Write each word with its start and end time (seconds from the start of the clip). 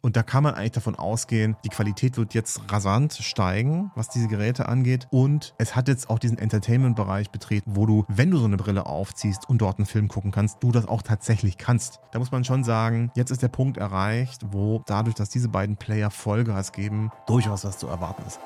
Und 0.00 0.16
da 0.16 0.22
kann 0.22 0.44
man 0.44 0.54
eigentlich 0.54 0.72
davon 0.72 0.94
ausgehen, 0.94 1.56
die 1.64 1.70
Qualität 1.70 2.16
wird 2.16 2.32
jetzt 2.34 2.60
rasant 2.70 3.14
steigen, 3.14 3.90
was 3.96 4.08
diese 4.08 4.28
Geräte 4.28 4.68
angeht. 4.68 5.08
Und 5.10 5.54
es 5.58 5.74
hat 5.74 5.88
jetzt 5.88 6.08
auch 6.08 6.18
diesen 6.18 6.38
Entertainment-Bereich 6.38 7.30
betreten, 7.30 7.72
wo 7.74 7.84
du, 7.84 8.04
wenn 8.08 8.30
du 8.30 8.38
so 8.38 8.44
eine 8.44 8.56
Brille 8.56 8.86
aufziehst 8.86 9.48
und 9.48 9.60
dort 9.60 9.78
einen 9.78 9.86
Film 9.86 10.08
gucken 10.08 10.30
kannst, 10.30 10.62
du 10.62 10.70
das 10.70 10.86
auch 10.86 11.02
tatsächlich 11.02 11.58
kannst. 11.58 12.00
Da 12.12 12.20
muss 12.20 12.30
man 12.30 12.44
schon 12.44 12.62
sagen, 12.62 13.10
jetzt 13.16 13.30
ist 13.30 13.42
der 13.42 13.48
Punkt 13.48 13.76
erreicht, 13.76 14.42
wo 14.52 14.82
dadurch, 14.86 15.16
dass 15.16 15.30
diese 15.30 15.48
beiden 15.48 15.76
Player 15.76 16.10
Vollgas 16.10 16.72
geben, 16.72 17.10
durchaus 17.26 17.64
was 17.64 17.78
zu 17.78 17.88
erwarten 17.88 18.22
ist. 18.26 18.38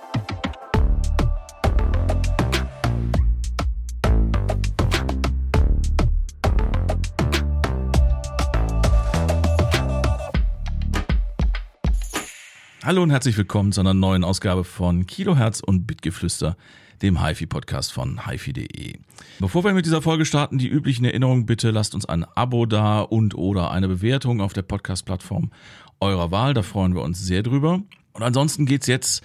Hallo 12.85 13.01
und 13.05 13.11
herzlich 13.11 13.39
willkommen 13.39 13.71
zu 13.71 13.81
einer 13.81 13.95
neuen 13.95 14.25
Ausgabe 14.25 14.65
von 14.65 15.07
Kilohertz 15.07 15.61
und 15.61 15.87
Bitgeflüster, 15.87 16.57
dem 17.01 17.25
HiFi-Podcast 17.25 17.93
von 17.93 18.27
HiFi.de. 18.27 18.95
Bevor 19.39 19.63
wir 19.63 19.73
mit 19.73 19.87
dieser 19.87 20.03
Folge 20.03 20.25
starten, 20.25 20.59
die 20.59 20.67
üblichen 20.67 21.05
Erinnerungen, 21.05 21.47
bitte 21.47 21.71
lasst 21.71 21.95
uns 21.95 22.07
ein 22.07 22.25
Abo 22.25 22.67
da 22.67 23.03
und 23.03 23.37
oder 23.37 23.71
eine 23.71 23.87
Bewertung 23.87 24.41
auf 24.41 24.53
der 24.53 24.63
Podcast-Plattform 24.63 25.53
eurer 26.01 26.33
Wahl, 26.33 26.55
da 26.55 26.63
freuen 26.63 26.97
wir 26.97 27.03
uns 27.03 27.25
sehr 27.25 27.45
drüber. 27.45 27.83
Und 28.15 28.23
ansonsten 28.25 28.67
geht's 28.67 28.89
jetzt 28.89 29.23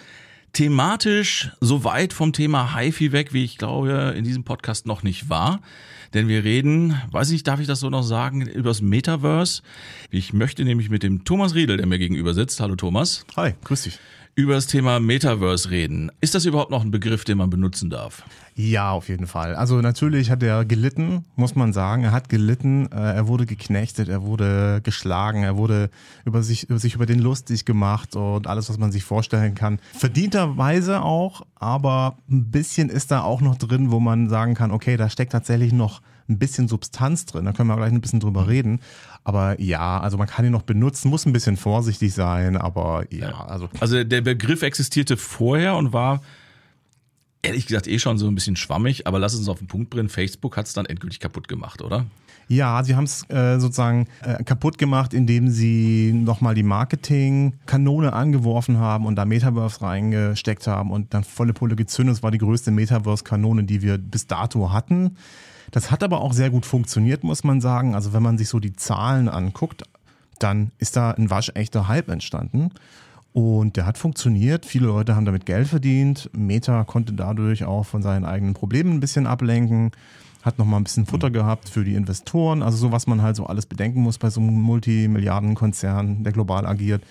thematisch 0.57 1.51
so 1.61 1.83
weit 1.83 2.13
vom 2.13 2.33
Thema 2.33 2.75
HiFi 2.75 3.11
weg, 3.11 3.31
wie 3.31 3.43
ich 3.43 3.59
glaube, 3.59 4.15
in 4.17 4.23
diesem 4.23 4.43
Podcast 4.43 4.87
noch 4.87 5.03
nicht 5.03 5.29
war. 5.29 5.61
Denn 6.15 6.27
wir 6.27 6.43
reden, 6.43 6.99
weiß 7.11 7.29
ich, 7.29 7.43
darf 7.43 7.59
ich 7.59 7.67
das 7.67 7.79
so 7.79 7.91
noch 7.91 8.01
sagen, 8.01 8.41
über 8.41 8.69
das 8.71 8.81
Metaverse. 8.81 9.61
Ich 10.09 10.33
möchte 10.33 10.65
nämlich 10.65 10.89
mit 10.89 11.03
dem 11.03 11.23
Thomas 11.25 11.53
Riedel, 11.53 11.77
der 11.77 11.85
mir 11.85 11.99
gegenüber 11.99 12.33
sitzt. 12.33 12.59
Hallo 12.59 12.75
Thomas. 12.75 13.23
Hi, 13.35 13.53
grüß 13.65 13.83
dich 13.83 13.99
über 14.37 14.53
das 14.53 14.67
Thema 14.67 14.99
Metaverse 14.99 15.71
reden. 15.71 16.11
Ist 16.21 16.35
das 16.35 16.45
überhaupt 16.45 16.69
noch 16.69 16.83
ein 16.83 16.91
Begriff, 16.91 17.23
den 17.23 17.39
man 17.39 17.49
benutzen 17.49 17.89
darf? 17.89 18.23
Ja, 18.53 18.91
auf 18.91 19.09
jeden 19.09 19.25
Fall. 19.25 19.55
Also 19.55 19.81
natürlich 19.81 20.29
hat 20.29 20.43
er 20.43 20.63
gelitten, 20.63 21.25
muss 21.35 21.55
man 21.55 21.73
sagen. 21.73 22.03
Er 22.03 22.11
hat 22.11 22.29
gelitten, 22.29 22.87
äh, 22.91 23.15
er 23.15 23.27
wurde 23.27 23.47
geknechtet, 23.47 24.09
er 24.09 24.21
wurde 24.21 24.79
geschlagen, 24.83 25.41
er 25.41 25.57
wurde 25.57 25.89
über 26.23 26.43
sich, 26.43 26.69
über 26.69 26.77
sich 26.77 26.93
über 26.93 27.07
den 27.07 27.17
lustig 27.17 27.65
gemacht 27.65 28.15
und 28.15 28.45
alles, 28.45 28.69
was 28.69 28.77
man 28.77 28.91
sich 28.91 29.03
vorstellen 29.03 29.55
kann. 29.55 29.79
Verdienterweise 29.93 31.01
auch, 31.01 31.41
aber 31.55 32.15
ein 32.29 32.51
bisschen 32.51 32.89
ist 32.89 33.09
da 33.09 33.23
auch 33.23 33.41
noch 33.41 33.57
drin, 33.57 33.89
wo 33.89 33.99
man 33.99 34.29
sagen 34.29 34.53
kann, 34.53 34.69
okay, 34.69 34.97
da 34.97 35.09
steckt 35.09 35.31
tatsächlich 35.31 35.73
noch 35.73 36.01
ein 36.29 36.39
bisschen 36.39 36.67
Substanz 36.67 37.25
drin. 37.25 37.45
Da 37.45 37.53
können 37.53 37.69
wir 37.69 37.77
gleich 37.77 37.91
ein 37.91 38.01
bisschen 38.01 38.19
drüber 38.19 38.47
reden. 38.47 38.81
Aber 39.23 39.59
ja, 39.59 39.99
also 39.99 40.17
man 40.17 40.27
kann 40.27 40.45
ihn 40.45 40.51
noch 40.51 40.61
benutzen, 40.61 41.09
muss 41.09 41.25
ein 41.25 41.33
bisschen 41.33 41.57
vorsichtig 41.57 42.13
sein, 42.13 42.57
aber 42.57 43.05
ja, 43.13 43.45
also. 43.45 43.69
Also 43.79 44.03
der 44.03 44.21
Begriff 44.21 44.61
existierte 44.61 45.17
vorher 45.17 45.75
und 45.75 45.93
war 45.93 46.21
ehrlich 47.41 47.65
gesagt 47.65 47.87
eh 47.87 47.99
schon 47.99 48.17
so 48.17 48.27
ein 48.27 48.35
bisschen 48.35 48.55
schwammig, 48.55 49.07
aber 49.07 49.19
lass 49.19 49.35
uns 49.35 49.47
auf 49.49 49.59
den 49.59 49.67
Punkt 49.67 49.89
bringen. 49.89 50.09
Facebook 50.09 50.57
hat 50.57 50.65
es 50.65 50.73
dann 50.73 50.85
endgültig 50.85 51.19
kaputt 51.19 51.47
gemacht, 51.47 51.81
oder? 51.81 52.05
Ja, 52.49 52.81
sie 52.83 52.95
haben 52.95 53.03
es 53.03 53.29
äh, 53.29 53.59
sozusagen 53.59 54.07
äh, 54.21 54.41
kaputt 54.43 54.77
gemacht, 54.77 55.13
indem 55.13 55.49
sie 55.49 56.13
nochmal 56.13 56.55
die 56.55 56.63
Marketing-Kanone 56.63 58.13
angeworfen 58.13 58.77
haben 58.77 59.05
und 59.05 59.17
da 59.17 59.25
Metaverse 59.25 59.81
reingesteckt 59.81 60.65
haben 60.65 60.91
und 60.91 61.13
dann 61.13 61.25
volle 61.25 61.51
Pulle 61.53 61.75
gezündet. 61.75 62.15
Das 62.15 62.23
war 62.23 62.31
die 62.31 62.37
größte 62.37 62.71
Metaverse-Kanone, 62.71 63.65
die 63.65 63.81
wir 63.81 63.97
bis 63.97 64.27
dato 64.27 64.71
hatten. 64.71 65.17
Das 65.71 65.91
hat 65.91 66.03
aber 66.03 66.21
auch 66.21 66.33
sehr 66.33 66.49
gut 66.49 66.65
funktioniert, 66.65 67.23
muss 67.23 67.43
man 67.43 67.61
sagen. 67.61 67.95
Also 67.95 68.13
wenn 68.13 68.23
man 68.23 68.37
sich 68.37 68.49
so 68.49 68.59
die 68.59 68.73
Zahlen 68.73 69.29
anguckt, 69.29 69.83
dann 70.39 70.71
ist 70.77 70.95
da 70.95 71.11
ein 71.11 71.29
waschechter 71.29 71.87
Hype 71.87 72.09
entstanden. 72.09 72.71
Und 73.33 73.75
der 73.77 73.85
hat 73.85 73.97
funktioniert. 73.97 74.65
Viele 74.65 74.87
Leute 74.87 75.15
haben 75.15 75.25
damit 75.25 75.45
Geld 75.45 75.67
verdient. 75.67 76.29
Meta 76.35 76.83
konnte 76.85 77.13
dadurch 77.13 77.65
auch 77.65 77.83
von 77.83 78.01
seinen 78.01 78.25
eigenen 78.25 78.53
Problemen 78.53 78.93
ein 78.93 78.99
bisschen 78.99 79.27
ablenken. 79.27 79.91
Hat 80.41 80.57
nochmal 80.57 80.79
ein 80.79 80.83
bisschen 80.83 81.05
Futter 81.05 81.29
gehabt 81.29 81.69
für 81.69 81.83
die 81.83 81.93
Investoren. 81.95 82.63
Also 82.63 82.77
so, 82.77 82.91
was 82.91 83.05
man 83.05 83.21
halt 83.21 83.35
so 83.35 83.45
alles 83.45 83.65
bedenken 83.65 84.01
muss 84.01 84.17
bei 84.17 84.29
so 84.29 84.39
einem 84.39 84.59
Multimilliardenkonzern, 84.61 86.23
der 86.23 86.33
global 86.33 86.65
agiert. 86.65 87.03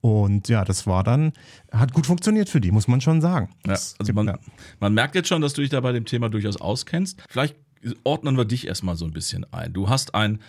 Und 0.00 0.48
ja, 0.48 0.64
das 0.64 0.86
war 0.86 1.02
dann, 1.02 1.32
hat 1.72 1.92
gut 1.92 2.06
funktioniert 2.06 2.48
für 2.48 2.60
die, 2.60 2.70
muss 2.70 2.86
man 2.86 3.00
schon 3.00 3.20
sagen. 3.20 3.50
Ja, 3.66 3.72
also 3.72 4.12
man, 4.12 4.38
man 4.78 4.94
merkt 4.94 5.14
jetzt 5.14 5.28
schon, 5.28 5.42
dass 5.42 5.52
du 5.52 5.62
dich 5.62 5.70
da 5.70 5.80
bei 5.80 5.92
dem 5.92 6.04
Thema 6.04 6.28
durchaus 6.28 6.60
auskennst. 6.60 7.22
Vielleicht 7.28 7.56
ordnen 8.04 8.36
wir 8.36 8.44
dich 8.44 8.66
erstmal 8.66 8.96
so 8.96 9.04
ein 9.04 9.12
bisschen 9.12 9.46
ein. 9.52 9.72
Du 9.72 9.88
hast 9.88 10.14
ein, 10.14 10.40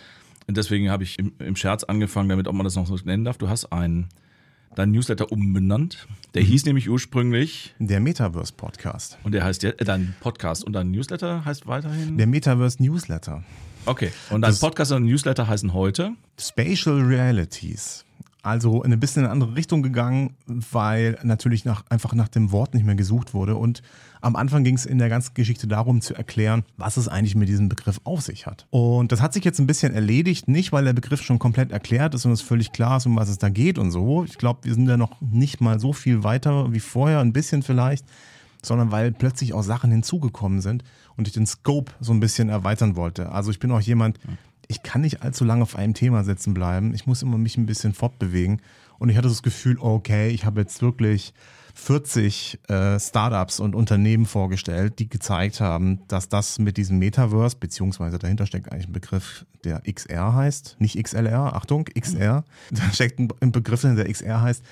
deswegen 0.48 0.90
habe 0.90 1.04
ich 1.04 1.18
im, 1.18 1.32
im, 1.38 1.56
Scherz 1.56 1.84
angefangen 1.84 2.28
damit, 2.28 2.48
ob 2.48 2.54
man 2.54 2.64
das 2.64 2.76
noch 2.76 2.86
so 2.86 2.96
nennen 3.04 3.24
darf, 3.24 3.38
du 3.38 3.48
hast 3.48 3.66
ein, 3.72 4.08
dein 4.74 4.90
Newsletter 4.90 5.30
umbenannt. 5.30 6.06
Der 6.34 6.42
mhm. 6.42 6.46
hieß 6.46 6.64
nämlich 6.66 6.88
ursprünglich 6.88 7.74
der 7.78 8.00
Metaverse 8.00 8.52
Podcast. 8.52 9.18
Und 9.24 9.32
der 9.32 9.44
heißt 9.44 9.62
ja, 9.62 9.70
äh, 9.70 9.84
dein 9.84 10.14
Podcast 10.20 10.64
und 10.64 10.72
dein 10.72 10.90
Newsletter 10.90 11.44
heißt 11.44 11.66
weiterhin? 11.66 12.16
Der 12.18 12.26
Metaverse 12.26 12.82
Newsletter. 12.82 13.44
Okay. 13.86 14.10
Und 14.30 14.42
dein 14.42 14.50
das 14.50 14.60
Podcast 14.60 14.92
und 14.92 15.04
Newsletter 15.04 15.48
heißen 15.48 15.72
heute? 15.72 16.12
Spatial 16.38 17.00
Realities 17.00 18.04
also 18.48 18.82
in 18.82 18.92
ein 18.92 18.98
bisschen 18.98 19.22
in 19.22 19.26
eine 19.26 19.32
andere 19.32 19.54
Richtung 19.54 19.82
gegangen, 19.82 20.34
weil 20.46 21.18
natürlich 21.22 21.64
nach, 21.64 21.84
einfach 21.90 22.14
nach 22.14 22.28
dem 22.28 22.50
Wort 22.50 22.74
nicht 22.74 22.84
mehr 22.84 22.94
gesucht 22.94 23.34
wurde. 23.34 23.56
Und 23.56 23.82
am 24.20 24.36
Anfang 24.36 24.64
ging 24.64 24.74
es 24.74 24.86
in 24.86 24.98
der 24.98 25.08
ganzen 25.08 25.34
Geschichte 25.34 25.68
darum 25.68 26.00
zu 26.00 26.14
erklären, 26.14 26.64
was 26.76 26.96
es 26.96 27.08
eigentlich 27.08 27.36
mit 27.36 27.48
diesem 27.48 27.68
Begriff 27.68 28.00
auf 28.04 28.22
sich 28.22 28.46
hat. 28.46 28.66
Und 28.70 29.12
das 29.12 29.20
hat 29.20 29.34
sich 29.34 29.44
jetzt 29.44 29.60
ein 29.60 29.66
bisschen 29.66 29.94
erledigt, 29.94 30.48
nicht 30.48 30.72
weil 30.72 30.84
der 30.84 30.94
Begriff 30.94 31.22
schon 31.22 31.38
komplett 31.38 31.70
erklärt 31.70 32.14
ist 32.14 32.24
und 32.24 32.32
es 32.32 32.40
völlig 32.40 32.72
klar 32.72 32.96
ist, 32.96 33.06
um 33.06 33.16
was 33.16 33.28
es 33.28 33.38
da 33.38 33.48
geht 33.48 33.78
und 33.78 33.90
so. 33.90 34.24
Ich 34.24 34.38
glaube, 34.38 34.60
wir 34.62 34.74
sind 34.74 34.88
ja 34.88 34.96
noch 34.96 35.20
nicht 35.20 35.60
mal 35.60 35.78
so 35.78 35.92
viel 35.92 36.24
weiter 36.24 36.72
wie 36.72 36.80
vorher, 36.80 37.20
ein 37.20 37.32
bisschen 37.32 37.62
vielleicht, 37.62 38.04
sondern 38.62 38.90
weil 38.90 39.12
plötzlich 39.12 39.52
auch 39.52 39.62
Sachen 39.62 39.90
hinzugekommen 39.90 40.60
sind 40.60 40.82
und 41.16 41.28
ich 41.28 41.34
den 41.34 41.46
Scope 41.46 41.92
so 42.00 42.12
ein 42.12 42.20
bisschen 42.20 42.48
erweitern 42.48 42.96
wollte. 42.96 43.30
Also 43.30 43.50
ich 43.50 43.58
bin 43.58 43.70
auch 43.70 43.80
jemand, 43.80 44.18
ich 44.68 44.82
kann 44.82 45.00
nicht 45.00 45.22
allzu 45.22 45.44
lange 45.44 45.62
auf 45.62 45.76
einem 45.76 45.94
Thema 45.94 46.24
sitzen 46.24 46.54
bleiben. 46.54 46.94
Ich 46.94 47.06
muss 47.06 47.22
immer 47.22 47.38
mich 47.38 47.56
ein 47.56 47.66
bisschen 47.66 47.94
fortbewegen. 47.94 48.60
Und 48.98 49.08
ich 49.08 49.16
hatte 49.16 49.28
das 49.28 49.42
Gefühl, 49.42 49.78
okay, 49.80 50.28
ich 50.28 50.44
habe 50.44 50.60
jetzt 50.60 50.82
wirklich 50.82 51.32
40 51.74 52.58
äh, 52.68 52.98
Startups 52.98 53.60
und 53.60 53.74
Unternehmen 53.74 54.26
vorgestellt, 54.26 54.98
die 54.98 55.08
gezeigt 55.08 55.60
haben, 55.60 56.00
dass 56.08 56.28
das 56.28 56.58
mit 56.58 56.76
diesem 56.76 56.98
Metaverse, 56.98 57.56
beziehungsweise 57.58 58.18
dahinter 58.18 58.46
steckt 58.46 58.70
eigentlich 58.70 58.88
ein 58.88 58.92
Begriff, 58.92 59.46
der 59.64 59.80
XR 59.80 60.34
heißt, 60.34 60.76
nicht 60.80 61.02
XLR, 61.02 61.54
Achtung, 61.54 61.84
XR. 61.84 62.44
Da 62.70 62.92
steckt 62.92 63.20
ein 63.20 63.52
Begriff, 63.52 63.82
der 63.82 64.12
XR 64.12 64.42
heißt. 64.42 64.62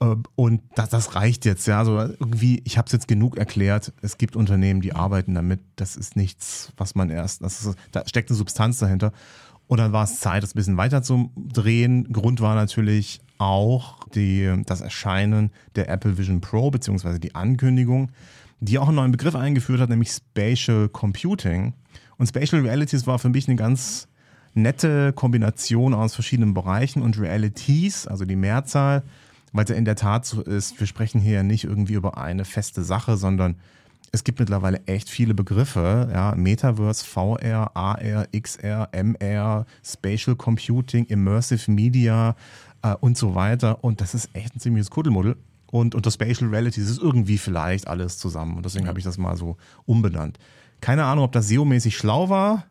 Ähm, 0.00 0.22
und 0.34 0.62
das, 0.74 0.88
das 0.88 1.14
reicht 1.14 1.44
jetzt, 1.44 1.66
ja. 1.66 1.78
Also 1.78 1.98
irgendwie, 1.98 2.62
ich 2.64 2.78
habe 2.78 2.86
es 2.86 2.92
jetzt 2.92 3.08
genug 3.08 3.36
erklärt. 3.36 3.92
Es 4.02 4.18
gibt 4.18 4.36
Unternehmen, 4.36 4.80
die 4.80 4.94
arbeiten 4.94 5.34
damit. 5.34 5.60
Das 5.76 5.96
ist 5.96 6.16
nichts, 6.16 6.72
was 6.76 6.94
man 6.94 7.10
erst, 7.10 7.42
ist, 7.42 7.74
da 7.92 8.06
steckt 8.06 8.30
eine 8.30 8.36
Substanz 8.36 8.78
dahinter. 8.78 9.12
Und 9.66 9.78
dann 9.78 9.92
war 9.92 10.02
es 10.02 10.18
Zeit, 10.18 10.42
das 10.42 10.54
ein 10.54 10.58
bisschen 10.58 10.76
weiter 10.76 11.02
zu 11.02 11.30
drehen. 11.36 12.12
Grund 12.12 12.40
war 12.40 12.56
natürlich 12.56 13.20
auch 13.38 14.00
die, 14.08 14.62
das 14.66 14.80
Erscheinen 14.80 15.52
der 15.76 15.88
Apple 15.88 16.18
Vision 16.18 16.40
Pro, 16.40 16.72
beziehungsweise 16.72 17.20
die 17.20 17.36
Ankündigung, 17.36 18.10
die 18.58 18.78
auch 18.78 18.88
einen 18.88 18.96
neuen 18.96 19.12
Begriff 19.12 19.36
eingeführt 19.36 19.80
hat, 19.80 19.88
nämlich 19.88 20.10
Spatial 20.10 20.88
Computing. 20.88 21.74
Und 22.18 22.26
Spatial 22.26 22.62
Realities 22.62 23.06
war 23.06 23.18
für 23.20 23.28
mich 23.28 23.46
eine 23.46 23.56
ganz 23.56 24.08
nette 24.54 25.12
Kombination 25.12 25.94
aus 25.94 26.14
verschiedenen 26.14 26.52
Bereichen 26.52 27.00
und 27.00 27.18
Realities, 27.18 28.06
also 28.08 28.24
die 28.24 28.36
Mehrzahl, 28.36 29.04
weil 29.52 29.64
es 29.64 29.70
ja 29.70 29.76
in 29.76 29.84
der 29.84 29.96
Tat 29.96 30.24
so 30.26 30.42
ist, 30.42 30.78
wir 30.78 30.86
sprechen 30.86 31.20
hier 31.20 31.34
ja 31.34 31.42
nicht 31.42 31.64
irgendwie 31.64 31.94
über 31.94 32.18
eine 32.18 32.44
feste 32.44 32.84
Sache, 32.84 33.16
sondern 33.16 33.56
es 34.12 34.24
gibt 34.24 34.40
mittlerweile 34.40 34.84
echt 34.86 35.08
viele 35.08 35.34
Begriffe, 35.34 36.08
ja, 36.12 36.34
Metaverse, 36.34 37.04
VR, 37.04 37.70
AR, 37.74 38.26
XR, 38.32 38.88
MR, 38.92 39.66
Spatial 39.84 40.36
Computing, 40.36 41.04
Immersive 41.06 41.70
Media 41.70 42.34
äh, 42.82 42.94
und 42.94 43.16
so 43.16 43.34
weiter. 43.34 43.84
Und 43.84 44.00
das 44.00 44.14
ist 44.14 44.30
echt 44.32 44.56
ein 44.56 44.60
ziemliches 44.60 44.90
Kuddelmuddel. 44.90 45.36
Und 45.70 45.94
unter 45.94 46.10
Spatial 46.10 46.50
Reality 46.50 46.80
ist 46.80 47.00
irgendwie 47.00 47.38
vielleicht 47.38 47.86
alles 47.86 48.18
zusammen. 48.18 48.56
Und 48.56 48.66
deswegen 48.66 48.88
habe 48.88 48.98
ich 48.98 49.04
das 49.04 49.18
mal 49.18 49.36
so 49.36 49.56
umbenannt. 49.86 50.38
Keine 50.80 51.04
Ahnung, 51.04 51.24
ob 51.24 51.32
das 51.32 51.48
SEO-mäßig 51.48 51.96
schlau 51.96 52.28
war. 52.28 52.66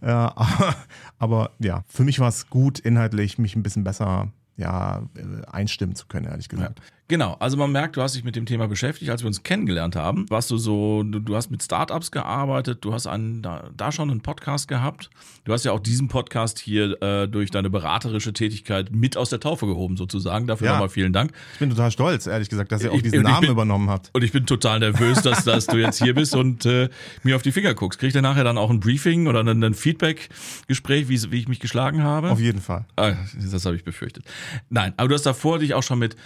Äh, 0.00 0.06
aber, 0.06 0.74
aber 1.18 1.50
ja, 1.60 1.84
für 1.86 2.02
mich 2.02 2.18
war 2.18 2.28
es 2.28 2.48
gut, 2.50 2.80
inhaltlich 2.80 3.38
mich 3.38 3.54
ein 3.54 3.62
bisschen 3.62 3.84
besser 3.84 4.32
ja, 4.56 5.08
äh, 5.16 5.46
einstimmen 5.50 5.94
zu 5.94 6.06
können, 6.06 6.26
ehrlich 6.26 6.48
gesagt. 6.48 6.78
Ja. 6.78 6.84
Genau, 7.12 7.36
also 7.40 7.58
man 7.58 7.70
merkt, 7.70 7.98
du 7.98 8.00
hast 8.00 8.16
dich 8.16 8.24
mit 8.24 8.36
dem 8.36 8.46
Thema 8.46 8.68
beschäftigt, 8.68 9.10
als 9.10 9.20
wir 9.20 9.26
uns 9.26 9.42
kennengelernt 9.42 9.96
haben. 9.96 10.24
Warst 10.30 10.50
du 10.50 10.56
so, 10.56 11.02
du, 11.02 11.18
du 11.18 11.36
hast 11.36 11.50
mit 11.50 11.62
Startups 11.62 12.10
gearbeitet, 12.10 12.78
du 12.86 12.94
hast 12.94 13.06
einen, 13.06 13.42
da, 13.42 13.68
da, 13.76 13.92
schon 13.92 14.10
einen 14.10 14.22
Podcast 14.22 14.66
gehabt. 14.66 15.10
Du 15.44 15.52
hast 15.52 15.62
ja 15.66 15.72
auch 15.72 15.80
diesen 15.80 16.08
Podcast 16.08 16.58
hier 16.58 17.02
äh, 17.02 17.28
durch 17.28 17.50
deine 17.50 17.68
beraterische 17.68 18.32
Tätigkeit 18.32 18.92
mit 18.92 19.18
aus 19.18 19.28
der 19.28 19.40
Taufe 19.40 19.66
gehoben, 19.66 19.98
sozusagen. 19.98 20.46
Dafür 20.46 20.68
ja. 20.68 20.72
nochmal 20.72 20.88
vielen 20.88 21.12
Dank. 21.12 21.32
Ich 21.52 21.58
bin 21.58 21.68
total 21.68 21.90
stolz, 21.90 22.26
ehrlich 22.26 22.48
gesagt, 22.48 22.72
dass 22.72 22.82
ihr 22.82 22.90
auch 22.90 23.02
diesen 23.02 23.18
ich, 23.18 23.22
Namen 23.22 23.42
bin, 23.42 23.50
übernommen 23.50 23.90
habt. 23.90 24.08
Und 24.14 24.24
ich 24.24 24.32
bin 24.32 24.46
total 24.46 24.78
nervös, 24.78 25.20
dass, 25.20 25.44
dass 25.44 25.66
du 25.66 25.76
jetzt 25.76 26.02
hier 26.02 26.14
bist 26.14 26.34
und 26.34 26.64
äh, 26.64 26.88
mir 27.24 27.36
auf 27.36 27.42
die 27.42 27.52
Finger 27.52 27.74
guckst. 27.74 28.00
Krieg 28.00 28.06
ich 28.06 28.14
dann 28.14 28.22
nachher 28.22 28.44
dann 28.44 28.56
auch 28.56 28.70
ein 28.70 28.80
Briefing 28.80 29.26
oder 29.26 29.40
ein, 29.40 29.62
ein 29.62 29.74
Feedback-Gespräch, 29.74 31.10
wie, 31.10 31.30
wie 31.30 31.40
ich 31.40 31.48
mich 31.48 31.60
geschlagen 31.60 32.02
habe? 32.02 32.30
Auf 32.30 32.40
jeden 32.40 32.62
Fall. 32.62 32.86
Ah, 32.96 33.12
das 33.38 33.66
habe 33.66 33.76
ich 33.76 33.84
befürchtet. 33.84 34.24
Nein, 34.70 34.94
aber 34.96 35.08
du 35.08 35.14
hast 35.14 35.26
davor 35.26 35.58
dich 35.58 35.74
auch 35.74 35.82
schon 35.82 35.98
mit 35.98 36.16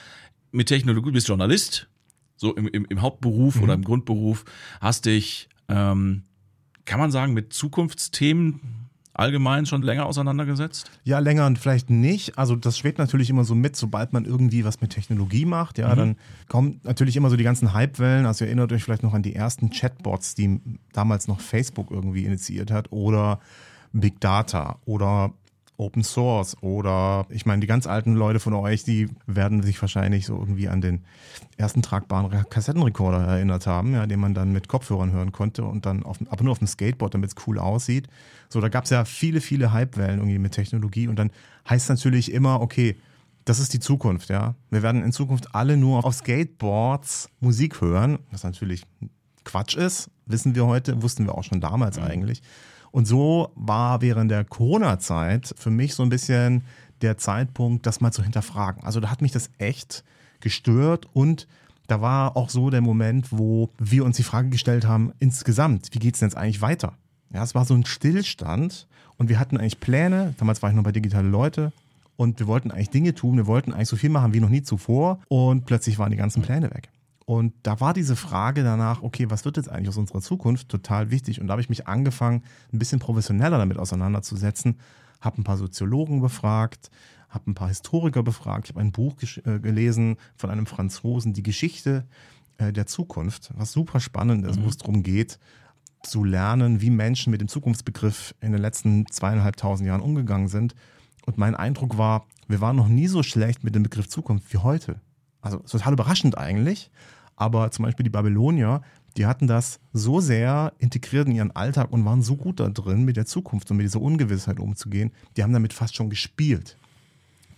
mit 0.57 0.69
Technologie, 0.69 1.09
du 1.09 1.13
bist 1.13 1.29
Journalist, 1.29 1.89
so 2.37 2.55
im, 2.55 2.67
im, 2.69 2.87
im 2.89 3.03
Hauptberuf 3.03 3.57
mhm. 3.57 3.63
oder 3.63 3.75
im 3.75 3.83
Grundberuf, 3.83 4.45
hast 4.81 5.07
dich, 5.07 5.49
ähm, 5.69 6.25
kann 6.85 6.99
man 6.99 7.11
sagen, 7.11 7.35
mit 7.35 7.53
Zukunftsthemen 7.53 8.61
allgemein 9.13 9.67
schon 9.67 9.83
länger 9.83 10.07
auseinandergesetzt? 10.07 10.91
Ja, 11.05 11.19
länger 11.19 11.47
und 11.47 11.59
vielleicht 11.59 11.89
nicht. 11.91 12.39
Also 12.39 12.55
das 12.55 12.79
schwebt 12.79 12.99
natürlich 12.99 13.31
immer 13.31 13.45
so 13.45 13.55
mit, 13.55 13.77
sobald 13.77 14.13
man 14.13 14.25
irgendwie 14.25 14.65
was 14.65 14.81
mit 14.81 14.91
Technologie 14.91 15.47
macht, 15.47 15.79
ja, 15.79 15.93
mhm. 15.93 15.97
dann 15.97 16.17
kommen 16.49 16.81
natürlich 16.85 17.17
immer 17.17 17.31
so 17.31 17.37
die 17.37 17.45
ganzen 17.45 17.75
Hypewellen. 17.75 18.27
Also 18.27 18.45
ihr 18.45 18.49
erinnert 18.49 18.73
euch 18.73 18.85
vielleicht 18.85 19.03
noch 19.03 19.15
an 19.15 19.23
die 19.23 19.35
ersten 19.35 19.71
Chatbots, 19.71 20.35
die 20.35 20.61
damals 20.93 21.29
noch 21.29 21.41
Facebook 21.41 21.91
irgendwie 21.91 22.25
initiiert 22.25 22.71
hat 22.71 22.93
oder 22.93 23.41
Big 23.93 24.21
Data 24.21 24.79
oder 24.85 25.33
Open 25.79 26.03
Source 26.03 26.57
oder 26.63 27.27
ich 27.29 27.47
meine, 27.47 27.61
die 27.61 27.67
ganz 27.67 27.87
alten 27.87 28.15
Leute 28.15 28.41
von 28.41 28.55
euch, 28.55 28.85
die 28.85 29.09
werden 29.27 29.63
sich 29.63 29.81
wahrscheinlich 29.81 30.27
so 30.27 30.39
irgendwie 30.39 30.69
an 30.69 30.81
den 30.81 31.05
ersten 31.57 31.83
tragbaren 31.83 32.49
Kassettenrekorder 32.49 33.19
erinnert 33.19 33.67
haben, 33.67 33.93
ja, 33.93 34.07
den 34.07 34.21
man 34.21 34.35
dann 34.35 34.53
mit 34.53 34.69
Kopfhörern 34.69 35.13
hören 35.13 35.33
konnte 35.33 35.65
und 35.65 35.87
dann 35.87 36.03
auf, 36.03 36.19
aber 36.29 36.45
nur 36.45 36.53
auf 36.53 36.59
dem 36.59 36.67
Skateboard, 36.67 37.15
damit 37.15 37.31
es 37.31 37.47
cool 37.47 37.59
aussieht. 37.59 38.09
So, 38.49 38.61
da 38.61 38.69
gab 38.69 38.85
es 38.85 38.91
ja 38.91 39.05
viele, 39.05 39.41
viele 39.41 39.73
Hypewellen 39.73 40.19
irgendwie 40.19 40.39
mit 40.39 40.53
Technologie 40.53 41.09
und 41.09 41.19
dann 41.19 41.31
heißt 41.69 41.89
natürlich 41.89 42.33
immer, 42.33 42.61
okay, 42.61 42.97
das 43.45 43.61
ist 43.61 43.73
die 43.73 43.81
Zukunft, 43.81 44.29
ja. 44.29 44.55
Wir 44.71 44.83
werden 44.83 45.03
in 45.03 45.13
Zukunft 45.13 45.55
alle 45.55 45.77
nur 45.77 46.05
auf 46.05 46.15
Skateboards 46.15 47.29
Musik 47.41 47.81
hören, 47.81 48.19
was 48.31 48.45
natürlich 48.45 48.83
Quatsch 49.45 49.77
ist, 49.77 50.11
wissen 50.27 50.55
wir 50.55 50.67
heute, 50.67 51.03
wussten 51.03 51.25
wir 51.27 51.37
auch 51.37 51.45
schon 51.45 51.61
damals 51.61 51.99
mhm. 51.99 52.05
Und 52.97 53.05
so 53.05 53.53
war 53.57 54.01
während 54.01 54.31
der 54.31 54.43
Corona-Zeit 54.43 55.55
für 55.59 55.69
mich 55.69 55.95
so 55.95 56.03
ein 56.03 56.09
bisschen 56.09 56.65
der 57.03 57.19
Zeitpunkt, 57.19 57.85
das 57.85 58.01
mal 58.01 58.11
zu 58.11 58.23
hinterfragen. 58.23 58.85
Also 58.85 59.01
da 59.01 59.11
hat 59.11 59.21
mich 59.21 59.33
das 59.33 59.51
echt 59.59 60.03
gestört 60.41 61.07
und 61.13 61.47
da 61.89 62.01
war 62.01 62.39
auch 62.39 62.49
so 62.49 62.71
der 62.71 62.81
Moment, 62.81 63.33
wo 63.33 63.69
wir 63.79 64.03
uns 64.03 64.17
die 64.17 64.23
Frage 64.23 64.49
gestellt 64.49 64.87
haben, 64.87 65.13
insgesamt, 65.19 65.91
wie 65.93 65.99
geht 65.99 66.15
es 66.15 66.21
denn 66.21 66.31
jetzt 66.31 66.39
eigentlich 66.39 66.63
weiter? 66.63 66.95
Ja, 67.35 67.43
es 67.43 67.55
war 67.55 67.67
so 67.67 67.75
ein 67.75 67.85
Stillstand 67.85 68.87
und 69.19 69.29
wir 69.29 69.39
hatten 69.39 69.59
eigentlich 69.59 69.79
Pläne, 69.79 70.33
damals 70.39 70.63
war 70.63 70.71
ich 70.71 70.77
noch 70.77 70.83
bei 70.83 70.93
Digitale 70.93 71.29
Leute 71.29 71.73
und 72.17 72.39
wir 72.39 72.47
wollten 72.47 72.71
eigentlich 72.71 72.89
Dinge 72.89 73.15
tun, 73.15 73.37
wir 73.37 73.47
wollten 73.47 73.75
eigentlich 73.75 73.89
so 73.89 73.97
viel 73.97 74.09
machen 74.09 74.33
wie 74.33 74.41
noch 74.41 74.49
nie 74.49 74.63
zuvor 74.63 75.21
und 75.29 75.67
plötzlich 75.67 75.99
waren 75.99 76.13
die 76.13 76.17
ganzen 76.17 76.41
Pläne 76.41 76.71
weg. 76.71 76.89
Und 77.27 77.55
da 77.65 77.81
war 77.81 77.93
diese 77.93 78.15
Frage 78.15 78.63
danach, 78.63 79.03
okay, 79.03 79.29
was 79.29 79.45
wird 79.45 79.57
jetzt 79.57 79.69
eigentlich 79.69 79.89
aus 79.89 79.97
unserer 79.97 80.21
Zukunft, 80.21 80.69
total 80.69 81.11
wichtig. 81.11 81.41
Und 81.41 81.49
da 81.49 81.53
habe 81.53 81.61
ich 81.61 81.69
mich 81.69 81.89
angefangen, 81.89 82.45
ein 82.73 82.79
bisschen 82.79 83.01
professioneller 83.01 83.59
damit 83.59 83.79
auseinanderzusetzen, 83.79 84.79
habe 85.21 85.41
ein 85.41 85.45
paar 85.45 85.57
Soziologen 85.57 86.21
befragt, 86.21 86.89
habe 87.29 87.51
ein 87.51 87.55
paar 87.55 87.69
Historiker 87.69 88.23
befragt, 88.23 88.67
ich 88.67 88.71
habe 88.71 88.81
ein 88.81 88.93
Buch 88.93 89.17
äh, 89.45 89.59
gelesen 89.59 90.19
von 90.37 90.51
einem 90.51 90.67
Franzosen, 90.67 91.33
die 91.33 91.43
Geschichte 91.43 92.07
äh, 92.59 92.73
der 92.73 92.87
Zukunft, 92.87 93.51
was 93.57 93.73
super 93.73 93.99
spannend 93.99 94.47
ist, 94.47 94.61
mhm. 94.61 94.65
wo 94.65 94.69
es 94.69 94.77
darum 94.77 95.03
geht, 95.03 95.41
zu 96.05 96.23
lernen, 96.23 96.81
wie 96.81 96.91
Menschen 96.91 97.33
mit 97.33 97.41
dem 97.41 97.49
Zukunftsbegriff 97.49 98.37
in 98.41 98.53
den 98.53 98.61
letzten 98.61 99.05
zweieinhalbtausend 99.11 99.89
Jahren 99.89 100.01
umgegangen 100.01 100.47
sind. 100.47 100.77
Und 101.27 101.39
mein 101.39 101.57
Eindruck 101.57 101.99
war, 101.99 102.27
wir 102.47 102.61
waren 102.61 102.77
noch 102.77 102.87
nie 102.87 103.09
so 103.09 103.25
schlecht 103.25 103.65
mit 103.65 103.75
dem 103.75 103.83
Begriff 103.83 104.09
Zukunft 104.09 104.53
wie 104.53 104.59
heute. 104.59 105.01
Also 105.41 105.59
total 105.59 105.95
überraschend 105.95 106.39
eigentlich. 106.39 106.91
Aber 107.37 107.71
zum 107.71 107.85
Beispiel 107.85 108.05
die 108.05 108.11
Babylonier, 108.11 108.83
die 109.17 109.27
hatten 109.27 109.47
das 109.47 109.81
so 109.93 110.21
sehr 110.21 110.73
integriert 110.79 111.27
in 111.27 111.35
ihren 111.35 111.51
Alltag 111.55 111.93
und 111.93 112.05
waren 112.05 112.23
so 112.23 112.37
gut 112.37 112.61
da 112.61 112.69
drin, 112.69 113.05
mit 113.05 113.17
der 113.17 113.27
Zukunft 113.27 113.71
und 113.71 113.77
mit 113.79 113.85
dieser 113.85 114.01
Ungewissheit 114.01 114.59
umzugehen. 114.59 115.13
Die 115.37 115.43
haben 115.43 115.53
damit 115.53 115.73
fast 115.73 115.97
schon 115.97 116.11
gespielt. 116.11 116.77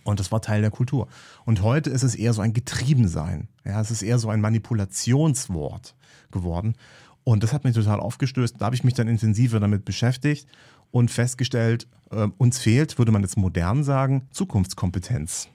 Und 0.03 0.19
das 0.19 0.31
war 0.31 0.41
Teil 0.41 0.61
der 0.61 0.71
Kultur. 0.71 1.07
Und 1.45 1.61
heute 1.61 1.89
ist 1.89 2.03
es 2.03 2.15
eher 2.15 2.33
so 2.33 2.41
ein 2.41 2.53
Getriebensein. 2.53 3.47
Ja, 3.65 3.81
es 3.81 3.91
ist 3.91 4.01
eher 4.01 4.19
so 4.19 4.29
ein 4.29 4.41
Manipulationswort 4.41 5.95
geworden. 6.31 6.75
Und 7.23 7.43
das 7.43 7.53
hat 7.53 7.63
mich 7.63 7.75
total 7.75 7.99
aufgestößt. 7.99 8.55
Da 8.57 8.65
habe 8.65 8.75
ich 8.75 8.83
mich 8.83 8.93
dann 8.93 9.07
intensiver 9.07 9.59
damit 9.59 9.85
beschäftigt 9.85 10.47
und 10.91 11.11
festgestellt, 11.11 11.87
äh, 12.11 12.27
uns 12.37 12.59
fehlt, 12.59 12.97
würde 12.97 13.11
man 13.11 13.21
jetzt 13.21 13.37
modern 13.37 13.83
sagen, 13.83 14.27
Zukunftskompetenz. 14.31 15.49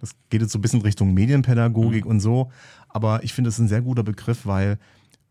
Das 0.00 0.10
geht 0.30 0.42
jetzt 0.42 0.52
so 0.52 0.58
ein 0.58 0.62
bisschen 0.62 0.82
Richtung 0.82 1.14
Medienpädagogik 1.14 2.04
mhm. 2.04 2.10
und 2.10 2.20
so. 2.20 2.50
Aber 2.88 3.22
ich 3.24 3.32
finde, 3.32 3.48
es 3.48 3.56
ist 3.56 3.60
ein 3.60 3.68
sehr 3.68 3.82
guter 3.82 4.02
Begriff, 4.02 4.46
weil 4.46 4.78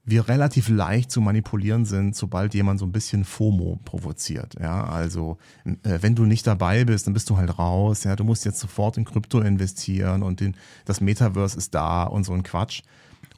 wir 0.05 0.27
relativ 0.27 0.69
leicht 0.69 1.09
zu 1.09 1.19
manipulieren 1.19 1.83
sind, 1.83 2.15
sobald 2.15 2.53
jemand 2.53 2.79
so 2.79 2.85
ein 2.85 2.91
bisschen 2.91 3.25
FOMO 3.25 3.79
provoziert. 3.83 4.55
Ja, 4.59 4.85
also 4.85 5.37
äh, 5.65 5.97
wenn 6.01 6.13
du 6.13 6.25
nicht 6.25 6.45
dabei 6.45 6.85
bist, 6.85 7.07
dann 7.07 7.15
bist 7.15 7.29
du 7.29 7.37
halt 7.37 7.57
raus. 7.57 8.03
Ja, 8.03 8.15
du 8.15 8.23
musst 8.23 8.45
jetzt 8.45 8.59
sofort 8.59 8.97
in 8.97 9.05
Krypto 9.05 9.41
investieren 9.41 10.21
und 10.21 10.41
den, 10.41 10.55
das 10.85 11.01
Metaverse 11.01 11.57
ist 11.57 11.73
da 11.73 12.03
und 12.03 12.23
so 12.23 12.33
ein 12.33 12.43
Quatsch. 12.43 12.83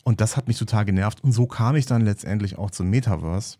Und 0.04 0.20
das 0.20 0.36
hat 0.36 0.48
mich 0.48 0.58
total 0.58 0.84
genervt. 0.84 1.24
Und 1.24 1.32
so 1.32 1.48
kam 1.48 1.78
ich 1.78 1.86
dann 1.86 2.02
letztendlich 2.02 2.58
auch 2.58 2.72
zum 2.72 2.90
Metaverse. 2.90 3.58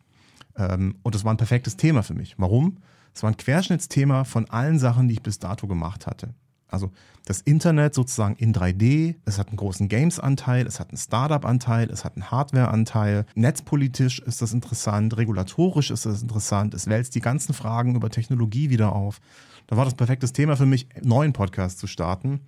Ähm, 0.58 0.96
und 1.02 1.16
das 1.16 1.24
war 1.24 1.34
ein 1.34 1.38
perfektes 1.38 1.78
Thema 1.78 2.04
für 2.04 2.14
mich. 2.14 2.36
Warum? 2.38 2.78
Es 3.14 3.24
war 3.24 3.32
ein 3.32 3.38
Querschnittsthema 3.38 4.26
von 4.26 4.50
allen 4.50 4.80
Sachen, 4.80 5.08
die 5.08 5.16
ich 5.16 5.24
bis 5.24 5.40
dato 5.40 5.68
gemacht 5.68 6.08
hatte. 6.08 6.34
Also 6.68 6.92
das 7.26 7.42
Internet 7.42 7.94
sozusagen 7.94 8.36
in 8.36 8.54
3D, 8.54 9.16
es 9.26 9.38
hat 9.38 9.50
einen 9.50 9.58
großen 9.58 9.88
Games-Anteil, 9.88 10.66
es 10.68 10.80
hat 10.80 10.90
einen 10.90 10.98
Startup-Anteil, 10.98 11.90
es 11.90 12.04
hat 12.04 12.16
einen 12.16 12.30
Hardware-Anteil. 12.32 13.26
Netzpolitisch 13.36 14.20
ist 14.20 14.42
das 14.42 14.54
interessant, 14.54 15.18
regulatorisch 15.18 15.92
ist 15.92 16.06
das 16.06 16.22
interessant, 16.22 16.74
es 16.74 16.88
wälzt 16.88 17.16
die 17.16 17.22
ganzen 17.22 17.54
Fragen 17.54 17.96
über 17.96 18.10
Technologie 18.10 18.70
wieder 18.70 18.94
auf. 18.94 19.20
Da 19.68 19.78
war 19.78 19.86
das 19.86 19.96
perfektes 19.96 20.34
Thema 20.34 20.56
für 20.56 20.66
mich, 20.66 20.88
einen 20.96 21.08
neuen 21.08 21.34
Podcast 21.34 21.80
zu 21.80 21.88
starten, 21.88 22.42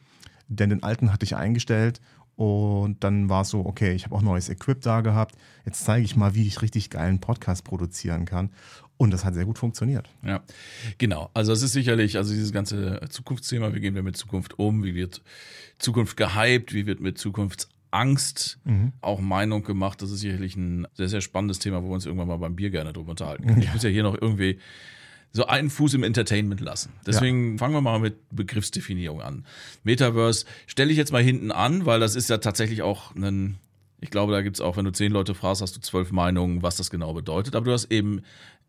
denn 0.47 0.69
den 0.69 0.83
alten 0.83 1.11
hatte 1.13 1.25
ich 1.25 1.35
eingestellt 1.35 2.01
und 2.39 3.03
dann 3.03 3.27
war 3.27 3.41
es 3.41 3.49
so, 3.49 3.65
okay, 3.65 3.91
ich 3.91 4.05
habe 4.05 4.15
auch 4.15 4.21
neues 4.21 4.47
Equip 4.47 4.79
da 4.79 5.01
gehabt. 5.01 5.35
Jetzt 5.65 5.83
zeige 5.83 6.05
ich 6.05 6.15
mal, 6.15 6.35
wie 6.35 6.47
ich 6.47 6.61
richtig 6.61 6.89
geilen 6.89 7.19
Podcast 7.19 7.65
produzieren 7.65 8.23
kann. 8.23 8.51
Und 8.99 9.11
das 9.11 9.23
hat 9.23 9.33
sehr 9.33 9.45
gut 9.45 9.57
funktioniert. 9.57 10.09
Ja, 10.25 10.43
genau. 10.97 11.29
Also 11.33 11.53
es 11.53 11.61
ist 11.61 11.71
sicherlich, 11.71 12.17
also 12.17 12.33
dieses 12.33 12.51
ganze 12.51 12.99
Zukunftsthema, 13.09 13.73
wie 13.73 13.79
gehen 13.79 13.95
wir 13.95 14.03
mit 14.03 14.17
Zukunft 14.17 14.59
um, 14.59 14.83
wie 14.83 14.93
wird 14.93 15.21
Zukunft 15.77 16.17
gehypt, 16.17 16.73
wie 16.73 16.85
wird 16.85 16.99
mit 16.99 17.17
Zukunftsangst 17.17 18.59
mhm. 18.65 18.91
auch 18.99 19.21
Meinung 19.21 19.63
gemacht. 19.63 20.01
Das 20.01 20.11
ist 20.11 20.19
sicherlich 20.19 20.57
ein 20.57 20.85
sehr, 20.95 21.07
sehr 21.07 21.21
spannendes 21.21 21.59
Thema, 21.59 21.81
wo 21.81 21.87
wir 21.87 21.93
uns 21.93 22.05
irgendwann 22.05 22.27
mal 22.27 22.39
beim 22.39 22.57
Bier 22.57 22.71
gerne 22.71 22.91
drüber 22.91 23.11
unterhalten 23.11 23.47
können. 23.47 23.61
Ja. 23.61 23.69
Ich 23.69 23.73
muss 23.73 23.83
ja 23.83 23.89
hier 23.89 24.03
noch 24.03 24.21
irgendwie 24.21 24.59
so 25.31 25.45
einen 25.45 25.69
Fuß 25.69 25.93
im 25.93 26.03
Entertainment 26.03 26.59
lassen. 26.59 26.91
Deswegen 27.07 27.53
ja. 27.53 27.57
fangen 27.57 27.73
wir 27.73 27.81
mal 27.81 27.99
mit 27.99 28.17
Begriffsdefinierung 28.31 29.21
an. 29.21 29.45
Metaverse 29.83 30.45
stelle 30.67 30.91
ich 30.91 30.97
jetzt 30.97 31.13
mal 31.13 31.23
hinten 31.23 31.53
an, 31.53 31.85
weil 31.85 32.01
das 32.01 32.15
ist 32.15 32.29
ja 32.29 32.39
tatsächlich 32.39 32.81
auch 32.81 33.15
ein 33.15 33.59
ich 34.01 34.11
glaube, 34.11 34.31
da 34.31 34.41
gibt 34.41 34.55
es 34.55 34.61
auch, 34.61 34.77
wenn 34.77 34.85
du 34.85 34.91
zehn 34.91 35.11
Leute 35.11 35.35
fragst, 35.35 35.61
hast 35.61 35.75
du 35.75 35.81
zwölf 35.81 36.11
Meinungen, 36.11 36.63
was 36.63 36.77
das 36.77 36.89
genau 36.89 37.13
bedeutet. 37.13 37.55
Aber 37.55 37.65
du 37.65 37.73
hast 37.73 37.91
eben 37.91 38.21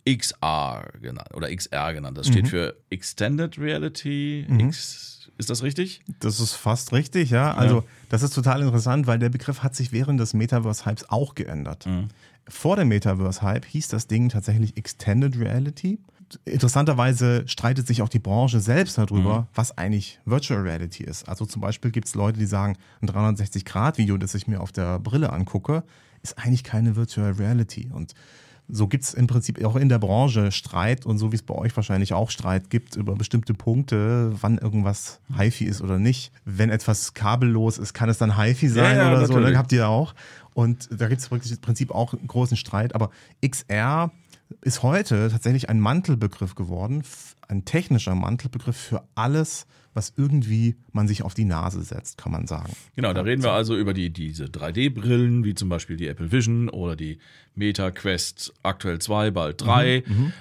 XR 0.09 0.93
genannt 1.01 1.35
oder 1.35 1.55
XR 1.55 1.95
genannt. 1.95 2.19
Das 2.19 2.29
steht 2.29 2.45
mhm. 2.45 2.49
für 2.49 2.77
Extended 2.91 3.59
Reality. 3.59 4.47
Mhm. 4.49 4.61
X, 4.61 5.31
ist 5.39 5.51
das 5.51 5.63
richtig? 5.63 6.03
Das 6.21 6.41
ist 6.41 6.53
fast 6.53 6.93
richtig, 6.93 7.31
ja. 7.31 7.55
Also, 7.55 7.77
ja. 7.79 7.85
das 8.09 8.23
ist 8.23 8.35
total 8.35 8.63
interessant, 8.63 9.07
weil 9.07 9.19
der 9.19 9.29
Begriff 9.29 9.63
hat 9.63 9.75
sich 9.75 9.93
während 9.93 10.21
des 10.21 10.35
Metaverse-Hypes 10.35 11.11
auch 11.11 11.35
geändert. 11.35 11.87
Mhm. 11.87 12.09
Vor 12.49 12.77
dem 12.77 12.89
Metaverse-Hype 12.89 13.65
hieß 13.65 13.89
das 13.89 14.07
Ding 14.07 14.29
tatsächlich 14.29 14.77
Extended 14.77 15.39
Reality. 15.39 15.99
Interessanterweise 16.45 17.47
streitet 17.49 17.87
sich 17.87 18.03
auch 18.03 18.09
die 18.09 18.19
Branche 18.19 18.61
selbst 18.61 18.99
darüber, 18.99 19.41
mhm. 19.41 19.47
was 19.55 19.77
eigentlich 19.77 20.21
Virtual 20.25 20.61
Reality 20.61 21.05
ist. 21.05 21.29
Also 21.29 21.45
zum 21.45 21.61
Beispiel 21.61 21.91
gibt 21.91 22.07
es 22.07 22.15
Leute, 22.15 22.39
die 22.39 22.47
sagen, 22.47 22.77
ein 23.01 23.09
360-Grad-Video, 23.09 24.17
das 24.17 24.35
ich 24.35 24.47
mir 24.47 24.61
auf 24.61 24.73
der 24.73 24.99
Brille 24.99 25.33
angucke, 25.33 25.85
ist 26.23 26.39
eigentlich 26.39 26.65
keine 26.65 26.97
Virtual 26.97 27.33
Reality. 27.33 27.91
Und 27.93 28.15
so 28.73 28.89
gibt 28.89 29.05
es 29.05 29.15
im 29.15 29.27
Prinzip 29.27 29.65
auch 29.65 29.77
in 29.77 29.89
der 29.89 29.99
Branche 29.99 30.53
Streit 30.53 31.07
und 31.07 31.19
so 31.19 31.33
wie 31.33 31.37
es 31.37 31.43
bei 31.43 31.55
euch 31.55 31.75
wahrscheinlich 31.77 32.13
auch 32.13 32.31
Streit 32.31 32.71
gibt 32.71 32.97
über 32.97 33.15
bestimmte 33.15 33.55
Punkte, 33.55 34.33
wann 34.41 34.59
irgendwas 34.59 35.21
HiFi 35.37 35.65
ist 35.65 35.81
oder 35.83 35.99
nicht. 35.99 36.33
Wenn 36.45 36.71
etwas 36.71 37.15
kabellos 37.15 37.79
ist, 37.79 37.95
kann 37.95 38.09
es 38.09 38.19
dann 38.19 38.37
HiFi 38.39 38.69
sein 38.69 38.97
ja, 38.97 39.03
ja, 39.03 39.09
oder 39.09 39.21
natürlich. 39.21 39.29
so. 39.29 39.41
Dann 39.41 39.59
habt 39.59 39.73
ihr 39.73 39.89
auch. 39.89 40.15
Und 40.55 40.89
da 40.91 41.09
gibt 41.09 41.21
es 41.21 41.29
im 41.29 41.61
Prinzip 41.61 41.91
auch 41.91 42.13
einen 42.13 42.27
großen 42.27 42.57
Streit. 42.57 42.95
Aber 42.95 43.11
XR 43.45 44.11
ist 44.63 44.83
heute 44.83 45.29
tatsächlich 45.31 45.69
ein 45.69 45.81
Mantelbegriff 45.81 46.55
geworden, 46.55 47.03
ein 47.49 47.65
technischer 47.65 48.15
Mantelbegriff 48.15 48.77
für 48.77 49.05
alles, 49.15 49.67
was 49.95 50.13
irgendwie 50.17 50.77
man 50.93 51.09
sich 51.09 51.23
auf 51.23 51.35
die 51.35 51.45
Nase 51.45 51.83
setzt, 51.83 52.17
kann 52.19 52.33
man 52.33 52.47
sagen. 52.47 52.73
Genau, 52.95 53.13
da 53.13 53.23
reden 53.23 53.43
wir 53.43 53.53
also 53.53 53.77
über 53.77 53.93
die, 53.93 54.11
diese 54.11 54.45
3D-Brillen, 54.45 55.45
wie 55.45 55.55
zum 55.55 55.69
Beispiel 55.69 55.97
die 55.97 56.07
Apple 56.07 56.31
Vision 56.31 56.69
oder 56.69 56.97
die 56.97 57.19
Meta 57.55 57.91
Quest 57.91 58.53
aktuell 58.63 59.01
2, 59.01 59.31
bald 59.33 59.61
3. 59.61 60.05
Mhm, 60.07 60.15
mhm, 60.15 60.33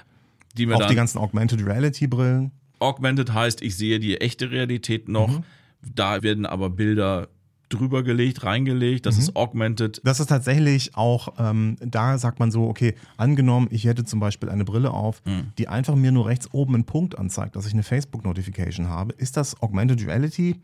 die 0.57 0.67
wir 0.67 0.75
Auch 0.75 0.85
die 0.85 0.95
ganzen 0.95 1.17
Augmented 1.17 1.65
Reality 1.65 2.07
Brillen. 2.07 2.51
Augmented 2.79 3.33
heißt, 3.33 3.61
ich 3.61 3.75
sehe 3.75 3.99
die 3.99 4.21
echte 4.21 4.51
Realität 4.51 5.09
noch. 5.09 5.39
Mhm. 5.39 5.43
Da 5.81 6.21
werden 6.23 6.45
aber 6.45 6.69
Bilder 6.69 7.29
drüber 7.69 8.03
gelegt, 8.03 8.43
reingelegt, 8.43 9.05
das 9.05 9.15
mhm. 9.15 9.21
ist 9.21 9.35
augmented. 9.35 10.01
Das 10.03 10.19
ist 10.19 10.27
tatsächlich 10.27 10.95
auch, 10.95 11.33
ähm, 11.37 11.77
da 11.79 12.17
sagt 12.17 12.39
man 12.39 12.51
so, 12.51 12.67
okay, 12.67 12.95
angenommen, 13.17 13.67
ich 13.71 13.85
hätte 13.85 14.03
zum 14.03 14.19
Beispiel 14.19 14.49
eine 14.49 14.65
Brille 14.65 14.91
auf, 14.91 15.21
mhm. 15.25 15.53
die 15.57 15.67
einfach 15.67 15.95
mir 15.95 16.11
nur 16.11 16.27
rechts 16.27 16.49
oben 16.51 16.75
einen 16.75 16.85
Punkt 16.85 17.17
anzeigt, 17.17 17.55
dass 17.55 17.65
ich 17.65 17.73
eine 17.73 17.83
Facebook-Notification 17.83 18.87
habe. 18.89 19.13
Ist 19.13 19.37
das 19.37 19.61
Augmented 19.61 20.05
Reality? 20.05 20.55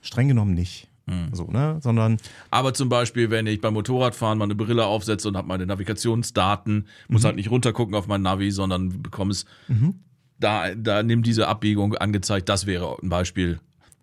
Streng 0.00 0.28
genommen 0.28 0.54
nicht. 0.54 0.88
Mhm. 1.06 1.28
So, 1.32 1.44
ne? 1.44 1.78
Sondern. 1.80 2.18
Aber 2.50 2.74
zum 2.74 2.88
Beispiel, 2.88 3.30
wenn 3.30 3.46
ich 3.46 3.60
beim 3.60 3.74
Motorradfahren 3.74 4.38
mal 4.38 4.44
eine 4.44 4.54
Brille 4.54 4.86
aufsetze 4.86 5.28
und 5.28 5.36
habe 5.36 5.48
meine 5.48 5.66
Navigationsdaten, 5.66 6.86
muss 7.08 7.22
mhm. 7.22 7.26
halt 7.26 7.36
nicht 7.36 7.50
runtergucken 7.50 7.94
auf 7.94 8.06
mein 8.06 8.22
Navi, 8.22 8.50
sondern 8.50 9.02
bekomme 9.02 9.32
es. 9.32 9.44
Mhm. 9.68 9.94
Da, 10.38 10.74
da 10.74 11.02
nimmt 11.02 11.26
diese 11.26 11.46
Abbiegung 11.46 11.94
angezeigt, 11.94 12.48
das 12.48 12.66
wäre 12.66 12.96
ein 13.00 13.08
Beispiel 13.08 13.60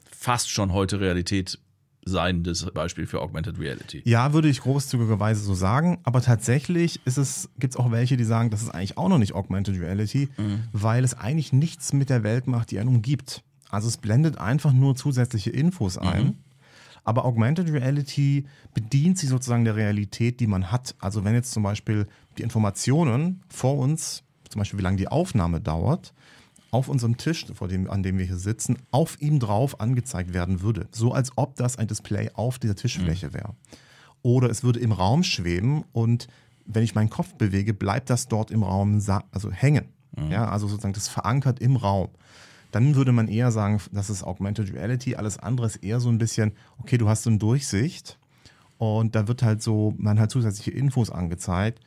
fast 0.09 0.49
schon 0.49 0.73
heute 0.73 0.99
Realität 0.99 1.59
seiendes 2.09 2.65
Beispiel 2.73 3.07
für 3.07 3.21
Augmented 3.21 3.59
Reality. 3.59 4.01
Ja, 4.05 4.33
würde 4.33 4.49
ich 4.49 4.61
großzügigerweise 4.61 5.41
so 5.41 5.53
sagen. 5.53 5.99
Aber 6.03 6.21
tatsächlich 6.21 6.99
es, 7.05 7.49
gibt 7.57 7.73
es 7.73 7.79
auch 7.79 7.91
welche, 7.91 8.17
die 8.17 8.23
sagen, 8.23 8.49
das 8.49 8.61
ist 8.61 8.69
eigentlich 8.69 8.97
auch 8.97 9.09
noch 9.09 9.17
nicht 9.17 9.33
Augmented 9.33 9.79
Reality, 9.79 10.29
mhm. 10.37 10.63
weil 10.71 11.03
es 11.03 11.13
eigentlich 11.13 11.53
nichts 11.53 11.93
mit 11.93 12.09
der 12.09 12.23
Welt 12.23 12.47
macht, 12.47 12.71
die 12.71 12.79
einen 12.79 12.89
umgibt. 12.89 13.43
Also 13.69 13.87
es 13.87 13.97
blendet 13.97 14.37
einfach 14.37 14.73
nur 14.73 14.95
zusätzliche 14.95 15.51
Infos 15.51 15.97
ein. 15.97 16.23
Mhm. 16.23 16.33
Aber 17.03 17.25
Augmented 17.25 17.71
Reality 17.71 18.45
bedient 18.73 19.17
sich 19.17 19.29
sozusagen 19.29 19.65
der 19.65 19.75
Realität, 19.75 20.39
die 20.39 20.47
man 20.47 20.71
hat. 20.71 20.95
Also 20.99 21.23
wenn 21.23 21.33
jetzt 21.33 21.51
zum 21.51 21.63
Beispiel 21.63 22.07
die 22.37 22.43
Informationen 22.43 23.41
vor 23.47 23.77
uns, 23.77 24.23
zum 24.49 24.59
Beispiel 24.59 24.79
wie 24.79 24.83
lange 24.83 24.97
die 24.97 25.07
Aufnahme 25.07 25.61
dauert, 25.61 26.13
auf 26.71 26.87
unserem 26.87 27.17
Tisch, 27.17 27.45
vor 27.53 27.67
dem, 27.67 27.89
an 27.89 28.03
dem 28.03 28.17
wir 28.17 28.25
hier 28.25 28.37
sitzen, 28.37 28.77
auf 28.91 29.21
ihm 29.21 29.39
drauf 29.39 29.79
angezeigt 29.79 30.33
werden 30.33 30.61
würde. 30.61 30.87
So 30.91 31.13
als 31.13 31.31
ob 31.35 31.55
das 31.55 31.77
ein 31.77 31.87
Display 31.87 32.29
auf 32.33 32.59
dieser 32.59 32.75
Tischfläche 32.75 33.27
mhm. 33.27 33.33
wäre. 33.33 33.55
Oder 34.21 34.49
es 34.49 34.63
würde 34.63 34.79
im 34.79 34.91
Raum 34.91 35.23
schweben 35.23 35.83
und 35.91 36.27
wenn 36.65 36.83
ich 36.83 36.93
meinen 36.93 37.09
Kopf 37.09 37.33
bewege, 37.35 37.73
bleibt 37.73 38.09
das 38.09 38.27
dort 38.27 38.51
im 38.51 38.63
Raum 38.63 39.01
also 39.31 39.51
hängen. 39.51 39.85
Mhm. 40.15 40.31
Ja, 40.31 40.49
also 40.49 40.67
sozusagen 40.67 40.93
das 40.93 41.07
verankert 41.07 41.59
im 41.59 41.75
Raum. 41.75 42.09
Dann 42.71 42.95
würde 42.95 43.11
man 43.11 43.27
eher 43.27 43.51
sagen, 43.51 43.81
das 43.91 44.11
ist 44.11 44.23
Augmented 44.23 44.71
Reality. 44.73 45.15
Alles 45.15 45.39
andere 45.39 45.65
ist 45.65 45.77
eher 45.77 45.99
so 45.99 46.09
ein 46.09 46.19
bisschen, 46.19 46.51
okay, 46.77 46.97
du 46.97 47.09
hast 47.09 47.23
so 47.23 47.31
eine 47.31 47.39
Durchsicht 47.39 48.19
und 48.77 49.15
da 49.15 49.27
wird 49.27 49.41
halt 49.41 49.63
so, 49.63 49.95
man 49.97 50.19
hat 50.19 50.29
zusätzliche 50.29 50.71
Infos 50.71 51.09
angezeigt. 51.09 51.79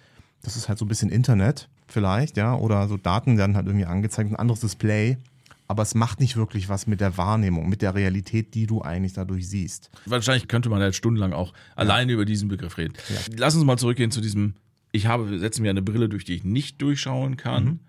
Das 0.42 0.56
ist 0.56 0.68
halt 0.68 0.78
so 0.78 0.84
ein 0.84 0.88
bisschen 0.88 1.10
Internet 1.10 1.68
vielleicht, 1.92 2.36
ja, 2.36 2.54
oder 2.54 2.88
so 2.88 2.96
Daten 2.96 3.38
werden 3.38 3.56
halt 3.56 3.66
irgendwie 3.66 3.86
angezeigt, 3.86 4.30
ein 4.30 4.36
anderes 4.36 4.60
Display. 4.60 5.18
Aber 5.68 5.82
es 5.82 5.94
macht 5.94 6.20
nicht 6.20 6.36
wirklich 6.36 6.68
was 6.68 6.86
mit 6.86 7.00
der 7.00 7.16
Wahrnehmung, 7.16 7.68
mit 7.68 7.80
der 7.80 7.94
Realität, 7.94 8.54
die 8.54 8.66
du 8.66 8.82
eigentlich 8.82 9.14
dadurch 9.14 9.48
siehst. 9.48 9.90
Wahrscheinlich 10.04 10.48
könnte 10.48 10.68
man 10.68 10.82
halt 10.82 10.94
stundenlang 10.94 11.32
auch 11.32 11.52
ja. 11.52 11.76
alleine 11.76 12.12
über 12.12 12.24
diesen 12.26 12.48
Begriff 12.48 12.76
reden. 12.76 12.94
Ja. 13.08 13.16
Lass 13.38 13.54
uns 13.54 13.64
mal 13.64 13.78
zurückgehen 13.78 14.10
zu 14.10 14.20
diesem, 14.20 14.54
ich 14.90 15.06
habe, 15.06 15.38
setze 15.38 15.62
mir 15.62 15.70
eine 15.70 15.80
Brille, 15.80 16.08
durch 16.10 16.24
die 16.24 16.34
ich 16.34 16.44
nicht 16.44 16.82
durchschauen 16.82 17.36
kann. 17.36 17.64
Mhm 17.64 17.80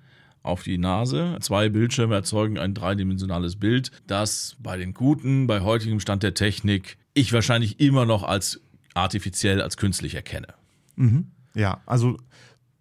auf 0.44 0.62
die 0.62 0.78
Nase. 0.78 1.38
Zwei 1.40 1.70
Bildschirme 1.70 2.16
erzeugen 2.16 2.60
ein 2.60 2.74
dreidimensionales 2.74 3.56
Bild, 3.56 3.92
das 4.08 4.58
bei 4.60 4.78
den 4.78 4.94
guten, 4.94 5.48
bei 5.48 5.62
heutigem 5.62 6.02
Stand 6.02 6.22
der 6.22 6.34
Technik, 6.34 6.98
ich 7.14 7.32
wahrscheinlich 7.32 7.80
immer 7.80 8.06
noch 8.06 8.24
als 8.24 8.60
artifiziell, 8.94 9.62
als 9.62 9.78
künstlich 9.78 10.16
erkenne. 10.16 10.48
Mhm. 10.96 11.28
Ja, 11.56 11.82
also 11.86 12.18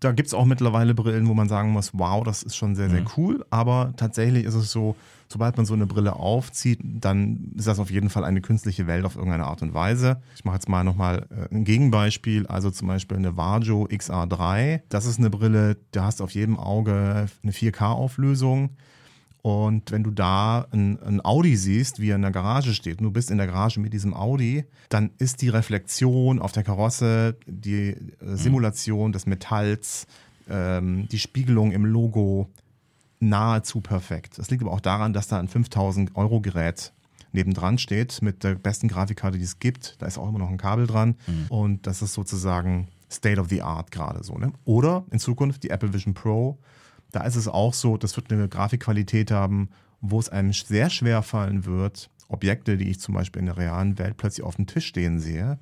da 0.03 0.13
gibt 0.13 0.27
es 0.27 0.35
auch 0.35 0.45
mittlerweile 0.45 0.95
Brillen, 0.95 1.29
wo 1.29 1.35
man 1.35 1.49
sagen 1.49 1.71
muss, 1.71 1.91
wow, 1.95 2.25
das 2.25 2.43
ist 2.43 2.57
schon 2.57 2.75
sehr, 2.75 2.91
sehr 2.91 3.03
mhm. 3.03 3.09
cool. 3.17 3.47
Aber 3.51 3.93
tatsächlich 3.97 4.45
ist 4.45 4.55
es 4.55 4.73
so, 4.73 4.97
sobald 5.29 5.57
man 5.57 5.65
so 5.65 5.75
eine 5.75 5.87
Brille 5.87 6.17
aufzieht, 6.17 6.81
dann 6.83 7.53
ist 7.57 7.69
das 7.69 7.79
auf 7.79 7.91
jeden 7.91 8.11
Fall 8.11 8.25
eine 8.25 8.41
künstliche 8.41 8.89
Welt 8.89 9.05
auf 9.05 9.15
irgendeine 9.15 9.47
Art 9.47 9.63
und 9.63 9.75
Weise. 9.75 10.21
Ich 10.35 10.45
mache 10.45 10.57
jetzt 10.57 10.69
mal 10.69 10.83
nochmal 10.83 11.27
äh, 11.31 11.55
ein 11.55 11.65
Gegenbeispiel, 11.65 12.49
also 12.49 12.71
zum 12.71 12.89
Beispiel 12.89 13.17
eine 13.17 13.37
Varjo 13.37 13.87
XR3. 13.87 14.81
Das 14.89 15.07
ist 15.07 15.19
eine 15.19 15.31
Brille, 15.31 15.77
da 15.93 16.05
hast 16.05 16.19
du 16.19 16.25
auf 16.25 16.33
jedem 16.33 16.59
Auge 16.59 17.29
eine 17.43 17.53
4K-Auflösung. 17.53 18.71
Und 19.43 19.91
wenn 19.91 20.05
du 20.05 20.13
da 20.13 20.69
ein, 20.71 21.03
ein, 21.03 21.25
Audi 21.25 21.57
siehst, 21.57 22.01
wie 22.01 22.11
er 22.11 22.17
in 22.17 22.23
der 22.23 22.31
Garage 22.31 22.75
steht, 22.75 22.99
und 22.99 23.05
du 23.05 23.11
bist 23.11 23.29
in 23.29 23.39
der 23.39 23.49
Garage 23.49 23.81
mit 23.81 23.93
diesem 23.93 24.15
Audi, 24.15 24.65
dann 24.89 25.11
ist 25.19 25.43
die 25.43 25.49
Reflexion 25.49 26.39
auf 26.39 26.53
der 26.53 26.63
Karosse, 26.63 27.37
die 27.47 27.89
äh, 27.89 27.97
Simulation 28.21 29.11
des 29.13 29.27
Metalls, 29.27 30.07
ähm, 30.49 31.09
die 31.11 31.19
Spiegelung 31.19 31.73
im 31.73 31.85
Logo 31.85 32.49
nahezu 33.19 33.81
perfekt. 33.81 34.39
Das 34.39 34.49
liegt 34.51 34.63
aber 34.63 34.73
auch 34.73 34.81
daran, 34.81 35.13
dass 35.13 35.27
da 35.27 35.41
ein 35.41 35.49
5000 35.49 36.15
Euro 36.15 36.41
Gerät 36.41 36.93
nebendran 37.33 37.79
steht 37.79 38.23
mit 38.23 38.45
der 38.45 38.55
besten 38.55 38.87
Grafikkarte, 38.87 39.39
die 39.39 39.45
es 39.45 39.59
gibt. 39.59 39.97
Da 40.01 40.07
ist 40.07 40.19
auch 40.19 40.29
immer 40.29 40.39
noch 40.39 40.51
ein 40.51 40.59
Kabel 40.59 40.87
dran. 40.87 41.17
Mhm. 41.27 41.47
Und 41.49 41.87
das 41.87 42.03
ist 42.03 42.15
sozusagen 42.15 42.89
State 43.11 43.41
of 43.41 43.49
the 43.49 43.63
Art 43.63 43.91
gerade 43.91 44.23
so. 44.23 44.39
Ne? 44.39 44.53
Oder 44.65 45.05
in 45.11 45.19
Zukunft 45.19 45.65
die 45.65 45.71
Apple 45.71 45.93
Vision 45.93 46.15
Pro 46.15 46.59
da 47.13 47.23
ist 47.25 47.37
es 47.37 47.49
auch 47.49 47.75
so, 47.75 47.97
das 47.97 48.17
wird 48.17 48.33
eine 48.33 48.49
Grafikqualität 48.49 49.31
haben, 49.31 49.69
wo 50.01 50.19
es 50.19 50.29
einem 50.29 50.53
sehr 50.53 50.91
schwer 50.91 51.23
fallen 51.23 51.65
wird, 51.65 52.11
Objekte, 52.29 52.77
die 52.77 52.91
ich 52.91 52.99
zum 52.99 53.15
Beispiel 53.15 53.41
in 53.41 53.47
der 53.47 53.59
realen 53.59 53.99
Welt 53.99 54.17
plötzlich 54.17 54.45
auf 54.45 54.57
dem 54.57 54.67
Tisch 54.67 54.87
stehen 54.87 55.21
sehe, 55.21 55.59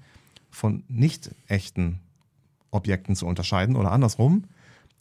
von 0.50 0.84
nicht 0.88 1.34
echten 1.48 2.00
Objekten 2.70 3.16
zu 3.16 3.26
unterscheiden 3.26 3.76
oder 3.76 3.90
andersrum, 3.92 4.44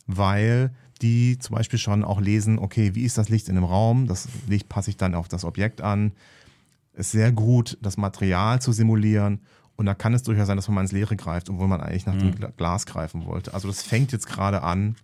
weil 0.07 0.71
die 1.01 1.37
zum 1.39 1.55
Beispiel 1.55 1.79
schon 1.79 2.03
auch 2.03 2.19
lesen, 2.19 2.59
okay, 2.59 2.95
wie 2.95 3.03
ist 3.03 3.17
das 3.17 3.29
Licht 3.29 3.47
in 3.47 3.55
dem 3.55 3.63
Raum? 3.63 4.07
Das 4.07 4.27
Licht 4.47 4.67
passe 4.67 4.89
ich 4.89 4.97
dann 4.97 5.15
auf 5.15 5.27
das 5.27 5.45
Objekt 5.45 5.81
an. 5.81 6.11
Ist 6.93 7.11
sehr 7.11 7.31
gut, 7.31 7.77
das 7.81 7.95
Material 7.95 8.61
zu 8.61 8.73
simulieren. 8.73 9.39
Und 9.77 9.85
da 9.85 9.93
kann 9.93 10.13
es 10.13 10.23
durchaus 10.23 10.47
sein, 10.47 10.57
dass 10.57 10.67
man 10.67 10.75
mal 10.75 10.81
ins 10.81 10.91
Leere 10.91 11.15
greift, 11.15 11.49
obwohl 11.49 11.67
man 11.67 11.79
eigentlich 11.79 12.05
nach 12.05 12.15
mhm. 12.15 12.35
dem 12.35 12.57
Glas 12.57 12.85
greifen 12.85 13.25
wollte. 13.25 13.53
Also 13.53 13.69
das 13.69 13.81
fängt 13.81 14.11
jetzt 14.11 14.27
gerade 14.27 14.61
an, 14.61 14.97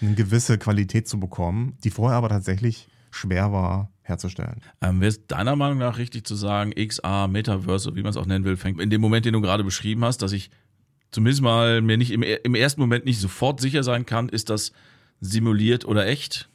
eine 0.00 0.14
gewisse 0.14 0.58
Qualität 0.58 1.08
zu 1.08 1.18
bekommen, 1.20 1.76
die 1.84 1.90
vorher 1.90 2.18
aber 2.18 2.28
tatsächlich 2.28 2.88
schwer 3.10 3.52
war 3.52 3.90
herzustellen. 4.02 4.60
Ähm, 4.80 5.00
Wäre 5.00 5.08
es 5.08 5.26
deiner 5.26 5.56
Meinung 5.56 5.78
nach 5.78 5.98
richtig 5.98 6.26
zu 6.26 6.34
sagen, 6.34 6.72
XR, 6.72 7.28
Metaverse, 7.28 7.94
wie 7.94 8.02
man 8.02 8.10
es 8.10 8.16
auch 8.16 8.26
nennen 8.26 8.44
will, 8.44 8.56
fängt 8.56 8.80
in 8.80 8.90
dem 8.90 9.00
Moment, 9.00 9.26
den 9.26 9.34
du 9.34 9.40
gerade 9.40 9.64
beschrieben 9.64 10.04
hast, 10.04 10.22
dass 10.22 10.32
ich 10.32 10.50
zumindest 11.10 11.42
mal 11.42 11.80
mir 11.80 11.96
nicht 11.96 12.10
im, 12.10 12.22
im 12.22 12.54
ersten 12.54 12.80
Moment 12.80 13.04
nicht 13.04 13.20
sofort 13.20 13.60
sicher 13.60 13.82
sein 13.82 14.06
kann, 14.06 14.28
ist 14.28 14.50
das 14.50 14.72
simuliert 15.20 15.84
oder 15.84 16.06
echt? 16.06 16.48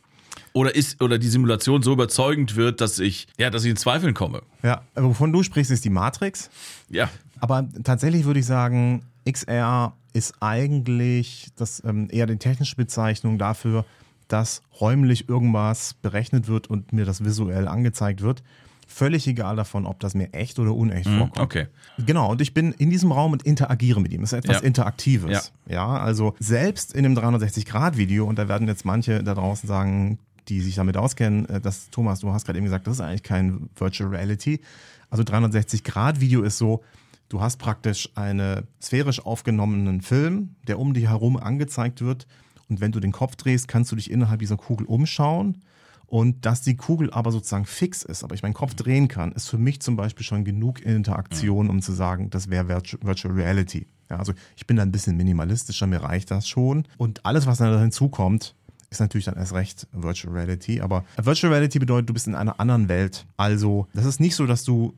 Oder 0.53 0.75
ist, 0.75 1.01
oder 1.01 1.17
die 1.17 1.27
Simulation 1.27 1.81
so 1.81 1.93
überzeugend 1.93 2.55
wird, 2.55 2.79
dass 2.79 3.00
ich, 3.00 3.27
ja, 3.38 3.50
dass 3.50 3.63
ich 3.63 3.71
in 3.71 3.77
Zweifeln 3.77 4.13
komme. 4.13 4.43
Ja, 4.62 4.83
wovon 4.95 5.33
du 5.33 5.41
sprichst, 5.41 5.71
ist 5.71 5.83
die 5.83 5.89
Matrix. 5.89 6.50
Ja. 6.89 7.09
Aber 7.39 7.67
tatsächlich 7.83 8.25
würde 8.25 8.39
ich 8.39 8.45
sagen, 8.45 9.03
XR 9.29 9.93
ist 10.13 10.36
eigentlich 10.39 11.50
das 11.55 11.84
ähm, 11.86 12.08
eher 12.12 12.27
die 12.27 12.38
technische 12.38 12.75
Bezeichnung 12.75 13.38
dafür, 13.38 13.86
dass 14.27 14.62
räumlich 14.79 15.27
irgendwas 15.27 15.96
berechnet 15.96 16.48
wird 16.48 16.67
und 16.67 16.93
mir 16.93 17.05
das 17.05 17.24
visuell 17.24 17.67
angezeigt 17.67 18.22
wird. 18.22 18.43
Völlig 18.88 19.27
egal 19.27 19.55
davon, 19.55 19.86
ob 19.86 20.00
das 20.00 20.13
mir 20.13 20.34
echt 20.34 20.60
oder 20.60 20.74
unecht 20.74 21.08
mm, 21.08 21.17
vorkommt. 21.17 21.39
Okay. 21.39 21.67
Genau, 22.05 22.32
und 22.32 22.41
ich 22.41 22.53
bin 22.53 22.74
in 22.74 22.89
diesem 22.89 23.12
Raum 23.12 23.32
und 23.32 23.43
interagiere 23.43 24.00
mit 24.01 24.12
ihm. 24.12 24.24
Es 24.24 24.34
ist 24.34 24.39
etwas 24.39 24.58
ja. 24.58 24.63
Interaktives. 24.63 25.51
Ja. 25.67 25.74
ja, 25.74 25.88
also 25.98 26.36
selbst 26.39 26.93
in 26.93 27.05
einem 27.05 27.17
360-Grad-Video, 27.17 28.25
und 28.25 28.38
da 28.38 28.48
werden 28.48 28.67
jetzt 28.67 28.86
manche 28.86 29.24
da 29.24 29.34
draußen 29.34 29.67
sagen, 29.67 30.20
die 30.48 30.62
sich 30.62 30.75
damit 30.75 30.98
auskennen, 30.98 31.48
äh, 31.50 31.62
dass 31.62 31.89
Thomas, 31.89 32.20
du 32.20 32.32
hast 32.34 32.46
gerade 32.46 32.58
eben 32.58 32.65
gesagt, 32.65 32.86
das 32.86 32.96
ist 32.96 33.01
eigentlich 33.01 33.24
kein 33.24 33.70
Virtual 33.75 34.10
Reality. 34.10 34.62
Also 35.10 35.24
360-Grad-Video 35.24 36.43
ist 36.43 36.58
so, 36.58 36.84
Du 37.30 37.42
hast 37.42 37.58
praktisch 37.58 38.10
einen 38.15 38.68
sphärisch 38.82 39.25
aufgenommenen 39.25 40.01
Film, 40.01 40.56
der 40.68 40.80
um 40.80 40.94
dich 40.94 41.08
herum 41.08 41.38
angezeigt 41.38 42.01
wird. 42.01 42.27
Und 42.70 42.80
wenn 42.82 42.92
du 42.92 43.00
den 43.00 43.12
Kopf 43.12 43.36
drehst, 43.36 43.68
kannst 43.68 43.92
du 43.92 43.96
dich 43.96 44.12
innerhalb 44.12 44.39
dieser 44.39 44.58
Kugel 44.58 44.86
umschauen. 44.86 45.62
Und 46.06 46.46
dass 46.46 46.62
die 46.62 46.75
Kugel 46.75 47.12
aber 47.12 47.32
sozusagen 47.32 47.65
fix 47.65 48.03
ist, 48.03 48.24
aber 48.24 48.36
ich 48.36 48.44
meinen 48.44 48.53
Kopf 48.53 48.75
drehen 48.75 49.08
kann, 49.08 49.32
ist 49.32 49.50
für 49.50 49.58
mich 49.58 49.80
zum 49.80 49.96
Beispiel 49.96 50.24
schon 50.24 50.46
genug 50.46 50.80
Interaktion, 50.82 51.72
um 51.72 51.82
zu 51.82 51.92
sagen, 51.92 52.30
das 52.30 52.51
wäre 52.51 52.68
Virtual 52.68 53.34
Reality. 53.34 53.88
Ja, 54.12 54.20
also 54.20 54.34
ich 54.56 54.68
bin 54.68 54.77
da 54.77 54.84
ein 54.84 54.92
bisschen 54.92 55.18
minimalistischer, 55.18 55.88
mir 55.88 56.03
reicht 56.03 56.30
das 56.30 56.48
schon. 56.48 56.86
Und 56.98 57.25
alles, 57.25 57.48
was 57.48 57.58
dann 57.58 57.80
hinzukommt, 57.80 58.53
ist 58.92 59.00
natürlich 59.00 59.25
dann 59.25 59.38
erst 59.38 59.53
recht 59.53 59.88
Virtual 59.92 60.34
Reality. 60.36 60.82
Aber 60.82 61.03
Virtual 61.20 61.51
Reality 61.51 61.80
bedeutet, 61.80 62.10
du 62.10 62.13
bist 62.13 62.27
in 62.27 62.36
einer 62.36 62.60
anderen 62.60 62.89
Welt. 62.89 63.25
Also, 63.38 63.88
das 63.96 64.06
ist 64.06 64.20
nicht 64.20 64.36
so, 64.36 64.46
dass 64.46 64.63
du 64.63 64.94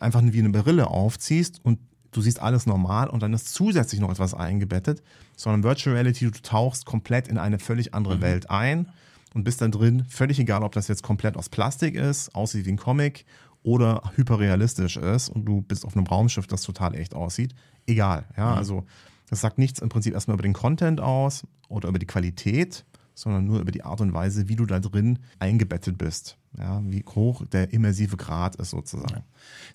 einfach 0.00 0.22
wie 0.24 0.38
eine 0.38 0.50
Brille 0.50 0.88
aufziehst 0.88 1.60
und 1.62 1.78
du 2.10 2.20
siehst 2.20 2.40
alles 2.40 2.66
normal 2.66 3.08
und 3.08 3.22
dann 3.22 3.32
ist 3.32 3.52
zusätzlich 3.52 4.00
noch 4.00 4.10
etwas 4.10 4.34
eingebettet, 4.34 5.02
sondern 5.36 5.62
Virtual 5.62 5.94
Reality, 5.94 6.30
du 6.30 6.42
tauchst 6.42 6.86
komplett 6.86 7.28
in 7.28 7.38
eine 7.38 7.58
völlig 7.58 7.94
andere 7.94 8.16
mhm. 8.16 8.22
Welt 8.22 8.50
ein 8.50 8.88
und 9.34 9.44
bist 9.44 9.60
dann 9.60 9.72
drin, 9.72 10.04
völlig 10.08 10.38
egal, 10.38 10.62
ob 10.62 10.72
das 10.72 10.88
jetzt 10.88 11.02
komplett 11.02 11.36
aus 11.36 11.48
Plastik 11.48 11.94
ist, 11.94 12.34
aussieht 12.34 12.66
wie 12.66 12.72
ein 12.72 12.76
Comic 12.76 13.24
oder 13.62 14.02
hyperrealistisch 14.14 14.96
ist 14.96 15.28
und 15.28 15.44
du 15.44 15.62
bist 15.62 15.84
auf 15.84 15.96
einem 15.96 16.06
Raumschiff, 16.06 16.46
das 16.46 16.62
total 16.62 16.94
echt 16.94 17.14
aussieht. 17.14 17.54
Egal, 17.86 18.26
ja, 18.36 18.52
mhm. 18.52 18.58
also 18.58 18.84
das 19.28 19.40
sagt 19.40 19.58
nichts 19.58 19.80
im 19.80 19.88
Prinzip 19.88 20.14
erstmal 20.14 20.34
über 20.34 20.42
den 20.42 20.52
Content 20.52 21.00
aus 21.00 21.44
oder 21.68 21.88
über 21.88 21.98
die 21.98 22.06
Qualität, 22.06 22.84
sondern 23.14 23.46
nur 23.46 23.60
über 23.60 23.72
die 23.72 23.84
Art 23.84 24.00
und 24.00 24.12
Weise, 24.12 24.48
wie 24.48 24.56
du 24.56 24.66
da 24.66 24.80
drin 24.80 25.18
eingebettet 25.38 25.98
bist. 25.98 26.36
Ja, 26.58 26.80
wie 26.84 27.04
hoch 27.14 27.44
der 27.46 27.72
immersive 27.72 28.16
Grad 28.16 28.56
ist 28.56 28.70
sozusagen. 28.70 29.24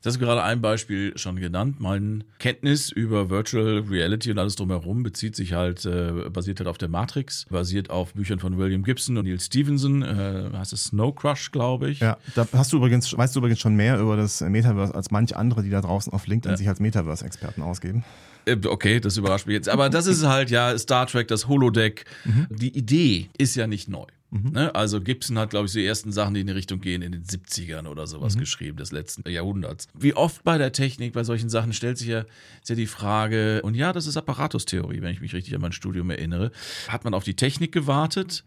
Das 0.01 0.13
ist 0.15 0.19
gerade 0.19 0.43
ein 0.43 0.62
Beispiel 0.62 1.17
schon 1.17 1.36
genannt. 1.36 1.79
Mein 1.79 2.24
Kenntnis 2.39 2.89
über 2.89 3.29
Virtual 3.29 3.79
Reality 3.89 4.31
und 4.31 4.39
alles 4.39 4.55
drumherum 4.55 5.03
bezieht 5.03 5.36
sich 5.36 5.53
halt, 5.53 5.86
äh, 5.86 6.29
basiert 6.29 6.59
halt 6.59 6.69
auf 6.69 6.77
der 6.77 6.88
Matrix, 6.88 7.45
basiert 7.50 7.89
auf 7.89 8.13
Büchern 8.13 8.39
von 8.39 8.57
William 8.57 8.83
Gibson 8.83 9.17
und 9.17 9.25
Neil 9.25 9.39
Stevenson, 9.39 10.03
äh, 10.03 10.50
heißt 10.53 10.71
es 10.71 10.86
Snow 10.86 11.13
Crush, 11.13 11.51
glaube 11.51 11.89
ich. 11.89 12.00
Ja, 12.00 12.17
da 12.36 12.48
hast 12.53 12.71
du 12.71 12.77
übrigens, 12.77 13.15
weißt 13.15 13.36
du 13.36 13.39
übrigens 13.39 13.59
schon 13.59 13.75
mehr 13.75 14.00
über 14.00 14.15
das 14.15 14.39
Metaverse 14.39 14.95
als 14.95 15.12
manche 15.12 15.36
andere, 15.36 15.63
die 15.63 15.69
da 15.69 15.81
draußen 15.81 16.13
auf 16.13 16.27
LinkedIn 16.27 16.53
ja. 16.53 16.57
sich 16.57 16.69
als 16.69 16.79
Metaverse-Experten 16.79 17.62
ausgeben. 17.62 18.05
Äh, 18.45 18.57
okay, 18.67 19.00
das 19.00 19.17
überrascht 19.17 19.48
mich 19.48 19.55
jetzt. 19.55 19.69
Aber 19.69 19.89
das 19.89 20.07
ist 20.07 20.25
halt 20.25 20.50
ja 20.50 20.77
Star 20.77 21.07
Trek, 21.07 21.27
das 21.27 21.48
Holodeck. 21.48 22.05
Mhm. 22.24 22.48
Die 22.50 22.77
Idee 22.77 23.29
ist 23.38 23.55
ja 23.55 23.67
nicht 23.67 23.89
neu. 23.89 24.05
Mhm. 24.31 24.51
Ne? 24.51 24.75
Also 24.75 25.01
Gibson 25.01 25.38
hat, 25.39 25.50
glaube 25.50 25.65
ich, 25.65 25.74
die 25.74 25.86
ersten 25.86 26.12
Sachen, 26.12 26.33
die 26.33 26.41
in 26.41 26.48
die 26.48 26.53
Richtung 26.53 26.81
gehen, 26.81 27.01
in 27.01 27.12
den 27.12 27.24
70ern 27.24 27.88
oder 27.88 28.05
sowas 28.07 28.36
mhm. 28.36 28.41
geschrieben, 28.41 28.77
des 28.77 28.91
letzten 28.91 29.27
Jahrhunderts. 29.29 29.88
Wie 29.93 30.13
oft 30.13 30.43
bei 30.43 30.57
der 30.57 30.71
Technik, 30.71 31.13
bei 31.13 31.24
solchen 31.24 31.50
Sachen 31.50 31.74
stellt 31.74 31.98
sich 31.98 32.07
ja, 32.07 32.25
ja 32.67 32.75
die 32.75 32.88
Frage, 32.88 33.62
und 33.63 33.75
ja, 33.75 33.91
das 33.93 34.05
ist 34.05 34.17
Apparatutheorie, 34.17 35.01
wenn 35.01 35.13
ich 35.13 35.21
mich 35.21 35.33
richtig 35.33 35.55
an 35.55 35.62
mein 35.62 35.71
Studium 35.71 36.09
erinnere. 36.09 36.51
Hat 36.88 37.03
man 37.03 37.13
auf 37.13 37.24
die 37.24 37.36
Technik 37.36 37.71
gewartet? 37.71 38.43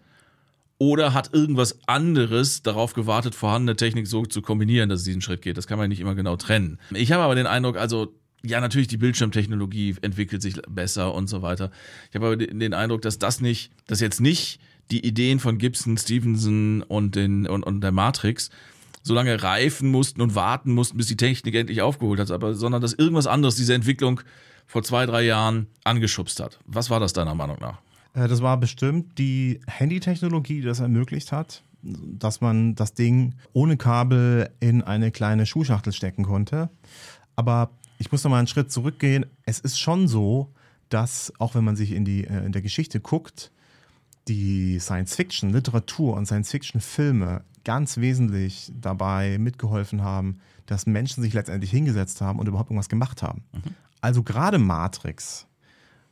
Oder 0.78 1.14
hat 1.14 1.32
irgendwas 1.32 1.78
anderes 1.86 2.62
darauf 2.62 2.92
gewartet, 2.92 3.36
vorhandene 3.36 3.76
Technik 3.76 4.08
so 4.08 4.26
zu 4.26 4.42
kombinieren, 4.42 4.88
dass 4.88 5.00
es 5.00 5.04
diesen 5.04 5.20
Schritt 5.20 5.40
geht? 5.40 5.56
Das 5.56 5.68
kann 5.68 5.78
man 5.78 5.88
nicht 5.88 6.00
immer 6.00 6.16
genau 6.16 6.36
trennen. 6.36 6.80
Ich 6.92 7.12
habe 7.12 7.22
aber 7.22 7.36
den 7.36 7.46
Eindruck, 7.46 7.76
also 7.76 8.12
ja, 8.44 8.60
natürlich, 8.60 8.88
die 8.88 8.96
Bildschirmtechnologie 8.96 9.94
entwickelt 10.02 10.42
sich 10.42 10.60
besser 10.68 11.14
und 11.14 11.28
so 11.28 11.42
weiter. 11.42 11.70
Ich 12.10 12.16
habe 12.16 12.26
aber 12.26 12.36
den 12.36 12.74
Eindruck, 12.74 13.02
dass 13.02 13.18
das 13.18 13.40
nicht, 13.40 13.70
dass 13.86 14.00
jetzt 14.00 14.20
nicht 14.20 14.58
die 14.92 15.04
Ideen 15.06 15.40
von 15.40 15.58
Gibson, 15.58 15.96
Stevenson 15.96 16.82
und, 16.82 17.16
den, 17.16 17.46
und, 17.46 17.64
und 17.64 17.80
der 17.80 17.92
Matrix 17.92 18.50
so 19.02 19.14
lange 19.14 19.42
reifen 19.42 19.90
mussten 19.90 20.20
und 20.20 20.34
warten 20.34 20.72
mussten, 20.72 20.96
bis 20.96 21.08
die 21.08 21.16
Technik 21.16 21.54
endlich 21.54 21.82
aufgeholt 21.82 22.20
hat, 22.20 22.30
aber, 22.30 22.54
sondern 22.54 22.80
dass 22.80 22.92
irgendwas 22.92 23.26
anderes 23.26 23.56
diese 23.56 23.74
Entwicklung 23.74 24.20
vor 24.66 24.82
zwei, 24.82 25.06
drei 25.06 25.22
Jahren 25.22 25.66
angeschubst 25.82 26.38
hat. 26.40 26.60
Was 26.66 26.88
war 26.88 27.00
das 27.00 27.12
deiner 27.12 27.34
Meinung 27.34 27.58
nach? 27.60 27.80
Äh, 28.14 28.28
das 28.28 28.42
war 28.42 28.58
bestimmt 28.58 29.18
die 29.18 29.60
Handy-Technologie, 29.66 30.60
die 30.60 30.66
das 30.66 30.80
ermöglicht 30.80 31.32
hat, 31.32 31.64
dass 31.82 32.40
man 32.40 32.74
das 32.74 32.94
Ding 32.94 33.34
ohne 33.52 33.76
Kabel 33.76 34.50
in 34.60 34.82
eine 34.82 35.10
kleine 35.10 35.46
Schuhschachtel 35.46 35.92
stecken 35.92 36.24
konnte. 36.24 36.70
Aber 37.34 37.70
ich 37.98 38.12
muss 38.12 38.22
noch 38.22 38.30
mal 38.30 38.38
einen 38.38 38.46
Schritt 38.46 38.70
zurückgehen. 38.70 39.26
Es 39.44 39.58
ist 39.58 39.80
schon 39.80 40.06
so, 40.06 40.52
dass, 40.90 41.32
auch 41.38 41.54
wenn 41.54 41.64
man 41.64 41.76
sich 41.76 41.92
in, 41.92 42.04
die, 42.04 42.24
äh, 42.24 42.44
in 42.44 42.52
der 42.52 42.62
Geschichte 42.62 43.00
guckt, 43.00 43.50
die 44.28 44.78
Science-Fiction-Literatur 44.78 46.14
und 46.14 46.26
Science-Fiction-Filme 46.26 47.42
ganz 47.64 47.98
wesentlich 47.98 48.72
dabei 48.74 49.38
mitgeholfen 49.38 50.02
haben, 50.02 50.38
dass 50.66 50.86
Menschen 50.86 51.22
sich 51.22 51.34
letztendlich 51.34 51.70
hingesetzt 51.70 52.20
haben 52.20 52.38
und 52.38 52.48
überhaupt 52.48 52.70
irgendwas 52.70 52.88
gemacht 52.88 53.22
haben. 53.22 53.44
Mhm. 53.52 53.74
Also 54.00 54.22
gerade 54.22 54.58
Matrix 54.58 55.46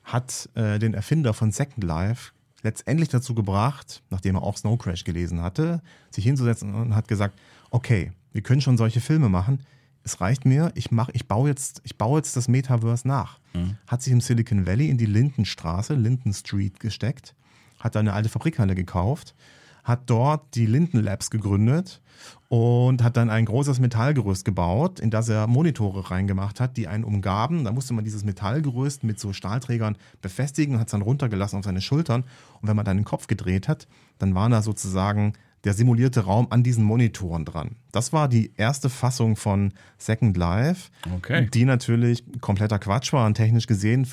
hat 0.05 0.49
äh, 0.55 0.79
den 0.79 0.95
Erfinder 0.95 1.35
von 1.35 1.50
Second 1.52 1.85
Life 1.85 2.33
letztendlich 2.62 3.09
dazu 3.09 3.35
gebracht, 3.35 4.02
nachdem 4.11 4.37
er 4.37 4.43
auch 4.43 4.57
Snow 4.57 4.79
Crash 4.79 5.05
gelesen 5.05 5.43
hatte, 5.43 5.83
sich 6.11 6.25
hinzusetzen 6.25 6.75
und 6.75 6.95
hat 6.95 7.09
gesagt, 7.09 7.38
okay, 7.71 8.12
wir 8.33 8.43
können 8.43 8.61
schon 8.61 8.76
solche 8.76 9.00
Filme 9.00 9.29
machen, 9.29 9.61
es 10.02 10.21
reicht 10.21 10.45
mir, 10.45 10.73
ich 10.75 10.90
mach, 10.90 11.11
ich 11.12 11.29
baue 11.29 11.49
jetzt, 11.49 11.81
ich 11.85 11.99
baue 11.99 12.19
jetzt 12.19 12.37
das 12.37 12.49
Metaverse 12.49 13.07
nach. 13.07 13.38
Mhm. 13.55 13.76
Hat 13.87 14.02
sich 14.02 14.12
im 14.12 14.21
Silicon 14.21 14.67
Valley 14.67 14.88
in 14.88 14.99
die 14.99 15.07
Lindenstraße, 15.07 15.95
Linden 15.95 16.33
Street 16.33 16.81
gesteckt, 16.81 17.35
hat 17.81 17.97
eine 17.97 18.13
alte 18.13 18.29
Fabrikhalle 18.29 18.75
gekauft, 18.75 19.35
hat 19.83 20.03
dort 20.07 20.55
die 20.55 20.67
Linden 20.67 21.03
Labs 21.03 21.31
gegründet 21.31 22.01
und 22.49 23.03
hat 23.03 23.17
dann 23.17 23.31
ein 23.31 23.47
großes 23.47 23.81
Metallgerüst 23.81 24.45
gebaut, 24.45 25.01
in 25.01 25.11
das 25.11 25.29
er 25.29 25.47
Monitore 25.47 26.11
reingemacht 26.11 26.61
hat, 26.61 26.77
die 26.77 26.87
einen 26.87 27.05
umgaben. 27.05 27.65
Da 27.65 27.73
musste 27.73 27.95
man 27.95 28.05
dieses 28.05 28.25
Metallgerüst 28.25 29.05
mit 29.05 29.19
so 29.19 29.33
Stahlträgern 29.33 29.97
befestigen 30.21 30.75
und 30.75 30.81
hat 30.81 30.89
es 30.89 30.93
dann 30.93 31.03
runtergelassen 31.03 31.59
auf 31.59 31.65
seine 31.65 31.81
Schultern. 31.81 32.25
Und 32.61 32.69
wenn 32.69 32.77
man 32.77 32.85
dann 32.85 32.99
den 32.99 33.05
Kopf 33.05 33.27
gedreht 33.27 33.69
hat, 33.69 33.89
dann 34.19 34.35
waren 34.35 34.53
da 34.53 34.63
sozusagen 34.63 35.33
der 35.64 35.75
simulierte 35.75 36.21
Raum 36.21 36.47
an 36.50 36.62
diesen 36.62 36.85
Monitoren 36.85 37.45
dran. 37.45 37.76
Das 37.93 38.12
war 38.12 38.29
die 38.29 38.52
erste 38.57 38.88
Fassung 38.88 39.37
von 39.37 39.73
Second 39.99 40.37
Life, 40.37 40.90
okay. 41.14 41.49
die 41.52 41.64
natürlich 41.64 42.25
kompletter 42.40 42.79
Quatsch 42.79 43.12
war 43.12 43.26
und 43.26 43.35
technisch 43.35 43.67
gesehen, 43.67 44.07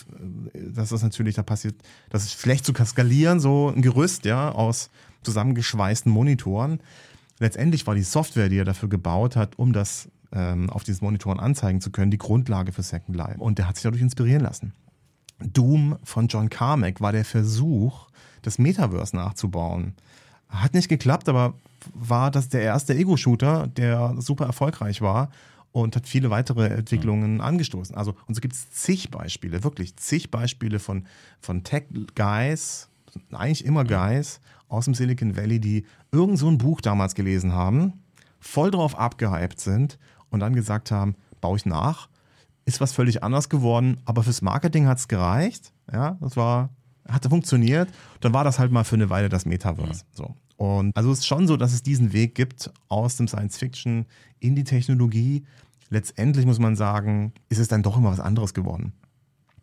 das 0.54 0.92
ist 0.92 1.04
natürlich 1.04 1.36
da 1.36 1.44
passiert, 1.44 1.76
das 2.10 2.26
ist 2.26 2.42
schlecht 2.42 2.66
zu 2.66 2.74
skalieren, 2.74 3.40
so 3.40 3.72
ein 3.74 3.82
Gerüst, 3.82 4.26
ja, 4.26 4.52
aus 4.52 4.90
zusammengeschweißten 5.24 6.12
Monitoren. 6.12 6.80
Letztendlich 7.40 7.86
war 7.88 7.96
die 7.96 8.04
Software, 8.04 8.50
die 8.50 8.58
er 8.58 8.66
dafür 8.66 8.90
gebaut 8.90 9.36
hat, 9.36 9.58
um 9.58 9.72
das 9.72 10.10
ähm, 10.34 10.70
auf 10.70 10.84
diesen 10.84 11.06
Monitoren 11.06 11.40
anzeigen 11.40 11.82
zu 11.82 11.92
können, 11.92 12.12
die 12.12 12.18
Grundlage 12.18 12.72
für 12.72 12.84
Second 12.84 13.16
Life. 13.16 13.40
Und 13.40 13.58
der 13.58 13.68
hat 13.68 13.76
sich 13.76 13.84
dadurch 13.84 14.02
inspirieren 14.02 14.42
lassen. 14.42 14.74
Doom 15.40 15.98
von 16.04 16.28
John 16.28 16.50
Carmack 16.50 17.00
war 17.00 17.12
der 17.12 17.26
Versuch, 17.26 18.08
das 18.42 18.58
Metaverse 18.58 19.16
nachzubauen. 19.16 19.94
Hat 20.50 20.74
nicht 20.74 20.90
geklappt, 20.90 21.30
aber 21.30 21.54
war 21.94 22.32
das 22.32 22.50
der 22.50 22.62
erste 22.62 22.96
Ego-Shooter, 22.96 23.68
der 23.68 24.16
super 24.20 24.46
erfolgreich 24.46 25.02
war 25.02 25.30
und 25.72 25.96
hat 25.96 26.08
viele 26.08 26.30
weitere 26.30 26.68
Entwicklungen 26.68 27.36
mhm. 27.36 27.42
angestoßen. 27.42 27.96
Also, 27.96 28.16
und 28.28 28.36
so 28.36 28.42
gibt 28.42 28.54
es 28.54 28.72
zig 28.72 29.12
Beispiele, 29.12 29.64
wirklich 29.64 29.96
zig 29.96 30.32
Beispiele 30.32 30.80
von, 30.80 31.06
von 31.40 31.64
Tech-Guys, 31.64 32.90
eigentlich 33.32 33.66
immer 33.66 33.84
Guys 33.84 34.40
aus 34.70 34.86
dem 34.86 34.94
Silicon 34.94 35.36
Valley, 35.36 35.60
die 35.60 35.86
irgend 36.12 36.40
so 36.40 36.48
ein 36.48 36.58
Buch 36.58 36.82
damals 36.82 37.16
gelesen 37.16 37.54
haben, 37.54 37.94
voll 38.40 38.72
drauf 38.72 38.98
abgehypt 38.98 39.60
sind 39.60 39.98
und 40.30 40.40
dann 40.40 40.54
gesagt 40.54 40.92
haben, 40.92 41.16
baue 41.42 41.58
ich 41.58 41.66
nach. 41.66 42.10
Ist 42.66 42.82
was 42.82 42.92
völlig 42.92 43.24
anders 43.24 43.50
geworden, 43.50 44.02
aber 44.06 44.24
fürs 44.24 44.42
Marketing 44.42 44.88
hat 44.88 44.98
es 44.98 45.08
gereicht. 45.08 45.72
Ja, 45.92 46.18
das 46.20 46.36
war 46.36 46.70
hatte 47.10 47.30
funktioniert, 47.30 47.90
dann 48.22 48.34
war 48.34 48.44
das 48.44 48.60
halt 48.60 48.72
mal 48.72 48.84
für 48.84 48.96
eine 48.96 49.10
Weile 49.10 49.30
das 49.30 49.46
Metaverse. 49.46 50.04
Mhm. 50.04 50.16
So. 50.16 50.36
Und 50.58 50.96
also 50.98 51.12
es 51.12 51.20
ist 51.20 51.28
schon 51.28 51.48
so, 51.48 51.56
dass 51.56 51.74
es 51.74 51.84
diesen 51.84 52.14
Weg 52.14 52.36
gibt 52.36 52.72
aus 52.90 53.16
dem 53.16 53.28
Science 53.28 53.58
Fiction 53.58 54.06
in 54.40 54.56
die 54.56 54.64
Technologie. 54.64 55.46
Letztendlich 55.90 56.46
muss 56.46 56.60
man 56.60 56.76
sagen, 56.76 57.32
ist 57.50 57.60
es 57.60 57.68
dann 57.68 57.84
doch 57.84 57.98
immer 57.98 58.12
was 58.12 58.20
anderes 58.20 58.54
geworden. 58.54 58.94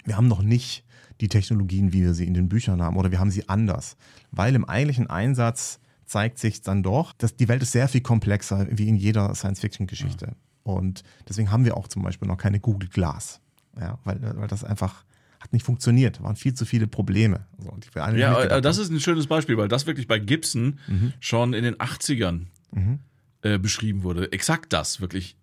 Wir 0.04 0.16
haben 0.16 0.28
noch 0.28 0.42
nicht 0.42 0.84
die 1.20 1.28
Technologien, 1.28 1.92
wie 1.92 2.02
wir 2.02 2.14
sie 2.14 2.26
in 2.26 2.34
den 2.34 2.48
Büchern 2.48 2.82
haben, 2.82 2.96
oder 2.96 3.10
wir 3.10 3.20
haben 3.20 3.30
sie 3.30 3.48
anders. 3.48 3.96
Weil 4.30 4.54
im 4.54 4.64
eigentlichen 4.64 5.08
Einsatz 5.08 5.80
zeigt 6.06 6.38
sich 6.38 6.62
dann 6.62 6.82
doch, 6.82 7.12
dass 7.12 7.36
die 7.36 7.48
Welt 7.48 7.62
ist 7.62 7.72
sehr 7.72 7.88
viel 7.88 8.00
komplexer 8.00 8.66
wie 8.70 8.88
in 8.88 8.96
jeder 8.96 9.34
Science-Fiction-Geschichte. 9.34 10.26
Ja. 10.26 10.34
Und 10.62 11.02
deswegen 11.28 11.50
haben 11.50 11.64
wir 11.64 11.76
auch 11.76 11.88
zum 11.88 12.02
Beispiel 12.02 12.28
noch 12.28 12.36
keine 12.36 12.60
Google 12.60 12.88
Glass. 12.88 13.40
Ja, 13.78 13.98
weil, 14.04 14.20
weil 14.36 14.48
das 14.48 14.64
einfach 14.64 15.04
hat 15.44 15.52
nicht 15.52 15.64
funktioniert. 15.64 16.22
waren 16.22 16.36
viel 16.36 16.54
zu 16.54 16.64
viele 16.64 16.86
Probleme. 16.86 17.46
Also, 17.94 18.18
ja, 18.18 18.42
äh, 18.42 18.62
das 18.62 18.78
ist 18.78 18.90
ein 18.90 19.00
schönes 19.00 19.26
Beispiel, 19.26 19.56
weil 19.56 19.68
das 19.68 19.86
wirklich 19.86 20.08
bei 20.08 20.18
Gibson 20.18 20.80
mhm. 20.88 21.12
schon 21.20 21.54
in 21.54 21.62
den 21.62 21.76
80ern 21.76 22.46
mhm. 22.72 22.98
äh, 23.42 23.58
beschrieben 23.58 24.02
wurde. 24.02 24.32
Exakt 24.32 24.72
das, 24.72 25.00
wirklich 25.00 25.36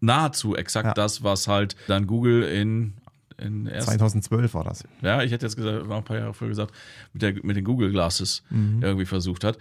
nahezu 0.00 0.54
exakt 0.54 0.86
ja. 0.86 0.94
das, 0.94 1.24
was 1.24 1.48
halt 1.48 1.74
dann 1.88 2.06
Google 2.06 2.44
in 2.44 2.94
in 3.40 3.66
2012 3.66 4.52
war 4.54 4.64
das. 4.64 4.82
Ja, 5.00 5.22
ich 5.22 5.30
hätte 5.30 5.46
jetzt 5.46 5.56
gesagt, 5.56 5.88
war 5.88 5.98
ein 5.98 6.04
paar 6.04 6.18
Jahre 6.18 6.34
früher 6.34 6.48
gesagt, 6.48 6.74
mit, 7.12 7.22
der, 7.22 7.34
mit 7.44 7.56
den 7.56 7.62
Google 7.62 7.92
Glasses 7.92 8.42
mhm. 8.50 8.82
irgendwie 8.82 9.06
versucht 9.06 9.44
hat. 9.44 9.58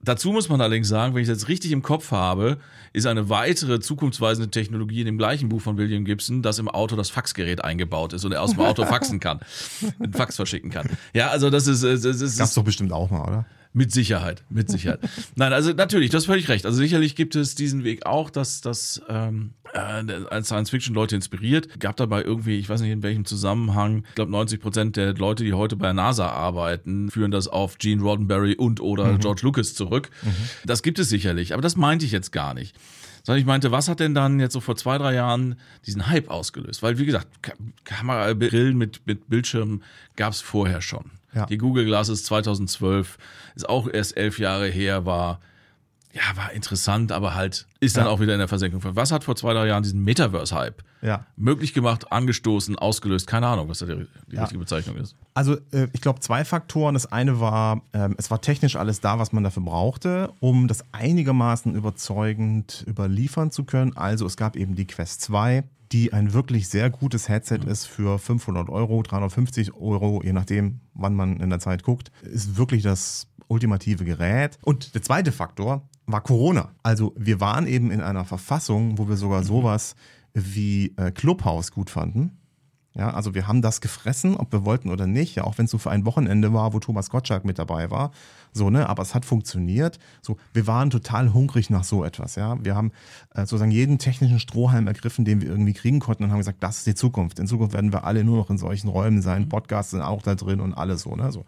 Dazu 0.00 0.30
muss 0.30 0.48
man 0.48 0.60
allerdings 0.60 0.88
sagen, 0.88 1.14
wenn 1.14 1.22
ich 1.22 1.28
das 1.28 1.48
richtig 1.48 1.72
im 1.72 1.82
Kopf 1.82 2.12
habe, 2.12 2.58
ist 2.92 3.06
eine 3.06 3.28
weitere 3.28 3.80
zukunftsweisende 3.80 4.50
Technologie 4.50 5.00
in 5.00 5.06
dem 5.06 5.18
gleichen 5.18 5.48
Buch 5.48 5.60
von 5.60 5.76
William 5.76 6.04
Gibson, 6.04 6.40
dass 6.40 6.58
im 6.58 6.68
Auto 6.68 6.94
das 6.94 7.10
Faxgerät 7.10 7.64
eingebaut 7.64 8.12
ist 8.12 8.24
und 8.24 8.32
er 8.32 8.42
aus 8.42 8.52
dem 8.52 8.60
Auto 8.60 8.84
faxen 8.86 9.18
kann, 9.18 9.40
einen 9.98 10.12
Fax 10.12 10.36
verschicken 10.36 10.70
kann. 10.70 10.88
Ja, 11.14 11.28
also 11.28 11.50
das 11.50 11.66
ist, 11.66 11.82
das 11.82 12.04
ist. 12.04 12.38
Gab's 12.38 12.54
doch 12.54 12.64
bestimmt 12.64 12.92
auch 12.92 13.10
mal, 13.10 13.22
oder? 13.22 13.46
Mit 13.72 13.92
Sicherheit, 13.92 14.44
mit 14.48 14.70
Sicherheit. 14.70 15.00
Nein, 15.36 15.52
also 15.52 15.72
natürlich, 15.72 16.10
du 16.10 16.16
hast 16.16 16.26
völlig 16.26 16.48
recht. 16.48 16.66
Also 16.66 16.78
sicherlich 16.78 17.16
gibt 17.16 17.36
es 17.36 17.54
diesen 17.54 17.84
Weg 17.84 18.06
auch, 18.06 18.30
dass 18.30 18.60
das 18.60 19.02
ähm, 19.08 19.52
äh, 19.72 20.42
Science-Fiction-Leute 20.42 21.16
inspiriert. 21.16 21.78
Gab 21.80 21.96
dabei 21.96 22.22
irgendwie, 22.22 22.58
ich 22.58 22.68
weiß 22.68 22.80
nicht 22.80 22.90
in 22.90 23.02
welchem 23.02 23.24
Zusammenhang, 23.24 24.04
ich 24.08 24.14
glaube 24.14 24.30
90 24.30 24.60
Prozent 24.60 24.96
der 24.96 25.14
Leute, 25.14 25.44
die 25.44 25.52
heute 25.52 25.76
bei 25.76 25.86
der 25.86 25.94
NASA 25.94 26.28
arbeiten, 26.28 27.10
führen 27.10 27.30
das 27.30 27.48
auf 27.48 27.78
Gene 27.78 28.02
Roddenberry 28.02 28.54
und 28.54 28.80
oder 28.80 29.12
mhm. 29.12 29.20
George 29.20 29.42
Lucas 29.44 29.74
zurück. 29.74 30.10
Mhm. 30.22 30.30
Das 30.64 30.82
gibt 30.82 30.98
es 30.98 31.08
sicherlich, 31.08 31.52
aber 31.52 31.62
das 31.62 31.76
meinte 31.76 32.06
ich 32.06 32.12
jetzt 32.12 32.32
gar 32.32 32.54
nicht 32.54 32.74
Sondern 33.22 33.40
ich 33.40 33.46
meinte, 33.46 33.70
was 33.70 33.88
hat 33.88 34.00
denn 34.00 34.14
dann 34.14 34.40
jetzt 34.40 34.54
so 34.54 34.60
vor 34.60 34.76
zwei, 34.76 34.98
drei 34.98 35.14
Jahren 35.14 35.56
diesen 35.86 36.08
Hype 36.08 36.30
ausgelöst? 36.30 36.82
Weil, 36.82 36.98
wie 36.98 37.06
gesagt, 37.06 37.28
Kamerabrillen 37.84 38.76
mit, 38.76 39.06
mit 39.06 39.28
Bildschirmen 39.28 39.82
gab 40.16 40.32
es 40.32 40.40
vorher 40.40 40.80
schon. 40.80 41.17
Ja. 41.34 41.46
Die 41.46 41.58
Google 41.58 41.84
Glasses 41.84 42.24
2012 42.24 43.18
ist 43.54 43.68
auch 43.68 43.88
erst 43.92 44.16
elf 44.16 44.38
Jahre 44.38 44.68
her, 44.68 45.04
war 45.04 45.40
ja, 46.18 46.36
war 46.36 46.52
interessant, 46.52 47.12
aber 47.12 47.34
halt 47.34 47.66
ist 47.80 47.96
dann 47.96 48.06
ja. 48.06 48.10
auch 48.10 48.20
wieder 48.20 48.32
in 48.32 48.38
der 48.38 48.48
Versenkung. 48.48 48.80
Was 48.84 49.12
hat 49.12 49.24
vor 49.24 49.36
zwei, 49.36 49.52
drei 49.52 49.66
Jahren 49.68 49.82
diesen 49.82 50.02
Metaverse-Hype 50.02 50.82
ja. 51.00 51.26
möglich 51.36 51.74
gemacht, 51.74 52.10
angestoßen, 52.10 52.76
ausgelöst? 52.76 53.26
Keine 53.26 53.46
Ahnung, 53.46 53.68
was 53.68 53.78
da 53.78 53.86
die, 53.86 54.06
die 54.26 54.34
ja. 54.34 54.40
richtige 54.40 54.58
Bezeichnung 54.58 54.96
ist. 54.96 55.14
Also 55.34 55.54
äh, 55.72 55.86
ich 55.92 56.00
glaube 56.00 56.20
zwei 56.20 56.44
Faktoren. 56.44 56.94
Das 56.94 57.06
eine 57.06 57.40
war, 57.40 57.82
ähm, 57.92 58.16
es 58.18 58.30
war 58.30 58.40
technisch 58.40 58.74
alles 58.76 59.00
da, 59.00 59.18
was 59.18 59.32
man 59.32 59.44
dafür 59.44 59.62
brauchte, 59.62 60.32
um 60.40 60.66
das 60.66 60.84
einigermaßen 60.92 61.74
überzeugend 61.74 62.84
überliefern 62.88 63.50
zu 63.52 63.64
können. 63.64 63.96
Also 63.96 64.26
es 64.26 64.36
gab 64.36 64.56
eben 64.56 64.74
die 64.74 64.86
Quest 64.86 65.20
2, 65.22 65.62
die 65.92 66.12
ein 66.12 66.32
wirklich 66.32 66.68
sehr 66.68 66.90
gutes 66.90 67.28
Headset 67.28 67.60
mhm. 67.62 67.68
ist 67.68 67.86
für 67.86 68.18
500 68.18 68.68
Euro, 68.68 69.02
350 69.02 69.74
Euro, 69.74 70.20
je 70.24 70.32
nachdem, 70.32 70.80
wann 70.94 71.14
man 71.14 71.38
in 71.38 71.50
der 71.50 71.60
Zeit 71.60 71.84
guckt, 71.84 72.10
ist 72.22 72.56
wirklich 72.56 72.82
das 72.82 73.28
ultimative 73.48 74.04
Gerät. 74.04 74.58
Und 74.62 74.94
der 74.94 75.02
zweite 75.02 75.32
Faktor 75.32 75.88
war 76.08 76.22
Corona. 76.22 76.70
Also 76.82 77.14
wir 77.16 77.40
waren 77.40 77.66
eben 77.66 77.90
in 77.90 78.00
einer 78.00 78.24
Verfassung, 78.24 78.98
wo 78.98 79.08
wir 79.08 79.16
sogar 79.16 79.42
mhm. 79.42 79.46
sowas 79.46 79.94
wie 80.34 80.94
äh, 80.96 81.12
Clubhouse 81.12 81.70
gut 81.70 81.90
fanden. 81.90 82.38
Ja, 82.94 83.10
also 83.10 83.32
wir 83.32 83.46
haben 83.46 83.62
das 83.62 83.80
gefressen, 83.80 84.36
ob 84.36 84.50
wir 84.50 84.64
wollten 84.64 84.90
oder 84.90 85.06
nicht, 85.06 85.36
ja, 85.36 85.44
auch 85.44 85.56
wenn 85.56 85.66
es 85.66 85.70
so 85.70 85.78
für 85.78 85.90
ein 85.90 86.04
Wochenende 86.04 86.52
war, 86.52 86.72
wo 86.72 86.80
Thomas 86.80 87.10
Gottschalk 87.10 87.44
mit 87.44 87.60
dabei 87.60 87.92
war. 87.92 88.10
So, 88.52 88.70
ne, 88.70 88.88
aber 88.88 89.02
es 89.02 89.14
hat 89.14 89.24
funktioniert. 89.24 90.00
So, 90.20 90.36
wir 90.52 90.66
waren 90.66 90.90
total 90.90 91.32
hungrig 91.32 91.70
nach 91.70 91.84
so 91.84 92.02
etwas, 92.02 92.34
ja. 92.34 92.56
Wir 92.64 92.74
haben 92.74 92.90
äh, 93.34 93.42
sozusagen 93.42 93.70
jeden 93.70 93.98
technischen 93.98 94.40
Strohhalm 94.40 94.88
ergriffen, 94.88 95.24
den 95.24 95.40
wir 95.40 95.48
irgendwie 95.48 95.74
kriegen 95.74 96.00
konnten 96.00 96.24
und 96.24 96.32
haben 96.32 96.38
gesagt, 96.38 96.60
das 96.60 96.78
ist 96.78 96.88
die 96.88 96.96
Zukunft. 96.96 97.38
In 97.38 97.46
Zukunft 97.46 97.72
werden 97.72 97.92
wir 97.92 98.02
alle 98.02 98.24
nur 98.24 98.38
noch 98.38 98.50
in 98.50 98.58
solchen 98.58 98.88
Räumen 98.88 99.22
sein, 99.22 99.42
mhm. 99.42 99.48
Podcasts 99.48 99.92
sind 99.92 100.02
auch 100.02 100.22
da 100.22 100.34
drin 100.34 100.60
und 100.60 100.74
alles 100.74 101.02
so, 101.02 101.14
ne, 101.14 101.30
so. 101.30 101.44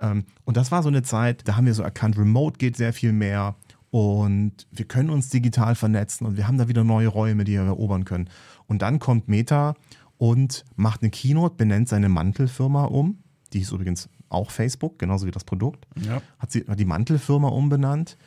Ähm, 0.00 0.24
und 0.44 0.56
das 0.56 0.72
war 0.72 0.82
so 0.82 0.88
eine 0.88 1.02
Zeit, 1.02 1.46
da 1.46 1.56
haben 1.56 1.66
wir 1.66 1.74
so 1.74 1.82
erkannt, 1.82 2.16
Remote 2.16 2.56
geht 2.56 2.76
sehr 2.76 2.94
viel 2.94 3.12
mehr 3.12 3.56
und 3.96 4.66
wir 4.70 4.84
können 4.84 5.08
uns 5.08 5.30
digital 5.30 5.74
vernetzen 5.74 6.26
und 6.26 6.36
wir 6.36 6.46
haben 6.46 6.58
da 6.58 6.68
wieder 6.68 6.84
neue 6.84 7.08
Räume, 7.08 7.44
die 7.44 7.52
wir 7.52 7.62
erobern 7.62 8.04
können. 8.04 8.28
Und 8.66 8.82
dann 8.82 8.98
kommt 8.98 9.26
Meta 9.26 9.74
und 10.18 10.66
macht 10.74 11.00
eine 11.00 11.08
Keynote, 11.08 11.54
benennt 11.54 11.88
seine 11.88 12.10
Mantelfirma 12.10 12.84
um. 12.84 13.20
Die 13.54 13.60
ist 13.60 13.72
übrigens 13.72 14.10
auch 14.28 14.50
Facebook, 14.50 14.98
genauso 14.98 15.26
wie 15.26 15.30
das 15.30 15.44
Produkt. 15.44 15.86
Ja. 15.98 16.20
Hat 16.38 16.52
sie 16.52 16.66
hat 16.68 16.78
die 16.78 16.84
Mantelfirma 16.84 17.48
umbenannt 17.48 18.18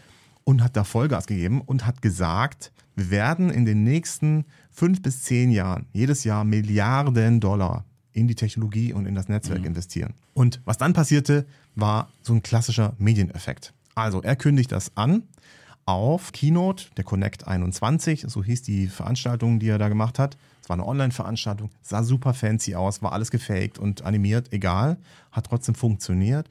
und 0.44 0.64
hat 0.64 0.76
da 0.76 0.84
Vollgas 0.84 1.28
gegeben 1.28 1.62
und 1.62 1.86
hat 1.86 2.02
gesagt, 2.02 2.72
wir 2.96 3.12
werden 3.12 3.52
in 3.52 3.66
den 3.66 3.84
nächsten 3.84 4.46
fünf 4.72 5.04
bis 5.04 5.22
zehn 5.22 5.52
Jahren 5.52 5.86
jedes 5.94 6.24
Jahr 6.24 6.46
Milliarden 6.46 7.42
Dollar 7.42 7.86
in 8.12 8.28
die 8.28 8.34
Technologie 8.34 8.92
und 8.92 9.06
in 9.06 9.14
das 9.14 9.30
Netzwerk 9.30 9.60
mhm. 9.60 9.68
investieren. 9.68 10.16
Und 10.34 10.62
was 10.66 10.80
dann 10.80 10.94
passierte, 10.94 11.46
war 11.76 12.10
so 12.24 12.34
ein 12.34 12.42
klassischer 12.42 12.96
Medieneffekt. 12.98 13.72
Also 13.94 14.24
er 14.24 14.36
kündigt 14.36 14.72
das 14.72 14.98
an 14.98 15.24
auf 15.90 16.32
Keynote, 16.32 16.86
der 16.98 17.04
Connect 17.04 17.48
21, 17.48 18.26
so 18.28 18.44
hieß 18.44 18.62
die 18.62 18.88
Veranstaltung, 18.88 19.60
die 19.60 19.70
er 19.70 19.80
da 19.80 19.90
gemacht 19.90 20.20
hat. 20.20 20.38
Es 20.62 20.70
war 20.70 20.76
eine 20.76 20.86
Online-Veranstaltung, 20.86 21.72
sah 21.82 22.04
super 22.04 22.34
fancy 22.34 22.76
aus, 22.76 23.02
war 23.02 23.12
alles 23.12 23.32
gefaked 23.32 23.80
und 23.80 24.04
animiert, 24.04 24.54
egal, 24.54 24.98
hat 25.32 25.48
trotzdem 25.48 25.74
funktioniert. 25.74 26.48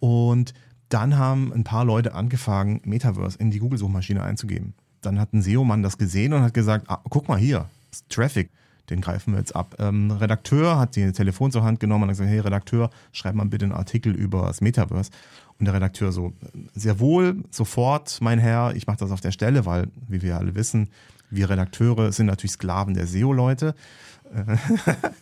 Und 0.00 0.54
dann 0.88 1.18
haben 1.18 1.52
ein 1.52 1.64
paar 1.64 1.84
Leute 1.84 2.14
angefangen, 2.14 2.80
Metaverse 2.84 3.38
in 3.38 3.50
die 3.50 3.58
Google-Suchmaschine 3.58 4.22
einzugeben. 4.22 4.72
Dann 5.02 5.20
hat 5.20 5.34
ein 5.34 5.42
SEO-Mann 5.42 5.82
das 5.82 5.98
gesehen 5.98 6.32
und 6.32 6.42
hat 6.42 6.54
gesagt, 6.54 6.86
ah, 6.88 7.02
guck 7.10 7.28
mal 7.28 7.38
hier, 7.38 7.68
Traffic, 8.08 8.48
den 8.90 9.00
greifen 9.00 9.32
wir 9.32 9.38
jetzt 9.38 9.54
ab. 9.54 9.76
Ähm, 9.78 10.10
Redakteur 10.10 10.78
hat 10.78 10.96
die 10.96 11.12
Telefon 11.12 11.52
zur 11.52 11.62
Hand 11.62 11.80
genommen 11.80 12.04
und 12.04 12.08
hat 12.08 12.14
gesagt, 12.14 12.30
hey 12.30 12.40
Redakteur, 12.40 12.90
schreib 13.12 13.34
mal 13.34 13.46
bitte 13.46 13.64
einen 13.64 13.74
Artikel 13.74 14.14
über 14.14 14.46
das 14.46 14.60
Metaverse. 14.60 15.10
Und 15.58 15.64
der 15.64 15.74
Redakteur 15.74 16.12
so, 16.12 16.32
sehr 16.74 17.00
wohl, 17.00 17.42
sofort, 17.50 18.18
mein 18.20 18.38
Herr, 18.38 18.74
ich 18.76 18.86
mache 18.86 18.98
das 18.98 19.10
auf 19.10 19.20
der 19.20 19.32
Stelle, 19.32 19.66
weil, 19.66 19.88
wie 20.06 20.22
wir 20.22 20.38
alle 20.38 20.54
wissen, 20.54 20.88
wir 21.30 21.50
Redakteure 21.50 22.12
sind 22.12 22.26
natürlich 22.26 22.52
Sklaven 22.52 22.94
der 22.94 23.06
SEO-Leute 23.06 23.74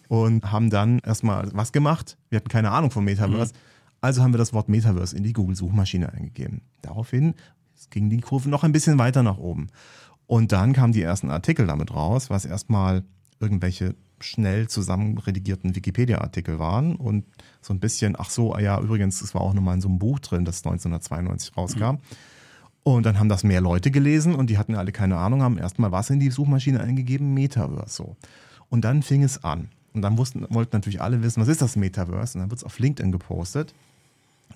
und 0.08 0.50
haben 0.52 0.70
dann 0.70 0.98
erstmal 1.00 1.48
was 1.52 1.72
gemacht. 1.72 2.16
Wir 2.28 2.36
hatten 2.36 2.48
keine 2.48 2.70
Ahnung 2.70 2.90
vom 2.90 3.04
Metaverse. 3.04 3.52
Mhm. 3.52 3.58
Also 4.00 4.22
haben 4.22 4.32
wir 4.32 4.38
das 4.38 4.52
Wort 4.52 4.68
Metaverse 4.68 5.16
in 5.16 5.22
die 5.22 5.32
Google-Suchmaschine 5.32 6.12
eingegeben. 6.12 6.60
Daraufhin 6.82 7.34
ging 7.90 8.10
die 8.10 8.20
Kurve 8.20 8.48
noch 8.48 8.62
ein 8.62 8.72
bisschen 8.72 8.98
weiter 8.98 9.22
nach 9.22 9.38
oben. 9.38 9.68
Und 10.26 10.52
dann 10.52 10.72
kamen 10.72 10.92
die 10.92 11.02
ersten 11.02 11.30
Artikel 11.30 11.66
damit 11.66 11.94
raus, 11.94 12.30
was 12.30 12.44
erstmal 12.44 13.04
irgendwelche 13.40 13.94
schnell 14.20 14.68
zusammenredigierten 14.68 15.74
Wikipedia-Artikel 15.76 16.58
waren 16.58 16.96
und 16.96 17.24
so 17.60 17.74
ein 17.74 17.80
bisschen, 17.80 18.16
ach 18.18 18.30
so, 18.30 18.56
ja, 18.58 18.80
übrigens, 18.80 19.20
es 19.20 19.34
war 19.34 19.42
auch 19.42 19.52
nochmal 19.52 19.74
in 19.74 19.80
so 19.80 19.88
einem 19.88 19.98
Buch 19.98 20.20
drin, 20.20 20.44
das 20.44 20.58
1992 20.58 21.56
rauskam. 21.56 21.84
Mhm. 21.84 21.98
Und 22.82 23.04
dann 23.04 23.18
haben 23.18 23.28
das 23.28 23.42
mehr 23.42 23.60
Leute 23.60 23.90
gelesen 23.90 24.34
und 24.34 24.48
die 24.48 24.58
hatten 24.58 24.76
alle 24.76 24.92
keine 24.92 25.16
Ahnung, 25.16 25.42
haben 25.42 25.58
erstmal 25.58 25.92
was 25.92 26.08
in 26.08 26.20
die 26.20 26.30
Suchmaschine 26.30 26.80
eingegeben, 26.80 27.34
Metaverse 27.34 27.96
so. 27.96 28.16
Und 28.70 28.84
dann 28.84 29.02
fing 29.02 29.22
es 29.22 29.42
an. 29.42 29.68
Und 29.92 30.02
dann 30.02 30.18
wussten, 30.18 30.46
wollten 30.50 30.76
natürlich 30.76 31.00
alle 31.00 31.22
wissen, 31.22 31.40
was 31.40 31.48
ist 31.48 31.62
das 31.62 31.74
Metaverse? 31.76 32.38
Und 32.38 32.42
dann 32.42 32.50
wird 32.50 32.58
es 32.58 32.64
auf 32.64 32.78
LinkedIn 32.78 33.12
gepostet. 33.12 33.74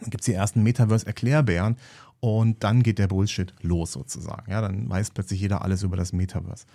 Dann 0.01 0.11
gibt 0.11 0.23
es 0.23 0.27
die 0.27 0.35
ersten 0.35 0.63
Metaverse-Erklärbären 0.63 1.77
und 2.21 2.63
dann 2.63 2.83
geht 2.83 2.99
der 2.99 3.09
Bullshit 3.09 3.55
los 3.63 3.93
sozusagen. 3.93 4.51
Ja, 4.51 4.61
dann 4.61 4.89
weiß 4.89 5.11
plötzlich 5.11 5.41
jeder 5.41 5.63
alles 5.63 5.83
über 5.83 5.97
das 5.97 6.13
Metaverse. 6.13 6.67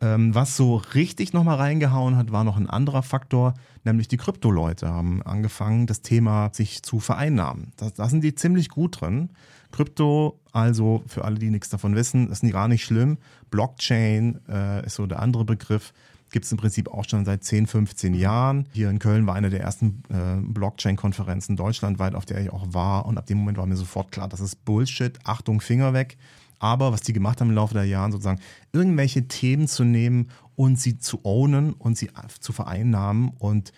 Ähm, 0.00 0.34
was 0.34 0.56
so 0.56 0.76
richtig 0.94 1.32
nochmal 1.32 1.56
reingehauen 1.56 2.16
hat, 2.16 2.30
war 2.30 2.44
noch 2.44 2.58
ein 2.58 2.68
anderer 2.68 3.02
Faktor, 3.02 3.54
nämlich 3.84 4.08
die 4.08 4.18
Krypto-Leute 4.18 4.88
haben 4.88 5.22
angefangen, 5.22 5.86
das 5.86 6.02
Thema 6.02 6.50
sich 6.52 6.82
zu 6.82 7.00
vereinnahmen. 7.00 7.72
Da, 7.76 8.08
sind 8.08 8.22
die 8.22 8.34
ziemlich 8.34 8.68
gut 8.68 9.00
drin. 9.00 9.30
Krypto, 9.70 10.38
also 10.52 11.02
für 11.06 11.24
alle, 11.24 11.38
die 11.38 11.48
nichts 11.48 11.70
davon 11.70 11.94
wissen, 11.94 12.30
ist 12.30 12.42
gar 12.52 12.68
nicht 12.68 12.84
schlimm. 12.84 13.16
Blockchain 13.50 14.40
äh, 14.46 14.84
ist 14.84 14.96
so 14.96 15.06
der 15.06 15.20
andere 15.20 15.46
Begriff 15.46 15.94
gibt 16.32 16.46
es 16.46 16.52
im 16.52 16.58
Prinzip 16.58 16.88
auch 16.88 17.04
schon 17.08 17.24
seit 17.24 17.44
10, 17.44 17.66
15 17.66 18.14
Jahren. 18.14 18.66
Hier 18.72 18.90
in 18.90 18.98
Köln 18.98 19.26
war 19.26 19.34
eine 19.34 19.50
der 19.50 19.60
ersten 19.60 20.02
äh, 20.08 20.40
Blockchain-Konferenzen 20.40 21.56
deutschlandweit, 21.56 22.14
auf 22.14 22.24
der 22.24 22.40
ich 22.40 22.50
auch 22.50 22.66
war. 22.70 23.06
Und 23.06 23.18
ab 23.18 23.26
dem 23.26 23.38
Moment 23.38 23.58
war 23.58 23.66
mir 23.66 23.76
sofort 23.76 24.10
klar, 24.10 24.28
das 24.28 24.40
ist 24.40 24.64
Bullshit. 24.64 25.18
Achtung, 25.24 25.60
Finger 25.60 25.92
weg. 25.92 26.16
Aber 26.58 26.92
was 26.92 27.02
die 27.02 27.12
gemacht 27.12 27.40
haben 27.40 27.50
im 27.50 27.54
Laufe 27.54 27.74
der 27.74 27.84
Jahre, 27.84 28.12
sozusagen 28.12 28.40
irgendwelche 28.72 29.28
Themen 29.28 29.68
zu 29.68 29.84
nehmen 29.84 30.28
und 30.56 30.78
sie 30.78 30.98
zu 30.98 31.20
ownen 31.24 31.72
und 31.72 31.98
sie 31.98 32.10
zu 32.40 32.52
vereinnahmen. 32.52 33.32
Und 33.38 33.72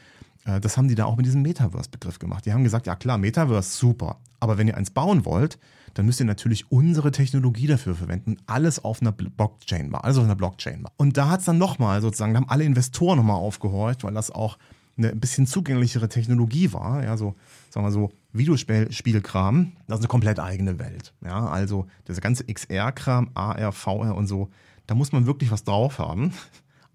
äh, 0.44 0.60
das 0.60 0.76
haben 0.76 0.88
die 0.88 0.94
da 0.94 1.06
auch 1.06 1.16
mit 1.16 1.26
diesem 1.26 1.42
Metaverse-Begriff 1.42 2.18
gemacht. 2.18 2.46
Die 2.46 2.52
haben 2.52 2.64
gesagt, 2.64 2.86
ja 2.86 2.94
klar, 2.94 3.18
Metaverse, 3.18 3.76
super. 3.76 4.18
Aber 4.38 4.58
wenn 4.58 4.68
ihr 4.68 4.76
eins 4.76 4.90
bauen 4.90 5.24
wollt, 5.24 5.58
dann 5.94 6.06
müsst 6.06 6.20
ihr 6.20 6.26
natürlich 6.26 6.70
unsere 6.70 7.10
Technologie 7.10 7.66
dafür 7.66 7.94
verwenden. 7.94 8.36
Alles 8.46 8.84
auf 8.84 9.00
einer 9.00 9.12
Blockchain 9.12 9.92
war, 9.92 10.04
alles 10.04 10.18
auf 10.18 10.24
einer 10.24 10.36
Blockchain 10.36 10.82
war. 10.82 10.92
Und 10.96 11.16
da 11.16 11.30
hat 11.30 11.40
es 11.40 11.46
dann 11.46 11.58
nochmal 11.58 12.02
sozusagen, 12.02 12.34
da 12.34 12.40
haben 12.40 12.48
alle 12.48 12.64
Investoren 12.64 13.18
nochmal 13.18 13.36
aufgehorcht, 13.36 14.04
weil 14.04 14.14
das 14.14 14.30
auch 14.30 14.58
eine 14.96 15.10
ein 15.10 15.20
bisschen 15.20 15.46
zugänglichere 15.46 16.08
Technologie 16.08 16.72
war. 16.72 17.02
Ja, 17.02 17.16
so, 17.16 17.34
sagen 17.70 17.86
wir 17.86 17.92
so, 17.92 18.12
Videospielkram, 18.32 19.72
das 19.86 19.98
ist 19.98 20.04
eine 20.04 20.08
komplett 20.08 20.40
eigene 20.40 20.78
Welt. 20.78 21.14
Ja, 21.24 21.46
also 21.46 21.86
das 22.04 22.20
ganze 22.20 22.44
XR-Kram, 22.44 23.30
AR, 23.34 23.72
VR 23.72 24.14
und 24.14 24.26
so, 24.26 24.50
da 24.86 24.94
muss 24.94 25.12
man 25.12 25.26
wirklich 25.26 25.50
was 25.50 25.64
drauf 25.64 25.98
haben. 25.98 26.32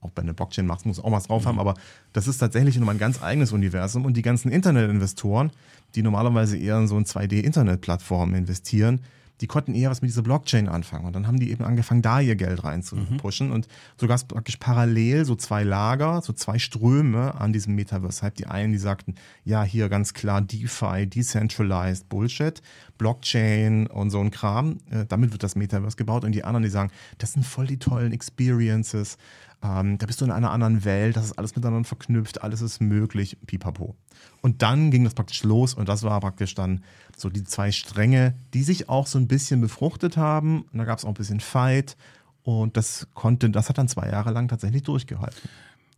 Auch 0.01 0.11
bei 0.11 0.21
einer 0.21 0.33
Blockchain 0.33 0.65
macht 0.65 0.85
muss 0.85 0.99
auch 0.99 1.11
was 1.11 1.27
drauf 1.27 1.45
haben, 1.45 1.55
mhm. 1.55 1.61
aber 1.61 1.73
das 2.13 2.27
ist 2.27 2.37
tatsächlich 2.37 2.77
nochmal 2.77 2.95
ein 2.95 2.99
ganz 2.99 3.21
eigenes 3.21 3.51
Universum 3.51 4.05
und 4.05 4.15
die 4.15 4.21
ganzen 4.21 4.51
Internetinvestoren, 4.51 5.51
die 5.95 6.01
normalerweise 6.01 6.57
eher 6.57 6.77
in 6.77 6.87
so 6.87 6.95
ein 6.95 7.05
2D-Internet-Plattformen 7.05 8.35
investieren, 8.35 9.01
die 9.41 9.47
konnten 9.47 9.73
eher 9.73 9.89
was 9.89 10.01
mit 10.01 10.09
dieser 10.09 10.21
Blockchain 10.21 10.67
anfangen. 10.67 11.05
Und 11.05 11.13
dann 11.13 11.27
haben 11.27 11.39
die 11.39 11.51
eben 11.51 11.63
angefangen, 11.63 12.01
da 12.01 12.19
ihr 12.19 12.35
Geld 12.35 12.63
reinzupushen. 12.63 13.47
Mhm. 13.47 13.53
Und 13.53 13.67
so 13.97 14.07
gab 14.07 14.17
es 14.17 14.25
praktisch 14.25 14.57
parallel 14.57 15.23
so 15.23 15.35
zwei 15.35 15.63
Lager, 15.63 16.21
so 16.21 16.33
zwei 16.33 16.59
Ströme 16.59 17.35
an 17.35 17.53
diesem 17.53 17.75
Metaverse-Hype. 17.75 18.35
Die 18.35 18.47
einen, 18.47 18.73
die 18.73 18.77
sagten, 18.77 19.15
ja, 19.45 19.63
hier 19.63 19.87
ganz 19.87 20.13
klar 20.13 20.41
DeFi, 20.41 21.07
Decentralized 21.07 22.09
Bullshit, 22.09 22.61
Blockchain 22.97 23.87
und 23.87 24.09
so 24.09 24.19
ein 24.19 24.31
Kram. 24.31 24.79
Äh, 24.89 25.05
damit 25.07 25.31
wird 25.31 25.43
das 25.43 25.55
Metaverse 25.55 25.95
gebaut. 25.95 26.25
Und 26.25 26.33
die 26.33 26.43
anderen, 26.43 26.63
die 26.63 26.69
sagen, 26.69 26.91
das 27.17 27.33
sind 27.33 27.45
voll 27.45 27.67
die 27.67 27.79
tollen 27.79 28.11
Experiences. 28.11 29.17
Ähm, 29.61 29.97
da 29.97 30.05
bist 30.05 30.21
du 30.21 30.25
in 30.25 30.31
einer 30.31 30.51
anderen 30.51 30.85
Welt, 30.85 31.17
das 31.17 31.25
ist 31.25 31.37
alles 31.37 31.55
miteinander 31.55 31.85
verknüpft, 31.85 32.41
alles 32.41 32.61
ist 32.61 32.79
möglich, 32.79 33.37
pipapo. 33.45 33.95
Und 34.41 34.61
dann 34.61 34.89
ging 34.89 35.03
das 35.03 35.13
praktisch 35.13 35.43
los 35.43 35.73
und 35.73 35.89
das 35.89 36.03
war 36.03 36.19
praktisch 36.21 36.55
dann 36.55 36.83
so 37.17 37.29
die 37.29 37.43
zwei 37.43 37.71
Stränge, 37.71 38.35
die 38.53 38.63
sich 38.63 38.87
auch 38.87 39.05
so 39.05 39.19
ein 39.19 39.27
bisschen 39.27 39.59
befruchtet 39.59 40.15
haben. 40.15 40.61
Und 40.71 40.79
da 40.79 40.85
gab 40.85 40.97
es 40.97 41.03
auch 41.03 41.09
ein 41.09 41.15
bisschen 41.15 41.41
Fight 41.41 41.97
und 42.43 42.77
das 42.77 43.07
konnte, 43.13 43.49
das 43.49 43.67
hat 43.67 43.77
dann 43.77 43.89
zwei 43.89 44.09
Jahre 44.09 44.31
lang 44.31 44.47
tatsächlich 44.47 44.83
durchgehalten. 44.83 45.49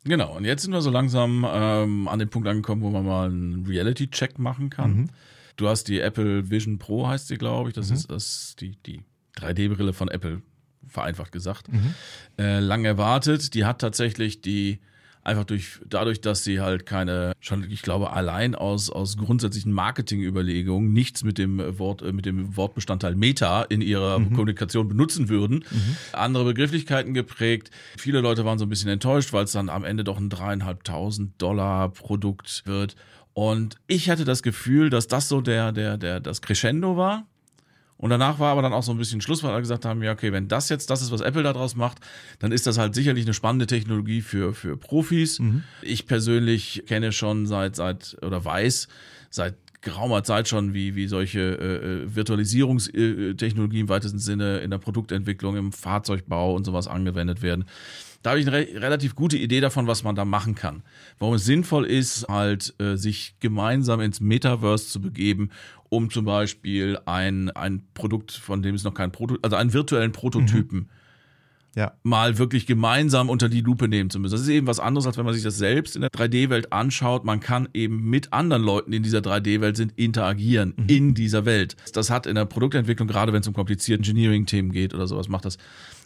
Genau, 0.03 0.35
und 0.35 0.45
jetzt 0.45 0.63
sind 0.63 0.71
wir 0.71 0.81
so 0.81 0.89
langsam 0.89 1.45
ähm, 1.47 2.07
an 2.07 2.17
dem 2.17 2.29
Punkt 2.29 2.47
angekommen, 2.47 2.81
wo 2.81 2.89
man 2.89 3.05
mal 3.05 3.29
einen 3.29 3.67
Reality-Check 3.67 4.39
machen 4.39 4.71
kann. 4.71 4.93
Mhm. 4.93 5.09
Du 5.57 5.67
hast 5.67 5.87
die 5.87 5.99
Apple 5.99 6.49
Vision 6.49 6.79
Pro, 6.79 7.07
heißt 7.07 7.27
sie, 7.27 7.37
glaube 7.37 7.69
ich. 7.69 7.75
Das 7.75 7.89
mhm. 7.89 7.95
ist 7.95 8.09
das, 8.09 8.55
die, 8.59 8.75
die 8.87 9.03
3D-Brille 9.37 9.93
von 9.93 10.07
Apple 10.07 10.41
vereinfacht 10.91 11.31
gesagt, 11.31 11.67
äh, 12.37 12.59
lang 12.59 12.85
erwartet. 12.85 13.53
Die 13.53 13.65
hat 13.65 13.79
tatsächlich 13.79 14.41
die 14.41 14.79
einfach 15.23 15.43
durch 15.43 15.79
dadurch, 15.87 16.21
dass 16.21 16.43
sie 16.43 16.61
halt 16.61 16.85
keine 16.85 17.33
schon 17.39 17.69
ich 17.69 17.81
glaube 17.81 18.11
allein 18.11 18.55
aus 18.55 18.89
aus 18.89 19.17
grundsätzlichen 19.17 19.71
Marketingüberlegungen 19.71 20.91
nichts 20.91 21.23
mit 21.23 21.37
dem 21.37 21.59
Wort 21.77 22.01
äh, 22.01 22.11
mit 22.11 22.25
dem 22.25 22.57
Wortbestandteil 22.57 23.15
Meta 23.15 23.61
in 23.63 23.81
ihrer 23.81 24.19
Kommunikation 24.19 24.87
benutzen 24.87 25.29
würden, 25.29 25.63
andere 26.13 26.45
Begrifflichkeiten 26.45 27.13
geprägt. 27.13 27.69
Viele 27.97 28.21
Leute 28.21 28.45
waren 28.45 28.57
so 28.57 28.65
ein 28.65 28.69
bisschen 28.69 28.89
enttäuscht, 28.89 29.31
weil 29.33 29.43
es 29.43 29.51
dann 29.51 29.69
am 29.69 29.83
Ende 29.83 30.03
doch 30.03 30.17
ein 30.17 30.29
dreieinhalbtausend 30.29 31.39
Dollar 31.41 31.89
Produkt 31.89 32.63
wird. 32.65 32.95
Und 33.33 33.77
ich 33.87 34.09
hatte 34.09 34.25
das 34.25 34.43
Gefühl, 34.43 34.89
dass 34.89 35.07
das 35.07 35.29
so 35.29 35.39
der 35.41 35.71
der 35.71 35.97
der 35.97 36.19
das 36.19 36.41
Crescendo 36.41 36.97
war. 36.97 37.27
Und 38.01 38.09
danach 38.09 38.39
war 38.39 38.51
aber 38.51 38.63
dann 38.63 38.73
auch 38.73 38.81
so 38.83 38.91
ein 38.91 38.97
bisschen 38.97 39.21
Schluss, 39.21 39.43
weil 39.43 39.51
alle 39.51 39.61
gesagt 39.61 39.85
haben, 39.85 40.01
ja, 40.01 40.11
okay, 40.11 40.33
wenn 40.33 40.47
das 40.47 40.69
jetzt 40.69 40.89
das 40.89 41.03
ist, 41.03 41.11
was 41.11 41.21
Apple 41.21 41.43
daraus 41.43 41.75
macht, 41.75 41.99
dann 42.39 42.51
ist 42.51 42.65
das 42.65 42.79
halt 42.79 42.95
sicherlich 42.95 43.25
eine 43.25 43.35
spannende 43.35 43.67
Technologie 43.67 44.21
für, 44.21 44.53
für 44.53 44.75
Profis. 44.75 45.39
Ich 45.83 46.07
persönlich 46.07 46.83
kenne 46.87 47.11
schon 47.11 47.45
seit, 47.45 47.75
seit, 47.75 48.17
oder 48.23 48.43
weiß 48.43 48.87
seit 49.29 49.55
geraumer 49.81 50.23
Zeit 50.23 50.47
schon, 50.47 50.73
wie, 50.73 50.95
wie 50.95 51.07
solche 51.07 51.39
äh, 51.39 52.03
äh, 52.03 52.15
Virtualisierungstechnologien 52.15 53.81
im 53.81 53.89
weitesten 53.89 54.19
Sinne 54.19 54.59
in 54.59 54.71
der 54.71 54.77
Produktentwicklung, 54.79 55.55
im 55.55 55.71
Fahrzeugbau 55.71 56.55
und 56.55 56.65
sowas 56.65 56.87
angewendet 56.87 57.41
werden. 57.41 57.65
Da 58.23 58.31
habe 58.31 58.39
ich 58.39 58.47
eine 58.47 58.57
re 58.57 58.67
relativ 58.75 59.15
gute 59.15 59.37
Idee 59.37 59.61
davon, 59.61 59.87
was 59.87 60.03
man 60.03 60.15
da 60.15 60.25
machen 60.25 60.53
kann. 60.53 60.83
Warum 61.17 61.35
es 61.35 61.45
sinnvoll 61.45 61.85
ist, 61.85 62.27
halt 62.27 62.75
äh, 62.79 62.95
sich 62.95 63.35
gemeinsam 63.39 63.99
ins 63.99 64.21
Metaverse 64.21 64.87
zu 64.87 65.01
begeben, 65.01 65.49
um 65.91 66.09
zum 66.09 66.23
Beispiel 66.23 66.97
ein, 67.05 67.51
ein 67.51 67.83
Produkt, 67.93 68.31
von 68.31 68.61
dem 68.63 68.75
es 68.75 68.83
noch 68.85 68.93
kein 68.93 69.11
Prototyp, 69.11 69.43
also 69.43 69.57
einen 69.57 69.73
virtuellen 69.73 70.13
Prototypen 70.13 70.89
Ja. 71.75 71.93
mal 72.03 72.37
wirklich 72.37 72.65
gemeinsam 72.65 73.29
unter 73.29 73.49
die 73.49 73.59
Lupe 73.59 73.89
nehmen 73.89 74.09
zu 74.09 74.19
müssen. 74.19 74.31
Das 74.31 74.41
ist 74.41 74.47
eben 74.47 74.67
was 74.67 74.79
anderes, 74.79 75.05
als 75.05 75.17
wenn 75.17 75.25
man 75.25 75.33
sich 75.33 75.43
das 75.43 75.57
selbst 75.57 75.95
in 75.97 76.01
der 76.01 76.09
3D-Welt 76.09 76.71
anschaut. 76.71 77.25
Man 77.25 77.41
kann 77.41 77.67
eben 77.73 78.09
mit 78.09 78.31
anderen 78.31 78.63
Leuten, 78.63 78.91
die 78.91 78.97
in 78.97 79.03
dieser 79.03 79.19
3D-Welt 79.19 79.75
sind, 79.75 79.91
interagieren 79.97 80.73
in 80.87 81.13
dieser 81.13 81.43
Welt. 81.45 81.75
Das 81.93 82.09
hat 82.09 82.25
in 82.25 82.35
der 82.35 82.45
Produktentwicklung, 82.45 83.07
gerade 83.09 83.33
wenn 83.33 83.41
es 83.41 83.47
um 83.47 83.53
komplizierte 83.53 83.99
Engineering-Themen 83.99 84.71
geht 84.71 84.93
oder 84.93 85.07
sowas, 85.07 85.27
macht 85.27 85.43
das, 85.43 85.57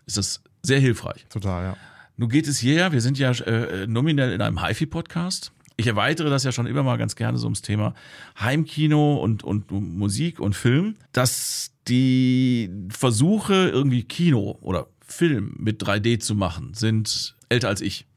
ist 0.08 0.18
das 0.18 0.42
sehr 0.64 0.80
hilfreich. 0.80 1.26
Total, 1.30 1.64
ja. 1.64 1.78
Nun 2.18 2.30
geht 2.30 2.48
es 2.48 2.58
hier, 2.58 2.92
wir 2.92 3.02
sind 3.02 3.20
ja 3.20 3.32
äh, 3.32 3.86
nominell 3.88 4.32
in 4.34 4.42
einem 4.42 4.64
HiFi-Podcast. 4.66 5.52
Ich 5.78 5.88
erweitere 5.88 6.30
das 6.30 6.44
ja 6.44 6.52
schon 6.52 6.68
immer 6.68 6.84
mal 6.84 6.98
ganz 6.98 7.16
gerne 7.16 7.38
so 7.38 7.48
ums 7.48 7.62
Thema 7.62 7.94
Heimkino 8.40 9.16
und, 9.16 9.44
und 9.44 9.72
Musik 9.72 10.40
und 10.40 10.56
Film, 10.56 10.96
dass 11.12 11.72
die 11.88 12.70
Versuche, 12.90 13.70
irgendwie 13.70 14.04
Kino 14.04 14.58
oder 14.62 14.88
Film 15.02 15.56
mit 15.60 15.84
3D 15.84 16.20
zu 16.20 16.34
machen, 16.34 16.74
sind 16.74 17.36
älter 17.50 17.68
als 17.68 17.82
ich. 17.82 18.08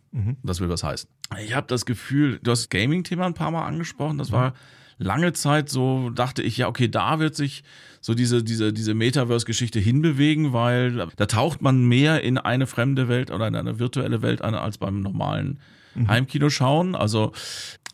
Das 0.42 0.60
will 0.60 0.68
was 0.68 0.82
heißen. 0.82 1.08
Ich 1.44 1.54
habe 1.54 1.66
das 1.66 1.84
Gefühl, 1.84 2.40
du 2.42 2.50
hast 2.50 2.62
das 2.62 2.68
Gaming-Thema 2.70 3.26
ein 3.26 3.34
paar 3.34 3.50
Mal 3.50 3.66
angesprochen, 3.66 4.18
das 4.18 4.32
war 4.32 4.54
lange 4.98 5.32
Zeit 5.32 5.68
so, 5.68 6.10
dachte 6.10 6.42
ich, 6.42 6.56
ja, 6.56 6.68
okay, 6.68 6.88
da 6.88 7.18
wird 7.18 7.34
sich 7.34 7.62
so 8.00 8.14
diese, 8.14 8.42
diese, 8.42 8.72
diese 8.72 8.94
Metaverse-Geschichte 8.94 9.78
hinbewegen, 9.78 10.52
weil 10.52 11.08
da 11.16 11.26
taucht 11.26 11.62
man 11.62 11.86
mehr 11.86 12.22
in 12.22 12.38
eine 12.38 12.66
fremde 12.66 13.08
Welt 13.08 13.30
oder 13.30 13.46
in 13.46 13.54
eine 13.54 13.78
virtuelle 13.78 14.22
Welt 14.22 14.42
ein, 14.42 14.54
als 14.54 14.78
beim 14.78 15.00
normalen 15.00 15.60
Heimkino 16.06 16.50
schauen. 16.50 16.94
Also, 16.94 17.32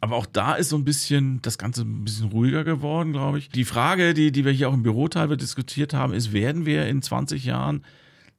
aber 0.00 0.16
auch 0.16 0.26
da 0.26 0.54
ist 0.56 0.68
so 0.68 0.76
ein 0.76 0.84
bisschen 0.84 1.40
das 1.40 1.56
Ganze 1.56 1.82
ein 1.82 2.04
bisschen 2.04 2.28
ruhiger 2.28 2.64
geworden, 2.64 3.12
glaube 3.12 3.38
ich. 3.38 3.48
Die 3.48 3.64
Frage, 3.64 4.12
die, 4.12 4.32
die 4.32 4.44
wir 4.44 4.52
hier 4.52 4.68
auch 4.68 4.74
im 4.74 4.82
Büro 4.82 5.08
teilweise 5.08 5.38
diskutiert 5.38 5.94
haben, 5.94 6.12
ist, 6.12 6.32
werden 6.34 6.66
wir 6.66 6.86
in 6.86 7.00
20 7.00 7.44
Jahren 7.44 7.84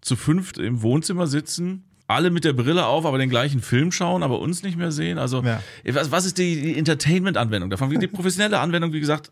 zu 0.02 0.16
fünft 0.16 0.60
im 0.60 0.84
Wohnzimmer 0.84 1.26
sitzen, 1.26 1.84
alle 2.08 2.30
mit 2.30 2.44
der 2.44 2.54
Brille 2.54 2.86
auf, 2.86 3.04
aber 3.08 3.18
den 3.18 3.32
gleichen 3.32 3.62
Film 3.62 3.92
schauen, 3.92 4.22
aber 4.22 4.40
uns 4.40 4.62
nicht 4.62 4.78
mehr 4.78 4.92
sehen? 4.92 5.18
Also, 5.18 5.42
Ja. 5.44 5.64
was, 5.92 6.12
was 6.12 6.26
ist 6.28 6.38
die, 6.38 6.62
die 6.62 6.78
Entertainment-Anwendung 6.78 7.72
davon? 7.72 7.90
Die 8.00 8.06
professionelle 8.06 8.60
Anwendung, 8.60 8.94
wie 8.94 9.00
gesagt, 9.00 9.32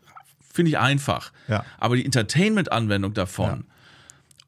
finde 0.52 0.70
ich 0.70 0.78
einfach. 0.78 1.30
Ja. 1.46 1.64
Aber 1.78 1.94
die 1.94 2.04
Entertainment-Anwendung 2.04 3.14
davon, 3.14 3.46
Ja. 3.46 3.58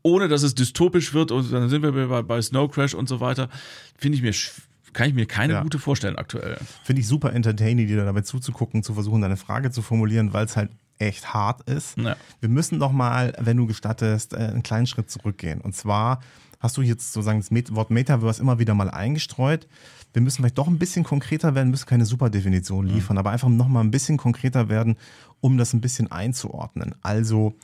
ohne 0.03 0.27
dass 0.27 0.43
es 0.43 0.57
dystopisch 0.57 1.15
wird 1.15 1.31
und 1.31 1.53
dann 1.53 1.69
sind 1.69 1.83
wir 1.83 1.93
bei, 1.93 2.23
bei 2.23 2.43
Snow 2.43 2.69
Crash 2.69 2.95
und 2.95 3.09
so 3.09 3.21
weiter, 3.21 3.49
finde 3.97 4.17
ich 4.17 4.23
mir, 4.23 4.33
sch- 4.35 4.51
kann 4.97 5.09
ich 5.09 5.15
mir 5.15 5.27
keine 5.27 5.53
Ja. 5.53 5.63
gute 5.63 5.79
vorstellen 5.79 6.17
aktuell. 6.17 6.57
Finde 6.83 7.01
ich 7.03 7.07
super 7.07 7.33
entertaining, 7.33 7.87
dir 7.87 8.03
dabei 8.05 8.23
zuzugucken, 8.23 8.83
zu 8.83 8.95
versuchen, 8.95 9.21
deine 9.21 9.37
Frage 9.37 9.71
zu 9.71 9.83
formulieren, 9.83 10.33
weil 10.33 10.47
es 10.47 10.57
halt 10.57 10.71
echt 10.99 11.35
hart 11.35 11.69
ist. 11.69 11.99
Ja. 11.99 12.17
Wir 12.41 12.49
müssen 12.49 12.79
doch 12.81 12.93
mal, 12.93 13.35
wenn 13.39 13.59
du 13.59 13.67
gestattest, 13.67 14.33
äh, 14.33 14.37
einen 14.39 14.63
kleinen 14.63 14.87
Schritt 14.87 15.11
zurückgehen. 15.11 15.61
Und 15.61 15.77
zwar 15.77 16.21
hast 16.61 16.79
du 16.79 16.83
jetzt 16.83 17.13
sozusagen 17.13 17.39
das 17.41 17.75
Wort 17.77 17.91
Metaverse 17.91 18.41
immer 18.41 18.59
wieder 18.59 18.75
mal 18.75 18.91
eingestreut. 18.91 19.69
Wir 20.15 20.23
müssen 20.23 20.39
vielleicht 20.39 20.57
doch 20.57 20.67
ein 20.67 20.79
bisschen 20.79 21.05
konkreter 21.05 21.55
werden, 21.55 21.71
müssen 21.71 21.85
keine 21.87 22.07
Superdefinition 22.07 22.87
liefern, 22.87 23.19
aber 23.19 23.31
einfach 23.33 23.51
noch 23.51 23.69
mal 23.69 23.83
ein 23.83 23.91
bisschen 23.91 24.17
konkreter 24.17 24.71
werden, 24.71 24.97
um 25.43 25.59
das 25.59 25.75
ein 25.75 25.83
bisschen 25.83 26.11
einzuordnen. 26.11 26.95
Also, 27.03 27.55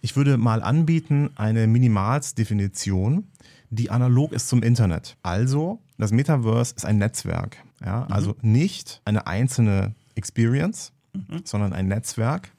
ich 0.00 0.16
würde 0.16 0.38
mal 0.38 0.62
anbieten, 0.62 1.28
eine 1.36 1.66
Minimalsdefinition, 1.66 3.28
die 3.70 3.90
analog 3.90 4.32
ist 4.32 4.48
zum 4.48 4.62
Internet. 4.62 5.18
Also, 5.22 5.82
das 5.98 6.12
Metaverse 6.12 6.74
ist 6.76 6.84
ein 6.84 6.98
Netzwerk. 6.98 7.58
Ja? 7.84 8.06
Also 8.08 8.36
nicht 8.40 9.02
eine 9.04 9.26
einzelne 9.26 9.94
Experience, 10.14 10.92
sondern 11.44 11.72
ein 11.72 11.88
Netzwerk. 11.88 12.50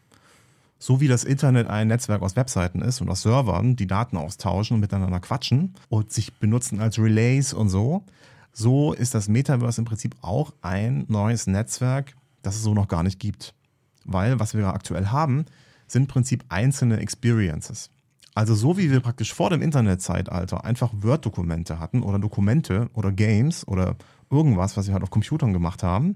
So 0.77 1.01
wie 1.01 1.07
das 1.07 1.25
Internet 1.25 1.67
ein 1.67 1.87
Netzwerk 1.87 2.21
aus 2.21 2.35
Webseiten 2.35 2.81
ist 2.81 3.01
und 3.01 3.09
aus 3.09 3.23
Servern, 3.23 3.75
die 3.75 3.87
Daten 3.87 4.15
austauschen 4.15 4.75
und 4.75 4.81
miteinander 4.81 5.19
quatschen 5.19 5.75
und 5.89 6.11
sich 6.11 6.33
benutzen 6.35 6.79
als 6.79 6.97
Relays 6.97 7.53
und 7.53 7.69
so, 7.69 8.03
so 8.53 8.93
ist 8.93 9.13
das 9.13 9.27
Metaverse 9.27 9.81
im 9.81 9.85
Prinzip 9.85 10.15
auch 10.21 10.53
ein 10.61 11.05
neues 11.07 11.47
Netzwerk, 11.47 12.15
das 12.41 12.55
es 12.55 12.63
so 12.63 12.73
noch 12.73 12.87
gar 12.87 13.03
nicht 13.03 13.19
gibt. 13.19 13.53
Weil 14.05 14.39
was 14.39 14.53
wir 14.53 14.67
aktuell 14.67 15.07
haben, 15.07 15.45
sind 15.87 16.03
im 16.03 16.07
Prinzip 16.07 16.45
einzelne 16.49 16.97
Experiences. 16.97 17.89
Also 18.39 18.55
so 18.55 18.77
wie 18.77 18.89
wir 18.89 19.01
praktisch 19.01 19.33
vor 19.33 19.49
dem 19.49 19.61
Internetzeitalter 19.61 20.63
einfach 20.63 20.93
Word-Dokumente 20.93 21.77
hatten 21.77 22.03
oder 22.03 22.19
Dokumente 22.19 22.89
oder 22.93 23.11
Games 23.11 23.67
oder 23.67 23.97
irgendwas, 24.29 24.77
was 24.77 24.87
wir 24.87 24.93
halt 24.93 25.03
auf 25.03 25.09
Computern 25.09 25.51
gemacht 25.51 25.83
haben 25.83 26.15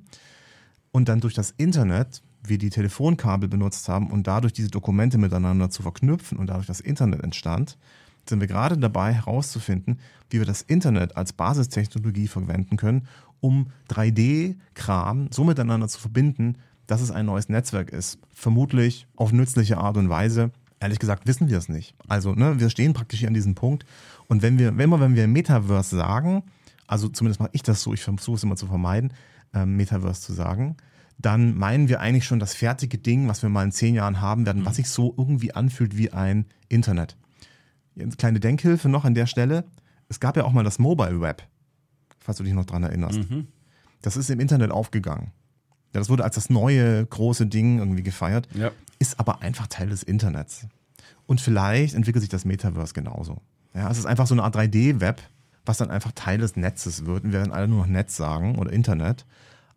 und 0.94 1.10
dann 1.10 1.20
durch 1.20 1.34
das 1.34 1.52
Internet 1.52 2.22
wir 2.42 2.58
die 2.58 2.70
Telefonkabel 2.70 3.50
benutzt 3.50 3.90
haben 3.90 4.10
und 4.10 4.26
dadurch 4.26 4.54
diese 4.54 4.70
Dokumente 4.70 5.18
miteinander 5.18 5.70
zu 5.70 5.82
verknüpfen 5.82 6.38
und 6.38 6.48
dadurch 6.48 6.66
das 6.66 6.80
Internet 6.80 7.22
entstand, 7.26 7.78
sind 8.30 8.40
wir 8.40 8.48
gerade 8.48 8.78
dabei 8.78 9.12
herauszufinden, 9.12 10.00
wie 10.30 10.40
wir 10.40 10.46
das 10.46 10.62
Internet 10.62 11.18
als 11.18 11.34
Basistechnologie 11.34 12.30
verwenden 12.30 12.78
können, 12.78 13.06
um 13.42 13.68
3D-Kram 13.90 15.28
so 15.34 15.44
miteinander 15.44 15.90
zu 15.90 16.00
verbinden, 16.00 16.56
dass 16.88 17.02
es 17.02 17.12
ein 17.12 17.26
neues 17.26 17.50
Netzwerk 17.50 17.90
ist. 17.90 18.20
Vermutlich 18.34 19.08
auf 19.18 19.34
nützliche 19.34 19.78
Art 19.78 19.98
und 19.98 20.08
Weise. 20.08 20.52
Ehrlich 20.84 21.00
gesagt 21.00 21.26
wissen 21.28 21.50
wir 21.50 21.58
es 21.58 21.70
nicht. 21.70 21.96
Also, 22.10 22.34
ne, 22.34 22.60
wir 22.60 22.70
stehen 22.70 22.92
praktisch 22.92 23.20
hier 23.20 23.30
an 23.30 23.34
diesem 23.34 23.56
Punkt. 23.56 23.86
Und 24.28 24.42
wenn 24.42 24.60
wir, 24.60 24.78
wenn 24.78 24.90
wir, 24.90 25.00
wenn 25.00 25.16
wir 25.16 25.28
Metaverse 25.28 25.96
sagen, 25.96 26.44
also 26.88 27.08
zumindest 27.08 27.40
mache 27.40 27.52
ich 27.54 27.64
das 27.64 27.82
so, 27.82 27.94
ich 27.94 28.02
versuche 28.04 28.36
es 28.36 28.44
immer 28.44 28.58
zu 28.58 28.68
vermeiden, 28.68 29.14
ähm, 29.54 29.78
Metaverse 29.78 30.20
zu 30.22 30.34
sagen, 30.34 30.76
dann 31.18 31.56
meinen 31.58 31.88
wir 31.88 32.02
eigentlich 32.02 32.26
schon 32.26 32.40
das 32.40 32.54
fertige 32.54 32.98
Ding, 32.98 33.30
was 33.30 33.42
wir 33.44 33.50
mal 33.50 33.64
in 33.64 33.72
zehn 33.72 33.96
Jahren 33.96 34.20
haben 34.20 34.46
werden, 34.46 34.66
was 34.66 34.76
sich 34.76 34.90
so 34.90 35.14
irgendwie 35.18 35.54
anfühlt 35.54 35.96
wie 35.96 36.12
ein 36.12 36.48
Internet. 36.68 37.16
Jetzt 37.96 38.18
kleine 38.18 38.42
Denkhilfe 38.42 38.90
noch 38.90 39.06
an 39.06 39.14
der 39.14 39.28
Stelle. 39.28 39.64
Es 40.10 40.20
gab 40.20 40.36
ja 40.36 40.44
auch 40.44 40.52
mal 40.52 40.66
das 40.66 40.80
Mobile 40.80 41.22
Web, 41.22 41.44
falls 42.20 42.40
du 42.40 42.44
dich 42.44 42.54
noch 42.54 42.66
dran 42.66 42.84
erinnerst. 42.84 43.20
Das 44.02 44.18
ist 44.18 44.30
im 44.30 44.42
Internet 44.42 44.72
aufgegangen. 44.72 45.32
Ja, 45.94 46.00
das 46.02 46.10
wurde 46.10 46.24
als 46.26 46.36
das 46.36 46.50
neue 46.50 47.06
große 47.06 47.46
Ding 47.46 47.78
irgendwie 47.80 48.04
gefeiert, 48.04 48.50
Ja. 48.54 48.72
Ist 49.04 49.20
aber 49.20 49.42
einfach 49.42 49.68
Teil 49.68 49.90
des 49.90 50.02
Internets. 50.02 50.66
Und 51.26 51.42
vielleicht 51.42 51.94
entwickelt 51.94 52.22
sich 52.22 52.30
das 52.30 52.46
Metaverse 52.46 52.94
genauso. 52.94 53.42
Ja, 53.74 53.92
es 53.92 53.98
ist 53.98 54.06
einfach 54.06 54.28
so 54.28 54.34
eine 54.34 54.44
Art 54.44 54.56
3D-Web, 54.56 55.22
was 55.66 55.78
dann 55.78 55.92
einfach 55.92 56.14
Teil 56.16 56.38
des 56.38 56.56
Netzes 56.56 57.06
wird. 57.06 57.26
Und 57.26 57.34
wir 57.34 57.40
werden 57.40 57.52
alle 57.52 57.68
nur 57.68 57.80
noch 57.80 57.88
Netz 57.88 58.16
sagen 58.16 58.58
oder 58.58 58.72
Internet. 58.72 59.26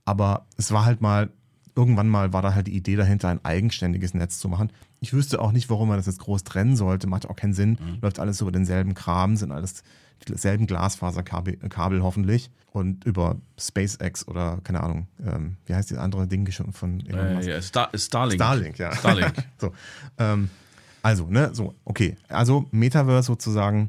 Aber 0.05 0.47
es 0.57 0.71
war 0.71 0.85
halt 0.85 1.01
mal, 1.01 1.31
irgendwann 1.75 2.09
mal 2.09 2.33
war 2.33 2.41
da 2.41 2.55
halt 2.55 2.69
die 2.69 2.77
Idee 2.77 2.95
dahinter, 2.95 3.29
ein 3.29 3.45
eigenständiges 3.45 4.15
Netz 4.15 4.39
zu 4.39 4.49
machen. 4.49 4.71
Ich 5.01 5.13
wüsste 5.13 5.41
auch 5.41 5.51
nicht, 5.51 5.69
warum 5.71 5.89
man 5.89 5.97
das 5.97 6.07
jetzt 6.07 6.21
groß 6.21 6.45
trennen 6.45 6.77
sollte. 6.77 7.09
Macht 7.09 7.29
auch 7.29 7.35
keinen 7.35 7.53
Sinn. 7.53 7.79
Läuft 8.03 8.21
alles 8.21 8.41
über 8.41 8.53
denselben 8.53 8.95
Kram, 8.95 9.37
sind 9.37 9.51
alles 9.51 9.83
dieselben 10.29 10.67
Glasfaserkabel 10.67 11.57
Kabel 11.69 12.03
hoffentlich. 12.03 12.51
Und 12.73 13.05
über 13.07 13.37
SpaceX 13.59 14.29
oder 14.29 14.59
keine 14.63 14.83
Ahnung, 14.83 15.07
ähm, 15.25 15.57
wie 15.65 15.75
heißt 15.75 15.91
die 15.91 15.97
andere 15.97 16.27
Ding 16.27 16.51
schon 16.51 16.75
von 16.75 17.01
Elon 17.07 17.27
Äh, 17.27 17.35
Musk? 17.37 17.49
ja, 17.49 17.63
Star 17.63 17.89
Starlink. 17.95 18.39
Starlink, 18.43 18.79
ja. 18.79 18.95
Starlink. 18.95 19.33
so, 19.59 19.73
ähm, 20.19 20.51
also, 21.03 21.27
ne, 21.27 21.51
so, 21.55 21.75
okay. 21.87 22.17
Also 22.29 22.67
Metaverse 22.73 23.29
sozusagen 23.29 23.89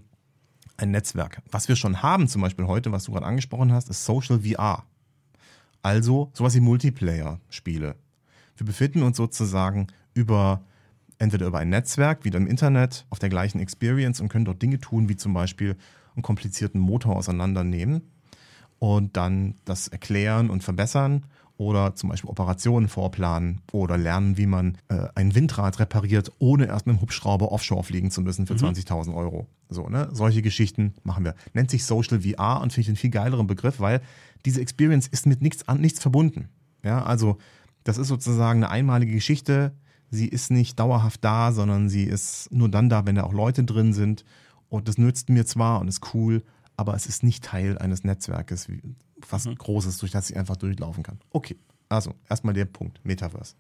ein 0.78 0.92
Netzwerk. 0.92 1.42
Was 1.52 1.68
wir 1.68 1.76
schon 1.76 2.02
haben, 2.02 2.30
zum 2.30 2.42
Beispiel 2.42 2.66
heute, 2.66 2.92
was 2.94 3.04
du 3.06 3.12
gerade 3.12 3.26
angesprochen 3.26 3.74
hast, 3.74 3.90
ist 3.90 4.06
Social 4.06 4.40
VR. 4.40 4.86
Also 5.82 6.32
sowas 6.34 6.56
wie 6.56 6.60
Multiplayer-Spiele. 6.62 7.96
Wir 8.56 8.66
befinden 8.66 9.04
uns 9.04 9.18
sozusagen 9.18 9.88
über 10.14 10.62
entweder 11.20 11.48
über 11.48 11.60
ein 11.60 11.70
Netzwerk, 11.70 12.24
wieder 12.26 12.38
im 12.38 12.48
Internet, 12.48 13.06
auf 13.10 13.20
der 13.20 13.30
gleichen 13.30 13.60
Experience 13.60 14.22
und 14.22 14.30
können 14.30 14.46
dort 14.46 14.62
Dinge 14.62 14.80
tun, 14.80 15.10
wie 15.10 15.16
zum 15.16 15.34
Beispiel 15.34 15.76
einen 16.18 16.24
komplizierten 16.24 16.80
Motor 16.80 17.16
auseinandernehmen 17.16 18.02
und 18.80 19.16
dann 19.18 19.56
das 19.66 19.88
erklären 19.88 20.50
und 20.50 20.64
verbessern 20.64 21.26
oder 21.58 21.96
zum 21.96 22.10
Beispiel 22.10 22.30
Operationen 22.30 22.88
vorplanen 22.88 23.62
oder 23.72 23.98
lernen, 23.98 24.38
wie 24.38 24.46
man 24.46 24.78
äh, 24.90 25.08
ein 25.16 25.34
Windrad 25.34 25.80
repariert, 25.80 26.32
ohne 26.38 26.68
erst 26.68 26.86
mit 26.86 26.94
einem 26.94 27.02
Hubschrauber 27.02 27.52
offshore 27.52 27.84
fliegen 27.84 28.12
zu 28.12 28.22
müssen 28.22 28.46
für 28.46 28.54
mhm. 28.54 28.60
20.000 28.60 29.16
Euro. 29.16 29.48
So, 29.70 29.90
ne? 29.90 30.10
Solche 30.12 30.44
Geschichten 30.44 30.94
machen 31.04 31.26
wir. 31.26 31.34
Nennt 31.54 31.72
sich 31.72 31.86
Social 31.86 32.22
VR 32.22 32.62
und 32.62 32.74
finde 32.74 32.82
ich 32.82 32.88
einen 32.90 32.98
viel 32.98 33.10
geileren 33.10 33.48
Begriff, 33.48 33.80
weil 33.80 34.02
diese 34.46 34.62
Experience 34.62 35.08
ist 35.08 35.26
mit 35.26 35.42
nichts, 35.42 35.68
an, 35.68 35.82
nichts 35.82 36.00
verbunden. 36.00 36.50
Ja, 36.84 37.04
also 37.04 37.38
das 37.84 37.98
ist 37.98 38.08
sozusagen 38.08 38.64
eine 38.64 38.72
einmalige 38.72 39.14
Geschichte. 39.14 39.74
Sie 40.12 40.28
ist 40.28 40.52
nicht 40.52 40.80
dauerhaft 40.80 41.24
da, 41.24 41.52
sondern 41.52 41.90
sie 41.90 42.04
ist 42.04 42.52
nur 42.52 42.70
dann 42.70 42.88
da, 42.88 43.06
wenn 43.06 43.16
da 43.16 43.24
auch 43.24 43.34
Leute 43.34 43.64
drin 43.64 43.94
sind. 43.94 44.26
Und 44.70 44.88
das 44.88 44.98
nützt 44.98 45.30
mir 45.30 45.46
zwar 45.46 45.80
und 45.80 45.88
ist 45.88 46.14
cool, 46.14 46.44
aber 46.76 46.94
es 46.94 47.06
ist 47.06 47.24
nicht 47.24 47.44
Teil 47.44 47.78
eines 47.78 48.04
Netzwerkes, 48.04 48.68
was 49.30 49.46
mhm. 49.46 49.56
Großes, 49.56 49.98
durch 49.98 50.12
das 50.12 50.30
ich 50.30 50.38
einfach 50.38 50.58
durchlaufen 50.58 51.04
kann. 51.04 51.20
Okay, 51.32 51.58
also 51.90 52.14
erstmal 52.30 52.54
der 52.54 52.66
Punkt, 52.66 53.00
Metaverse. 53.04 53.56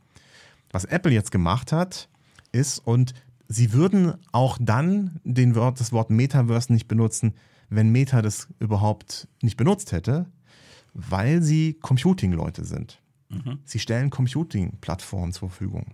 Was 0.71 0.85
Apple 0.85 1.11
jetzt 1.11 1.31
gemacht 1.31 1.71
hat, 1.71 2.09
ist, 2.51 2.79
und 2.79 3.13
sie 3.47 3.73
würden 3.73 4.15
auch 4.31 4.57
dann 4.59 5.19
den 5.23 5.55
Wort, 5.55 5.79
das 5.79 5.91
Wort 5.91 6.09
Metaverse 6.09 6.71
nicht 6.71 6.87
benutzen, 6.87 7.33
wenn 7.69 7.89
Meta 7.89 8.21
das 8.21 8.47
überhaupt 8.59 9.27
nicht 9.41 9.57
benutzt 9.57 9.91
hätte, 9.91 10.27
weil 10.93 11.41
sie 11.41 11.73
Computing-Leute 11.73 12.65
sind. 12.65 13.01
Mhm. 13.29 13.59
Sie 13.65 13.79
stellen 13.79 14.09
Computing-Plattformen 14.09 15.33
zur 15.33 15.49
Verfügung. 15.49 15.93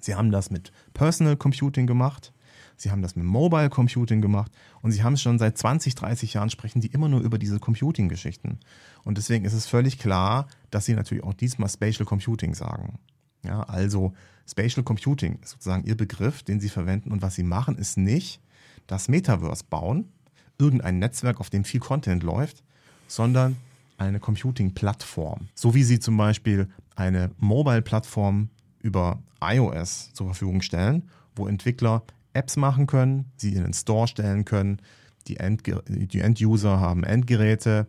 Sie 0.00 0.14
haben 0.14 0.30
das 0.30 0.50
mit 0.50 0.72
Personal 0.94 1.36
Computing 1.36 1.86
gemacht. 1.86 2.32
Sie 2.76 2.90
haben 2.90 3.02
das 3.02 3.16
mit 3.16 3.24
Mobile 3.24 3.70
Computing 3.70 4.20
gemacht 4.20 4.52
und 4.80 4.92
sie 4.92 5.02
haben 5.02 5.14
es 5.14 5.22
schon 5.22 5.38
seit 5.38 5.56
20, 5.56 5.94
30 5.94 6.34
Jahren 6.34 6.50
sprechen 6.50 6.80
die 6.80 6.88
immer 6.88 7.08
nur 7.08 7.20
über 7.20 7.38
diese 7.38 7.58
Computing-Geschichten. 7.58 8.58
Und 9.04 9.18
deswegen 9.18 9.44
ist 9.44 9.52
es 9.52 9.66
völlig 9.66 9.98
klar, 9.98 10.46
dass 10.70 10.86
sie 10.86 10.94
natürlich 10.94 11.24
auch 11.24 11.34
diesmal 11.34 11.68
Spatial 11.68 12.06
Computing 12.06 12.54
sagen. 12.54 12.98
Ja, 13.44 13.62
also 13.62 14.12
Spatial 14.48 14.84
Computing 14.84 15.38
ist 15.42 15.50
sozusagen 15.50 15.84
ihr 15.84 15.96
Begriff, 15.96 16.42
den 16.42 16.60
sie 16.60 16.68
verwenden 16.68 17.12
und 17.12 17.22
was 17.22 17.34
sie 17.34 17.42
machen, 17.42 17.76
ist 17.76 17.96
nicht 17.96 18.40
das 18.86 19.08
Metaverse 19.08 19.64
bauen, 19.68 20.12
irgendein 20.58 20.98
Netzwerk, 20.98 21.40
auf 21.40 21.50
dem 21.50 21.64
viel 21.64 21.80
Content 21.80 22.22
läuft, 22.22 22.62
sondern 23.06 23.56
eine 23.98 24.20
Computing-Plattform. 24.20 25.48
So 25.54 25.74
wie 25.74 25.84
sie 25.84 26.00
zum 26.00 26.16
Beispiel 26.16 26.68
eine 26.96 27.30
Mobile-Plattform 27.38 28.48
über 28.80 29.22
iOS 29.40 30.12
zur 30.12 30.26
Verfügung 30.26 30.62
stellen, 30.62 31.08
wo 31.34 31.46
Entwickler 31.46 32.02
Apps 32.32 32.56
machen 32.56 32.86
können, 32.86 33.32
sie 33.36 33.54
in 33.54 33.62
den 33.62 33.72
Store 33.72 34.08
stellen 34.08 34.44
können. 34.44 34.78
Die, 35.26 35.36
Endge 35.36 35.82
die 35.86 36.20
End-User 36.20 36.80
haben 36.80 37.04
Endgeräte. 37.04 37.86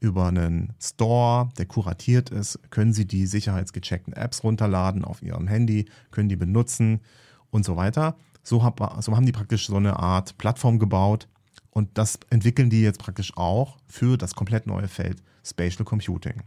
Über 0.00 0.26
einen 0.26 0.72
Store, 0.80 1.50
der 1.58 1.66
kuratiert 1.66 2.30
ist, 2.30 2.58
können 2.70 2.92
sie 2.92 3.06
die 3.06 3.24
sicherheitsgecheckten 3.24 4.12
Apps 4.14 4.42
runterladen 4.42 5.04
auf 5.04 5.22
ihrem 5.22 5.46
Handy, 5.46 5.84
können 6.10 6.28
die 6.28 6.34
benutzen 6.34 7.02
und 7.50 7.64
so 7.64 7.76
weiter. 7.76 8.16
So, 8.42 8.64
hab, 8.64 8.80
so 9.00 9.14
haben 9.14 9.26
die 9.26 9.32
praktisch 9.32 9.68
so 9.68 9.76
eine 9.76 10.00
Art 10.00 10.36
Plattform 10.38 10.80
gebaut 10.80 11.28
und 11.70 11.96
das 11.96 12.18
entwickeln 12.30 12.68
die 12.68 12.82
jetzt 12.82 12.98
praktisch 12.98 13.36
auch 13.36 13.78
für 13.86 14.18
das 14.18 14.34
komplett 14.34 14.66
neue 14.66 14.88
Feld 14.88 15.22
Spatial 15.44 15.84
Computing. 15.84 16.42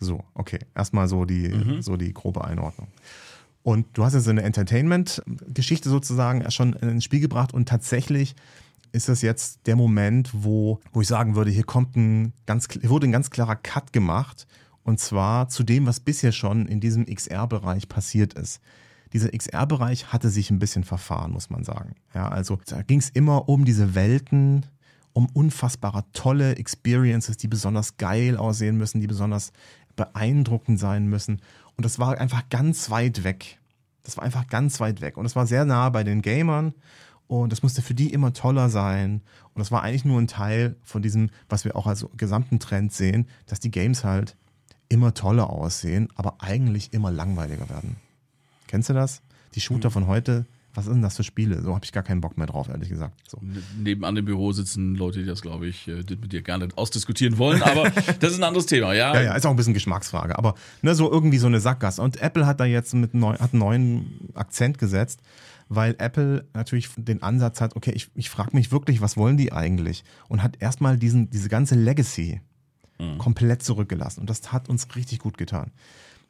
So, 0.00 0.24
okay. 0.34 0.60
Erstmal 0.74 1.08
so 1.08 1.24
die, 1.24 1.48
mhm. 1.48 1.82
so 1.82 1.96
die 1.96 2.12
grobe 2.14 2.44
Einordnung. 2.44 2.88
Und 3.62 3.86
du 3.94 4.04
hast 4.04 4.14
jetzt 4.14 4.28
eine 4.28 4.42
Entertainment-Geschichte 4.42 5.90
sozusagen 5.90 6.48
schon 6.50 6.72
ins 6.74 7.04
Spiel 7.04 7.20
gebracht 7.20 7.52
und 7.52 7.68
tatsächlich 7.68 8.34
ist 8.92 9.08
das 9.08 9.22
jetzt 9.22 9.66
der 9.66 9.76
Moment, 9.76 10.30
wo, 10.32 10.80
wo 10.92 11.02
ich 11.02 11.08
sagen 11.08 11.34
würde, 11.34 11.50
hier 11.50 11.64
kommt 11.64 11.96
ein 11.96 12.32
ganz, 12.46 12.68
wurde 12.82 13.06
ein 13.06 13.12
ganz 13.12 13.30
klarer 13.30 13.56
Cut 13.56 13.92
gemacht 13.92 14.46
und 14.82 14.98
zwar 15.00 15.48
zu 15.48 15.64
dem, 15.64 15.86
was 15.86 16.00
bisher 16.00 16.32
schon 16.32 16.66
in 16.66 16.80
diesem 16.80 17.04
XR-Bereich 17.04 17.88
passiert 17.88 18.34
ist. 18.34 18.60
Dieser 19.12 19.30
XR-Bereich 19.30 20.12
hatte 20.12 20.30
sich 20.30 20.50
ein 20.50 20.58
bisschen 20.58 20.84
verfahren, 20.84 21.32
muss 21.32 21.50
man 21.50 21.64
sagen. 21.64 21.94
Ja, 22.14 22.28
also 22.28 22.58
da 22.66 22.82
ging 22.82 22.98
es 22.98 23.10
immer 23.10 23.48
um 23.48 23.64
diese 23.64 23.94
Welten, 23.94 24.66
um 25.12 25.28
unfassbare 25.32 26.04
tolle 26.12 26.56
Experiences, 26.56 27.36
die 27.36 27.48
besonders 27.48 27.96
geil 27.96 28.36
aussehen 28.36 28.76
müssen, 28.76 29.00
die 29.00 29.06
besonders 29.06 29.52
beeindruckend 29.96 30.78
sein 30.78 31.06
müssen. 31.06 31.40
Und 31.78 31.84
das 31.84 32.00
war 32.00 32.18
einfach 32.18 32.48
ganz 32.50 32.90
weit 32.90 33.22
weg. 33.22 33.60
Das 34.02 34.16
war 34.16 34.24
einfach 34.24 34.48
ganz 34.48 34.80
weit 34.80 35.00
weg. 35.00 35.16
Und 35.16 35.24
das 35.24 35.36
war 35.36 35.46
sehr 35.46 35.64
nah 35.64 35.88
bei 35.90 36.02
den 36.02 36.22
Gamern. 36.22 36.74
Und 37.28 37.52
das 37.52 37.62
musste 37.62 37.82
für 37.82 37.94
die 37.94 38.12
immer 38.12 38.32
toller 38.32 38.68
sein. 38.68 39.22
Und 39.54 39.60
das 39.60 39.70
war 39.70 39.82
eigentlich 39.82 40.04
nur 40.04 40.20
ein 40.20 40.26
Teil 40.26 40.74
von 40.82 41.02
diesem, 41.02 41.30
was 41.48 41.64
wir 41.64 41.76
auch 41.76 41.86
als 41.86 42.04
gesamten 42.16 42.58
Trend 42.58 42.92
sehen, 42.92 43.28
dass 43.46 43.60
die 43.60 43.70
Games 43.70 44.02
halt 44.02 44.36
immer 44.88 45.14
toller 45.14 45.50
aussehen, 45.50 46.08
aber 46.16 46.36
eigentlich 46.40 46.92
immer 46.92 47.12
langweiliger 47.12 47.68
werden. 47.68 47.96
Kennst 48.66 48.88
du 48.88 48.94
das? 48.94 49.22
Die 49.54 49.60
Shooter 49.60 49.90
mhm. 49.90 49.92
von 49.92 50.06
heute 50.08 50.46
was 50.74 50.84
sind 50.84 50.94
denn 50.94 51.02
das 51.02 51.16
für 51.16 51.24
Spiele? 51.24 51.62
So 51.62 51.74
habe 51.74 51.84
ich 51.84 51.92
gar 51.92 52.02
keinen 52.02 52.20
Bock 52.20 52.38
mehr 52.38 52.46
drauf, 52.46 52.68
ehrlich 52.68 52.88
gesagt. 52.88 53.18
So. 53.28 53.38
Nebenan 53.76 54.16
im 54.16 54.24
Büro 54.24 54.52
sitzen 54.52 54.94
Leute, 54.94 55.20
die 55.20 55.24
das, 55.24 55.42
glaube 55.42 55.66
ich, 55.66 55.88
äh, 55.88 56.04
mit 56.08 56.32
dir 56.32 56.42
gerne 56.42 56.68
ausdiskutieren 56.76 57.38
wollen, 57.38 57.62
aber 57.62 57.90
das 58.20 58.32
ist 58.32 58.38
ein 58.38 58.44
anderes 58.44 58.66
Thema, 58.66 58.92
ja. 58.94 59.14
Ja, 59.14 59.22
ja, 59.22 59.34
ist 59.34 59.46
auch 59.46 59.50
ein 59.50 59.56
bisschen 59.56 59.74
Geschmacksfrage, 59.74 60.38
aber 60.38 60.54
ne, 60.82 60.94
so 60.94 61.10
irgendwie 61.10 61.38
so 61.38 61.46
eine 61.46 61.60
Sackgasse. 61.60 62.02
Und 62.02 62.20
Apple 62.20 62.46
hat 62.46 62.60
da 62.60 62.64
jetzt 62.64 62.94
mit 62.94 63.14
neu, 63.14 63.34
hat 63.34 63.52
einen 63.52 63.60
neuen 63.60 64.30
Akzent 64.34 64.78
gesetzt, 64.78 65.20
weil 65.68 65.94
Apple 65.98 66.46
natürlich 66.54 66.88
den 66.96 67.22
Ansatz 67.22 67.60
hat, 67.60 67.76
okay, 67.76 67.92
ich, 67.94 68.08
ich 68.14 68.30
frage 68.30 68.56
mich 68.56 68.72
wirklich, 68.72 69.00
was 69.00 69.16
wollen 69.16 69.36
die 69.36 69.52
eigentlich? 69.52 70.04
Und 70.28 70.42
hat 70.42 70.60
erstmal 70.60 70.96
diesen, 70.96 71.30
diese 71.30 71.48
ganze 71.48 71.74
Legacy 71.74 72.40
mhm. 72.98 73.18
komplett 73.18 73.62
zurückgelassen. 73.62 74.20
Und 74.20 74.30
das 74.30 74.52
hat 74.52 74.68
uns 74.68 74.94
richtig 74.96 75.18
gut 75.18 75.38
getan. 75.38 75.72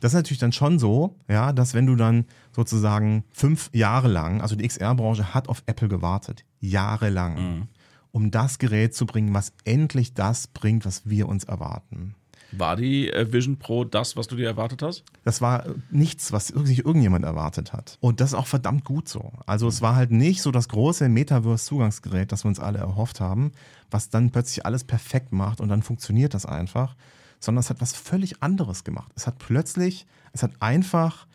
Das 0.00 0.12
ist 0.12 0.16
natürlich 0.16 0.38
dann 0.38 0.52
schon 0.52 0.78
so, 0.78 1.16
ja, 1.28 1.52
dass 1.52 1.74
wenn 1.74 1.86
du 1.86 1.96
dann 1.96 2.26
sozusagen 2.54 3.24
fünf 3.32 3.70
Jahre 3.72 4.08
lang, 4.08 4.40
also 4.40 4.54
die 4.54 4.66
XR-Branche 4.66 5.34
hat 5.34 5.48
auf 5.48 5.62
Apple 5.66 5.88
gewartet, 5.88 6.44
jahrelang, 6.60 7.34
mhm. 7.34 7.68
um 8.12 8.30
das 8.30 8.58
Gerät 8.58 8.94
zu 8.94 9.06
bringen, 9.06 9.34
was 9.34 9.52
endlich 9.64 10.14
das 10.14 10.46
bringt, 10.46 10.86
was 10.86 11.08
wir 11.08 11.28
uns 11.28 11.44
erwarten. 11.44 12.14
War 12.52 12.76
die 12.76 13.12
äh, 13.12 13.30
Vision 13.30 13.58
Pro 13.58 13.84
das, 13.84 14.16
was 14.16 14.26
du 14.26 14.36
dir 14.36 14.46
erwartet 14.46 14.82
hast? 14.82 15.04
Das 15.24 15.42
war 15.42 15.66
äh, 15.66 15.74
nichts, 15.90 16.32
was 16.32 16.46
sich 16.48 16.84
irgendjemand 16.84 17.24
erwartet 17.24 17.72
hat. 17.72 17.98
Und 18.00 18.20
das 18.20 18.30
ist 18.30 18.34
auch 18.34 18.46
verdammt 18.46 18.84
gut 18.84 19.08
so. 19.08 19.32
Also 19.44 19.68
es 19.68 19.82
war 19.82 19.96
halt 19.96 20.10
nicht 20.10 20.40
so 20.40 20.50
das 20.50 20.68
große 20.68 21.08
Metaverse-Zugangsgerät, 21.08 22.32
das 22.32 22.44
wir 22.44 22.48
uns 22.48 22.60
alle 22.60 22.78
erhofft 22.78 23.20
haben, 23.20 23.52
was 23.90 24.08
dann 24.08 24.30
plötzlich 24.30 24.64
alles 24.64 24.84
perfekt 24.84 25.32
macht 25.32 25.60
und 25.60 25.68
dann 25.68 25.82
funktioniert 25.82 26.32
das 26.32 26.46
einfach, 26.46 26.96
sondern 27.40 27.60
es 27.60 27.70
hat 27.70 27.80
was 27.80 27.92
völlig 27.92 28.42
anderes 28.42 28.84
gemacht. 28.84 29.12
Es 29.14 29.26
hat 29.26 29.38
plötzlich, 29.38 30.06
es 30.32 30.42
hat 30.42 30.52
einfach, 30.60 31.26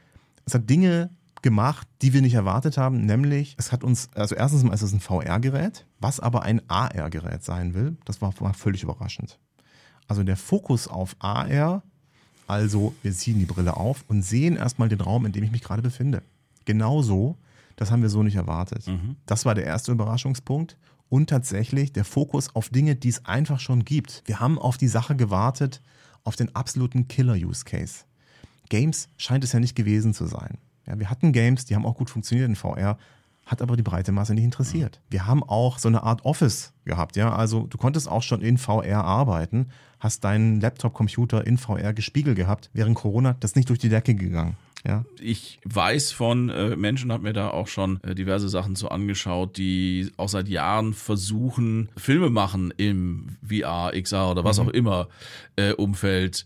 es 0.45 0.53
hat 0.53 0.69
Dinge 0.69 1.09
gemacht, 1.41 1.87
die 2.01 2.13
wir 2.13 2.21
nicht 2.21 2.33
erwartet 2.33 2.77
haben, 2.77 3.05
nämlich 3.05 3.55
es 3.57 3.71
hat 3.71 3.83
uns, 3.83 4.09
also 4.15 4.33
erstens 4.33 4.63
mal 4.63 4.73
ist 4.73 4.81
es 4.81 4.93
ein 4.93 4.99
VR-Gerät, 4.99 5.85
was 5.99 6.19
aber 6.19 6.43
ein 6.43 6.61
AR-Gerät 6.69 7.43
sein 7.43 7.73
will. 7.73 7.97
Das 8.05 8.21
war, 8.21 8.33
war 8.39 8.53
völlig 8.53 8.83
überraschend. 8.83 9.39
Also 10.07 10.23
der 10.23 10.37
Fokus 10.37 10.87
auf 10.87 11.15
AR, 11.19 11.83
also 12.47 12.93
wir 13.01 13.13
ziehen 13.13 13.39
die 13.39 13.45
Brille 13.45 13.77
auf 13.77 14.03
und 14.07 14.21
sehen 14.21 14.55
erstmal 14.55 14.89
den 14.89 15.01
Raum, 15.01 15.25
in 15.25 15.31
dem 15.31 15.43
ich 15.43 15.51
mich 15.51 15.63
gerade 15.63 15.81
befinde. 15.81 16.23
Genauso, 16.65 17.37
das 17.75 17.91
haben 17.91 18.01
wir 18.01 18.09
so 18.09 18.23
nicht 18.23 18.35
erwartet. 18.35 18.87
Mhm. 18.87 19.17
Das 19.25 19.45
war 19.45 19.55
der 19.55 19.65
erste 19.65 19.91
Überraschungspunkt 19.91 20.77
und 21.13 21.29
tatsächlich 21.29 21.93
der 21.93 22.05
Fokus 22.05 22.55
auf 22.55 22.69
Dinge, 22.69 22.95
die 22.95 23.09
es 23.09 23.23
einfach 23.25 23.59
schon 23.59 23.85
gibt. 23.85 24.23
Wir 24.25 24.39
haben 24.39 24.57
auf 24.57 24.77
die 24.77 24.87
Sache 24.87 25.15
gewartet, 25.15 25.79
auf 26.23 26.35
den 26.35 26.55
absoluten 26.55 27.07
Killer-Use-Case. 27.07 28.05
Games 28.67 29.09
scheint 29.17 29.43
es 29.43 29.51
ja 29.51 29.59
nicht 29.59 29.75
gewesen 29.75 30.15
zu 30.15 30.25
sein. 30.25 30.57
Ja, 30.87 30.97
wir 30.97 31.11
hatten 31.11 31.31
Games, 31.31 31.65
die 31.65 31.75
haben 31.75 31.85
auch 31.85 31.97
gut 31.97 32.09
funktioniert 32.09 32.49
in 32.49 32.55
VR, 32.55 32.97
hat 33.45 33.61
aber 33.61 33.77
die 33.77 33.83
breite 33.83 34.11
Masse 34.11 34.33
nicht 34.33 34.43
interessiert. 34.43 35.01
Wir 35.11 35.27
haben 35.27 35.43
auch 35.43 35.77
so 35.77 35.87
eine 35.87 36.01
Art 36.01 36.25
Office 36.25 36.73
gehabt, 36.83 37.15
ja, 37.15 37.31
also 37.31 37.67
du 37.67 37.77
konntest 37.77 38.09
auch 38.09 38.23
schon 38.23 38.41
in 38.41 38.57
VR 38.57 39.03
arbeiten, 39.03 39.67
hast 39.99 40.23
deinen 40.23 40.61
Laptop-Computer 40.61 41.45
in 41.45 41.59
VR 41.59 41.93
gespiegelt 41.93 42.37
gehabt. 42.37 42.71
Während 42.73 42.95
Corona 42.95 43.35
das 43.39 43.55
nicht 43.55 43.69
durch 43.69 43.77
die 43.77 43.89
Decke 43.89 44.15
gegangen. 44.15 44.57
Ja. 44.85 45.05
Ich 45.21 45.59
weiß 45.63 46.11
von 46.11 46.49
äh, 46.49 46.75
Menschen, 46.75 47.11
habe 47.11 47.23
mir 47.23 47.33
da 47.33 47.49
auch 47.49 47.67
schon 47.67 48.01
äh, 48.03 48.15
diverse 48.15 48.49
Sachen 48.49 48.75
so 48.75 48.89
angeschaut, 48.89 49.57
die 49.57 50.11
auch 50.17 50.27
seit 50.27 50.49
Jahren 50.49 50.93
versuchen, 50.93 51.89
Filme 51.95 52.29
machen 52.29 52.73
im 52.75 53.37
VR, 53.47 53.93
XR 53.93 54.31
oder 54.31 54.43
was 54.43 54.59
mhm. 54.59 54.67
auch 54.67 54.71
immer 54.73 55.07
äh, 55.55 55.71
Umfeld 55.71 56.45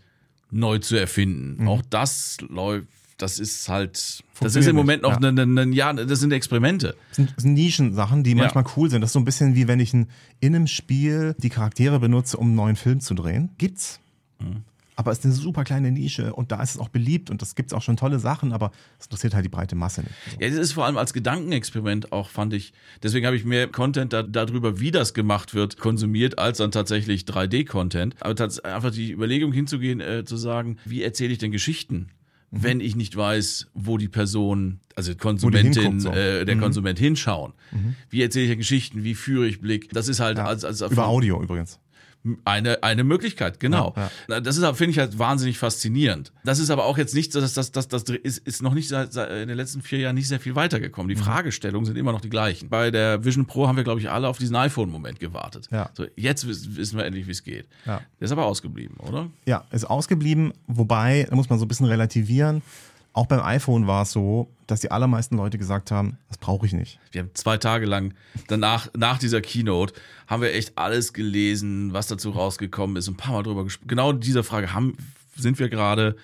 neu 0.51 0.77
zu 0.77 0.95
erfinden. 0.95 1.63
Mhm. 1.63 1.67
Auch 1.67 1.81
das 1.89 2.37
läuft 2.41 2.87
das 3.17 3.39
ist 3.39 3.67
halt, 3.67 4.23
das 4.39 4.55
ist 4.55 4.67
im 4.67 4.75
Moment 4.75 5.01
noch 5.01 5.19
ja. 5.19 5.29
ein, 5.29 5.57
ein, 5.57 5.73
ja, 5.73 5.91
das 5.91 6.19
sind 6.19 6.31
Experimente. 6.31 6.95
Das 7.09 7.15
sind, 7.15 7.33
das 7.35 7.43
sind 7.43 7.53
Nischensachen, 7.55 8.23
die 8.23 8.31
ja. 8.31 8.35
manchmal 8.35 8.63
cool 8.75 8.89
sind. 8.89 9.01
Das 9.01 9.09
ist 9.09 9.13
so 9.13 9.19
ein 9.19 9.25
bisschen 9.25 9.55
wie 9.55 9.67
wenn 9.67 9.79
ich 9.79 9.93
ein, 9.93 10.07
in 10.39 10.55
einem 10.55 10.67
Spiel 10.67 11.35
die 11.39 11.49
Charaktere 11.49 11.99
benutze, 11.99 12.37
um 12.37 12.47
einen 12.47 12.55
neuen 12.55 12.75
Film 12.75 12.99
zu 12.99 13.15
drehen. 13.15 13.49
Gibt's. 13.57 13.99
Mhm. 14.39 14.63
Aber 14.97 15.11
es 15.11 15.19
ist 15.19 15.25
eine 15.25 15.33
super 15.35 15.63
kleine 15.63 15.91
Nische 15.91 16.33
und 16.33 16.51
da 16.51 16.61
ist 16.61 16.71
es 16.71 16.77
auch 16.79 16.89
beliebt 16.89 17.29
und 17.29 17.43
das 17.43 17.53
gibt 17.53 17.71
es 17.71 17.77
auch 17.77 17.83
schon 17.83 17.97
tolle 17.97 18.17
Sachen, 18.17 18.51
aber 18.51 18.71
es 18.99 19.05
interessiert 19.05 19.35
halt 19.35 19.45
die 19.45 19.49
breite 19.49 19.75
Masse 19.75 20.01
nicht. 20.01 20.13
So. 20.31 20.39
Ja, 20.39 20.49
das 20.49 20.57
ist 20.57 20.71
vor 20.73 20.85
allem 20.85 20.97
als 20.97 21.13
Gedankenexperiment 21.13 22.11
auch, 22.11 22.29
fand 22.29 22.53
ich. 22.55 22.73
Deswegen 23.03 23.27
habe 23.27 23.35
ich 23.35 23.45
mehr 23.45 23.67
Content 23.67 24.11
da, 24.11 24.23
darüber, 24.23 24.79
wie 24.79 24.89
das 24.89 25.13
gemacht 25.13 25.53
wird, 25.53 25.77
konsumiert, 25.77 26.39
als 26.39 26.57
dann 26.57 26.71
tatsächlich 26.71 27.23
3D-Content. 27.25 28.15
Aber 28.19 28.49
einfach 28.63 28.91
die 28.91 29.11
Überlegung 29.11 29.53
hinzugehen, 29.53 30.01
äh, 30.01 30.25
zu 30.25 30.35
sagen, 30.35 30.77
wie 30.83 31.03
erzähle 31.03 31.31
ich 31.31 31.37
denn 31.37 31.51
Geschichten? 31.51 32.09
Mhm. 32.49 32.63
wenn 32.63 32.79
ich 32.79 32.95
nicht 32.95 33.15
weiß, 33.15 33.67
wo 33.73 33.97
die 33.97 34.07
Person, 34.07 34.79
also 34.95 35.13
Konsumentin, 35.15 35.99
so. 35.99 36.11
äh, 36.11 36.45
der 36.45 36.55
mhm. 36.55 36.61
Konsument 36.61 36.97
hinschauen. 36.97 37.53
Mhm. 37.71 37.95
Wie 38.09 38.21
erzähle 38.21 38.45
ich 38.45 38.49
ja 38.49 38.55
Geschichten, 38.55 39.03
wie 39.03 39.15
führe 39.15 39.47
ich 39.47 39.59
Blick? 39.59 39.89
Das 39.91 40.07
ist 40.07 40.19
halt 40.19 40.37
ja. 40.37 40.45
als, 40.45 40.63
als 40.63 40.81
über 40.81 41.07
Audio 41.07 41.41
übrigens. 41.43 41.79
Eine, 42.45 42.83
eine 42.83 43.03
Möglichkeit, 43.03 43.59
genau. 43.59 43.93
Ja, 43.95 44.11
ja. 44.29 44.39
Das 44.39 44.57
ist, 44.57 44.65
finde 44.77 44.91
ich 44.91 44.99
halt 44.99 45.19
wahnsinnig 45.19 45.57
faszinierend. 45.57 46.31
Das 46.43 46.59
ist 46.59 46.69
aber 46.69 46.85
auch 46.85 46.97
jetzt 46.97 47.15
nicht, 47.15 47.33
das, 47.35 47.53
das, 47.53 47.71
das, 47.71 47.87
das 47.87 48.03
ist, 48.03 48.39
ist 48.39 48.61
noch 48.61 48.73
nicht 48.73 48.87
seit, 48.87 49.13
seit 49.13 49.29
in 49.31 49.47
den 49.47 49.57
letzten 49.57 49.81
vier 49.81 49.99
Jahren 49.99 50.15
nicht 50.15 50.27
sehr 50.27 50.39
viel 50.39 50.55
weitergekommen. 50.55 51.09
Die 51.09 51.15
mhm. 51.15 51.25
Fragestellungen 51.25 51.85
sind 51.85 51.97
immer 51.97 52.11
noch 52.11 52.21
die 52.21 52.29
gleichen. 52.29 52.69
Bei 52.69 52.91
der 52.91 53.23
Vision 53.23 53.45
Pro 53.45 53.67
haben 53.67 53.77
wir, 53.77 53.83
glaube 53.83 53.99
ich, 53.99 54.09
alle 54.09 54.27
auf 54.27 54.37
diesen 54.37 54.55
iPhone-Moment 54.55 55.19
gewartet. 55.19 55.67
Ja. 55.71 55.89
So, 55.93 56.05
jetzt 56.15 56.47
wissen 56.47 56.97
wir 56.97 57.05
endlich, 57.05 57.27
wie 57.27 57.31
es 57.31 57.43
geht. 57.43 57.67
Ja. 57.85 58.01
Der 58.19 58.25
ist 58.25 58.31
aber 58.31 58.45
ausgeblieben, 58.45 58.97
oder? 58.97 59.29
Ja, 59.45 59.65
ist 59.71 59.85
ausgeblieben, 59.85 60.53
wobei, 60.67 61.27
da 61.29 61.35
muss 61.35 61.49
man 61.49 61.59
so 61.59 61.65
ein 61.65 61.67
bisschen 61.67 61.87
relativieren. 61.87 62.61
Auch 63.17 63.25
beim 63.25 63.41
iPhone 63.41 63.87
war 63.87 64.03
es 64.03 64.11
so, 64.11 64.47
dass 64.67 64.81
die 64.81 64.91
allermeisten 64.91 65.37
Leute 65.37 65.57
gesagt 65.57 65.89
haben, 65.89 66.19
das 66.27 66.37
brauche 66.37 66.67
ich 66.67 66.73
nicht. 66.73 66.99
Wir 67.11 67.21
haben 67.21 67.31
zwei 67.33 67.57
Tage 67.57 67.87
lang 67.87 68.13
danach, 68.45 68.89
nach 68.95 69.17
dieser 69.17 69.41
Keynote, 69.41 69.95
haben 70.27 70.43
wir 70.43 70.53
echt 70.53 70.77
alles 70.77 71.13
gelesen, 71.13 71.93
was 71.93 72.05
dazu 72.05 72.29
rausgekommen 72.29 72.95
ist, 72.95 73.07
ein 73.07 73.17
paar 73.17 73.33
Mal 73.33 73.41
drüber 73.41 73.63
gesprochen. 73.63 73.87
Genau 73.87 74.11
dieser 74.13 74.43
Frage 74.43 74.71
haben, 74.71 74.97
sind 75.35 75.57
wir 75.57 75.67
gerade, 75.67 76.15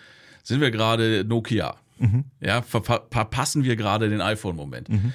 sind 0.44 0.62
wir 0.62 0.70
gerade 0.70 1.26
Nokia? 1.28 1.78
Mhm. 1.98 2.26
Ja, 2.40 2.62
verpassen 2.62 3.64
wir 3.64 3.76
gerade 3.76 4.08
den 4.12 4.22
iPhone-Moment? 4.22 4.90
Mhm. 4.90 5.14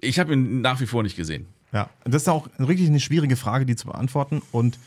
Ich 0.00 0.18
habe 0.18 0.32
ihn 0.32 0.62
nach 0.62 0.80
wie 0.80 0.86
vor 0.86 1.02
nicht 1.02 1.16
gesehen. 1.16 1.44
Ja, 1.74 1.90
das 2.04 2.22
ist 2.22 2.28
auch 2.28 2.48
wirklich 2.56 2.88
eine 2.88 3.00
schwierige 3.00 3.36
Frage, 3.36 3.66
die 3.66 3.76
zu 3.76 3.86
beantworten 3.88 4.40
und 4.50 4.78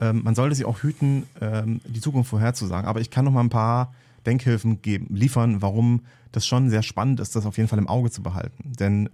ähm, 0.00 0.22
man 0.24 0.34
sollte 0.34 0.56
sich 0.56 0.64
auch 0.64 0.82
hüten, 0.82 1.28
ähm, 1.40 1.80
die 1.86 2.00
Zukunft 2.00 2.30
vorherzusagen. 2.30 2.88
Aber 2.88 3.00
ich 3.00 3.10
kann 3.10 3.24
noch 3.24 3.30
mal 3.30 3.44
ein 3.44 3.48
paar 3.48 3.94
Denkhilfen 4.26 4.82
geben, 4.82 5.14
liefern, 5.14 5.62
warum 5.62 6.02
das 6.32 6.46
schon 6.46 6.70
sehr 6.70 6.82
spannend 6.82 7.20
ist, 7.20 7.36
das 7.36 7.46
auf 7.46 7.56
jeden 7.56 7.68
Fall 7.68 7.78
im 7.78 7.88
Auge 7.88 8.10
zu 8.10 8.22
behalten. 8.22 8.72
Denn 8.78 9.08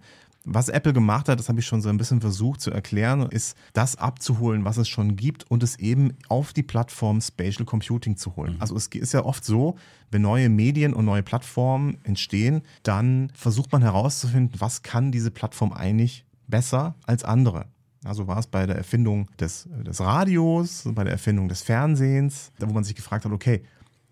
was 0.45 0.69
Apple 0.69 0.93
gemacht 0.93 1.29
hat, 1.29 1.39
das 1.39 1.49
habe 1.49 1.61
ich 1.61 1.67
schon 1.67 1.83
so 1.83 1.89
ein 1.89 1.99
bisschen 1.99 2.21
versucht 2.21 2.61
zu 2.61 2.71
erklären, 2.71 3.23
ist 3.29 3.57
das 3.73 3.97
abzuholen, 3.97 4.65
was 4.65 4.79
es 4.79 4.89
schon 4.89 5.17
gibt 5.17 5.51
und 5.51 5.63
es 5.63 5.79
eben 5.79 6.15
auf 6.29 6.53
die 6.53 6.63
Plattform 6.63 7.21
Spatial 7.21 7.67
Computing 7.67 8.17
zu 8.17 8.37
holen. 8.37 8.55
Mhm. 8.55 8.61
Also 8.61 8.75
es 8.77 8.87
ist 8.87 9.13
ja 9.13 9.25
oft 9.25 9.45
so, 9.45 9.77
wenn 10.11 10.23
neue 10.23 10.49
Medien 10.49 10.95
und 10.95 11.05
neue 11.05 11.23
Plattformen 11.23 11.99
entstehen, 12.05 12.63
dann 12.83 13.31
versucht 13.35 13.71
man 13.73 13.83
herauszufinden, 13.83 14.61
was 14.61 14.83
kann 14.83 15.13
diese 15.13 15.31
Plattform 15.31 15.73
eigentlich 15.73 16.25
besser 16.49 16.95
als 17.07 17.23
andere. 17.23 17.67
Also 18.05 18.27
war 18.27 18.39
es 18.39 18.47
bei 18.47 18.65
der 18.65 18.77
Erfindung 18.77 19.29
des, 19.39 19.69
des 19.87 20.01
Radios, 20.01 20.89
bei 20.95 21.05
der 21.05 21.13
Erfindung 21.13 21.49
des 21.49 21.61
Fernsehens, 21.61 22.51
wo 22.59 22.73
man 22.73 22.83
sich 22.83 22.97
gefragt 22.97 23.27
hat, 23.27 23.33
okay, 23.33 23.63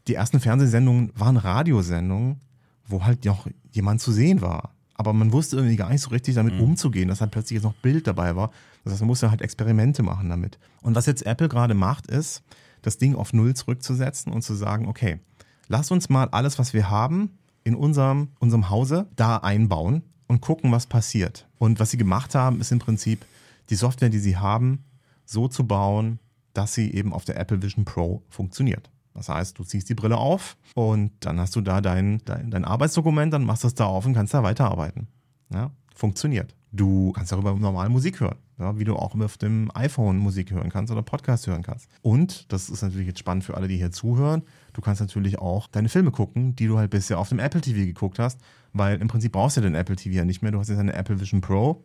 die 0.09 0.15
ersten 0.15 0.41
Fernsehsendungen 0.41 1.13
waren 1.15 1.37
Radiosendungen, 1.37 2.41
wo 2.87 3.05
halt 3.05 3.25
noch 3.25 3.47
jemand 3.71 4.01
zu 4.01 4.11
sehen 4.11 4.41
war. 4.41 4.75
Aber 4.95 5.13
man 5.13 5.33
wusste 5.33 5.57
irgendwie 5.57 5.77
gar 5.77 5.91
nicht 5.91 6.01
so 6.01 6.11
richtig 6.11 6.35
damit 6.35 6.55
mhm. 6.55 6.63
umzugehen, 6.63 7.09
dass 7.09 7.21
halt 7.21 7.31
plötzlich 7.31 7.57
jetzt 7.57 7.65
noch 7.65 7.75
Bild 7.75 8.07
dabei 8.07 8.35
war. 8.35 8.51
Das 8.83 8.95
heißt, 8.95 9.03
man 9.03 9.09
musste 9.09 9.31
halt 9.31 9.43
Experimente 9.43 10.03
machen 10.03 10.29
damit. 10.29 10.59
Und 10.83 10.97
was 10.97 11.07
jetzt 11.07 11.25
Apple 11.25 11.49
gerade 11.49 11.75
macht, 11.75 12.09
ist, 12.09 12.43
das 12.83 12.99
Ding 12.99 13.15
auf 13.15 13.33
Null 13.33 13.55
zurückzusetzen 13.55 14.33
und 14.33 14.43
zu 14.43 14.55
sagen, 14.55 14.89
okay, 14.89 15.21
lass 15.69 15.91
uns 15.91 16.09
mal 16.09 16.29
alles, 16.31 16.59
was 16.59 16.75
wir 16.75 16.91
haben, 16.91 17.39
in 17.65 17.75
unserem, 17.75 18.29
unserem 18.39 18.71
Hause 18.71 19.07
da 19.15 19.37
einbauen 19.37 20.03
und 20.27 20.41
gucken, 20.41 20.73
was 20.73 20.87
passiert. 20.87 21.47
Und 21.59 21.81
was 21.81 21.91
sie 21.91 21.99
gemacht 21.99 22.35
haben, 22.35 22.61
ist 22.61 22.73
im 22.73 22.79
Prinzip 22.79 23.25
die 23.71 23.75
Software, 23.75 24.09
die 24.09 24.19
sie 24.19 24.37
haben, 24.37 24.85
so 25.27 25.49
zu 25.49 25.67
bauen, 25.67 26.19
dass 26.55 26.75
sie 26.75 26.93
eben 26.93 27.13
auf 27.13 27.25
der 27.25 27.39
Apple 27.39 27.63
Vision 27.63 27.85
Pro 27.85 28.23
funktioniert. 28.31 28.91
Das 29.15 29.29
heißt, 29.29 29.59
du 29.59 29.65
ziehst 29.65 29.89
die 29.89 29.95
Brille 29.95 30.17
auf 30.17 30.57
und 30.75 31.13
dann 31.21 31.41
hast 31.41 31.57
du 31.57 31.61
da 31.61 31.81
dein, 31.81 32.23
dein, 32.25 32.51
dein 32.51 32.65
Arbeitsdokument, 32.65 33.33
dann 33.33 33.45
machst 33.45 33.65
du 33.65 33.69
es 33.69 33.75
da 33.75 33.87
auf 33.87 34.07
und 34.07 34.15
kannst 34.15 34.35
da 34.35 34.43
weiterarbeiten. 34.43 35.09
Ja, 35.53 35.71
funktioniert. 35.95 36.55
Du 36.71 37.13
kannst 37.13 37.33
darüber 37.33 37.55
normal 37.55 37.89
Musik 37.89 38.21
hören, 38.21 38.37
ja, 38.59 38.79
wie 38.79 38.85
du 38.85 38.95
auch 38.95 39.19
auf 39.19 39.39
dem 39.39 39.71
iPhone 39.75 40.19
Musik 40.19 40.51
hören 40.51 40.69
kannst 40.69 40.93
oder 40.93 41.03
Podcast 41.03 41.47
hören 41.47 41.63
kannst. 41.63 41.89
Und, 42.03 42.53
das 42.53 42.69
ist 42.69 42.83
natürlich 42.83 43.07
jetzt 43.07 43.19
spannend 43.19 43.45
für 43.45 43.57
alle, 43.57 43.69
die 43.69 43.79
hier 43.79 43.91
zuhören, 43.91 44.43
du 44.75 44.83
kannst 44.83 45.01
natürlich 45.01 45.39
auch 45.39 45.67
deine 45.67 45.89
Filme 45.89 46.11
gucken, 46.11 46.55
die 46.57 46.67
du 46.67 46.77
halt 46.77 46.91
bisher 46.91 47.19
auf 47.19 47.31
dem 47.31 47.39
Apple 47.39 47.63
TV 47.63 47.79
geguckt 47.79 48.19
hast, 48.19 48.39
weil 48.75 49.01
im 49.01 49.09
Prinzip 49.09 49.33
brauchst 49.33 49.57
du 49.57 49.63
den 49.63 49.75
Apple 49.75 49.97
TV 49.97 50.17
ja 50.17 50.25
nicht 50.27 50.43
mehr. 50.43 50.53
Du 50.53 50.59
hast 50.59 50.69
jetzt 50.69 50.79
eine 50.79 50.93
Apple 50.93 51.19
Vision 51.19 51.41
Pro. 51.41 51.83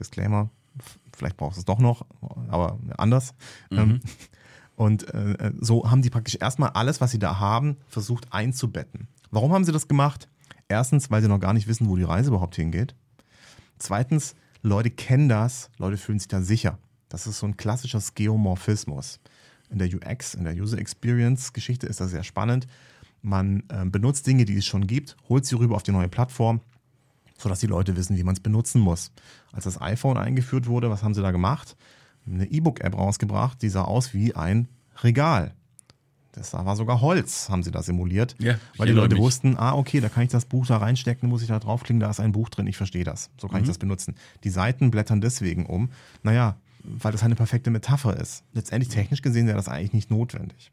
Disclaimer, 0.00 0.50
vielleicht 1.16 1.36
brauchst 1.36 1.56
du 1.56 1.60
es 1.60 1.64
doch 1.64 1.78
noch, 1.78 2.04
aber 2.48 2.78
anders. 2.98 3.32
Mhm. 3.70 4.00
Und 4.76 5.12
äh, 5.14 5.52
so 5.58 5.90
haben 5.90 6.02
die 6.02 6.10
praktisch 6.10 6.36
erstmal 6.40 6.70
alles, 6.70 7.00
was 7.00 7.10
sie 7.10 7.18
da 7.18 7.38
haben, 7.38 7.78
versucht 7.88 8.32
einzubetten. 8.32 9.08
Warum 9.30 9.52
haben 9.52 9.64
sie 9.64 9.72
das 9.72 9.88
gemacht? 9.88 10.28
Erstens, 10.68 11.10
weil 11.10 11.22
sie 11.22 11.28
noch 11.28 11.40
gar 11.40 11.54
nicht 11.54 11.66
wissen, 11.66 11.88
wo 11.88 11.96
die 11.96 12.02
Reise 12.02 12.28
überhaupt 12.28 12.56
hingeht. 12.56 12.94
Zweitens, 13.78 14.34
Leute 14.62 14.90
kennen 14.90 15.28
das, 15.28 15.70
Leute 15.78 15.96
fühlen 15.96 16.18
sich 16.18 16.28
da 16.28 16.42
sicher. 16.42 16.78
Das 17.08 17.26
ist 17.26 17.38
so 17.38 17.46
ein 17.46 17.56
klassischer 17.56 18.00
Skeomorphismus. 18.00 19.20
In 19.70 19.78
der 19.78 19.88
UX, 19.88 20.34
in 20.34 20.44
der 20.44 20.54
User 20.54 20.78
Experience 20.78 21.52
Geschichte 21.52 21.86
ist 21.86 22.00
das 22.00 22.10
sehr 22.10 22.24
spannend. 22.24 22.66
Man 23.22 23.64
äh, 23.68 23.84
benutzt 23.84 24.26
Dinge, 24.26 24.44
die 24.44 24.56
es 24.56 24.66
schon 24.66 24.86
gibt, 24.86 25.16
holt 25.28 25.46
sie 25.46 25.56
rüber 25.56 25.76
auf 25.76 25.82
die 25.82 25.92
neue 25.92 26.08
Plattform, 26.08 26.60
sodass 27.38 27.60
die 27.60 27.66
Leute 27.66 27.96
wissen, 27.96 28.16
wie 28.16 28.22
man 28.22 28.34
es 28.34 28.40
benutzen 28.40 28.80
muss. 28.80 29.10
Als 29.52 29.64
das 29.64 29.80
iPhone 29.80 30.16
eingeführt 30.16 30.66
wurde, 30.66 30.90
was 30.90 31.02
haben 31.02 31.14
sie 31.14 31.22
da 31.22 31.30
gemacht? 31.30 31.76
Eine 32.26 32.46
E-Book-App 32.46 32.96
rausgebracht, 32.96 33.62
die 33.62 33.68
sah 33.68 33.82
aus 33.82 34.14
wie 34.14 34.34
ein 34.34 34.68
Regal. 35.02 35.54
Das 36.32 36.52
war 36.52 36.76
sogar 36.76 37.00
Holz, 37.00 37.48
haben 37.48 37.62
sie 37.62 37.70
da 37.70 37.82
simuliert. 37.82 38.36
Ja, 38.38 38.56
weil 38.76 38.88
die 38.88 38.92
Leute 38.92 39.14
mich. 39.14 39.24
wussten, 39.24 39.56
ah, 39.56 39.74
okay, 39.74 40.00
da 40.00 40.10
kann 40.10 40.22
ich 40.22 40.28
das 40.28 40.44
Buch 40.44 40.66
da 40.66 40.76
reinstecken, 40.76 41.30
muss 41.30 41.40
ich 41.40 41.48
da 41.48 41.58
draufklicken, 41.58 41.98
da 41.98 42.10
ist 42.10 42.20
ein 42.20 42.32
Buch 42.32 42.50
drin, 42.50 42.66
ich 42.66 42.76
verstehe 42.76 43.04
das. 43.04 43.30
So 43.40 43.48
kann 43.48 43.58
mhm. 43.58 43.64
ich 43.64 43.68
das 43.68 43.78
benutzen. 43.78 44.14
Die 44.44 44.50
Seiten 44.50 44.90
blättern 44.90 45.22
deswegen 45.22 45.64
um. 45.64 45.88
Naja, 46.22 46.56
weil 46.82 47.12
das 47.12 47.22
eine 47.22 47.36
perfekte 47.36 47.70
Metapher 47.70 48.16
ist. 48.18 48.44
Letztendlich 48.52 48.92
technisch 48.92 49.22
gesehen 49.22 49.46
wäre 49.46 49.56
das 49.56 49.68
eigentlich 49.68 49.94
nicht 49.94 50.10
notwendig. 50.10 50.70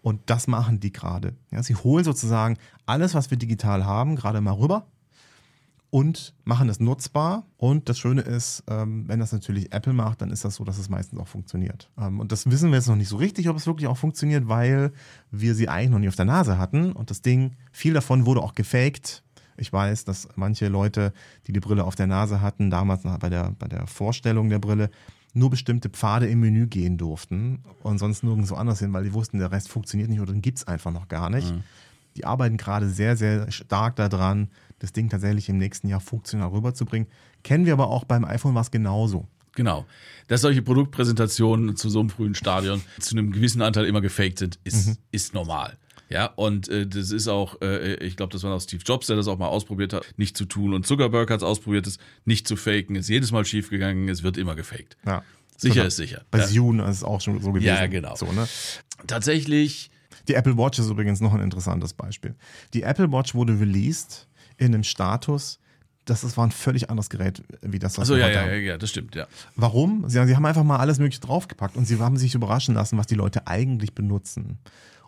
Und 0.00 0.20
das 0.26 0.46
machen 0.46 0.80
die 0.80 0.92
gerade. 0.92 1.34
Ja, 1.50 1.62
sie 1.62 1.74
holen 1.74 2.04
sozusagen 2.04 2.56
alles, 2.86 3.14
was 3.14 3.30
wir 3.30 3.38
digital 3.38 3.84
haben, 3.84 4.16
gerade 4.16 4.40
mal 4.40 4.52
rüber 4.52 4.86
und 5.94 6.34
machen 6.42 6.68
es 6.68 6.80
nutzbar. 6.80 7.46
Und 7.56 7.88
das 7.88 8.00
Schöne 8.00 8.22
ist, 8.22 8.64
ähm, 8.68 9.06
wenn 9.06 9.20
das 9.20 9.30
natürlich 9.30 9.72
Apple 9.72 9.92
macht, 9.92 10.22
dann 10.22 10.32
ist 10.32 10.44
das 10.44 10.56
so, 10.56 10.64
dass 10.64 10.76
es 10.76 10.88
meistens 10.88 11.20
auch 11.20 11.28
funktioniert. 11.28 11.88
Ähm, 11.96 12.18
und 12.18 12.32
das 12.32 12.50
wissen 12.50 12.70
wir 12.70 12.78
jetzt 12.78 12.88
noch 12.88 12.96
nicht 12.96 13.06
so 13.06 13.16
richtig, 13.16 13.48
ob 13.48 13.56
es 13.56 13.68
wirklich 13.68 13.86
auch 13.86 13.96
funktioniert, 13.96 14.48
weil 14.48 14.90
wir 15.30 15.54
sie 15.54 15.68
eigentlich 15.68 15.90
noch 15.90 16.00
nie 16.00 16.08
auf 16.08 16.16
der 16.16 16.24
Nase 16.24 16.58
hatten. 16.58 16.90
Und 16.90 17.10
das 17.10 17.22
Ding, 17.22 17.52
viel 17.70 17.94
davon 17.94 18.26
wurde 18.26 18.40
auch 18.40 18.56
gefaked. 18.56 19.22
Ich 19.56 19.72
weiß, 19.72 20.04
dass 20.04 20.26
manche 20.34 20.66
Leute, 20.66 21.12
die 21.46 21.52
die 21.52 21.60
Brille 21.60 21.84
auf 21.84 21.94
der 21.94 22.08
Nase 22.08 22.40
hatten, 22.40 22.70
damals 22.70 23.04
bei 23.20 23.30
der, 23.30 23.54
bei 23.56 23.68
der 23.68 23.86
Vorstellung 23.86 24.48
der 24.48 24.58
Brille, 24.58 24.90
nur 25.32 25.50
bestimmte 25.50 25.90
Pfade 25.90 26.26
im 26.26 26.40
Menü 26.40 26.66
gehen 26.66 26.98
durften 26.98 27.62
und 27.84 27.98
sonst 27.98 28.24
nirgendwo 28.24 28.56
anders 28.56 28.80
hin, 28.80 28.92
weil 28.92 29.04
die 29.04 29.14
wussten, 29.14 29.38
der 29.38 29.52
Rest 29.52 29.68
funktioniert 29.68 30.10
nicht 30.10 30.20
oder 30.20 30.32
den 30.32 30.42
gibt 30.42 30.58
es 30.58 30.66
einfach 30.66 30.90
noch 30.90 31.06
gar 31.06 31.30
nicht. 31.30 31.52
Mhm. 31.52 31.62
Die 32.16 32.24
arbeiten 32.24 32.56
gerade 32.56 32.88
sehr, 32.88 33.16
sehr 33.16 33.50
stark 33.50 33.96
daran, 33.96 34.48
das 34.78 34.92
Ding 34.92 35.08
tatsächlich 35.08 35.48
im 35.48 35.58
nächsten 35.58 35.88
Jahr 35.88 36.00
funktional 36.00 36.50
rüberzubringen. 36.50 37.08
Kennen 37.42 37.66
wir 37.66 37.72
aber 37.72 37.88
auch 37.88 38.04
beim 38.04 38.24
iPhone 38.24 38.54
was 38.54 38.70
genauso. 38.70 39.28
Genau. 39.54 39.86
Dass 40.28 40.40
solche 40.40 40.62
Produktpräsentationen 40.62 41.76
zu 41.76 41.88
so 41.88 42.00
einem 42.00 42.10
frühen 42.10 42.34
Stadion 42.34 42.82
zu 42.98 43.16
einem 43.16 43.32
gewissen 43.32 43.62
Anteil 43.62 43.84
immer 43.84 44.00
gefaked 44.00 44.38
sind, 44.38 44.58
ist, 44.64 44.88
mhm. 44.88 44.96
ist 45.12 45.34
normal. 45.34 45.76
Ja, 46.10 46.26
und 46.26 46.68
äh, 46.68 46.86
das 46.86 47.10
ist 47.10 47.28
auch, 47.28 47.60
äh, 47.62 47.94
ich 47.96 48.16
glaube, 48.16 48.32
das 48.32 48.42
war 48.42 48.54
auch 48.54 48.60
Steve 48.60 48.82
Jobs, 48.84 49.06
der 49.06 49.16
das 49.16 49.26
auch 49.26 49.38
mal 49.38 49.48
ausprobiert 49.48 49.92
hat, 49.92 50.06
nicht 50.16 50.36
zu 50.36 50.44
tun. 50.44 50.74
Und 50.74 50.86
Zuckerberg 50.86 51.30
hat 51.30 51.38
es 51.38 51.42
ausprobiert, 51.42 51.86
es 51.86 51.98
nicht 52.24 52.46
zu 52.46 52.56
faken. 52.56 52.96
Ist 52.96 53.08
jedes 53.08 53.32
Mal 53.32 53.44
schiefgegangen, 53.44 54.08
es 54.08 54.22
wird 54.22 54.36
immer 54.36 54.54
gefaked. 54.54 54.96
Ja. 55.06 55.22
Sicher 55.56 55.86
ist 55.86 55.96
sicher. 55.96 56.22
Bei 56.30 56.38
ja. 56.38 56.46
Zune 56.46 56.82
ist 56.84 56.96
es 56.96 57.04
auch 57.04 57.20
schon 57.20 57.40
so 57.40 57.52
gewesen. 57.52 57.68
Ja, 57.68 57.86
genau. 57.86 58.16
So, 58.16 58.30
ne? 58.32 58.46
Tatsächlich. 59.06 59.90
Die 60.28 60.34
Apple 60.34 60.56
Watch 60.56 60.78
ist 60.78 60.88
übrigens 60.88 61.20
noch 61.20 61.34
ein 61.34 61.40
interessantes 61.40 61.94
Beispiel. 61.94 62.34
Die 62.72 62.82
Apple 62.82 63.10
Watch 63.12 63.34
wurde 63.34 63.58
released 63.58 64.28
in 64.56 64.74
einem 64.74 64.84
Status, 64.84 65.58
das, 66.04 66.20
das 66.20 66.36
war 66.36 66.46
ein 66.46 66.50
völlig 66.50 66.90
anderes 66.90 67.08
Gerät, 67.08 67.42
wie 67.62 67.78
das, 67.78 67.96
was 67.96 68.10
also, 68.10 68.16
ja, 68.16 68.28
ja, 68.28 68.46
ja, 68.46 68.54
ja, 68.54 68.78
das 68.78 68.90
stimmt, 68.90 69.14
ja. 69.14 69.26
Warum? 69.56 70.08
Sie, 70.08 70.24
sie 70.26 70.36
haben 70.36 70.44
einfach 70.44 70.64
mal 70.64 70.76
alles 70.76 70.98
Mögliche 70.98 71.20
draufgepackt 71.20 71.76
und 71.76 71.86
sie 71.86 71.98
haben 71.98 72.16
sich 72.16 72.34
überraschen 72.34 72.74
lassen, 72.74 72.98
was 72.98 73.06
die 73.06 73.14
Leute 73.14 73.46
eigentlich 73.46 73.94
benutzen. 73.94 74.58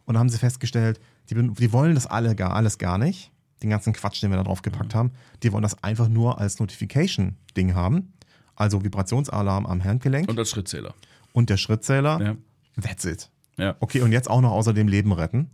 Und 0.05 0.15
dann 0.15 0.19
haben 0.19 0.29
sie 0.29 0.39
festgestellt, 0.39 1.01
die, 1.29 1.35
die 1.35 1.73
wollen 1.73 1.95
das 1.95 2.07
alle 2.07 2.35
gar, 2.35 2.55
alles 2.55 2.79
gar 2.79 2.97
nicht, 2.97 3.31
den 3.63 3.71
ganzen 3.71 3.93
Quatsch, 3.93 4.23
den 4.23 4.31
wir 4.31 4.37
da 4.37 4.45
draufgepackt 4.45 4.95
mhm. 4.95 4.99
haben. 4.99 5.13
Die 5.43 5.53
wollen 5.53 5.63
das 5.63 5.83
einfach 5.83 6.09
nur 6.09 6.39
als 6.39 6.59
Notification-Ding 6.61 7.75
haben, 7.75 8.15
also 8.55 8.83
Vibrationsalarm 8.83 9.67
am 9.67 9.85
Handgelenk. 9.85 10.29
Und 10.29 10.39
als 10.39 10.51
Schrittzähler. 10.51 10.95
Und 11.33 11.51
der 11.51 11.57
Schrittzähler. 11.57 12.21
Ja. 12.23 12.37
That's 12.81 13.05
it. 13.05 13.31
Ja. 13.57 13.77
Okay, 13.81 14.03
und 14.03 14.13
jetzt 14.13 14.29
auch 14.29 14.41
noch 14.41 14.53
außerdem 14.53 14.89
Leben 14.89 15.13
retten. 15.13 15.51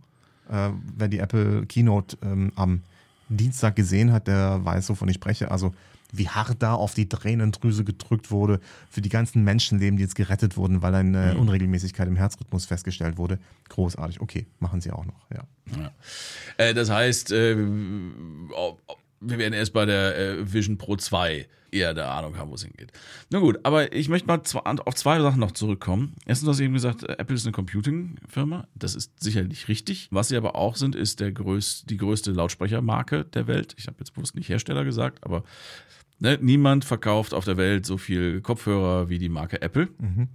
Äh, 0.49 0.69
wer 0.95 1.07
die 1.07 1.19
Apple 1.19 1.65
Keynote 1.65 2.17
ähm, 2.21 2.51
am 2.55 2.81
Dienstag 3.29 3.75
gesehen 3.75 4.11
hat, 4.11 4.27
der 4.27 4.63
weiß, 4.63 4.89
wovon 4.89 5.07
ich 5.07 5.15
spreche. 5.15 5.51
Also 5.51 5.73
wie 6.13 6.29
hart 6.29 6.61
da 6.61 6.75
auf 6.75 6.93
die 6.93 7.09
Tränendrüse 7.09 7.83
gedrückt 7.83 8.29
wurde 8.29 8.59
für 8.89 9.01
die 9.01 9.09
ganzen 9.09 9.43
Menschenleben, 9.43 9.97
die 9.97 10.03
jetzt 10.03 10.15
gerettet 10.15 10.55
wurden, 10.57 10.81
weil 10.81 10.93
eine 10.93 11.33
mhm. 11.33 11.41
Unregelmäßigkeit 11.41 12.07
im 12.07 12.15
Herzrhythmus 12.15 12.65
festgestellt 12.65 13.17
wurde. 13.17 13.39
Großartig. 13.69 14.21
Okay, 14.21 14.45
machen 14.59 14.79
sie 14.79 14.91
auch 14.91 15.05
noch, 15.05 15.25
ja. 15.33 15.43
ja. 15.75 15.91
Äh, 16.57 16.73
das 16.75 16.91
heißt, 16.91 17.31
äh, 17.31 17.57
wir 17.57 19.37
werden 19.37 19.53
erst 19.53 19.73
bei 19.73 19.85
der 19.85 20.17
äh, 20.17 20.53
Vision 20.53 20.77
Pro 20.77 20.95
2 20.95 21.47
eher 21.73 21.93
der 21.93 22.11
Ahnung 22.11 22.37
haben, 22.37 22.49
wo 22.49 22.55
es 22.55 22.63
hingeht. 22.63 22.91
Na 23.29 23.39
gut, 23.39 23.59
aber 23.63 23.93
ich 23.93 24.09
möchte 24.09 24.27
mal 24.27 24.41
auf 24.85 24.95
zwei 24.95 25.19
Sachen 25.19 25.39
noch 25.39 25.51
zurückkommen. 25.51 26.15
Erstens, 26.25 26.49
hast 26.49 26.59
du 26.59 26.63
eben 26.63 26.73
gesagt, 26.73 27.03
äh, 27.03 27.13
Apple 27.17 27.35
ist 27.35 27.45
eine 27.45 27.51
Computing-Firma. 27.51 28.67
Das 28.75 28.95
ist 28.95 29.11
sicherlich 29.21 29.67
richtig. 29.67 30.07
Was 30.11 30.29
sie 30.29 30.37
aber 30.37 30.55
auch 30.55 30.75
sind, 30.75 30.95
ist 30.95 31.19
der 31.19 31.31
größ 31.31 31.85
die 31.85 31.97
größte 31.97 32.31
Lautsprechermarke 32.31 33.25
der 33.25 33.47
Welt. 33.47 33.75
Ich 33.77 33.87
habe 33.87 33.97
jetzt 33.99 34.13
bewusst 34.13 34.35
nicht 34.35 34.49
Hersteller 34.49 34.85
gesagt, 34.85 35.23
aber 35.23 35.43
ne, 36.19 36.37
niemand 36.41 36.85
verkauft 36.85 37.33
auf 37.33 37.45
der 37.45 37.57
Welt 37.57 37.85
so 37.85 37.97
viel 37.97 38.41
Kopfhörer 38.41 39.09
wie 39.09 39.19
die 39.19 39.29
Marke 39.29 39.61
Apple. 39.61 39.89
Mhm. 39.99 40.29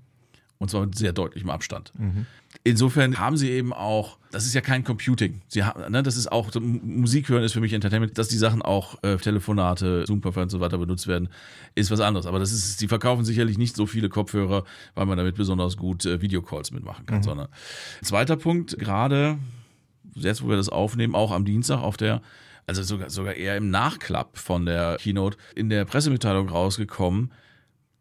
Und 0.58 0.70
zwar 0.70 0.84
mit 0.84 0.98
sehr 0.98 1.12
deutlichem 1.12 1.50
Abstand. 1.50 1.92
Mhm. 1.96 2.26
Insofern 2.64 3.18
haben 3.18 3.36
sie 3.36 3.50
eben 3.50 3.72
auch, 3.72 4.18
das 4.32 4.44
ist 4.44 4.54
ja 4.54 4.60
kein 4.60 4.82
Computing. 4.82 5.40
Sie 5.46 5.62
haben, 5.62 5.92
ne, 5.92 6.02
das 6.02 6.16
ist 6.16 6.32
auch, 6.32 6.50
Musik 6.60 7.28
hören 7.28 7.44
ist 7.44 7.52
für 7.52 7.60
mich 7.60 7.72
Entertainment, 7.72 8.18
dass 8.18 8.28
die 8.28 8.38
Sachen 8.38 8.62
auch 8.62 9.02
äh, 9.04 9.16
Telefonate, 9.18 10.04
Zoom-Konferenzen 10.06 10.56
und 10.56 10.60
so 10.60 10.64
weiter 10.64 10.78
benutzt 10.78 11.06
werden, 11.06 11.28
ist 11.76 11.90
was 11.90 12.00
anderes. 12.00 12.26
Aber 12.26 12.40
das 12.40 12.50
ist, 12.50 12.78
sie 12.78 12.88
verkaufen 12.88 13.24
sicherlich 13.24 13.56
nicht 13.56 13.76
so 13.76 13.86
viele 13.86 14.08
Kopfhörer, 14.08 14.64
weil 14.94 15.06
man 15.06 15.16
damit 15.16 15.36
besonders 15.36 15.76
gut 15.76 16.04
äh, 16.04 16.20
Videocalls 16.20 16.72
mitmachen 16.72 17.06
kann, 17.06 17.18
mhm. 17.18 17.24
sondern 17.24 17.48
zweiter 18.02 18.36
Punkt, 18.36 18.76
gerade 18.78 19.38
jetzt, 20.14 20.42
wo 20.42 20.48
wir 20.48 20.56
das 20.56 20.68
aufnehmen, 20.68 21.14
auch 21.14 21.30
am 21.30 21.44
Dienstag 21.44 21.78
auf 21.78 21.96
der 21.96 22.20
also 22.66 22.82
sogar, 22.82 23.08
sogar 23.08 23.34
eher 23.34 23.56
im 23.56 23.70
Nachklapp 23.70 24.36
von 24.36 24.66
der 24.66 24.98
Keynote 25.00 25.38
in 25.54 25.70
der 25.70 25.86
Pressemitteilung 25.86 26.50
rausgekommen, 26.50 27.32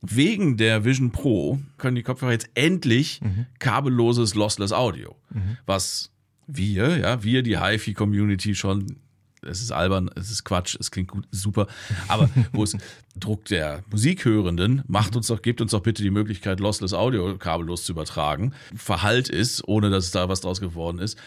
wegen 0.02 0.58
der 0.58 0.86
Vision 0.86 1.12
Pro 1.12 1.60
können 1.78 1.96
die 1.96 2.04
Kopfhörer 2.04 2.32
jetzt 2.32 2.50
endlich 2.54 3.22
mhm. 3.22 3.48
kabelloses 3.60 4.36
Lossless 4.36 4.72
Audio, 4.72 5.16
mhm. 5.30 5.58
was 5.66 6.12
wir, 6.48 6.98
ja, 6.98 7.24
wir, 7.24 7.44
die 7.44 7.60
HiFi-Community 7.60 8.56
schon, 8.56 8.98
es 9.42 9.62
ist 9.62 9.72
albern, 9.72 10.10
es 10.16 10.32
ist 10.32 10.44
Quatsch, 10.44 10.78
es 10.80 10.92
klingt 10.92 11.10
gut, 11.10 11.28
super, 11.32 11.68
aber 12.08 12.30
wo 12.54 12.64
es 12.64 12.78
Druck 13.20 13.46
der 13.46 13.84
Musikhörenden 13.92 14.84
macht 14.88 15.16
uns 15.16 15.28
doch, 15.28 15.42
gebt 15.42 15.62
uns 15.62 15.72
doch 15.72 15.82
bitte 15.82 16.04
die 16.04 16.12
Möglichkeit, 16.12 16.60
Lossless 16.60 16.94
Audio 16.94 17.38
kabellos 17.38 17.84
zu 17.84 17.92
übertragen, 17.92 18.54
Verhalt 18.76 19.30
ist, 19.30 19.68
ohne 19.68 19.90
dass 19.90 20.06
es 20.06 20.12
da 20.12 20.30
was 20.30 20.42
draus 20.42 20.62
geworden 20.62 21.00
ist, 21.00 21.18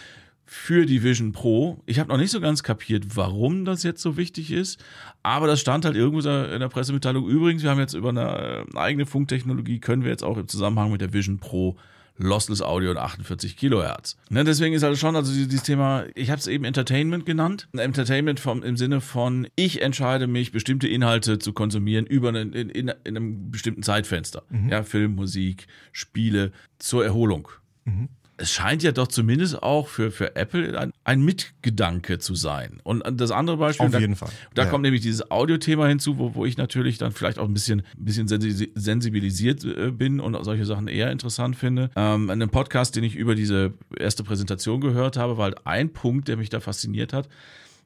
für 0.52 0.84
die 0.84 1.04
Vision 1.04 1.30
Pro. 1.30 1.80
Ich 1.86 2.00
habe 2.00 2.08
noch 2.08 2.16
nicht 2.16 2.32
so 2.32 2.40
ganz 2.40 2.64
kapiert, 2.64 3.14
warum 3.14 3.64
das 3.64 3.84
jetzt 3.84 4.02
so 4.02 4.16
wichtig 4.16 4.50
ist, 4.50 4.82
aber 5.22 5.46
das 5.46 5.60
stand 5.60 5.84
halt 5.84 5.94
irgendwo 5.94 6.28
in 6.28 6.58
der 6.58 6.68
Pressemitteilung. 6.68 7.28
Übrigens, 7.28 7.62
wir 7.62 7.70
haben 7.70 7.78
jetzt 7.78 7.94
über 7.94 8.08
eine 8.08 8.66
äh, 8.74 8.76
eigene 8.76 9.06
Funktechnologie, 9.06 9.78
können 9.78 10.02
wir 10.02 10.10
jetzt 10.10 10.24
auch 10.24 10.36
im 10.36 10.48
Zusammenhang 10.48 10.90
mit 10.90 11.02
der 11.02 11.12
Vision 11.12 11.38
Pro 11.38 11.76
Lossless 12.18 12.62
Audio 12.62 12.90
und 12.90 12.96
48 12.96 13.56
Kilohertz. 13.56 14.16
Ne, 14.28 14.42
deswegen 14.42 14.74
ist 14.74 14.82
halt 14.82 14.98
schon, 14.98 15.14
also 15.14 15.32
dieses 15.32 15.62
Thema, 15.62 16.06
ich 16.16 16.30
habe 16.30 16.40
es 16.40 16.48
eben 16.48 16.64
Entertainment 16.64 17.26
genannt. 17.26 17.68
Entertainment 17.72 18.40
vom, 18.40 18.64
im 18.64 18.76
Sinne 18.76 19.00
von, 19.00 19.46
ich 19.54 19.80
entscheide 19.80 20.26
mich, 20.26 20.50
bestimmte 20.50 20.88
Inhalte 20.88 21.38
zu 21.38 21.52
konsumieren 21.52 22.06
über 22.06 22.30
einen, 22.30 22.52
in, 22.54 22.70
in, 22.70 22.88
in 22.88 23.16
einem 23.16 23.52
bestimmten 23.52 23.84
Zeitfenster. 23.84 24.42
Mhm. 24.48 24.68
Ja, 24.68 24.82
Film, 24.82 25.14
Musik, 25.14 25.68
Spiele 25.92 26.50
zur 26.80 27.04
Erholung. 27.04 27.48
Mhm 27.84 28.08
es 28.40 28.50
scheint 28.50 28.82
ja 28.82 28.92
doch 28.92 29.08
zumindest 29.08 29.62
auch 29.62 29.88
für, 29.88 30.10
für 30.10 30.34
Apple 30.34 30.78
ein, 30.78 30.92
ein 31.04 31.22
Mitgedanke 31.22 32.18
zu 32.18 32.34
sein. 32.34 32.80
Und 32.82 33.04
das 33.20 33.30
andere 33.30 33.58
Beispiel. 33.58 33.86
Auf 33.86 34.00
jeden 34.00 34.14
da, 34.14 34.26
Fall. 34.26 34.30
Da 34.54 34.64
ja. 34.64 34.70
kommt 34.70 34.82
nämlich 34.82 35.02
dieses 35.02 35.30
Audio-Thema 35.30 35.86
hinzu, 35.86 36.18
wo, 36.18 36.34
wo 36.34 36.46
ich 36.46 36.56
natürlich 36.56 36.98
dann 36.98 37.12
vielleicht 37.12 37.38
auch 37.38 37.44
ein 37.44 37.52
bisschen, 37.52 37.80
ein 37.98 38.04
bisschen 38.04 38.28
sensibilisiert 38.28 39.64
äh, 39.64 39.90
bin 39.90 40.20
und 40.20 40.42
solche 40.42 40.64
Sachen 40.64 40.88
eher 40.88 41.10
interessant 41.10 41.56
finde. 41.56 41.90
Ähm, 41.96 42.24
in 42.24 42.30
einem 42.30 42.50
Podcast, 42.50 42.96
den 42.96 43.04
ich 43.04 43.14
über 43.14 43.34
diese 43.34 43.74
erste 43.98 44.24
Präsentation 44.24 44.80
gehört 44.80 45.16
habe, 45.16 45.36
war 45.36 45.44
halt 45.44 45.66
ein 45.66 45.92
Punkt, 45.92 46.28
der 46.28 46.36
mich 46.36 46.48
da 46.48 46.60
fasziniert 46.60 47.12
hat 47.12 47.28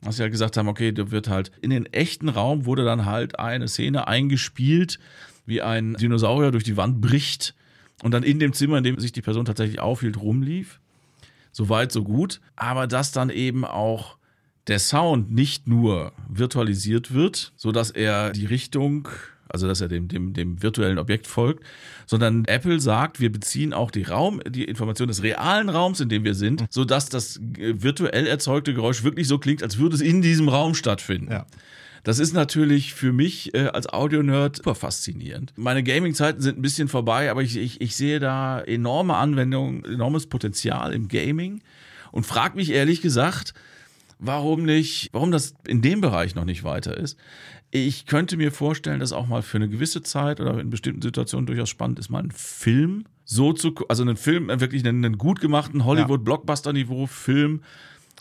dass 0.03 0.17
sie 0.17 0.23
halt 0.23 0.33
gesagt 0.33 0.59
haben, 0.59 0.69
okay, 0.69 0.93
da 0.93 1.11
wird 1.11 1.31
halt 1.31 1.51
in 1.63 1.71
den 1.71 1.87
echten 1.87 2.29
Raum 2.29 2.67
wurde 2.67 2.85
dann 2.85 3.07
halt 3.07 3.39
eine 3.39 3.69
Szene 3.69 4.07
eingespielt, 4.07 4.99
wie 5.47 5.63
ein 5.63 5.95
Dinosaurier 5.95 6.51
durch 6.51 6.65
die 6.65 6.77
Wand 6.77 7.01
bricht 7.01 7.55
und 8.03 8.11
dann 8.11 8.23
in 8.23 8.39
dem 8.39 8.53
Zimmer, 8.53 8.79
in 8.79 8.85
dem 8.85 8.99
sich 8.99 9.13
die 9.13 9.23
Person 9.23 9.45
tatsächlich 9.45 9.81
aufhielt, 9.81 10.21
rumlief. 10.21 10.81
So 11.53 11.69
weit, 11.69 11.93
so 11.93 12.03
gut. 12.03 12.41
Aber 12.57 12.87
dass 12.87 13.13
dann 13.13 13.31
eben 13.31 13.65
auch 13.65 14.17
der 14.67 14.79
Sound 14.79 15.31
nicht 15.31 15.69
nur 15.69 16.13
virtualisiert 16.29 17.13
wird, 17.13 17.53
so 17.57 17.71
dass 17.71 17.91
er 17.91 18.33
die 18.33 18.47
Richtung, 18.47 19.09
also 19.49 19.69
dass 19.69 19.81
er 19.81 19.89
dem, 19.89 20.09
dem, 20.09 20.33
dem 20.33 20.63
virtuellen 20.63 20.99
Objekt 20.99 21.27
folgt, 21.27 21.65
sondern 22.07 22.45
Apple 22.47 22.81
sagt, 22.81 23.21
wir 23.21 23.31
beziehen 23.31 23.73
auch 23.73 23.91
die 23.91 24.03
Raum, 24.03 24.41
die 24.49 24.65
Information 24.65 25.09
des 25.09 25.23
realen 25.23 25.69
Raums, 25.69 26.01
in 26.01 26.09
dem 26.09 26.25
wir 26.25 26.35
sind, 26.35 26.65
so 26.71 26.85
dass 26.85 27.09
das 27.09 27.39
virtuell 27.41 28.27
erzeugte 28.27 28.75
Geräusch 28.75 29.05
wirklich 29.05 29.29
so 29.29 29.39
klingt, 29.39 29.63
als 29.63 29.79
würde 29.79 29.97
es 29.97 30.03
in 30.03 30.23
diesem 30.23 30.49
Raum 30.49 30.75
stattfinden. 30.75 31.31
Ja. 31.31 31.47
Das 32.05 32.19
ist 32.19 32.35
natürlich 32.35 32.95
für 32.95 33.13
mich 33.13 33.55
äh, 33.55 33.69
als 33.69 33.91
Audio-Nerd 33.91 34.57
super 34.57 34.75
faszinierend. 34.75 35.55
Meine 35.57 35.83
Gaming-Zeiten 35.83 36.43
sind 36.43 36.59
ein 36.59 36.63
bisschen 36.63 36.89
vorbei, 36.89 37.31
aber 37.31 37.43
ich, 37.43 37.57
ich, 37.57 37.81
ich 37.81 37.97
sehe 37.97 38.21
da 38.21 38.61
enorme 38.61 39.17
Anwendungen, 39.17 39.85
enormes 39.85 40.27
Potenzial 40.27 40.93
im 40.93 41.09
Gaming 41.09 41.63
und 42.13 42.27
frage 42.27 42.57
mich 42.57 42.71
ehrlich 42.71 43.01
gesagt, 43.01 43.55
warum 44.19 44.65
nicht, 44.65 45.09
warum 45.13 45.31
das 45.31 45.55
in 45.67 45.81
dem 45.81 46.03
Bereich 46.03 46.35
noch 46.35 46.45
nicht 46.45 46.63
weiter 46.63 46.97
ist. 46.97 47.19
Ich 47.71 48.05
könnte 48.07 48.37
mir 48.37 48.53
vorstellen, 48.53 49.01
dass 49.01 49.13
auch 49.13 49.27
mal 49.27 49.43
für 49.43 49.57
eine 49.57 49.71
gewisse 49.71 50.03
Zeit 50.03 50.41
oder 50.41 50.61
in 50.61 50.71
bestimmten 50.71 51.03
Situationen 51.03 51.47
durchaus 51.47 51.71
spannend 51.71 51.99
ist, 51.99 52.11
mal 52.11 52.21
einen 52.21 52.31
Film 52.31 53.07
so 53.25 53.55
zu, 53.55 53.75
also 53.89 54.03
einen 54.03 54.19
Film, 54.19 54.49
wirklich 54.61 54.87
einen, 54.87 55.05
einen 55.05 55.19
gut 55.19 55.41
gemachten 55.41 55.87
Hollywood-Blockbuster-Niveau-Film 55.87 57.63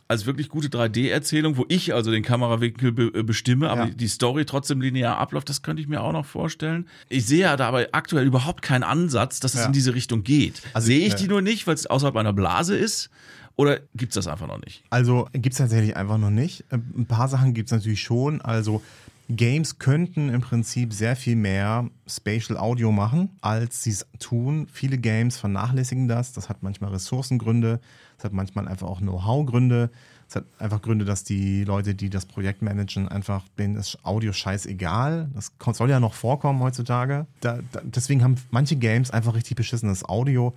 als 0.07 0.25
wirklich 0.25 0.49
gute 0.49 0.67
3D-Erzählung, 0.67 1.57
wo 1.57 1.65
ich 1.69 1.93
also 1.93 2.11
den 2.11 2.23
Kamerawinkel 2.23 2.91
be 2.91 3.11
äh, 3.13 3.23
bestimme, 3.23 3.69
aber 3.69 3.85
ja. 3.85 3.93
die 3.93 4.07
Story 4.07 4.45
trotzdem 4.45 4.81
linear 4.81 5.17
abläuft, 5.17 5.49
das 5.49 5.61
könnte 5.61 5.81
ich 5.81 5.87
mir 5.87 6.01
auch 6.01 6.11
noch 6.11 6.25
vorstellen. 6.25 6.87
Ich 7.09 7.25
sehe 7.25 7.41
ja 7.41 7.57
dabei 7.57 7.89
aktuell 7.93 8.25
überhaupt 8.25 8.61
keinen 8.61 8.83
Ansatz, 8.83 9.39
dass 9.39 9.53
es 9.53 9.61
ja. 9.61 9.65
in 9.67 9.73
diese 9.73 9.95
Richtung 9.95 10.23
geht. 10.23 10.61
Also, 10.73 10.87
sehe 10.87 11.07
ich 11.07 11.15
die 11.15 11.27
nur 11.27 11.41
nicht, 11.41 11.67
weil 11.67 11.75
es 11.75 11.85
außerhalb 11.85 12.15
einer 12.15 12.33
Blase 12.33 12.75
ist? 12.75 13.09
Oder 13.55 13.81
gibt 13.95 14.11
es 14.11 14.15
das 14.15 14.27
einfach 14.27 14.47
noch 14.47 14.59
nicht? 14.59 14.83
Also 14.89 15.27
gibt 15.31 15.53
es 15.53 15.59
tatsächlich 15.59 15.95
einfach 15.95 16.17
noch 16.17 16.31
nicht. 16.31 16.65
Äh, 16.71 16.77
ein 16.97 17.05
paar 17.05 17.27
Sachen 17.27 17.53
gibt 17.53 17.67
es 17.67 17.71
natürlich 17.71 18.01
schon. 18.01 18.41
Also 18.41 18.81
Games 19.29 19.79
könnten 19.79 20.29
im 20.29 20.41
Prinzip 20.41 20.93
sehr 20.93 21.15
viel 21.15 21.35
mehr 21.35 21.89
Spatial 22.07 22.57
Audio 22.57 22.91
machen, 22.91 23.29
als 23.41 23.83
sie 23.83 23.91
es 23.91 24.05
tun. 24.19 24.67
Viele 24.71 24.97
Games 24.97 25.37
vernachlässigen 25.37 26.07
das. 26.07 26.33
Das 26.33 26.49
hat 26.49 26.61
manchmal 26.61 26.91
Ressourcengründe. 26.91 27.79
Es 28.17 28.23
hat 28.23 28.33
manchmal 28.33 28.67
einfach 28.67 28.87
auch 28.87 28.99
Know-how-Gründe. 28.99 29.89
Es 30.27 30.35
hat 30.35 30.45
einfach 30.59 30.81
Gründe, 30.81 31.05
dass 31.05 31.23
die 31.23 31.63
Leute, 31.63 31.95
die 31.95 32.09
das 32.09 32.25
Projekt 32.25 32.61
managen, 32.61 33.07
einfach 33.07 33.45
denen 33.57 33.75
ist 33.75 33.97
Audio 34.03 34.33
scheißegal. 34.33 35.29
Das 35.33 35.51
soll 35.77 35.89
ja 35.89 35.99
noch 35.99 36.13
vorkommen 36.13 36.61
heutzutage. 36.61 37.25
Da, 37.39 37.59
da, 37.71 37.81
deswegen 37.83 38.23
haben 38.23 38.35
manche 38.51 38.75
Games 38.75 39.11
einfach 39.11 39.35
richtig 39.35 39.55
beschissenes 39.55 40.03
Audio 40.03 40.53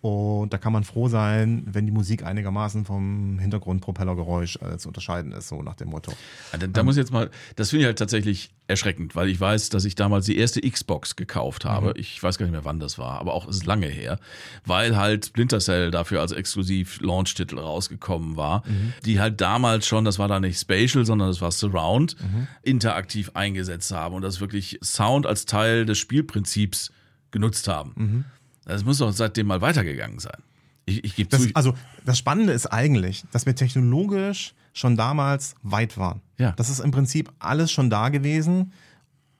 und 0.00 0.52
da 0.52 0.56
kann 0.56 0.72
man 0.72 0.84
froh 0.84 1.08
sein, 1.08 1.62
wenn 1.66 1.84
die 1.84 1.92
Musik 1.92 2.24
einigermaßen 2.24 2.86
vom 2.86 3.38
Hintergrundpropellergeräusch 3.38 4.58
äh, 4.62 4.78
zu 4.78 4.88
unterscheiden 4.88 5.32
ist, 5.32 5.48
so 5.48 5.62
nach 5.62 5.74
dem 5.74 5.90
Motto. 5.90 6.12
Ja, 6.52 6.58
da, 6.58 6.66
da 6.66 6.80
ähm, 6.80 6.86
muss 6.86 6.96
ich 6.96 7.00
jetzt 7.00 7.12
mal, 7.12 7.30
das 7.56 7.70
finde 7.70 7.82
ich 7.82 7.86
halt 7.86 7.98
tatsächlich 7.98 8.50
erschreckend, 8.66 9.14
weil 9.14 9.28
ich 9.28 9.38
weiß, 9.38 9.68
dass 9.68 9.84
ich 9.84 9.96
damals 9.96 10.24
die 10.24 10.38
erste 10.38 10.62
Xbox 10.62 11.16
gekauft 11.16 11.66
habe. 11.66 11.88
Mhm. 11.88 11.94
Ich 11.96 12.22
weiß 12.22 12.38
gar 12.38 12.46
nicht 12.46 12.52
mehr, 12.52 12.64
wann 12.64 12.80
das 12.80 12.98
war, 12.98 13.20
aber 13.20 13.34
auch 13.34 13.46
ist 13.46 13.66
lange 13.66 13.88
her, 13.88 14.18
weil 14.64 14.96
halt 14.96 15.26
Splinter 15.26 15.58
Cell 15.58 15.90
dafür 15.90 16.22
als 16.22 16.32
exklusiv 16.32 16.98
Launch-Titel 17.02 17.58
rausgekommen 17.58 18.36
war, 18.36 18.62
mhm. 18.66 18.94
die 19.04 19.20
halt 19.20 19.42
damals 19.42 19.86
schon, 19.86 20.06
das 20.06 20.18
war 20.18 20.28
da 20.28 20.40
nicht 20.40 20.58
Spatial, 20.58 21.04
sondern 21.04 21.28
das 21.28 21.42
war 21.42 21.50
Surround, 21.50 22.16
mhm. 22.22 22.46
interaktiv 22.62 23.32
eingesetzt 23.34 23.92
haben 23.92 24.14
und 24.14 24.22
das 24.22 24.40
wirklich 24.40 24.78
Sound 24.82 25.26
als 25.26 25.44
Teil 25.44 25.84
des 25.84 25.98
Spielprinzips 25.98 26.90
genutzt 27.32 27.68
haben. 27.68 28.24
Das 28.64 28.84
muss 28.84 28.98
doch 28.98 29.12
seitdem 29.12 29.46
mal 29.46 29.60
weitergegangen 29.60 30.18
sein. 30.18 30.38
Ich, 30.86 31.04
ich 31.04 31.16
gebe 31.16 31.28
zu. 31.36 31.50
Also 31.54 31.74
das 32.04 32.18
Spannende 32.18 32.52
ist 32.52 32.66
eigentlich, 32.66 33.24
dass 33.32 33.46
wir 33.46 33.54
technologisch 33.54 34.54
schon 34.72 34.96
damals 34.96 35.54
weit 35.62 35.98
waren. 35.98 36.20
Ja. 36.38 36.52
Das 36.52 36.70
ist 36.70 36.80
im 36.80 36.90
Prinzip 36.90 37.32
alles 37.38 37.70
schon 37.70 37.90
da 37.90 38.08
gewesen, 38.08 38.72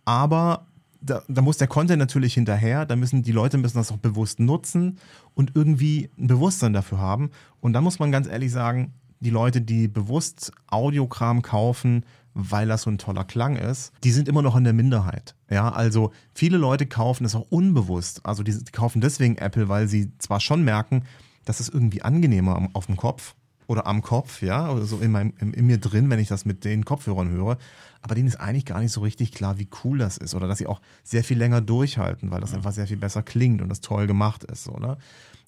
aber 0.05 0.67
da, 1.01 1.23
da, 1.29 1.41
muss 1.41 1.57
der 1.57 1.69
Content 1.69 1.99
natürlich 1.99 2.35
hinterher, 2.35 2.85
da 2.85 2.95
müssen 2.95 3.23
die 3.23 3.33
Leute 3.33 3.57
müssen 3.59 3.79
das 3.79 3.91
auch 3.91 3.97
bewusst 3.97 4.39
nutzen 4.39 4.99
und 5.35 5.53
irgendwie 5.55 6.11
ein 6.19 6.27
Bewusstsein 6.27 6.73
dafür 6.73 6.99
haben. 6.99 7.31
Und 7.61 7.73
da 7.73 7.81
muss 7.81 7.99
man 7.99 8.13
ganz 8.13 8.27
ehrlich 8.27 8.53
sagen, 8.53 8.93
die 9.21 9.31
Leute, 9.31 9.61
die 9.61 9.89
bewusst 9.89 10.53
Audiokram 10.67 11.43
kaufen, 11.43 12.05
weil 12.35 12.69
das 12.69 12.83
so 12.83 12.91
ein 12.91 12.99
toller 12.99 13.25
Klang 13.25 13.57
ist, 13.57 13.93
die 14.05 14.13
sind 14.13 14.29
immer 14.29 14.43
noch 14.43 14.57
in 14.57 14.65
der 14.65 14.73
Minderheit. 14.73 15.35
Ja, 15.49 15.71
also 15.71 16.13
viele 16.35 16.59
Leute 16.59 16.87
kaufen 16.87 17.25
es 17.25 17.35
auch 17.35 17.47
unbewusst. 17.51 18.25
Also 18.25 18.43
die, 18.43 18.57
kaufen 18.73 19.01
deswegen 19.01 19.37
Apple, 19.37 19.69
weil 19.69 19.89
sie 19.89 20.13
zwar 20.19 20.41
schon 20.41 20.63
merken, 20.63 21.05
das 21.45 21.61
ist 21.61 21.73
irgendwie 21.73 22.03
angenehmer 22.03 22.69
auf 22.73 22.87
dem 22.87 22.97
Kopf 22.97 23.35
oder 23.67 23.87
am 23.87 24.03
Kopf, 24.03 24.43
ja, 24.43 24.71
oder 24.71 24.85
so 24.85 24.99
in, 24.99 25.13
meinem, 25.13 25.33
in, 25.39 25.53
in 25.53 25.67
mir 25.67 25.79
drin, 25.79 26.11
wenn 26.11 26.19
ich 26.19 26.29
das 26.29 26.45
mit 26.45 26.65
den 26.65 26.85
Kopfhörern 26.85 27.31
höre. 27.31 27.57
Aber 28.03 28.15
denen 28.15 28.29
ist 28.29 28.41
eigentlich 28.41 28.65
gar 28.65 28.81
nicht 28.81 28.93
so 28.93 29.01
richtig 29.01 29.33
klar, 29.33 29.59
wie 29.59 29.69
cool 29.85 29.99
das 29.99 30.17
ist 30.17 30.35
oder 30.35 30.49
dass 30.49 30.59
sie 30.59 30.67
auch 30.67 30.81
sehr 31.05 31.23
viel 31.23 31.39
länger 31.39 31.61
durchhalten, 31.61 32.31
weil 32.31 32.41
das 32.41 32.55
einfach 32.55 32.73
sehr 32.73 32.87
viel 32.87 32.97
besser 32.97 33.23
klingt 33.23 33.63
und 33.63 33.69
das 33.69 33.81
toll 33.81 34.07
gemacht 34.07 34.45
ist. 34.45 34.65
So, 34.65 34.73
ne? 34.79 34.97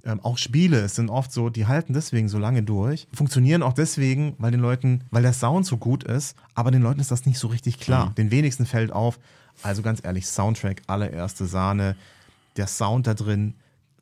Ähm, 0.04 0.20
auch 0.20 0.38
Spiele 0.38 0.88
sind 0.88 1.10
oft 1.10 1.32
so, 1.32 1.48
die 1.50 1.66
halten 1.66 1.92
deswegen 1.92 2.28
so 2.28 2.38
lange 2.38 2.62
durch, 2.62 3.06
funktionieren 3.12 3.62
auch 3.62 3.72
deswegen, 3.72 4.34
weil 4.38 4.50
den 4.50 4.60
Leuten, 4.60 5.04
weil 5.10 5.22
der 5.22 5.32
Sound 5.32 5.66
so 5.66 5.76
gut 5.76 6.04
ist, 6.04 6.36
aber 6.54 6.70
den 6.70 6.82
Leuten 6.82 7.00
ist 7.00 7.10
das 7.10 7.26
nicht 7.26 7.38
so 7.38 7.48
richtig 7.48 7.78
klar. 7.78 8.10
Mhm. 8.10 8.14
Den 8.16 8.30
wenigsten 8.30 8.66
fällt 8.66 8.92
auf. 8.92 9.18
Also 9.62 9.82
ganz 9.82 10.00
ehrlich, 10.02 10.26
Soundtrack, 10.26 10.82
allererste 10.86 11.46
Sahne, 11.46 11.96
der 12.56 12.66
Sound 12.66 13.06
da 13.06 13.14
drin, 13.14 13.54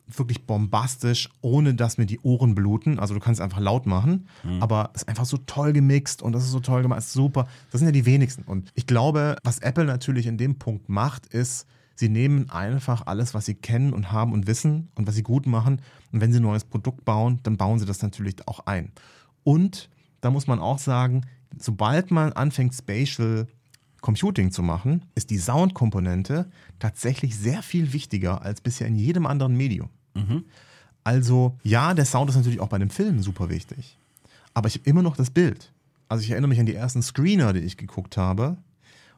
wirklich 0.07 0.45
bombastisch, 0.45 1.29
ohne 1.41 1.73
dass 1.73 1.97
mir 1.97 2.05
die 2.05 2.19
Ohren 2.21 2.55
bluten. 2.55 2.99
Also 2.99 3.13
du 3.13 3.19
kannst 3.19 3.39
einfach 3.39 3.59
laut 3.59 3.85
machen, 3.85 4.27
mhm. 4.43 4.61
aber 4.61 4.89
es 4.93 5.03
ist 5.03 5.07
einfach 5.07 5.25
so 5.25 5.37
toll 5.37 5.73
gemixt 5.73 6.21
und 6.21 6.33
das 6.33 6.43
ist 6.43 6.51
so 6.51 6.59
toll 6.59 6.81
gemacht, 6.81 6.99
ist 6.99 7.13
super. 7.13 7.47
Das 7.71 7.79
sind 7.79 7.87
ja 7.87 7.91
die 7.91 8.05
wenigsten. 8.05 8.43
Und 8.43 8.71
ich 8.73 8.87
glaube, 8.87 9.37
was 9.43 9.59
Apple 9.59 9.85
natürlich 9.85 10.27
in 10.27 10.37
dem 10.37 10.57
Punkt 10.57 10.89
macht, 10.89 11.27
ist, 11.27 11.67
Sie 12.01 12.09
nehmen 12.09 12.49
einfach 12.49 13.05
alles, 13.05 13.35
was 13.35 13.45
sie 13.45 13.53
kennen 13.53 13.93
und 13.93 14.11
haben 14.11 14.33
und 14.33 14.47
wissen 14.47 14.89
und 14.95 15.05
was 15.05 15.13
sie 15.13 15.21
gut 15.21 15.45
machen. 15.45 15.83
Und 16.11 16.19
wenn 16.19 16.33
sie 16.33 16.39
ein 16.39 16.41
neues 16.41 16.63
Produkt 16.63 17.05
bauen, 17.05 17.39
dann 17.43 17.57
bauen 17.57 17.77
sie 17.77 17.85
das 17.85 18.01
natürlich 18.01 18.47
auch 18.47 18.65
ein. 18.65 18.91
Und 19.43 19.87
da 20.19 20.31
muss 20.31 20.47
man 20.47 20.57
auch 20.57 20.79
sagen, 20.79 21.27
sobald 21.59 22.09
man 22.09 22.33
anfängt, 22.33 22.73
Spatial 22.73 23.45
Computing 24.01 24.49
zu 24.49 24.63
machen, 24.63 25.05
ist 25.13 25.29
die 25.29 25.37
Soundkomponente 25.37 26.49
tatsächlich 26.79 27.37
sehr 27.37 27.61
viel 27.61 27.93
wichtiger 27.93 28.41
als 28.41 28.61
bisher 28.61 28.87
in 28.87 28.95
jedem 28.95 29.27
anderen 29.27 29.55
Medium. 29.55 29.89
Mhm. 30.15 30.45
Also 31.03 31.59
ja, 31.61 31.93
der 31.93 32.05
Sound 32.05 32.31
ist 32.31 32.35
natürlich 32.35 32.61
auch 32.61 32.69
bei 32.69 32.77
einem 32.77 32.89
Film 32.89 33.21
super 33.21 33.51
wichtig. 33.51 33.99
Aber 34.55 34.67
ich 34.69 34.73
habe 34.73 34.89
immer 34.89 35.03
noch 35.03 35.15
das 35.15 35.29
Bild. 35.29 35.71
Also 36.09 36.23
ich 36.23 36.31
erinnere 36.31 36.49
mich 36.49 36.59
an 36.59 36.65
die 36.65 36.73
ersten 36.73 37.03
Screener, 37.03 37.53
die 37.53 37.59
ich 37.59 37.77
geguckt 37.77 38.17
habe, 38.17 38.57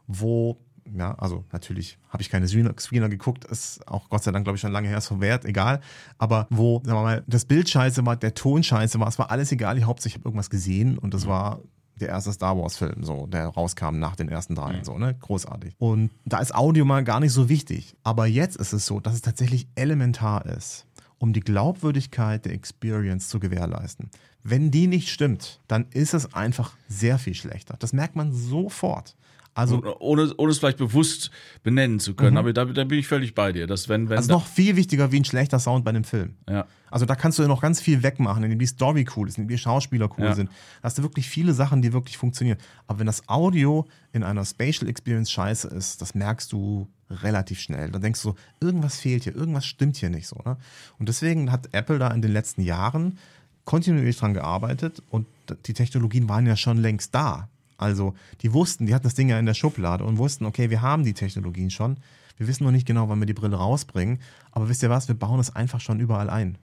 wo 0.05 0.57
ja, 0.95 1.13
also 1.15 1.45
natürlich 1.51 1.97
habe 2.09 2.21
ich 2.21 2.29
keine 2.29 2.47
Screener 2.47 3.09
geguckt, 3.09 3.45
ist 3.45 3.87
auch 3.87 4.09
Gott 4.09 4.23
sei 4.23 4.31
Dank, 4.31 4.45
glaube 4.45 4.55
ich, 4.55 4.61
schon 4.61 4.71
lange 4.71 4.87
her, 4.87 4.97
ist 4.97 5.07
verwehrt, 5.07 5.45
egal. 5.45 5.81
Aber 6.17 6.47
wo, 6.49 6.81
sagen 6.83 6.97
wir 6.97 7.03
mal, 7.03 7.23
das 7.27 7.45
Bild 7.45 7.69
scheiße 7.69 8.05
war, 8.05 8.15
der 8.15 8.33
Ton 8.33 8.63
scheiße 8.63 8.99
war, 8.99 9.07
es 9.07 9.19
war 9.19 9.31
alles 9.31 9.51
egal. 9.51 9.77
Ich 9.77 9.85
hauptsächlich 9.85 10.19
habe 10.19 10.29
irgendwas 10.29 10.49
gesehen 10.49 10.97
und 10.97 11.13
das 11.13 11.27
war 11.27 11.61
der 11.99 12.09
erste 12.09 12.33
Star 12.33 12.57
Wars-Film, 12.57 13.03
so, 13.03 13.27
der 13.27 13.47
rauskam 13.47 13.99
nach 13.99 14.15
den 14.15 14.29
ersten 14.29 14.55
dreien, 14.55 14.79
mhm. 14.79 14.83
so, 14.83 14.97
ne? 14.97 15.15
Großartig. 15.19 15.75
Und 15.77 16.11
da 16.25 16.39
ist 16.39 16.53
Audio 16.53 16.85
mal 16.85 17.03
gar 17.03 17.19
nicht 17.19 17.31
so 17.31 17.49
wichtig. 17.49 17.95
Aber 18.03 18.25
jetzt 18.25 18.57
ist 18.57 18.73
es 18.73 18.85
so, 18.85 18.99
dass 18.99 19.13
es 19.13 19.21
tatsächlich 19.21 19.67
elementar 19.75 20.45
ist, 20.45 20.87
um 21.19 21.33
die 21.33 21.39
Glaubwürdigkeit 21.39 22.45
der 22.45 22.53
Experience 22.53 23.29
zu 23.29 23.39
gewährleisten. 23.39 24.09
Wenn 24.43 24.71
die 24.71 24.87
nicht 24.87 25.09
stimmt, 25.09 25.61
dann 25.67 25.85
ist 25.91 26.13
es 26.13 26.33
einfach 26.33 26.73
sehr 26.89 27.17
viel 27.17 27.35
schlechter. 27.35 27.75
Das 27.79 27.93
merkt 27.93 28.15
man 28.15 28.33
sofort. 28.33 29.15
Also 29.55 29.83
ohne, 29.99 30.33
ohne 30.37 30.51
es 30.51 30.57
vielleicht 30.57 30.79
bewusst 30.79 31.29
benennen 31.61 31.99
zu 31.99 32.15
können, 32.15 32.31
mhm. 32.31 32.37
aber 32.37 32.53
da, 32.53 32.65
da, 32.65 32.83
bin 32.85 32.97
ich 32.97 33.07
völlig 33.07 33.35
bei 33.35 33.51
dir. 33.51 33.67
Dass 33.67 33.87
wenn, 33.87 34.09
wenn 34.09 34.15
das 34.15 34.25
ist 34.25 34.31
noch 34.31 34.47
viel 34.47 34.75
wichtiger 34.75 35.11
wie 35.11 35.19
ein 35.19 35.25
schlechter 35.25 35.59
Sound 35.59 35.85
bei 35.85 35.89
einem 35.89 36.03
Film. 36.03 36.35
Ja. 36.49 36.65
Also 36.89 37.05
da 37.05 37.15
kannst 37.15 37.37
du 37.37 37.43
ja 37.43 37.47
noch 37.47 37.61
ganz 37.61 37.79
viel 37.79 38.01
wegmachen, 38.03 38.43
indem 38.43 38.59
die 38.59 38.65
Story 38.65 39.05
cool 39.15 39.27
ist, 39.27 39.37
indem 39.37 39.49
die 39.49 39.57
Schauspieler 39.57 40.09
cool 40.17 40.25
ja. 40.25 40.35
sind. 40.35 40.49
Da 40.81 40.87
hast 40.87 40.97
du 40.97 41.03
wirklich 41.03 41.29
viele 41.29 41.53
Sachen, 41.53 41.81
die 41.81 41.93
wirklich 41.93 42.17
funktionieren. 42.17 42.57
Aber 42.87 42.99
wenn 42.99 43.05
das 43.05 43.27
Audio 43.29 43.87
in 44.11 44.23
einer 44.23 44.43
Spatial 44.45 44.89
Experience 44.89 45.31
scheiße 45.31 45.67
ist, 45.67 46.01
das 46.01 46.15
merkst 46.15 46.51
du 46.51 46.87
relativ 47.09 47.59
schnell. 47.59 47.91
Dann 47.91 48.01
denkst 48.01 48.21
du 48.21 48.29
so, 48.29 48.35
irgendwas 48.59 48.99
fehlt 48.99 49.23
hier, 49.23 49.35
irgendwas 49.35 49.65
stimmt 49.65 49.97
hier 49.97 50.09
nicht 50.09 50.27
so. 50.27 50.37
Ne? 50.45 50.57
Und 50.97 51.09
deswegen 51.09 51.51
hat 51.51 51.69
Apple 51.73 51.99
da 51.99 52.09
in 52.09 52.21
den 52.21 52.31
letzten 52.31 52.61
Jahren 52.61 53.19
kontinuierlich 53.65 54.17
dran 54.17 54.33
gearbeitet 54.33 55.01
und 55.09 55.27
die 55.65 55.73
Technologien 55.73 56.27
waren 56.27 56.45
ja 56.45 56.57
schon 56.57 56.77
längst 56.77 57.13
da. 57.15 57.49
Also 57.83 58.15
die 58.41 58.53
wussten, 58.53 58.85
die 58.85 58.95
hatten 58.95 59.03
das 59.03 59.13
Ding 59.13 59.29
ja 59.29 59.37
in 59.37 59.45
der 59.45 59.53
Schublade 59.53 60.05
und 60.05 60.17
wussten, 60.17 60.45
okay, 60.45 60.69
wir 60.69 60.81
haben 60.81 61.03
die 61.03 61.13
Technologien 61.13 61.69
schon. 61.69 61.97
Wir 62.37 62.47
wissen 62.47 62.63
noch 62.63 62.71
nicht 62.71 62.87
genau, 62.87 63.09
wann 63.09 63.19
wir 63.19 63.25
die 63.25 63.33
Brille 63.33 63.57
rausbringen. 63.57 64.19
Aber 64.51 64.69
wisst 64.69 64.83
ihr 64.83 64.89
was, 64.89 65.07
wir 65.07 65.15
bauen 65.15 65.39
es 65.39 65.55
einfach 65.55 65.81
schon 65.81 65.99
überall 65.99 66.29
ein. 66.29 66.57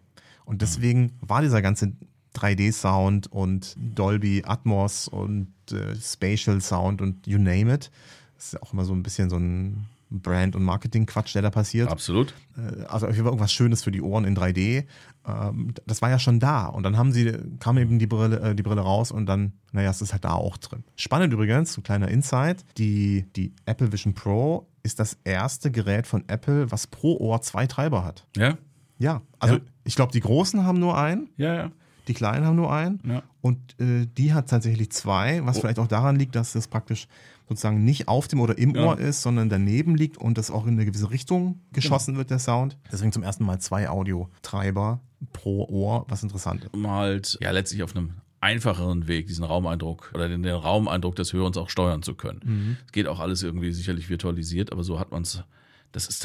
Und 0.46 0.62
deswegen 0.62 1.12
war 1.20 1.42
dieser 1.42 1.62
ganze 1.62 1.92
3D-Sound 2.34 3.30
und 3.30 3.76
Dolby 3.76 4.42
Atmos 4.46 5.08
und 5.08 5.52
äh, 5.70 5.94
Spatial 6.00 6.60
Sound 6.60 7.02
und 7.02 7.26
you 7.26 7.38
name 7.38 7.72
it. 7.72 7.90
Das 8.36 8.46
ist 8.46 8.52
ja 8.54 8.62
auch 8.62 8.72
immer 8.72 8.84
so 8.84 8.94
ein 8.94 9.02
bisschen 9.02 9.28
so 9.28 9.36
ein 9.36 9.86
Brand- 10.10 10.56
und 10.56 10.64
Marketing-Quatsch, 10.64 11.34
der 11.34 11.42
da 11.42 11.50
passiert. 11.50 11.88
Absolut. 11.88 12.34
Äh, 12.56 12.84
also 12.84 13.06
auf 13.06 13.12
jeden 13.12 13.24
Fall 13.24 13.32
irgendwas 13.32 13.52
Schönes 13.52 13.82
für 13.82 13.90
die 13.90 14.02
Ohren 14.02 14.24
in 14.24 14.36
3D. 14.36 14.84
Ähm, 15.26 15.74
das 15.86 16.02
war 16.02 16.10
ja 16.10 16.18
schon 16.18 16.40
da. 16.40 16.66
Und 16.66 16.82
dann 16.82 16.96
haben 16.96 17.12
sie, 17.12 17.32
kam 17.60 17.78
eben 17.78 17.98
die 17.98 18.06
Brille, 18.06 18.40
äh, 18.40 18.54
die 18.54 18.62
Brille 18.62 18.80
raus 18.80 19.12
und 19.12 19.26
dann, 19.26 19.52
naja, 19.72 19.90
es 19.90 20.02
ist 20.02 20.12
halt 20.12 20.24
da 20.24 20.32
auch 20.32 20.56
drin. 20.56 20.84
Spannend 20.96 21.32
übrigens, 21.32 21.76
ein 21.78 21.82
kleiner 21.82 22.08
Insight, 22.08 22.64
die, 22.76 23.26
die 23.36 23.54
Apple 23.66 23.92
Vision 23.92 24.14
Pro 24.14 24.68
ist 24.82 24.98
das 24.98 25.18
erste 25.24 25.70
Gerät 25.70 26.06
von 26.06 26.24
Apple, 26.28 26.70
was 26.70 26.86
pro 26.86 27.16
Ohr 27.18 27.40
zwei 27.42 27.66
Treiber 27.66 28.04
hat. 28.04 28.26
Ja? 28.36 28.56
Ja. 28.98 29.22
Also 29.38 29.56
ja. 29.56 29.60
ich 29.84 29.94
glaube, 29.94 30.12
die 30.12 30.20
großen 30.20 30.64
haben 30.64 30.78
nur 30.78 30.98
einen. 30.98 31.30
Ja, 31.36 31.54
ja. 31.54 31.70
Die 32.10 32.14
kleinen 32.14 32.44
haben 32.44 32.56
nur 32.56 32.72
einen. 32.72 32.98
Ja. 33.06 33.22
Und 33.40 33.80
äh, 33.80 34.04
die 34.18 34.34
hat 34.34 34.50
tatsächlich 34.50 34.90
zwei, 34.90 35.46
was 35.46 35.56
oh. 35.56 35.60
vielleicht 35.60 35.78
auch 35.78 35.86
daran 35.86 36.16
liegt, 36.16 36.34
dass 36.34 36.54
das 36.54 36.66
praktisch 36.66 37.06
sozusagen 37.48 37.84
nicht 37.84 38.08
auf 38.08 38.26
dem 38.26 38.40
oder 38.40 38.58
im 38.58 38.74
ja. 38.74 38.84
Ohr 38.84 38.98
ist, 38.98 39.22
sondern 39.22 39.48
daneben 39.48 39.94
liegt 39.94 40.18
und 40.18 40.36
das 40.36 40.50
auch 40.50 40.66
in 40.66 40.72
eine 40.72 40.86
gewisse 40.86 41.12
Richtung 41.12 41.60
geschossen 41.72 42.14
genau. 42.14 42.18
wird, 42.18 42.30
der 42.30 42.40
Sound. 42.40 42.76
Deswegen 42.90 43.12
zum 43.12 43.22
ersten 43.22 43.44
Mal 43.44 43.60
zwei 43.60 43.88
Audiotreiber 43.88 44.98
pro 45.32 45.68
Ohr, 45.68 46.04
was 46.08 46.24
interessant 46.24 46.64
ist. 46.64 46.74
Um 46.74 46.90
halt 46.90 47.38
ja 47.40 47.52
letztlich 47.52 47.84
auf 47.84 47.94
einem 47.94 48.14
einfacheren 48.40 49.06
Weg, 49.06 49.28
diesen 49.28 49.44
Raumeindruck 49.44 50.10
oder 50.12 50.28
den, 50.28 50.42
den 50.42 50.56
Raumeindruck 50.56 51.14
des 51.14 51.32
Hörens 51.32 51.56
auch 51.56 51.70
steuern 51.70 52.02
zu 52.02 52.16
können. 52.16 52.40
Mhm. 52.42 52.52
Es 52.52 52.86
mhm. 52.86 52.92
geht 52.92 53.06
auch 53.06 53.20
alles 53.20 53.44
irgendwie 53.44 53.70
sicherlich 53.70 54.10
virtualisiert, 54.10 54.72
aber 54.72 54.82
so 54.82 54.98
hat 54.98 55.12
man 55.12 55.22
es 55.22 55.44
das 55.92 56.06
ist, 56.06 56.24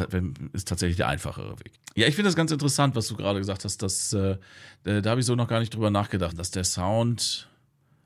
ist, 0.54 0.68
tatsächlich 0.68 0.98
der 0.98 1.08
einfachere 1.08 1.60
Weg. 1.60 1.72
Ja, 1.96 2.08
ich 2.08 2.16
finde 2.16 2.28
das 2.28 2.36
ganz 2.36 2.52
interessant, 2.52 2.96
was 2.96 3.08
du 3.08 3.16
gerade 3.16 3.40
gesagt 3.40 3.66
hast. 3.66 3.82
Dass, 3.82 4.14
äh, 4.14 4.38
da 4.84 5.10
habe 5.10 5.20
ich 5.20 5.26
so 5.26 5.36
noch 5.36 5.48
gar 5.48 5.60
nicht 5.60 5.74
drüber 5.74 5.90
nachgedacht, 5.90 6.38
dass 6.38 6.52
der 6.52 6.64
Sound 6.64 7.50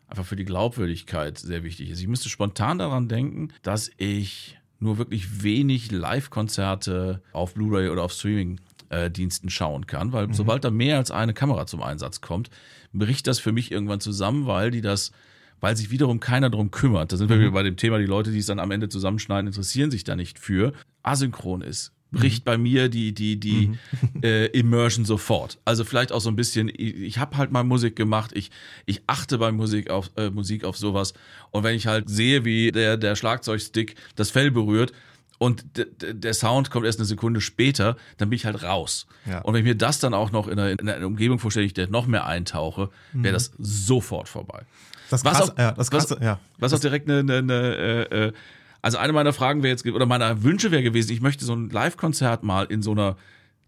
einfach 0.08 0.26
für 0.26 0.36
die 0.36 0.46
Glaubwürdigkeit 0.46 1.38
sehr 1.38 1.64
wichtig 1.64 1.90
ist. 1.90 2.00
Ich 2.00 2.08
müsste 2.08 2.30
spontan 2.30 2.80
daran 2.80 3.08
denken, 3.08 3.50
dass 3.62 3.92
ich 3.98 4.58
nur 4.80 4.98
wirklich 4.98 5.44
wenig 5.44 5.92
Live-Konzerte 5.92 7.22
auf 7.34 7.54
Blu-ray 7.54 7.90
oder 7.90 8.04
auf 8.04 8.14
Streaming-Diensten 8.14 9.50
schauen 9.50 9.86
kann, 9.86 10.14
weil 10.14 10.28
mhm. 10.28 10.34
sobald 10.34 10.64
da 10.64 10.72
mehr 10.72 10.98
als 10.98 11.12
eine 11.12 11.34
Kamera 11.34 11.68
zum 11.68 11.84
Einsatz 11.84 12.22
kommt, 12.22 12.50
bricht 12.94 13.28
das 13.28 13.40
für 13.40 13.52
mich 13.52 13.72
irgendwann 13.72 14.00
zusammen, 14.00 14.48
weil 14.48 14.72
die 14.72 14.82
das 14.82 15.12
weil 15.60 15.76
sich 15.76 15.92
wiederum 15.92 16.20
keiner 16.20 16.50
darum 16.50 16.72
kümmert. 16.72 17.12
Da 17.12 17.18
sind 17.18 17.30
wir 17.30 17.38
mhm. 17.38 17.42
wieder 17.42 17.52
bei 17.52 17.64
dem 17.64 17.78
Thema, 17.78 18.00
die 18.00 18.06
Leute, 18.06 18.32
die 18.32 18.40
es 18.40 18.46
dann 18.46 18.60
am 18.60 18.72
Ende 18.72 18.90
zusammenschneiden, 18.90 19.48
interessieren 19.48 19.92
sich 19.92 20.04
da 20.04 20.16
nicht 20.16 20.40
für. 20.40 20.74
Asynchron 21.04 21.62
ist 21.62 21.94
bricht 22.12 22.44
mhm. 22.44 22.46
bei 22.46 22.58
mir 22.58 22.90
die, 22.90 23.14
die, 23.14 23.40
die 23.40 23.68
mhm. 23.68 23.78
äh, 24.24 24.46
Immersion 24.48 25.06
sofort. 25.06 25.60
Also 25.66 25.84
vielleicht 25.84 26.12
auch 26.12 26.22
so 26.22 26.30
ein 26.30 26.36
bisschen, 26.36 26.70
ich, 26.70 26.96
ich 26.96 27.18
habe 27.18 27.38
halt 27.38 27.52
mal 27.52 27.64
Musik 27.64 27.96
gemacht, 27.96 28.32
ich, 28.34 28.52
ich 28.86 29.02
achte 29.08 29.38
bei 29.38 29.52
Musik 29.52 29.90
auf, 29.90 30.12
äh, 30.16 30.30
Musik 30.30 30.64
auf 30.64 30.78
sowas. 30.78 31.14
Und 31.52 31.64
wenn 31.64 31.76
ich 31.76 31.88
halt 31.88 32.10
sehe, 32.10 32.46
wie 32.46 32.72
der, 32.72 32.98
der 32.98 33.16
Schlagzeugstick 33.16 33.96
das 34.16 34.32
Fell 34.32 34.52
berührt, 34.52 34.94
und 35.42 35.64
der 36.02 36.34
Sound 36.34 36.70
kommt 36.70 36.86
erst 36.86 37.00
eine 37.00 37.06
Sekunde 37.06 37.40
später, 37.40 37.96
dann 38.18 38.30
bin 38.30 38.36
ich 38.36 38.46
halt 38.46 38.62
raus. 38.62 39.08
Ja. 39.26 39.40
Und 39.40 39.54
wenn 39.54 39.62
ich 39.62 39.68
mir 39.68 39.76
das 39.78 40.00
dann 40.00 40.14
auch 40.14 40.34
noch 40.34 40.50
in 40.50 40.60
einer, 40.60 40.78
in 40.78 40.90
einer 40.90 41.08
Umgebung 41.08 41.40
vorstelle, 41.40 41.66
ich 41.66 41.74
der 41.74 41.88
noch 41.88 42.08
mehr 42.08 42.26
eintauche, 42.26 42.90
wäre 43.14 43.32
mhm. 43.32 43.34
das 43.36 43.54
sofort 43.58 44.28
vorbei. 44.28 44.66
Das 45.10 45.24
krass, 45.24 45.40
was 45.40 45.50
auch, 45.52 45.58
ja, 45.58 45.72
das 45.72 45.92
krasse, 45.92 46.16
was, 46.18 46.24
ja. 46.24 46.40
Was 46.58 46.74
auch 46.74 46.80
direkt 46.80 47.10
eine, 47.10 47.20
eine, 47.20 47.38
eine 47.38 47.76
äh, 47.76 48.28
äh 48.28 48.34
also 48.82 48.98
eine 48.98 49.12
meiner 49.14 49.34
Fragen 49.34 49.62
wäre 49.62 49.72
jetzt, 49.72 49.86
oder 49.86 50.06
meiner 50.06 50.44
Wünsche 50.44 50.72
wäre 50.72 50.84
gewesen, 50.84 51.12
ich 51.12 51.22
möchte 51.22 51.44
so 51.44 51.54
ein 51.54 51.70
Live-Konzert 51.70 52.44
mal 52.44 52.66
in 52.66 52.82
so 52.82 52.92
einer 52.92 53.18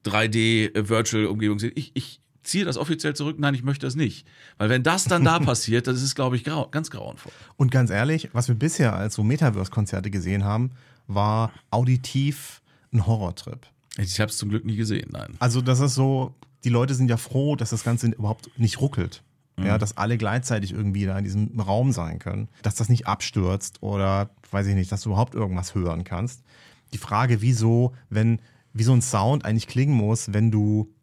3D-Virtual-Umgebung 0.06 1.60
sehen. 1.60 1.74
Ich, 1.76 1.92
ich 1.96 2.22
ziehe 2.44 2.66
das 2.66 2.78
offiziell 2.78 3.16
zurück. 3.16 3.38
Nein, 3.40 3.54
ich 3.54 3.64
möchte 3.64 3.86
das 3.86 3.96
nicht. 3.96 4.26
Weil 4.58 4.70
wenn 4.70 4.84
das 4.84 5.06
dann 5.06 5.24
da 5.24 5.40
passiert, 5.42 5.88
das 5.88 6.02
ist, 6.02 6.16
glaube 6.16 6.36
ich, 6.36 6.44
grau 6.44 6.68
ganz 6.70 6.90
grauenvoll. 6.90 7.32
Und 7.58 7.72
ganz 7.72 7.90
ehrlich, 7.90 8.30
was 8.34 8.48
wir 8.48 8.56
bisher 8.56 8.96
als 8.96 9.16
so 9.16 9.24
Metaverse-Konzerte 9.24 10.10
gesehen 10.10 10.44
haben, 10.44 10.72
war 11.08 11.52
auditiv 11.70 12.62
ein 12.94 13.06
Horrortrip. 13.06 13.68
Ich 13.98 14.20
habe 14.20 14.32
es 14.32 14.38
zum 14.38 14.50
Glück 14.50 14.66
nie 14.66 14.78
gesehen, 14.78 15.10
nein. 15.12 15.36
Also 15.40 15.62
das 15.62 15.82
ist 15.82 15.96
so, 15.96 16.34
die 16.64 16.70
Leute 16.70 16.96
sind 16.96 17.10
ja 17.10 17.18
froh, 17.18 17.56
dass 17.56 17.72
das 17.72 17.84
Ganze 17.84 18.08
überhaupt 18.08 18.50
nicht 18.58 18.80
ruckelt. 18.80 19.22
Mhm. 19.62 19.68
Ja, 19.68 19.78
dass 19.78 19.98
alle 19.98 20.18
gleichzeitig 20.18 20.74
irgendwie 20.74 21.06
da 21.06 21.18
in 21.18 21.24
diesem 21.24 21.60
Raum 21.60 21.92
sein 21.92 22.20
können. 22.20 22.50
Dass 22.62 22.76
das 22.76 22.90
nicht 22.90 23.08
abstürzt 23.08 23.82
oder, 23.82 24.30
weiß 24.52 24.68
ich 24.68 24.76
nicht, 24.76 24.92
dass 24.92 25.02
du 25.02 25.10
überhaupt 25.10 25.36
irgendwas 25.36 25.76
hören 25.76 26.04
kannst. 26.04 26.44
Die 26.94 26.98
Frage, 26.98 27.42
wieso, 27.42 27.94
wenn, 28.10 28.40
wie 28.74 28.84
so 28.84 28.94
ein 28.94 29.02
Sound 29.02 29.46
eigentlich 29.46 29.68
klingen 29.68 29.96
muss, 29.96 30.34
wenn 30.34 30.52
du 30.52 30.94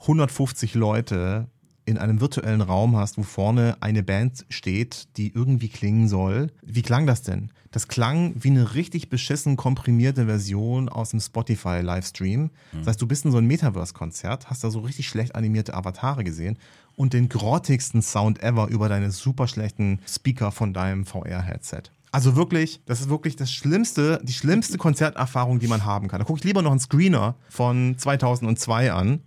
150 0.00 0.74
Leute 0.74 1.48
in 1.86 1.98
einem 1.98 2.20
virtuellen 2.20 2.60
Raum 2.60 2.96
hast, 2.96 3.18
wo 3.18 3.22
vorne 3.22 3.76
eine 3.80 4.02
Band 4.02 4.46
steht, 4.48 5.16
die 5.16 5.32
irgendwie 5.34 5.68
klingen 5.68 6.08
soll. 6.08 6.50
Wie 6.62 6.82
klang 6.82 7.06
das 7.06 7.22
denn? 7.22 7.50
Das 7.70 7.88
klang 7.88 8.34
wie 8.36 8.50
eine 8.50 8.74
richtig 8.74 9.10
beschissen 9.10 9.56
komprimierte 9.56 10.26
Version 10.26 10.88
aus 10.88 11.10
dem 11.10 11.20
Spotify-Livestream. 11.20 12.50
Das 12.72 12.86
heißt, 12.86 13.02
du 13.02 13.06
bist 13.06 13.24
in 13.24 13.32
so 13.32 13.38
einem 13.38 13.48
Metaverse-Konzert, 13.48 14.48
hast 14.48 14.62
da 14.62 14.70
so 14.70 14.80
richtig 14.80 15.08
schlecht 15.08 15.34
animierte 15.34 15.74
Avatare 15.74 16.24
gesehen 16.24 16.56
und 16.96 17.12
den 17.12 17.28
grottigsten 17.28 18.00
Sound 18.00 18.42
ever 18.42 18.68
über 18.68 18.88
deine 18.88 19.10
super 19.10 19.48
schlechten 19.48 19.98
Speaker 20.06 20.52
von 20.52 20.72
deinem 20.72 21.04
VR-Headset. 21.04 21.82
Also 22.12 22.36
wirklich, 22.36 22.80
das 22.86 23.00
ist 23.00 23.08
wirklich 23.08 23.34
das 23.34 23.50
schlimmste, 23.50 24.20
die 24.22 24.32
schlimmste 24.32 24.78
Konzerterfahrung, 24.78 25.58
die 25.58 25.66
man 25.66 25.84
haben 25.84 26.06
kann. 26.06 26.20
Da 26.20 26.24
gucke 26.24 26.38
ich 26.38 26.44
lieber 26.44 26.62
noch 26.62 26.70
einen 26.70 26.78
Screener 26.78 27.34
von 27.48 27.98
2002 27.98 28.92
an. 28.92 29.20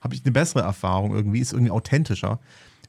Habe 0.00 0.14
ich 0.14 0.22
eine 0.24 0.32
bessere 0.32 0.62
Erfahrung 0.62 1.14
irgendwie, 1.14 1.40
ist 1.40 1.52
irgendwie 1.52 1.70
authentischer, 1.72 2.38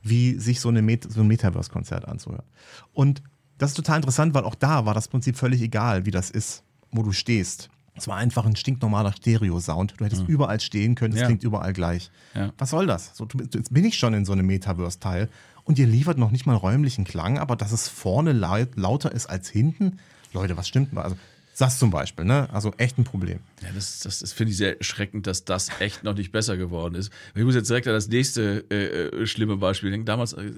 wie 0.02 0.36
sich 0.40 0.60
so, 0.60 0.70
eine 0.70 0.82
Met 0.82 1.12
so 1.12 1.22
ein 1.22 1.28
Metaverse-Konzert 1.28 2.08
anzuhören. 2.08 2.46
Und 2.94 3.22
das 3.58 3.72
ist 3.72 3.76
total 3.76 3.98
interessant, 3.98 4.34
weil 4.34 4.44
auch 4.46 4.56
da 4.56 4.86
war 4.86 4.94
das 4.94 5.08
Prinzip 5.10 5.36
völlig 5.38 5.62
egal, 5.62 6.06
wie 6.06 6.12
das 6.12 6.30
ist, 6.30 6.64
wo 6.92 7.04
du 7.04 7.12
stehst. 7.12 7.70
Es 7.96 8.08
war 8.08 8.16
einfach 8.16 8.46
ein 8.46 8.56
stinknormaler 8.56 9.12
Stereo-Sound. 9.12 9.96
Du 9.98 10.06
hättest 10.06 10.26
überall 10.30 10.62
stehen 10.62 10.96
können, 10.96 11.14
es 11.14 11.20
Ja. 11.20 11.26
klingt 11.26 11.44
überall 11.44 11.74
gleich. 11.74 12.12
Ja. 12.34 12.54
Was 12.58 12.70
soll 12.70 12.88
das? 12.88 13.12
So, 13.14 13.28
jetzt 13.54 13.74
bin 13.74 13.84
ich 13.84 13.98
schon 13.98 14.14
in 14.14 14.24
so 14.24 14.32
einem 14.32 14.46
Metaverse-Teil 14.46 15.28
und 15.66 15.78
ihr 15.78 15.88
liefert 15.88 16.18
noch 16.18 16.32
nicht 16.32 16.46
mal 16.46 16.56
räumlichen 16.56 17.04
Klang, 17.04 17.38
aber 17.38 17.58
dass 17.58 17.74
es 17.74 17.90
vorne 17.90 18.32
laut, 18.32 18.78
lauter 18.78 19.12
ist 19.12 19.26
als 19.26 19.50
hinten. 19.50 20.00
Leute, 20.32 20.56
was 20.56 20.70
stimmt 20.70 20.94
mal? 20.94 21.02
Also, 21.02 21.18
das 21.62 21.80
zum 21.80 21.92
Beispiel, 21.92 22.26
ne? 22.26 22.48
Also 22.52 22.74
echt 22.78 22.98
ein 22.98 23.04
Problem. 23.04 23.40
Ja, 23.62 23.70
das, 23.74 24.00
das, 24.00 24.20
das 24.20 24.34
finde 24.34 24.52
ich 24.52 24.58
sehr 24.58 24.78
erschreckend, 24.78 25.28
dass 25.28 25.46
das 25.46 25.70
echt 25.80 26.04
noch 26.04 26.16
nicht 26.16 26.32
besser 26.32 26.58
geworden 26.58 26.96
ist. 26.96 27.12
Ich 27.36 27.44
muss 27.44 27.56
jetzt 27.56 27.70
direkt 27.70 27.88
an 27.88 27.94
das 27.94 28.08
nächste 28.08 28.66
äh, 28.70 29.08
äh, 29.22 29.26
schlimme 29.26 29.58
Beispiel 29.58 29.92
denken. 29.92 30.06
Damals, 30.06 30.34
äh, 30.34 30.54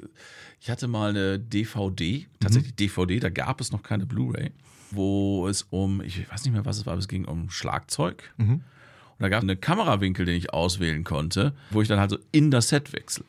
ich 0.60 0.70
hatte 0.70 0.88
mal 0.88 1.10
eine 1.10 1.40
DVD, 1.40 2.28
tatsächlich 2.40 2.76
DVD, 2.76 3.20
da 3.20 3.30
gab 3.30 3.62
es 3.62 3.72
noch 3.72 3.82
keine 3.84 4.06
Blu-ray, 4.06 4.52
wo 4.92 5.48
es 5.48 5.64
um, 5.70 6.02
ich 6.02 6.30
weiß 6.32 6.44
nicht 6.44 6.54
mehr, 6.54 6.66
was 6.66 6.78
es 6.78 6.86
war, 6.86 6.94
aber 6.94 7.00
es 7.00 7.08
ging 7.08 7.26
um 7.26 7.50
Schlagzeug. 7.50 8.34
Und 8.48 9.24
da 9.24 9.30
gab 9.30 9.44
es 9.44 9.50
einen 9.50 9.60
Kamerawinkel, 9.60 10.26
den 10.26 10.36
ich 10.36 10.54
auswählen 10.54 11.04
konnte, 11.04 11.54
wo 11.72 11.82
ich 11.82 11.88
dann 11.88 12.00
halt 12.00 12.12
so 12.12 12.18
in 12.32 12.52
das 12.52 12.70
Set 12.70 12.94
wechsle. 12.94 13.26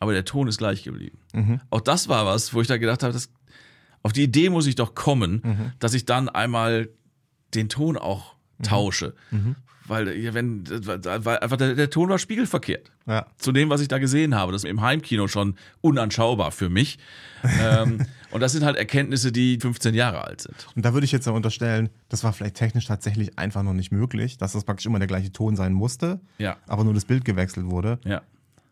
Aber 0.00 0.12
der 0.12 0.24
Ton 0.24 0.48
ist 0.48 0.58
gleich 0.58 0.84
geblieben. 0.84 1.18
Auch 1.70 1.80
das 1.80 2.08
war 2.08 2.24
was, 2.24 2.54
wo 2.54 2.60
ich 2.60 2.68
da 2.68 2.76
gedacht 2.78 3.02
habe, 3.02 3.12
das, 3.12 3.28
auf 4.08 4.12
die 4.14 4.22
Idee 4.24 4.48
muss 4.50 4.66
ich 4.66 4.74
doch 4.74 4.94
kommen, 4.94 5.72
dass 5.78 5.94
ich 5.94 6.04
dann 6.06 6.28
einmal 6.28 6.88
den 7.54 7.68
Ton 7.68 7.96
auch 7.96 8.34
tausche. 8.62 9.14
Weil, 9.86 10.18
ja, 10.18 10.34
wenn, 10.34 10.64
weil 10.68 11.38
einfach 11.38 11.56
der, 11.56 11.74
der 11.74 11.88
Ton 11.88 12.10
war 12.10 12.18
spiegelverkehrt. 12.18 12.90
Ja. 13.06 13.26
Zu 13.38 13.52
dem, 13.52 13.70
was 13.70 13.80
ich 13.80 13.88
da 13.88 13.96
gesehen 13.98 14.34
habe. 14.34 14.52
Das 14.52 14.64
ist 14.64 14.70
im 14.70 14.82
Heimkino 14.82 15.28
schon 15.28 15.54
unanschaubar 15.80 16.50
für 16.52 16.68
mich. 16.68 16.98
ähm, 17.62 18.04
und 18.30 18.40
das 18.40 18.52
sind 18.52 18.64
halt 18.66 18.76
Erkenntnisse, 18.76 19.32
die 19.32 19.58
15 19.58 19.94
Jahre 19.94 20.24
alt 20.24 20.42
sind. 20.42 20.66
Und 20.76 20.84
da 20.84 20.92
würde 20.92 21.06
ich 21.06 21.12
jetzt 21.12 21.26
ja 21.26 21.32
unterstellen, 21.32 21.88
das 22.10 22.22
war 22.22 22.34
vielleicht 22.34 22.56
technisch 22.56 22.84
tatsächlich 22.86 23.38
einfach 23.38 23.62
noch 23.62 23.72
nicht 23.72 23.90
möglich, 23.90 24.36
dass 24.36 24.52
das 24.52 24.64
praktisch 24.64 24.84
immer 24.84 24.98
der 24.98 25.08
gleiche 25.08 25.32
Ton 25.32 25.56
sein 25.56 25.72
musste, 25.72 26.20
Ja. 26.36 26.56
aber 26.66 26.84
nur 26.84 26.92
das 26.92 27.06
Bild 27.06 27.24
gewechselt 27.24 27.64
wurde. 27.70 27.98
Ja. 28.04 28.20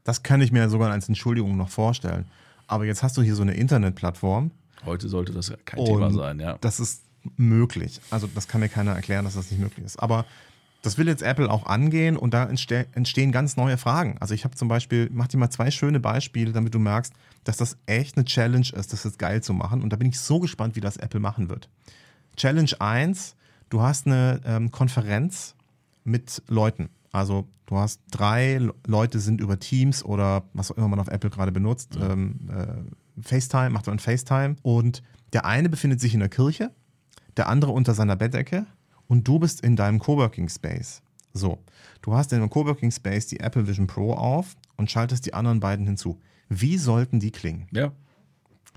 Das 0.05 0.23
kann 0.23 0.43
ich 0.43 0.53
mir 0.53 0.69
sogar 0.69 0.91
als 0.93 1.09
Entschuldigung 1.09 1.57
noch 1.57 1.71
vorstellen. 1.71 2.27
Aber 2.67 2.85
jetzt 2.85 3.03
hast 3.03 3.17
du 3.17 3.23
hier 3.23 3.35
so 3.37 3.43
eine 3.43 3.55
Internetplattform 3.55 4.51
Heute 4.87 5.09
sollte 5.09 5.33
das 5.33 5.53
kein 5.65 5.85
Thema 5.85 6.07
und 6.07 6.15
sein, 6.15 6.41
ja. 6.41 6.57
das 6.61 6.81
ist 6.81 7.03
möglich. 7.37 8.01
Also 8.11 8.29
das 8.35 8.49
kann 8.49 8.61
mir 8.61 8.69
keiner 8.69 8.93
erklären, 8.93 9.25
dass 9.25 9.35
das 9.35 9.51
nicht 9.51 9.61
möglich 9.61 9.85
ist. 9.85 9.99
Aber 10.01 10.25
das 10.83 10.97
will 10.99 11.09
jetzt 11.09 11.23
Apple 11.23 11.51
auch 11.51 11.67
angehen 11.67 12.17
und 12.17 12.33
da 12.33 12.45
entste 12.45 12.87
entstehen 12.93 13.33
ganz 13.33 13.57
neue 13.57 13.77
Fragen. 13.77 14.17
Also 14.21 14.35
ich 14.35 14.45
habe 14.45 14.55
zum 14.55 14.69
Beispiel, 14.69 15.11
mach 15.13 15.27
dir 15.27 15.39
mal 15.39 15.51
zwei 15.51 15.71
schöne 15.73 15.99
Beispiele, 15.99 16.53
damit 16.53 16.75
du 16.75 16.79
merkst, 16.79 17.13
dass 17.43 17.57
das 17.57 17.77
echt 17.87 18.17
eine 18.17 18.25
Challenge 18.25 18.67
ist, 18.73 18.93
das 18.93 19.03
jetzt 19.05 19.19
geil 19.19 19.43
zu 19.43 19.53
machen. 19.53 19.83
Und 19.83 19.91
da 19.93 19.97
bin 19.97 20.09
ich 20.09 20.21
so 20.21 20.39
gespannt, 20.39 20.77
wie 20.77 20.81
das 20.81 20.97
Apple 20.97 21.19
machen 21.21 21.49
wird. 21.49 21.69
Challenge 22.37 22.71
1, 22.79 23.35
du 23.71 23.81
hast 23.83 24.07
eine 24.07 24.41
ähm, 24.45 24.71
Konferenz 24.71 25.55
mit 26.05 26.43
Leuten. 26.49 26.91
Also 27.11 27.49
du 27.67 27.79
hast 27.79 28.01
drei 28.13 28.59
Le- 28.59 28.75
Leute 28.87 29.19
sind 29.19 29.41
über 29.41 29.59
Teams 29.59 30.05
oder 30.05 30.45
was 30.53 30.71
auch 30.71 30.77
immer 30.77 30.89
man 30.89 31.01
auf 31.01 31.09
Apple 31.09 31.31
gerade 31.31 31.51
benutzt, 31.51 31.99
ähm, 32.01 32.39
äh, 32.49 32.67
FaceTime, 33.21 33.71
macht 33.71 33.87
man 33.87 33.99
FaceTime 33.99 34.57
und 34.63 35.03
der 35.33 35.45
eine 35.45 35.69
befindet 35.69 36.01
sich 36.01 36.15
in 36.15 36.21
der 36.21 36.29
Kirche, 36.29 36.71
der 37.37 37.49
andere 37.49 37.73
unter 37.73 37.95
seiner 37.95 38.17
Bettdecke 38.17 38.67
und 39.09 39.27
du 39.27 39.39
bist 39.39 39.61
in 39.61 39.77
deinem 39.77 39.99
Coworking 39.99 40.49
Space. 40.49 41.03
So, 41.33 41.59
du 42.03 42.15
hast 42.15 42.33
in 42.33 42.41
deinem 42.41 42.51
Coworking 42.51 42.91
Space 42.91 43.27
die 43.27 43.41
Apple 43.41 43.67
Vision 43.67 43.87
Pro 43.87 44.15
auf 44.15 44.57
und 44.77 44.91
schaltest 44.91 45.27
die 45.27 45.35
anderen 45.35 45.61
beiden 45.61 45.87
hinzu. 45.87 46.21
Wie 46.49 46.79
sollten 46.79 47.21
die 47.21 47.31
klingen? 47.31 47.67
Ja. 47.73 47.93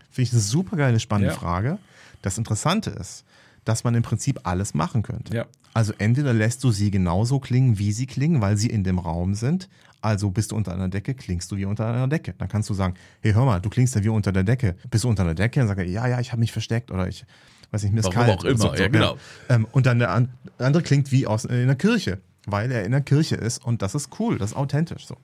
Finde 0.09 0.27
ich 0.27 0.31
eine 0.33 0.41
super 0.41 0.75
geile, 0.75 0.99
spannende 0.99 1.33
Ja. 1.33 1.39
Frage. 1.39 1.77
Das 2.21 2.37
Interessante 2.37 2.89
ist, 2.89 3.23
dass 3.63 3.83
man 3.83 3.95
im 3.95 4.03
Prinzip 4.03 4.41
alles 4.43 4.73
machen 4.73 5.03
könnte. 5.03 5.35
Ja. 5.35 5.45
Also 5.73 5.93
entweder 5.99 6.33
lässt 6.33 6.63
du 6.63 6.71
sie 6.71 6.89
genauso 6.91 7.39
klingen, 7.39 7.77
wie 7.77 7.91
sie 7.91 8.07
klingen, 8.07 8.41
weil 8.41 8.57
sie 8.57 8.69
in 8.69 8.83
dem 8.83 8.97
Raum 8.99 9.35
sind. 9.35 9.69
Also 10.01 10.31
bist 10.31 10.51
du 10.51 10.55
unter 10.55 10.73
einer 10.73 10.87
Decke, 10.87 11.13
klingst 11.13 11.51
du 11.51 11.57
wie 11.57 11.65
unter 11.65 11.85
einer 11.87 12.07
Decke. 12.07 12.33
Dann 12.37 12.47
kannst 12.47 12.69
du 12.69 12.73
sagen, 12.73 12.93
hey, 13.21 13.33
hör 13.33 13.45
mal, 13.45 13.59
du 13.59 13.69
klingst 13.69 13.95
ja 13.95 14.03
wie 14.03 14.09
unter 14.09 14.31
der 14.31 14.43
Decke. 14.43 14.75
Bist 14.89 15.03
du 15.03 15.09
unter 15.09 15.25
der 15.25 15.33
Decke? 15.35 15.59
Dann 15.59 15.67
sagt 15.67 15.79
er, 15.79 15.85
ja, 15.85 16.07
ja, 16.07 16.19
ich 16.19 16.31
habe 16.31 16.39
mich 16.39 16.51
versteckt 16.53 16.89
oder 16.91 17.07
ich 17.07 17.25
weiß 17.71 17.83
nicht, 17.83 17.91
mir 17.93 17.99
ist 17.99 18.05
Warum 18.05 18.25
kalt. 18.25 18.39
auch 18.39 18.43
immer, 18.45 18.77
ja, 18.79 18.87
genau. 18.87 19.17
Ähm, 19.49 19.67
und 19.71 19.85
dann 19.85 19.99
der 19.99 20.11
an- 20.11 20.29
andere 20.57 20.81
klingt 20.83 21.11
wie 21.11 21.27
aus 21.27 21.45
in 21.45 21.67
der 21.67 21.75
Kirche, 21.75 22.19
weil 22.45 22.71
er 22.71 22.83
in 22.85 22.91
der 22.91 23.01
Kirche 23.01 23.35
ist 23.35 23.63
und 23.63 23.81
das 23.81 23.93
ist 23.93 24.09
cool, 24.19 24.37
das 24.37 24.51
ist 24.51 24.57
authentisch 24.57 25.05
so. 25.05 25.17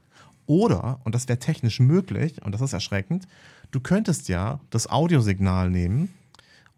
Oder, 0.46 1.00
und 1.06 1.16
das 1.16 1.28
wäre 1.28 1.40
technisch 1.40 1.80
möglich, 1.80 2.44
und 2.46 2.52
das 2.54 2.62
ist 2.62 2.74
erschreckend, 2.74 3.28
du 3.72 3.80
könntest 3.80 4.28
ja 4.28 4.60
das 4.70 4.88
Audiosignal 4.88 5.72
nehmen 5.72 6.14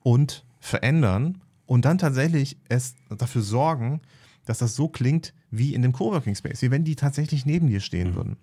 und 0.04 0.46
verändern 0.62 1.42
und 1.66 1.84
dann 1.84 1.98
tatsächlich 1.98 2.56
es 2.70 2.96
dafür 3.10 3.42
sorgen, 3.42 4.00
dass 4.48 4.60
das 4.60 4.76
so 4.76 4.88
klingt 4.88 5.34
wie 5.52 5.74
in 5.74 5.82
dem 5.82 5.92
Coworking 5.92 6.36
Space, 6.36 6.62
wie 6.62 6.72
wenn 6.72 6.84
die 6.84 6.96
tatsächlich 6.96 7.46
neben 7.46 7.68
dir 7.68 7.82
stehen 7.82 8.16
würden. 8.16 8.38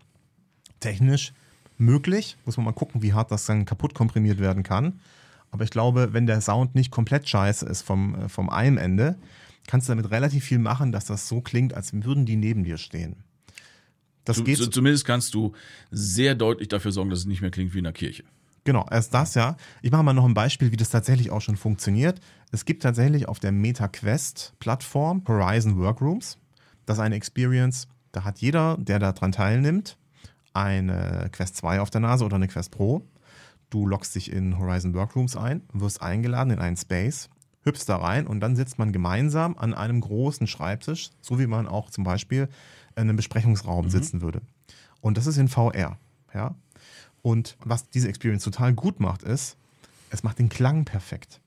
Technisch 0.80 1.32
möglich, 1.78 2.36
muss 2.44 2.57
man 2.57 2.66
mal 2.66 2.72
gucken, 2.72 3.02
wie 3.02 3.12
hart 3.12 3.30
das 3.30 3.46
dann 3.46 3.64
kaputt 3.64 3.94
komprimiert 3.94 4.38
werden 4.38 4.62
kann. 4.62 5.00
Aber 5.50 5.64
ich 5.64 5.70
glaube, 5.70 6.12
wenn 6.12 6.26
der 6.26 6.40
Sound 6.40 6.74
nicht 6.74 6.90
komplett 6.90 7.28
scheiße 7.28 7.66
ist 7.66 7.82
vom, 7.82 8.14
äh, 8.14 8.28
vom 8.28 8.50
einem 8.50 8.76
Ende, 8.76 9.16
kannst 9.66 9.88
du 9.88 9.92
damit 9.92 10.11
relativ 10.11 10.44
viel 10.44 10.59
machen, 10.59 10.92
dass 10.92 11.07
das 11.07 11.28
so 11.28 11.40
klingt, 11.40 11.74
als 11.74 11.92
würden 11.92 12.26
die 12.26 12.36
neben 12.36 12.64
dir 12.64 12.76
stehen. 12.76 13.16
Das 14.24 14.38
Zu, 14.38 14.44
geht 14.44 14.57
zu, 14.57 14.68
zumindest 14.68 15.05
kannst 15.05 15.34
du 15.34 15.52
sehr 15.90 16.34
deutlich 16.34 16.68
dafür 16.68 16.92
sorgen, 16.92 17.11
dass 17.11 17.20
es 17.20 17.26
nicht 17.26 17.40
mehr 17.40 17.50
klingt 17.50 17.74
wie 17.74 17.78
in 17.78 17.84
der 17.84 17.92
Kirche. 17.92 18.24
Genau, 18.65 18.87
erst 18.91 19.12
das 19.12 19.35
ja. 19.35 19.57
Ich 19.83 19.93
mache 19.93 20.03
mal 20.03 20.15
noch 20.15 20.25
ein 20.25 20.35
Beispiel, 20.35 20.73
wie 20.73 20.77
das 20.77 20.89
tatsächlich 20.89 21.31
auch 21.31 21.43
schon 21.43 21.57
funktioniert. 21.57 22.21
Es 22.51 22.65
gibt 22.65 22.83
tatsächlich 22.83 23.29
auf 23.29 23.39
der 23.39 23.53
MetaQuest-Plattform 23.53 25.23
Horizon 25.29 25.79
Workrooms. 25.79 26.39
Das 26.87 26.97
ist 26.97 27.03
eine 27.03 27.15
Experience, 27.15 27.89
da 28.12 28.25
hat 28.25 28.39
jeder, 28.39 28.77
der 28.79 28.99
daran 28.99 29.33
teilnimmt, 29.33 29.99
eine 30.53 31.29
Quest 31.33 31.57
2 31.57 31.81
auf 31.81 31.91
der 31.91 32.01
Nase 32.01 32.25
oder 32.25 32.37
eine 32.37 32.49
Quest 32.49 32.71
Pro. 32.71 33.03
Du 33.71 33.87
loggst 33.87 34.15
dich 34.15 34.33
in 34.33 34.59
Horizon 34.59 34.95
Workrooms 34.95 35.37
ein, 35.37 35.62
wirst 35.73 36.01
eingeladen 36.01 36.51
in 36.51 36.59
einen 36.61 36.77
Space, 36.77 37.29
hüpfst 37.65 37.87
da 37.87 37.97
rein 37.97 38.27
und 38.27 38.41
dann 38.41 38.57
sitzt 38.57 38.79
man 38.79 38.93
gemeinsam 38.93 39.59
an 39.59 39.75
einem 39.75 40.01
großen 40.01 40.47
Schreibtisch, 40.47 41.11
so 41.21 41.39
wie 41.39 41.47
man 41.47 41.67
auch 41.67 41.91
zum 41.91 42.05
Beispiel 42.05 42.49
in 42.97 43.03
einem 43.03 43.17
Besprechungsraum 43.17 43.91
sitzen 43.91 44.23
würde. 44.23 44.43
Und 45.01 45.19
das 45.19 45.27
ist 45.27 45.39
in 45.39 45.49
VR. 45.49 45.99
Ja? 46.33 46.55
Und 47.25 47.57
was 47.64 47.89
diese 47.89 48.07
Experience 48.07 48.45
total 48.45 48.75
gut 48.75 49.01
macht, 49.01 49.22
ist, 49.22 49.57
es 50.11 50.22
macht 50.25 50.39
den 50.39 50.51
Klang 50.51 50.85
perfekt. 50.85 51.41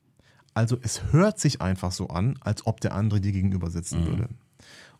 Also 0.56 0.76
es 0.82 1.14
hört 1.14 1.40
sich 1.40 1.62
einfach 1.62 1.92
so 1.92 2.08
an, 2.08 2.36
als 2.42 2.66
ob 2.66 2.82
der 2.82 2.96
andere 2.96 3.22
dir 3.22 3.32
gegenüber 3.32 3.70
sitzen 3.70 4.04
würde. 4.08 4.28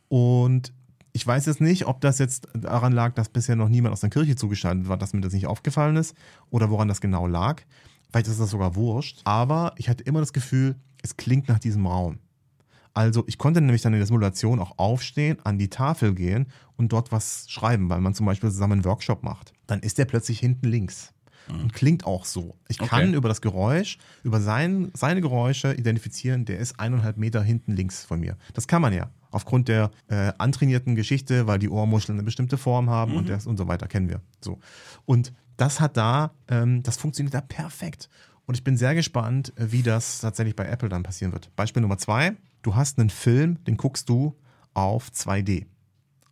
Und 0.08 0.72
ich 1.14 1.26
weiß 1.26 1.48
jetzt 1.48 1.62
nicht, 1.62 1.88
ob 1.88 2.00
das 2.02 2.20
jetzt 2.20 2.48
daran 2.54 2.94
lag, 2.94 3.16
dass 3.16 3.30
bisher 3.30 3.56
noch 3.56 3.70
niemand 3.70 3.92
aus 3.92 4.02
der 4.02 4.12
Kirche 4.12 4.36
zugeschaltet 4.36 4.88
war, 4.88 4.98
dass 4.98 5.14
mir 5.14 5.22
das 5.22 5.34
nicht 5.34 5.48
aufgefallen 5.48 5.96
ist 5.96 6.16
oder 6.52 6.70
woran 6.70 6.88
das 6.88 7.02
genau 7.02 7.26
lag. 7.26 7.64
Vielleicht 8.12 8.28
ist 8.28 8.40
das 8.40 8.52
sogar 8.52 8.76
wurscht. 8.76 9.22
Aber 9.24 9.74
ich 9.78 9.90
hatte 9.90 10.04
immer 10.04 10.20
das 10.20 10.32
Gefühl, 10.32 10.76
es 11.02 11.18
klingt 11.18 11.48
nach 11.48 11.58
diesem 11.58 11.88
Raum. 11.88 12.20
Also 12.98 13.24
ich 13.28 13.38
konnte 13.38 13.62
nämlich 13.62 13.84
dann 13.84 13.94
in 13.94 14.00
der 14.00 14.08
Simulation 14.08 14.60
auch 14.60 14.80
aufstehen, 14.80 15.38
an 15.44 15.60
die 15.60 15.70
Tafel 15.70 16.16
gehen 16.16 16.48
und 16.78 16.92
dort 16.92 17.12
was 17.12 17.46
schreiben, 17.48 17.90
weil 17.90 18.02
man 18.02 18.16
zum 18.16 18.26
Beispiel 18.26 18.50
zusammen 18.50 18.74
einen 18.74 18.86
Workshop 18.86 19.22
macht. 19.22 19.54
Dann 19.68 19.82
ist 19.82 20.00
der 20.00 20.06
plötzlich 20.06 20.40
hinten 20.40 20.68
links 20.68 21.14
und 21.48 21.74
klingt 21.74 22.06
auch 22.06 22.26
so. 22.26 22.58
Ich 22.68 22.78
kann 22.80 23.10
Okay. 23.10 23.16
über 23.16 23.30
das 23.30 23.40
Geräusch, 23.42 24.00
über 24.24 24.42
sein, 24.42 24.92
seine 24.96 25.22
Geräusche 25.22 25.74
identifizieren, 25.74 26.44
der 26.46 26.58
ist 26.60 26.80
eineinhalb 26.80 27.18
Meter 27.18 27.42
hinten 27.42 27.74
links 27.74 28.04
von 28.04 28.20
mir. 28.20 28.36
Das 28.54 28.68
kann 28.68 28.82
man 28.82 28.92
ja. 28.94 29.12
Aufgrund 29.32 29.68
der 29.68 29.92
äh, 30.08 30.34
antrainierten 30.40 30.96
Geschichte, 30.96 31.46
weil 31.48 31.60
die 31.60 31.70
Ohrmuscheln 31.70 32.18
eine 32.18 32.24
bestimmte 32.26 32.58
Form 32.58 32.90
haben 32.90 33.16
und, 33.16 33.30
das, 33.30 33.46
und 33.46 33.58
so 33.58 33.68
weiter, 33.68 33.88
kennen 33.88 34.10
wir. 34.10 34.22
So. 34.42 34.60
Und 35.06 35.34
das 35.56 35.80
hat 35.80 35.98
da, 35.98 36.32
ähm, 36.50 36.82
das 36.84 36.98
funktioniert 36.98 37.34
da 37.36 37.42
perfekt. 37.42 38.10
Und 38.46 38.56
ich 38.56 38.64
bin 38.64 38.76
sehr 38.76 38.96
gespannt, 38.96 39.54
äh, 39.58 39.72
wie 39.72 39.84
das 39.84 40.20
tatsächlich 40.22 40.56
bei 40.56 40.66
Apple 40.66 40.90
dann 40.90 41.04
passieren 41.04 41.32
wird. 41.32 41.56
Beispiel 41.56 41.82
Nummer 41.82 41.98
zwei, 41.98 42.36
du 42.62 42.76
hast 42.76 43.00
einen 43.00 43.10
Film, 43.10 43.64
den 43.66 43.78
guckst 43.78 44.10
du 44.10 44.36
auf 44.74 45.10
2D. 45.10 45.66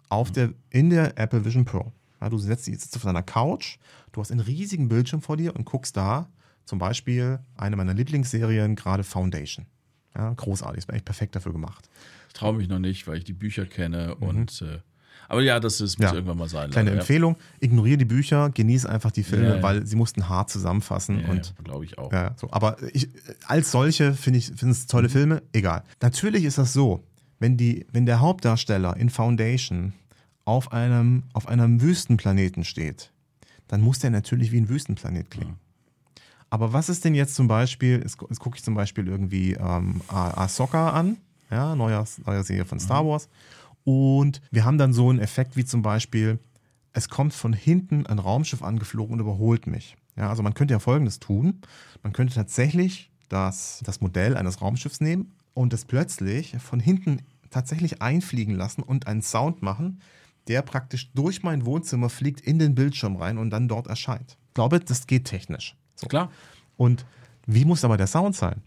Auf 0.09 0.31
der, 0.31 0.53
in 0.69 0.89
der 0.89 1.17
Apple 1.17 1.45
Vision 1.45 1.65
Pro. 1.65 1.91
Ja, 2.21 2.29
du 2.29 2.37
setzt, 2.37 2.65
sitzt 2.65 2.95
auf 2.95 3.03
deiner 3.03 3.23
Couch, 3.23 3.77
du 4.11 4.21
hast 4.21 4.31
einen 4.31 4.39
riesigen 4.39 4.87
Bildschirm 4.87 5.21
vor 5.21 5.37
dir 5.37 5.55
und 5.55 5.65
guckst 5.65 5.97
da 5.97 6.29
zum 6.65 6.79
Beispiel 6.79 7.39
eine 7.55 7.75
meiner 7.75 7.93
Lieblingsserien, 7.93 8.75
gerade 8.75 9.03
Foundation. 9.03 9.65
Ja, 10.15 10.33
großartig, 10.33 10.79
ist 10.79 10.89
eigentlich 10.89 11.05
perfekt 11.05 11.35
dafür 11.35 11.51
gemacht. 11.51 11.89
Ich 12.27 12.33
traue 12.33 12.53
mich 12.53 12.69
noch 12.69 12.79
nicht, 12.79 13.07
weil 13.07 13.17
ich 13.17 13.23
die 13.25 13.33
Bücher 13.33 13.65
kenne 13.65 14.15
und 14.15 14.61
äh, 14.61 14.79
aber 15.29 15.41
ja, 15.41 15.59
das 15.59 15.81
ist, 15.81 15.97
muss 15.99 16.09
Ja. 16.09 16.13
irgendwann 16.15 16.37
mal 16.37 16.49
sein. 16.49 16.69
Kleine 16.71 16.89
leider, 16.91 17.01
Empfehlung, 17.01 17.35
ignoriere 17.59 17.97
die 17.97 18.05
Bücher, 18.05 18.49
genieß 18.49 18.85
einfach 18.85 19.11
die 19.11 19.23
Filme, 19.23 19.49
Ja, 19.49 19.55
ja. 19.57 19.63
weil 19.63 19.85
sie 19.85 19.95
mussten 19.95 20.27
hart 20.29 20.49
zusammenfassen 20.49 21.21
Ja, 21.21 21.29
und 21.29 21.45
ja, 21.57 21.63
glaube 21.63 21.85
ich 21.85 21.97
auch. 21.97 22.11
Ja, 22.11 22.33
so. 22.37 22.47
Aber 22.51 22.77
ich, 22.93 23.09
als 23.47 23.71
solche 23.71 24.13
finde 24.13 24.39
ich 24.39 24.49
es 24.61 24.87
tolle 24.87 25.09
Filme, 25.09 25.41
egal. 25.53 25.83
Natürlich 26.01 26.43
ist 26.45 26.57
das 26.57 26.73
so, 26.73 27.03
wenn, 27.39 27.57
die, 27.57 27.85
wenn 27.91 28.05
der 28.05 28.19
Hauptdarsteller 28.19 28.95
in 28.97 29.09
Foundation 29.09 29.93
auf 30.45 30.71
einem, 30.71 31.23
auf 31.33 31.47
einem 31.47 31.81
Wüstenplaneten 31.81 32.63
steht, 32.63 33.11
dann 33.67 33.81
muss 33.81 33.99
der 33.99 34.11
natürlich 34.11 34.51
wie 34.51 34.57
ein 34.61 34.69
Wüstenplanet 34.69 35.31
klingen. 35.31 35.55
Aber 36.51 36.71
was 36.71 36.87
ist 36.89 37.03
denn 37.03 37.15
jetzt 37.15 37.35
zum 37.35 37.47
Beispiel, 37.47 37.99
jetzt, 38.01 38.17
gu- 38.17 38.27
jetzt 38.29 38.39
gucke 38.39 38.57
ich 38.57 38.63
zum 38.63 38.75
Beispiel 38.75 39.07
irgendwie 39.07 39.53
ähm, 39.53 40.01
Ah- 40.07 40.43
Ahsoka 40.43 40.91
an, 40.91 41.17
ja, 41.49 41.75
neuer, 41.75 42.05
neuer 42.25 42.43
Serie 42.43 42.65
von 42.65 42.79
Star 42.79 43.05
Wars. 43.05 43.27
Und 43.85 44.41
wir 44.51 44.65
haben 44.65 44.77
dann 44.77 44.91
so 44.91 45.09
einen 45.09 45.19
Effekt 45.19 45.55
wie 45.55 45.63
zum 45.63 45.81
Beispiel, 45.81 46.39
es 46.91 47.07
kommt 47.07 47.33
von 47.33 47.53
hinten 47.53 48.05
ein 48.07 48.19
Raumschiff 48.19 48.63
angeflogen 48.63 49.13
und 49.13 49.19
überholt 49.21 49.67
mich. 49.67 49.95
Ja, 50.17 50.29
also 50.29 50.43
man 50.43 50.53
könnte 50.53 50.73
ja 50.73 50.79
Folgendes 50.79 51.19
tun. 51.19 51.61
Man 52.03 52.11
könnte 52.11 52.33
tatsächlich 52.33 53.11
das, 53.29 53.81
das 53.85 54.01
Modell 54.01 54.35
eines 54.35 54.61
Raumschiffs 54.61 55.01
nehmen 55.01 55.33
und 55.53 55.71
es 55.73 55.85
plötzlich 55.85 56.57
von 56.57 56.79
hinten 56.79 57.21
tatsächlich 57.51 58.01
einfliegen 58.01 58.55
lassen 58.55 58.81
und 58.81 59.07
einen 59.07 59.21
Sound 59.21 59.61
machen, 59.61 60.01
der 60.47 60.61
praktisch 60.61 61.11
durch 61.13 61.43
mein 61.43 61.65
Wohnzimmer 61.65 62.09
fliegt 62.09 62.41
in 62.41 62.59
den 62.59 62.75
Bildschirm 62.75 63.15
rein 63.15 63.37
und 63.37 63.49
dann 63.49 63.67
dort 63.67 63.87
erscheint. 63.87 64.37
Ich 64.47 64.53
glaube, 64.53 64.79
das 64.79 65.07
geht 65.07 65.25
technisch. 65.25 65.75
So. 65.95 66.07
Klar. 66.07 66.31
Und 66.77 67.05
wie 67.45 67.65
muss 67.65 67.85
aber 67.85 67.97
der 67.97 68.07
Sound 68.07 68.35
sein? 68.35 68.61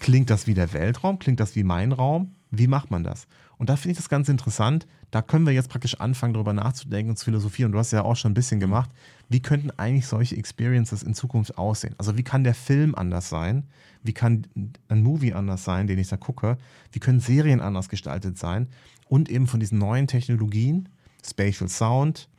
Klingt 0.00 0.30
das 0.30 0.46
wie 0.46 0.54
der 0.54 0.72
Weltraum? 0.72 1.18
Klingt 1.18 1.40
das 1.40 1.56
wie 1.56 1.64
mein 1.64 1.92
Raum? 1.92 2.34
Wie 2.50 2.66
macht 2.66 2.90
man 2.90 3.04
das? 3.04 3.26
Und 3.60 3.68
da 3.68 3.76
finde 3.76 3.92
ich 3.92 3.98
das 3.98 4.08
ganz 4.08 4.30
interessant. 4.30 4.86
Da 5.10 5.20
können 5.20 5.44
wir 5.44 5.52
jetzt 5.52 5.68
praktisch 5.68 6.00
anfangen, 6.00 6.32
darüber 6.32 6.54
nachzudenken 6.54 7.10
und 7.10 7.16
zu 7.18 7.26
philosophieren. 7.26 7.68
Und 7.68 7.72
du 7.72 7.78
hast 7.78 7.90
ja 7.90 8.02
auch 8.02 8.16
schon 8.16 8.30
ein 8.30 8.34
bisschen 8.34 8.58
gemacht. 8.58 8.88
Wie 9.28 9.40
könnten 9.40 9.70
eigentlich 9.72 10.06
solche 10.06 10.34
Experiences 10.34 11.02
in 11.02 11.12
Zukunft 11.12 11.58
aussehen? 11.58 11.94
Also 11.98 12.16
wie 12.16 12.22
kann 12.22 12.42
der 12.42 12.54
Film 12.54 12.94
anders 12.94 13.28
sein? 13.28 13.64
Wie 14.02 14.14
kann 14.14 14.46
ein 14.88 15.02
Movie 15.02 15.34
anders 15.34 15.62
sein, 15.62 15.86
den 15.86 15.98
ich 15.98 16.08
da 16.08 16.16
gucke? 16.16 16.56
Wie 16.90 17.00
können 17.00 17.20
Serien 17.20 17.60
anders 17.60 17.90
gestaltet 17.90 18.38
sein? 18.38 18.66
Und 19.08 19.28
eben 19.28 19.46
von 19.46 19.60
diesen 19.60 19.76
neuen 19.76 20.06
Technologien, 20.06 20.88
Spatial 21.22 21.68
Sound, 21.68 22.30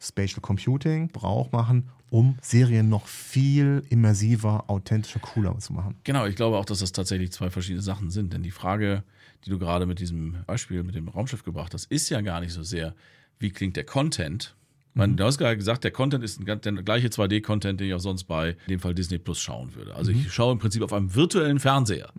Spatial 0.00 0.40
Computing, 0.40 1.06
Brauch 1.06 1.52
machen, 1.52 1.88
um 2.10 2.36
Serien 2.42 2.88
noch 2.88 3.06
viel 3.06 3.84
immersiver, 3.90 4.64
authentischer, 4.66 5.20
cooler 5.20 5.56
zu 5.60 5.72
machen. 5.72 5.94
Genau, 6.02 6.26
ich 6.26 6.34
glaube 6.34 6.58
auch, 6.58 6.64
dass 6.64 6.80
das 6.80 6.90
tatsächlich 6.90 7.30
zwei 7.30 7.48
verschiedene 7.48 7.82
Sachen 7.82 8.10
sind. 8.10 8.32
Denn 8.32 8.42
die 8.42 8.50
Frage, 8.50 9.04
die 9.44 9.50
du 9.50 9.58
gerade 9.58 9.86
mit 9.86 9.98
diesem 9.98 10.36
Beispiel 10.46 10.82
mit 10.82 10.94
dem 10.94 11.08
Raumschiff 11.08 11.42
gebracht 11.44 11.74
hast, 11.74 11.84
ist 11.90 12.08
ja 12.08 12.20
gar 12.20 12.40
nicht 12.40 12.52
so 12.52 12.62
sehr, 12.62 12.94
wie 13.38 13.50
klingt 13.50 13.76
der 13.76 13.84
Content. 13.84 14.54
Ich 14.90 14.96
meine, 14.98 15.14
du 15.16 15.24
hast 15.24 15.38
gerade 15.38 15.56
gesagt, 15.56 15.82
der 15.82 15.90
Content 15.90 16.22
ist 16.22 16.38
ein 16.40 16.46
der 16.46 16.56
gleiche 16.84 17.08
2D-Content, 17.08 17.80
den 17.80 17.88
ich 17.88 17.94
auch 17.94 17.98
sonst 18.00 18.24
bei 18.24 18.50
in 18.50 18.56
dem 18.68 18.80
Fall 18.80 18.94
Disney 18.94 19.18
Plus 19.18 19.40
schauen 19.40 19.74
würde. 19.74 19.94
Also 19.94 20.12
ich 20.12 20.32
schaue 20.32 20.52
im 20.52 20.58
Prinzip 20.58 20.82
auf 20.82 20.92
einem 20.92 21.14
virtuellen 21.14 21.58
Fernseher. 21.58 22.10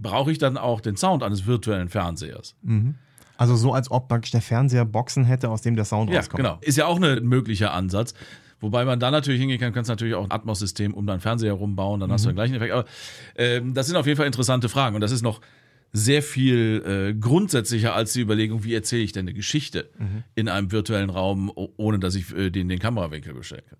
Brauche 0.00 0.32
ich 0.32 0.38
dann 0.38 0.56
auch 0.56 0.80
den 0.80 0.96
Sound 0.96 1.22
eines 1.22 1.46
virtuellen 1.46 1.88
Fernsehers? 1.88 2.56
Also 3.36 3.54
so, 3.54 3.72
als 3.72 3.88
ob 3.92 4.08
praktisch 4.08 4.32
der 4.32 4.42
Fernseher 4.42 4.84
Boxen 4.84 5.24
hätte, 5.24 5.48
aus 5.48 5.62
dem 5.62 5.76
der 5.76 5.84
Sound 5.84 6.10
Ja, 6.10 6.16
rauskommt. 6.16 6.38
genau. 6.42 6.58
Ist 6.60 6.76
ja 6.76 6.86
auch 6.86 7.00
ein 7.00 7.24
möglicher 7.24 7.72
Ansatz. 7.72 8.14
Wobei 8.60 8.84
man 8.84 8.98
da 8.98 9.12
natürlich 9.12 9.40
hingehen 9.40 9.60
kann, 9.60 9.72
kannst 9.72 9.88
natürlich 9.88 10.14
auch 10.16 10.24
ein 10.24 10.32
Atmos-System 10.32 10.92
um 10.94 11.06
deinen 11.06 11.20
Fernseher 11.20 11.52
rumbauen, 11.52 12.00
dann 12.00 12.10
hast 12.10 12.24
du 12.24 12.30
den 12.30 12.34
gleichen 12.34 12.54
Effekt. 12.56 12.72
Aber 12.72 12.84
ähm, 13.36 13.74
das 13.74 13.86
sind 13.86 13.94
auf 13.94 14.06
jeden 14.06 14.16
Fall 14.16 14.26
interessante 14.26 14.68
Fragen. 14.68 14.96
Und 14.96 15.00
das 15.02 15.12
ist 15.12 15.22
noch 15.22 15.40
sehr 15.92 16.22
viel 16.22 16.82
äh, 16.84 17.14
grundsätzlicher 17.14 17.94
als 17.94 18.12
die 18.12 18.20
Überlegung, 18.20 18.64
wie 18.64 18.74
erzähle 18.74 19.02
ich 19.02 19.12
denn 19.12 19.24
eine 19.24 19.34
Geschichte 19.34 19.90
in 20.34 20.48
einem 20.48 20.70
virtuellen 20.70 21.10
Raum, 21.10 21.50
ohne 21.54 21.98
dass 21.98 22.14
ich 22.14 22.34
äh, 22.36 22.50
den, 22.50 22.68
den 22.68 22.78
Kamerawinkel 22.78 23.34
beschränke. 23.34 23.76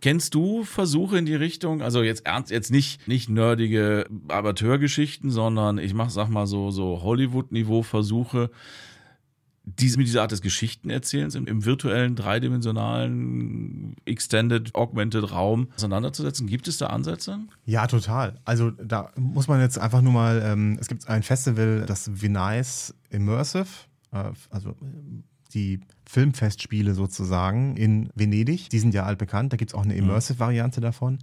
Kennst 0.00 0.34
du 0.34 0.64
Versuche 0.64 1.16
in 1.16 1.26
die 1.26 1.34
Richtung, 1.34 1.80
also 1.80 2.02
jetzt 2.02 2.26
ernst, 2.26 2.50
jetzt 2.50 2.70
nicht, 2.70 3.08
nicht 3.08 3.30
nerdige 3.30 4.06
Amateurgeschichten, 4.28 5.30
sondern 5.30 5.78
ich 5.78 5.94
mach, 5.94 6.10
sag 6.10 6.28
mal 6.28 6.46
so, 6.46 6.70
so 6.70 7.02
Hollywood-Niveau-Versuche, 7.02 8.50
diese, 9.66 9.96
mit 9.98 10.06
dieser 10.06 10.22
Art 10.22 10.30
des 10.32 10.42
Geschichtenerzählens 10.42 11.34
im, 11.34 11.46
im 11.46 11.64
virtuellen, 11.64 12.16
dreidimensionalen, 12.94 13.96
extended, 14.04 14.74
augmented 14.74 15.30
Raum 15.32 15.68
auseinanderzusetzen? 15.76 16.46
Gibt 16.46 16.68
es 16.68 16.78
da 16.78 16.88
Ansätze? 16.88 17.38
Ja, 17.64 17.86
total. 17.86 18.40
Also 18.44 18.70
da 18.72 19.10
muss 19.16 19.48
man 19.48 19.60
jetzt 19.60 19.78
einfach 19.78 20.02
nur 20.02 20.12
mal, 20.12 20.42
ähm, 20.44 20.76
es 20.80 20.88
gibt 20.88 21.08
ein 21.08 21.22
Festival, 21.22 21.84
das 21.86 22.10
Venice 22.20 22.94
Immersive, 23.10 23.66
äh, 24.12 24.32
also 24.50 24.70
äh, 24.70 24.74
die 25.54 25.80
Filmfestspiele 26.06 26.94
sozusagen 26.94 27.76
in 27.76 28.10
Venedig, 28.14 28.68
die 28.70 28.78
sind 28.78 28.92
ja 28.92 29.04
altbekannt, 29.04 29.52
da 29.52 29.56
gibt 29.56 29.70
es 29.70 29.74
auch 29.74 29.84
eine 29.84 29.94
Immersive-Variante 29.94 30.80
davon. 30.80 31.18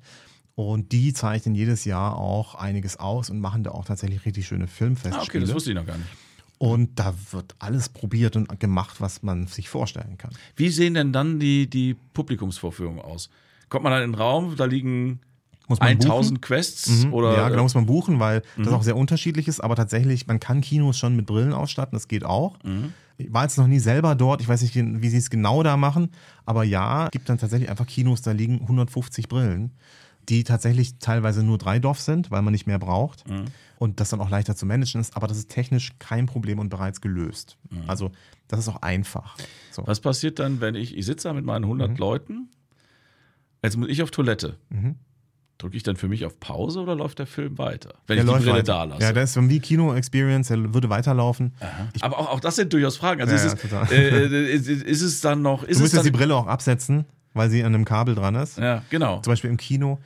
Und 0.55 0.91
die 0.91 1.13
zeichnen 1.13 1.55
jedes 1.55 1.85
Jahr 1.85 2.17
auch 2.17 2.55
einiges 2.55 2.97
aus 2.97 3.29
und 3.29 3.39
machen 3.39 3.63
da 3.63 3.71
auch 3.71 3.85
tatsächlich 3.85 4.25
richtig 4.25 4.47
schöne 4.47 4.65
Ah, 4.65 4.67
Filmfestspiele. 4.67 5.21
okay, 5.23 5.39
das 5.39 5.53
wusste 5.53 5.71
ich 5.71 5.75
noch 5.75 5.85
gar 5.85 5.97
nicht. 5.97 6.09
Und 6.61 6.99
da 6.99 7.15
wird 7.31 7.55
alles 7.57 7.89
probiert 7.89 8.35
und 8.35 8.59
gemacht, 8.59 9.01
was 9.01 9.23
man 9.23 9.47
sich 9.47 9.67
vorstellen 9.67 10.19
kann. 10.19 10.29
Wie 10.55 10.69
sehen 10.69 10.93
denn 10.93 11.11
dann 11.11 11.39
die, 11.39 11.67
die 11.67 11.95
Publikumsvorführungen 12.13 13.01
aus? 13.01 13.31
Kommt 13.69 13.83
man 13.83 13.91
dann 13.91 14.03
in 14.03 14.11
den 14.11 14.15
Raum, 14.15 14.55
da 14.57 14.65
liegen 14.65 15.21
Muss 15.67 15.79
man 15.79 15.89
1000 15.89 16.39
Quests 16.39 17.05
Mhm. 17.05 17.13
oder 17.13 17.33
ja, 17.35 17.49
genau, 17.49 17.63
muss 17.63 17.73
man 17.73 17.87
buchen, 17.87 18.19
weil 18.19 18.43
das 18.59 18.67
auch 18.73 18.83
sehr 18.83 18.95
unterschiedlich 18.95 19.47
ist. 19.47 19.59
Aber 19.59 19.75
tatsächlich, 19.75 20.27
man 20.27 20.39
kann 20.39 20.61
Kinos 20.61 20.99
schon 20.99 21.15
mit 21.15 21.25
Brillen 21.25 21.53
ausstatten, 21.53 21.95
das 21.95 22.07
geht 22.07 22.25
auch. 22.25 22.59
Ich 23.17 23.33
war 23.33 23.41
jetzt 23.41 23.57
noch 23.57 23.65
nie 23.65 23.79
selber 23.79 24.13
dort, 24.13 24.41
ich 24.41 24.47
weiß 24.47 24.61
nicht, 24.61 24.75
wie 24.75 25.09
sie 25.09 25.17
es 25.17 25.31
genau 25.31 25.63
da 25.63 25.77
machen. 25.77 26.09
Aber 26.45 26.63
ja, 26.63 27.05
es 27.05 27.11
gibt 27.11 27.27
dann 27.27 27.39
tatsächlich 27.39 27.71
einfach 27.71 27.87
Kinos, 27.87 28.21
da 28.21 28.33
liegen 28.33 28.61
150 28.61 29.27
Brillen, 29.27 29.71
die 30.29 30.43
tatsächlich 30.43 30.99
teilweise 30.99 31.41
nur 31.41 31.57
drei 31.57 31.79
Dorf 31.79 31.99
sind, 31.99 32.29
weil 32.29 32.43
man 32.43 32.51
nicht 32.51 32.67
mehr 32.67 32.77
braucht. 32.77 33.23
Und 33.81 33.99
das 33.99 34.09
dann 34.11 34.21
auch 34.21 34.29
leichter 34.29 34.55
zu 34.55 34.67
managen 34.67 35.01
ist. 35.01 35.17
Aber 35.17 35.25
das 35.25 35.37
ist 35.39 35.49
technisch 35.49 35.93
kein 35.97 36.27
Problem 36.27 36.59
und 36.59 36.69
bereits 36.69 37.01
gelöst. 37.01 37.57
Also, 37.87 38.11
das 38.47 38.59
ist 38.59 38.67
auch 38.69 38.83
einfach. 38.83 39.35
So. 39.71 39.81
Was 39.87 39.99
passiert 39.99 40.37
dann, 40.37 40.61
wenn 40.61 40.75
ich, 40.75 40.95
ich 40.95 41.03
sitze 41.07 41.29
da 41.29 41.33
mit 41.33 41.45
meinen 41.45 41.63
Mhm. 41.63 41.81
100 41.81 41.97
Leuten, 41.97 42.49
jetzt 43.63 43.77
muss 43.77 43.89
ich 43.89 44.03
auf 44.03 44.11
Toilette. 44.11 44.57
Drücke 45.57 45.75
ich 45.77 45.81
dann 45.81 45.95
für 45.95 46.07
mich 46.07 46.25
auf 46.25 46.39
Pause 46.39 46.79
oder 46.81 46.93
läuft 46.95 47.17
der 47.17 47.25
Film 47.25 47.57
weiter? 47.57 47.95
Wenn 48.05 48.17
Der 48.17 48.17
ich 48.17 48.21
die 48.21 48.27
läuft 48.33 48.43
Brille 48.43 48.57
weiter. 48.57 48.63
da 48.73 48.83
lasse. 48.83 49.01
Ja, 49.03 49.13
das 49.13 49.35
ist 49.35 49.49
wie 49.49 49.59
Kino-Experience, 49.59 50.49
der 50.49 50.73
würde 50.75 50.89
weiterlaufen. 50.89 51.53
Aber 52.01 52.19
auch, 52.19 52.29
auch 52.33 52.39
das 52.39 52.57
sind 52.57 52.71
durchaus 52.73 52.97
Fragen. 52.97 53.21
Also 53.21 53.33
Ja, 53.35 53.37
ist, 53.43 53.45
ja, 53.47 53.53
es, 53.53 53.61
total. 53.61 53.91
äh, 53.91 54.53
ist, 54.53 54.67
ist 54.67 55.01
es 55.01 55.21
dann 55.21 55.41
noch. 55.41 55.63
Du 55.63 55.71
es 55.71 55.79
müsstest 55.79 56.05
die 56.05 56.11
Brille 56.11 56.35
auch 56.35 56.45
absetzen, 56.47 57.05
weil 57.33 57.49
sie 57.49 57.63
an 57.63 57.73
einem 57.73 57.85
Kabel 57.85 58.13
dran 58.13 58.35
ist. 58.35 58.57
Ja, 58.59 58.83
genau. 58.91 59.21
Zum 59.21 59.31
Beispiel 59.31 59.49
im 59.49 59.57
Kino. 59.57 59.99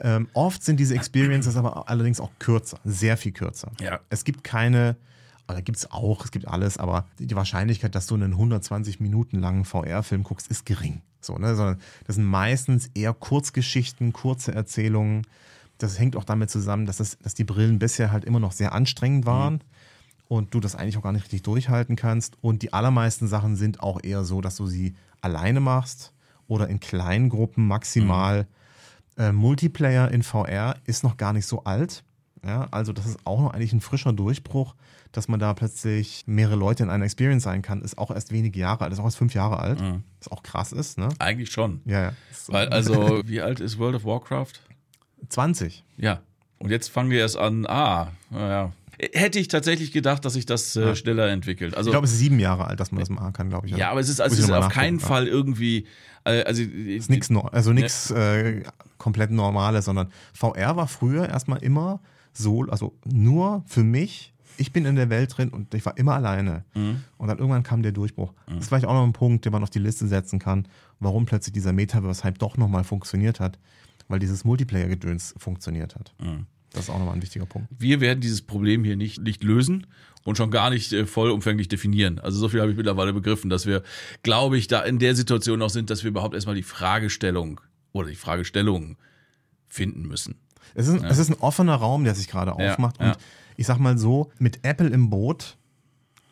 Ähm, 0.00 0.28
oft 0.32 0.64
sind 0.64 0.80
diese 0.80 0.94
Experiences 0.94 1.56
aber 1.56 1.88
allerdings 1.88 2.20
auch 2.20 2.30
kürzer, 2.38 2.78
sehr 2.84 3.16
viel 3.16 3.32
kürzer. 3.32 3.70
Ja. 3.80 4.00
Es 4.08 4.24
gibt 4.24 4.42
keine, 4.42 4.96
oder 5.48 5.60
gibt 5.60 5.78
es 5.78 5.90
auch, 5.90 6.24
es 6.24 6.30
gibt 6.30 6.48
alles, 6.48 6.78
aber 6.78 7.06
die 7.18 7.36
Wahrscheinlichkeit, 7.36 7.94
dass 7.94 8.06
du 8.06 8.14
einen 8.14 8.32
120 8.32 9.00
Minuten 9.00 9.38
langen 9.38 9.64
VR-Film 9.64 10.22
guckst, 10.22 10.48
ist 10.48 10.64
gering. 10.64 11.02
So, 11.20 11.36
ne? 11.36 11.54
Sondern 11.54 11.78
das 12.06 12.16
sind 12.16 12.24
meistens 12.24 12.90
eher 12.94 13.12
Kurzgeschichten, 13.12 14.12
kurze 14.12 14.54
Erzählungen. 14.54 15.26
Das 15.76 15.98
hängt 15.98 16.16
auch 16.16 16.24
damit 16.24 16.50
zusammen, 16.50 16.86
dass, 16.86 16.96
das, 16.96 17.18
dass 17.18 17.34
die 17.34 17.44
Brillen 17.44 17.78
bisher 17.78 18.10
halt 18.10 18.24
immer 18.24 18.40
noch 18.40 18.52
sehr 18.52 18.72
anstrengend 18.72 19.26
waren 19.26 19.62
und 20.28 20.54
du 20.54 20.60
das 20.60 20.76
eigentlich 20.76 20.96
auch 20.96 21.02
gar 21.02 21.12
nicht 21.12 21.24
richtig 21.24 21.42
durchhalten 21.42 21.96
kannst. 21.96 22.38
Und 22.40 22.62
die 22.62 22.72
allermeisten 22.72 23.28
Sachen 23.28 23.56
sind 23.56 23.80
auch 23.80 24.02
eher 24.02 24.24
so, 24.24 24.40
dass 24.40 24.56
du 24.56 24.66
sie 24.66 24.94
alleine 25.20 25.60
machst 25.60 26.12
oder 26.48 26.68
in 26.68 26.80
kleinen 26.80 27.28
Gruppen 27.28 27.66
maximal. 27.66 28.46
Äh, 29.20 29.32
Multiplayer 29.32 30.10
in 30.10 30.22
VR 30.22 30.76
ist 30.86 31.04
noch 31.04 31.18
gar 31.18 31.34
nicht 31.34 31.44
so 31.46 31.64
alt. 31.64 32.02
Ja, 32.42 32.68
also 32.70 32.94
das 32.94 33.04
ist 33.04 33.18
auch 33.24 33.38
noch 33.40 33.52
eigentlich 33.52 33.74
ein 33.74 33.82
frischer 33.82 34.14
Durchbruch, 34.14 34.74
dass 35.12 35.28
man 35.28 35.38
da 35.38 35.52
plötzlich 35.52 36.24
mehrere 36.26 36.56
Leute 36.56 36.82
in 36.82 36.88
einer 36.88 37.04
Experience 37.04 37.42
sein 37.42 37.60
kann, 37.60 37.82
ist 37.82 37.98
auch 37.98 38.10
erst 38.10 38.32
wenige 38.32 38.58
Jahre 38.58 38.84
alt, 38.84 38.94
ist 38.94 38.98
auch 38.98 39.04
erst 39.04 39.18
fünf 39.18 39.34
Jahre 39.34 39.58
alt, 39.58 39.78
was 40.20 40.28
auch 40.32 40.42
krass 40.42 40.72
ist, 40.72 40.96
ne? 40.96 41.10
Eigentlich 41.18 41.50
schon. 41.50 41.82
Ja, 41.84 42.00
ja. 42.02 42.12
Weil, 42.46 42.68
also, 42.70 43.20
wie 43.26 43.42
alt 43.42 43.60
ist 43.60 43.78
World 43.78 43.96
of 43.96 44.04
Warcraft? 44.06 44.52
20. 45.28 45.84
Ja. 45.98 46.20
Und 46.58 46.70
jetzt 46.70 46.88
fangen 46.88 47.10
wir 47.10 47.18
erst 47.20 47.36
an. 47.36 47.66
Ah, 47.66 48.08
naja. 48.30 48.72
Hätte 49.12 49.38
ich 49.38 49.48
tatsächlich 49.48 49.92
gedacht, 49.92 50.24
dass 50.24 50.34
sich 50.34 50.46
das 50.46 50.76
äh, 50.76 50.94
schneller 50.96 51.28
entwickelt. 51.28 51.74
Also, 51.74 51.90
Ich 51.90 51.92
glaube, 51.92 52.06
es 52.06 52.12
ist 52.12 52.18
sieben 52.18 52.38
Jahre 52.38 52.66
alt, 52.66 52.80
dass 52.80 52.90
man 52.92 53.00
das 53.00 53.08
machen 53.08 53.32
kann, 53.32 53.48
glaube 53.50 53.66
ich. 53.66 53.76
ja, 53.76 53.90
aber 53.90 54.00
es 54.00 54.08
ist, 54.08 54.20
also, 54.20 54.34
es 54.34 54.40
ist 54.44 54.50
auf 54.50 54.68
keinen 54.68 55.00
Fall 55.00 55.26
irgendwie. 55.26 55.86
Äh, 56.24 56.42
also, 56.42 56.62
ist 56.62 57.10
nichts 57.10 57.30
also 57.30 57.72
nichts 57.72 58.10
äh, 58.10 58.62
komplett 58.98 59.30
Normales, 59.30 59.86
sondern 59.86 60.10
VR 60.32 60.76
war 60.76 60.88
früher 60.88 61.28
erstmal 61.28 61.62
immer 61.62 62.00
so, 62.32 62.64
also 62.68 62.94
nur 63.04 63.64
für 63.66 63.82
mich 63.82 64.32
ich 64.60 64.72
bin 64.72 64.84
in 64.84 64.94
der 64.94 65.08
Welt 65.08 65.36
drin 65.36 65.48
und 65.48 65.72
ich 65.74 65.86
war 65.86 65.96
immer 65.96 66.14
alleine. 66.14 66.64
Mhm. 66.74 67.02
Und 67.16 67.28
dann 67.28 67.38
irgendwann 67.38 67.62
kam 67.62 67.82
der 67.82 67.92
Durchbruch. 67.92 68.34
Das 68.46 68.58
ist 68.58 68.68
vielleicht 68.68 68.84
auch 68.84 68.92
noch 68.92 69.04
ein 69.04 69.14
Punkt, 69.14 69.46
den 69.46 69.52
man 69.52 69.62
auf 69.62 69.70
die 69.70 69.78
Liste 69.78 70.06
setzen 70.06 70.38
kann, 70.38 70.68
warum 70.98 71.24
plötzlich 71.24 71.54
dieser 71.54 71.72
Metaverse-Hype 71.72 72.38
doch 72.38 72.58
nochmal 72.58 72.84
funktioniert 72.84 73.40
hat, 73.40 73.58
weil 74.08 74.18
dieses 74.18 74.44
Multiplayer-Gedöns 74.44 75.34
funktioniert 75.38 75.94
hat. 75.94 76.12
Mhm. 76.20 76.46
Das 76.72 76.84
ist 76.84 76.90
auch 76.90 76.98
nochmal 76.98 77.14
ein 77.14 77.22
wichtiger 77.22 77.46
Punkt. 77.46 77.68
Wir 77.78 78.00
werden 78.00 78.20
dieses 78.20 78.42
Problem 78.42 78.84
hier 78.84 78.96
nicht, 78.96 79.20
nicht 79.20 79.42
lösen 79.42 79.86
und 80.24 80.36
schon 80.36 80.50
gar 80.50 80.70
nicht 80.70 80.92
äh, 80.92 81.06
vollumfänglich 81.06 81.68
definieren. 81.68 82.18
Also 82.18 82.38
so 82.38 82.48
viel 82.48 82.60
habe 82.60 82.70
ich 82.70 82.76
mittlerweile 82.76 83.12
begriffen, 83.12 83.50
dass 83.50 83.66
wir, 83.66 83.82
glaube 84.22 84.58
ich, 84.58 84.66
da 84.68 84.80
in 84.82 84.98
der 84.98 85.14
Situation 85.14 85.58
noch 85.58 85.70
sind, 85.70 85.90
dass 85.90 86.02
wir 86.04 86.10
überhaupt 86.10 86.34
erstmal 86.34 86.54
die 86.54 86.62
Fragestellung 86.62 87.60
oder 87.92 88.08
die 88.08 88.16
Fragestellungen 88.16 88.96
finden 89.68 90.06
müssen. 90.06 90.36
Es 90.74 90.86
ist, 90.88 91.02
es 91.02 91.18
ist 91.18 91.30
ein 91.30 91.36
offener 91.40 91.74
Raum, 91.74 92.04
der 92.04 92.14
sich 92.14 92.28
gerade 92.28 92.54
Ja, 92.62 92.72
aufmacht. 92.72 93.00
ja. 93.00 93.08
Und 93.12 93.18
ich 93.56 93.66
sag 93.66 93.78
mal 93.78 93.98
so, 93.98 94.30
mit 94.38 94.60
Apple 94.62 94.88
im 94.88 95.10
Boot 95.10 95.56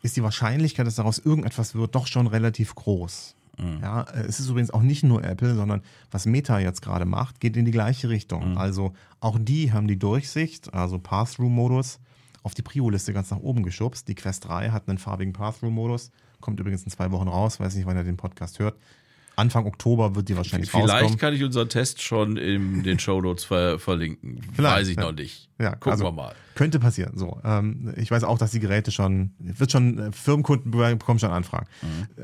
ist 0.03 0.17
die 0.17 0.23
Wahrscheinlichkeit, 0.23 0.87
dass 0.87 0.95
daraus 0.95 1.19
irgendetwas 1.19 1.75
wird, 1.75 1.95
doch 1.95 2.07
schon 2.07 2.27
relativ 2.29 2.75
groß. 2.75 3.35
Mhm. 3.59 3.79
Ja, 3.83 4.05
es 4.27 4.39
ist 4.39 4.49
übrigens 4.49 4.71
auch 4.71 4.83
nicht 4.83 5.03
nur 5.03 5.25
Apple, 5.25 5.55
sondern 5.57 5.83
was 6.13 6.27
Meta 6.27 6.61
jetzt 6.61 6.83
gerade 6.83 7.05
macht, 7.05 7.41
geht 7.41 7.57
in 7.57 7.65
die 7.65 7.73
gleiche 7.73 8.09
Richtung. 8.09 8.53
Mhm. 8.53 8.59
Also 8.59 8.95
auch 9.21 9.37
die 9.41 9.73
haben 9.73 9.89
die 9.89 9.99
Durchsicht, 9.99 10.73
also 10.73 10.99
Pass-Through-Modus, 11.01 11.99
auf 12.43 12.55
die 12.55 12.63
Prio-Liste 12.63 13.13
ganz 13.13 13.31
nach 13.31 13.39
oben 13.39 13.63
geschubst. 13.63 14.09
Die 14.09 14.15
Quest 14.15 14.47
3 14.49 14.71
hat 14.71 14.89
einen 14.89 14.99
farbigen 14.99 15.33
Pass-Through-Modus, 15.33 16.11
kommt 16.41 16.59
übrigens 16.61 16.83
in 16.85 16.91
zwei 16.91 17.11
Wochen 17.11 17.29
raus, 17.29 17.61
weiß 17.61 17.75
nicht, 17.75 17.87
wann 17.87 17.97
ihr 17.97 18.05
den 18.05 18.17
Podcast 18.17 18.59
hört. 18.59 18.77
Anfang 19.37 19.67
Oktober 19.67 20.17
wird 20.17 20.29
die 20.29 20.37
wahrscheinlich 20.37 20.69
Vielleicht 20.69 20.93
rauskommen. 20.93 21.17
kann 21.17 21.33
ich 21.33 21.45
unseren 21.45 21.69
Test 21.69 22.03
schon 22.03 22.37
in 22.37 22.83
den 22.83 22.99
Shownotes 22.99 23.45
ver 23.45 23.79
verlinken. 23.79 24.41
Vielleicht, 24.53 24.75
Weiß 24.77 24.89
ich 24.89 24.97
ja. 24.97 25.03
noch 25.05 25.13
nicht. 25.13 25.49
Ja, 25.61 25.77
Gucken 25.77 25.93
also- 25.93 26.05
wir 26.07 26.11
mal. 26.13 26.35
Könnte 26.57 26.81
passieren. 26.81 27.17
So, 27.17 27.41
ähm, 27.45 27.95
ich 27.97 28.11
weiß 28.11 28.25
auch, 28.25 28.37
dass 28.37 28.51
die 28.51 28.59
Geräte 28.59 28.91
schon, 28.91 29.31
wird 29.39 29.71
schon 29.71 29.97
äh, 29.99 30.11
Firmenkunden 30.13 30.73
bekommen 30.73 31.21
schon 31.21 31.31
Anfragen. 31.31 31.67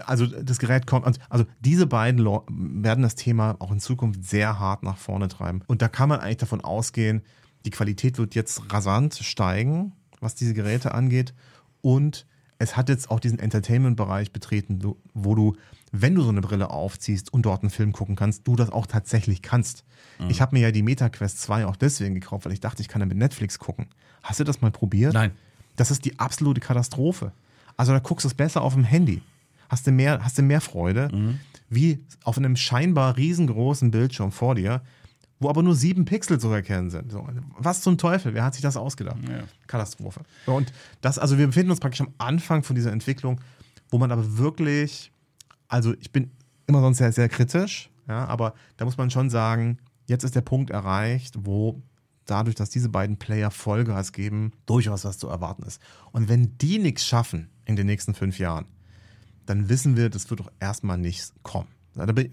Also 0.06 0.26
das 0.26 0.58
Gerät 0.58 0.88
kommt, 0.88 1.06
also- 1.06 1.20
also 1.28 1.44
diese 1.60 1.86
beiden 1.86 2.20
Lo 2.20 2.44
werden 2.50 3.02
das 3.02 3.14
Thema 3.14 3.54
auch 3.60 3.70
in 3.70 3.78
Zukunft 3.78 4.24
sehr 4.24 4.58
hart 4.58 4.82
nach 4.82 4.96
vorne 4.96 5.28
treiben. 5.28 5.60
Und 5.68 5.82
da 5.82 5.88
kann 5.88 6.08
man 6.08 6.18
eigentlich 6.18 6.38
davon 6.38 6.62
ausgehen, 6.62 7.22
die 7.64 7.70
Qualität 7.70 8.18
wird 8.18 8.34
jetzt 8.34 8.72
rasant 8.72 9.14
steigen, 9.14 9.92
was 10.24 10.34
diese 10.34 10.54
Geräte 10.54 10.92
angeht. 10.92 11.34
Und 11.80 12.26
es 12.58 12.76
hat 12.76 12.88
jetzt 12.88 13.10
auch 13.10 13.20
diesen 13.20 13.38
Entertainment-Bereich 13.38 14.32
betreten, 14.32 14.80
wo 15.12 15.34
du, 15.34 15.54
wenn 15.92 16.14
du 16.14 16.22
so 16.22 16.30
eine 16.30 16.40
Brille 16.40 16.70
aufziehst 16.70 17.32
und 17.32 17.46
dort 17.46 17.62
einen 17.62 17.70
Film 17.70 17.92
gucken 17.92 18.16
kannst, 18.16 18.46
du 18.46 18.56
das 18.56 18.70
auch 18.70 18.86
tatsächlich 18.86 19.42
kannst. 19.42 19.84
Ich 20.28 20.40
habe 20.40 20.54
mir 20.54 20.62
ja 20.62 20.70
die 20.70 20.82
MetaQuest 20.82 21.40
2 21.42 21.66
auch 21.66 21.76
deswegen 21.76 22.14
gekauft, 22.14 22.46
weil 22.46 22.52
ich 22.52 22.60
dachte, 22.60 22.82
ich 22.82 22.88
kann 22.88 23.00
damit 23.00 23.18
Netflix 23.18 23.58
gucken. 23.58 23.86
Hast 24.22 24.40
du 24.40 24.44
das 24.44 24.60
mal 24.60 24.70
probiert? 24.70 25.12
Nein. 25.14 25.32
Das 25.76 25.90
ist 25.90 26.04
die 26.04 26.18
absolute 26.20 26.60
Katastrophe. 26.60 27.32
Also 27.76 27.92
da 27.92 27.98
guckst 27.98 28.24
du 28.24 28.28
es 28.28 28.34
besser 28.34 28.62
auf 28.62 28.74
dem 28.74 28.84
Handy. 28.84 29.22
Hast 29.68 29.86
du 29.86 29.90
mehr, 29.90 30.24
hast 30.24 30.38
du 30.38 30.42
mehr 30.42 30.60
Freude, 30.60 31.36
wie 31.68 32.04
auf 32.22 32.38
einem 32.38 32.54
scheinbar 32.54 33.16
riesengroßen 33.16 33.90
Bildschirm 33.90 34.30
vor 34.30 34.54
dir, 34.54 34.82
wo 35.40 35.48
aber 35.48 35.62
nur 35.62 35.74
sieben 35.74 36.04
Pixel 36.04 36.38
zu 36.38 36.48
erkennen 36.50 36.90
sind. 36.90 37.10
So, 37.10 37.26
was 37.58 37.80
zum 37.80 37.98
Teufel? 37.98 38.34
Wer 38.34 38.44
hat 38.44 38.54
sich 38.54 38.62
das 38.62 38.76
ausgedacht? 38.76 39.18
Ja. 39.28 39.44
Katastrophe. 39.66 40.20
Und 40.46 40.72
das, 41.00 41.18
also 41.18 41.38
wir 41.38 41.46
befinden 41.46 41.70
uns 41.70 41.80
praktisch 41.80 42.00
am 42.00 42.14
Anfang 42.18 42.62
von 42.62 42.76
dieser 42.76 42.92
Entwicklung, 42.92 43.40
wo 43.90 43.98
man 43.98 44.10
aber 44.12 44.38
wirklich, 44.38 45.12
also 45.68 45.94
ich 46.00 46.12
bin 46.12 46.30
immer 46.66 46.80
sonst 46.80 46.98
sehr, 46.98 47.12
sehr 47.12 47.28
kritisch, 47.28 47.90
ja, 48.08 48.26
aber 48.26 48.54
da 48.76 48.84
muss 48.84 48.96
man 48.96 49.10
schon 49.10 49.30
sagen, 49.30 49.78
jetzt 50.06 50.24
ist 50.24 50.34
der 50.34 50.40
Punkt 50.42 50.70
erreicht, 50.70 51.34
wo 51.40 51.82
dadurch, 52.26 52.54
dass 52.54 52.70
diese 52.70 52.88
beiden 52.88 53.18
Player 53.18 53.50
Vollgas 53.50 54.12
geben, 54.12 54.52
durchaus 54.66 55.04
was 55.04 55.18
zu 55.18 55.28
erwarten 55.28 55.62
ist. 55.64 55.80
Und 56.12 56.28
wenn 56.28 56.56
die 56.58 56.78
nichts 56.78 57.04
schaffen 57.04 57.48
in 57.64 57.76
den 57.76 57.86
nächsten 57.86 58.14
fünf 58.14 58.38
Jahren, 58.38 58.66
dann 59.46 59.68
wissen 59.68 59.96
wir, 59.96 60.08
das 60.08 60.30
wird 60.30 60.40
doch 60.40 60.50
erstmal 60.58 60.98
nichts 60.98 61.34
kommen. 61.42 61.68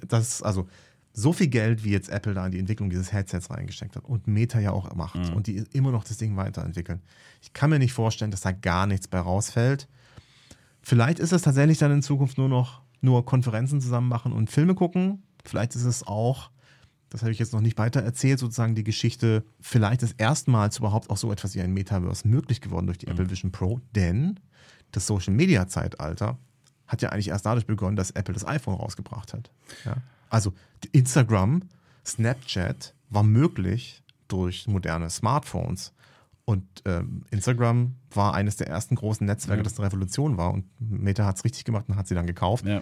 Das 0.08 0.28
ist 0.28 0.42
also 0.44 0.68
so 1.14 1.34
viel 1.34 1.48
Geld, 1.48 1.84
wie 1.84 1.92
jetzt 1.92 2.10
Apple 2.10 2.34
da 2.34 2.46
in 2.46 2.52
die 2.52 2.60
Entwicklung 2.60 2.90
dieses 2.90 3.12
Headsets 3.12 3.50
reingesteckt 3.50 3.96
hat 3.96 4.06
und 4.06 4.28
Meta 4.28 4.60
ja 4.60 4.72
auch 4.72 4.94
macht 4.96 5.30
und 5.32 5.48
die 5.48 5.64
immer 5.74 5.92
noch 5.92 6.04
das 6.04 6.18
Ding 6.18 6.38
weiterentwickeln. 6.38 7.02
Ich 7.42 7.54
kann 7.54 7.70
mir 7.70 7.80
nicht 7.80 7.94
vorstellen, 7.94 8.32
dass 8.32 8.42
da 8.42 8.52
gar 8.52 8.88
nichts 8.88 9.08
bei 9.08 9.20
rausfällt. 9.20 9.88
Vielleicht 10.82 11.20
ist 11.20 11.34
es 11.34 11.42
tatsächlich 11.42 11.78
dann 11.80 11.92
in 11.92 12.02
Zukunft 12.02 12.38
nur 12.38 12.50
noch 12.50 12.82
nur 13.02 13.26
Konferenzen 13.26 13.82
zusammen 13.82 14.08
machen 14.08 14.32
und 14.32 14.50
Filme 14.50 14.76
gucken. 14.76 15.24
Vielleicht 15.44 15.76
ist 15.76 15.86
es 15.86 16.06
auch, 16.06 16.52
das 17.10 17.22
habe 17.22 17.32
ich 17.32 17.40
jetzt 17.40 17.52
noch 17.52 17.62
nicht 17.62 17.78
weiter 17.78 18.02
erzählt, 18.02 18.40
sozusagen 18.40 18.76
die 18.76 18.84
Geschichte, 18.84 19.44
vielleicht 19.60 20.04
ist 20.04 20.16
erstmals 20.20 20.78
überhaupt 20.78 21.10
auch 21.10 21.18
so 21.18 21.32
etwas 21.32 21.56
wie 21.56 21.62
ein 21.62 21.74
Metaverse 21.74 22.28
möglich 22.28 22.62
geworden 22.62 22.86
durch 22.86 23.00
die 23.00 23.08
Apple 23.08 23.30
Vision 23.30 23.52
Pro, 23.52 23.82
denn 23.96 24.40
das 24.92 25.08
Social 25.08 25.34
Media 25.34 25.68
Zeitalter 25.68 26.38
hat 26.88 27.02
ja 27.02 27.10
eigentlich 27.10 27.30
erst 27.30 27.46
dadurch 27.46 27.66
begonnen, 27.66 27.96
dass 27.96 28.12
Apple 28.12 28.34
das 28.34 28.46
iPhone 28.46 28.76
rausgebracht 28.76 29.34
hat. 29.34 29.50
Ja? 29.86 29.98
Also 30.32 30.54
Instagram, 30.94 31.64
Snapchat 32.06 32.96
war 33.10 33.24
möglich 33.24 34.02
durch 34.28 34.68
moderne 34.68 35.10
Smartphones. 35.10 35.94
Und 36.46 36.64
ähm, 36.86 37.24
Instagram 37.30 37.96
war 38.10 38.34
eines 38.34 38.56
der 38.56 38.68
ersten 38.68 38.96
großen 38.96 39.28
Netzwerke, 39.28 39.62
das 39.62 39.78
eine 39.78 39.88
Revolution 39.88 40.38
war. 40.38 40.52
Und 40.52 40.66
Meta 40.80 41.26
hat 41.26 41.38
es 41.38 41.44
richtig 41.44 41.66
gemacht 41.66 41.86
und 41.88 41.98
hat 41.98 42.08
sie 42.08 42.16
dann 42.16 42.26
gekauft. 42.26 42.66
Ja. 42.66 42.82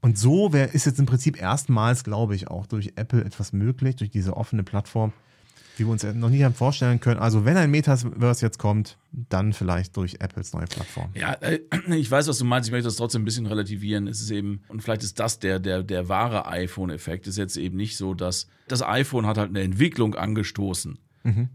Und 0.00 0.18
so 0.18 0.52
wär, 0.52 0.74
ist 0.74 0.86
jetzt 0.86 0.98
im 0.98 1.06
Prinzip 1.06 1.40
erstmals, 1.40 2.04
glaube 2.04 2.34
ich, 2.34 2.48
auch 2.48 2.66
durch 2.66 2.92
Apple 2.96 3.24
etwas 3.24 3.52
möglich, 3.52 3.96
durch 3.96 4.10
diese 4.10 4.36
offene 4.36 4.62
Plattform, 4.62 5.12
wie 5.78 5.84
wir 5.84 5.90
uns 5.92 6.02
noch 6.02 6.28
nie 6.30 6.42
haben 6.44 6.54
vorstellen 6.54 7.00
können. 7.00 7.20
Also 7.20 7.44
wenn 7.44 7.56
ein 7.56 7.70
Metaverse 7.70 8.44
jetzt 8.44 8.58
kommt, 8.58 8.98
dann 9.12 9.52
vielleicht 9.52 9.96
durch 9.96 10.16
Apples 10.20 10.52
neue 10.52 10.66
Plattform. 10.66 11.10
Ja, 11.14 11.32
äh, 11.34 11.60
ich 11.96 12.10
weiß, 12.10 12.28
was 12.28 12.38
du 12.38 12.44
meinst. 12.44 12.68
Ich 12.68 12.72
möchte 12.72 12.86
das 12.88 12.96
trotzdem 12.96 13.22
ein 13.22 13.24
bisschen 13.24 13.46
relativieren. 13.46 14.06
Es 14.08 14.20
ist 14.20 14.30
eben, 14.30 14.60
und 14.68 14.82
vielleicht 14.82 15.02
ist 15.02 15.18
das 15.18 15.38
der, 15.38 15.58
der, 15.58 15.82
der 15.82 16.08
wahre 16.08 16.46
iPhone-Effekt. 16.48 17.26
Es 17.26 17.34
ist 17.34 17.38
jetzt 17.38 17.56
eben 17.56 17.76
nicht 17.76 17.96
so, 17.96 18.14
dass 18.14 18.48
das 18.66 18.82
iPhone 18.82 19.26
hat 19.26 19.38
halt 19.38 19.48
eine 19.50 19.62
Entwicklung 19.62 20.14
angestoßen, 20.14 20.98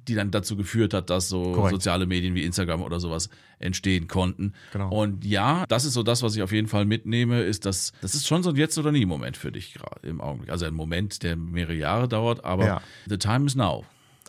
die 0.08 0.14
dann 0.14 0.30
dazu 0.30 0.56
geführt 0.56 0.94
hat, 0.94 1.10
dass 1.10 1.30
so 1.30 1.54
Korrekt. 1.54 1.72
soziale 1.74 2.06
Medien 2.06 2.36
wie 2.36 2.44
Instagram 2.44 2.84
oder 2.84 3.00
sowas 3.00 3.30
entstehen 3.58 4.08
konnten. 4.08 4.54
Genau. 4.72 4.90
Und 5.02 5.26
ja, 5.26 5.66
das 5.68 5.86
ist 5.86 5.94
so 5.94 6.04
das, 6.04 6.22
was 6.22 6.36
ich 6.36 6.44
auf 6.44 6.52
jeden 6.52 6.68
Fall 6.68 6.86
mitnehme, 6.86 7.42
ist, 7.42 7.66
dass 7.66 7.92
das 8.02 8.14
ist 8.14 8.28
schon 8.28 8.44
so 8.44 8.52
ein 8.52 8.56
Jetzt 8.56 8.78
oder 8.78 8.92
nie 8.92 9.06
Moment 9.08 9.36
für 9.36 9.52
dich 9.52 9.74
gerade 9.74 10.08
im 10.08 10.22
Augenblick. 10.22 10.52
Also 10.52 10.66
ein 10.66 10.76
Moment, 10.76 11.24
der 11.24 11.38
mehrere 11.38 11.74
Jahre 11.74 12.08
dauert, 12.08 12.44
aber 12.46 12.66
Ja. 12.66 12.82
the 13.10 13.18
time 13.18 13.48
is 13.48 13.56
now. 13.56 13.84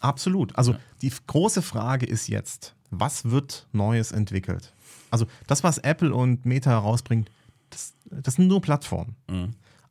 Absolut. 0.05 0.55
Also 0.57 0.77
die 1.03 1.09
f- 1.09 1.27
große 1.27 1.63
Frage 1.63 2.07
ist 2.07 2.29
jetzt, 2.29 2.75
was 2.91 3.31
wird 3.31 3.67
Neues 3.73 4.13
entwickelt? 4.13 4.73
Also 5.11 5.27
das, 5.47 5.65
was 5.65 5.79
Apple 5.79 6.15
und 6.15 6.45
Meta 6.45 6.71
herausbringt, 6.71 7.31
das, 7.71 7.95
das 8.11 8.35
sind 8.35 8.49
nur 8.49 8.61
Plattformen. 8.61 9.17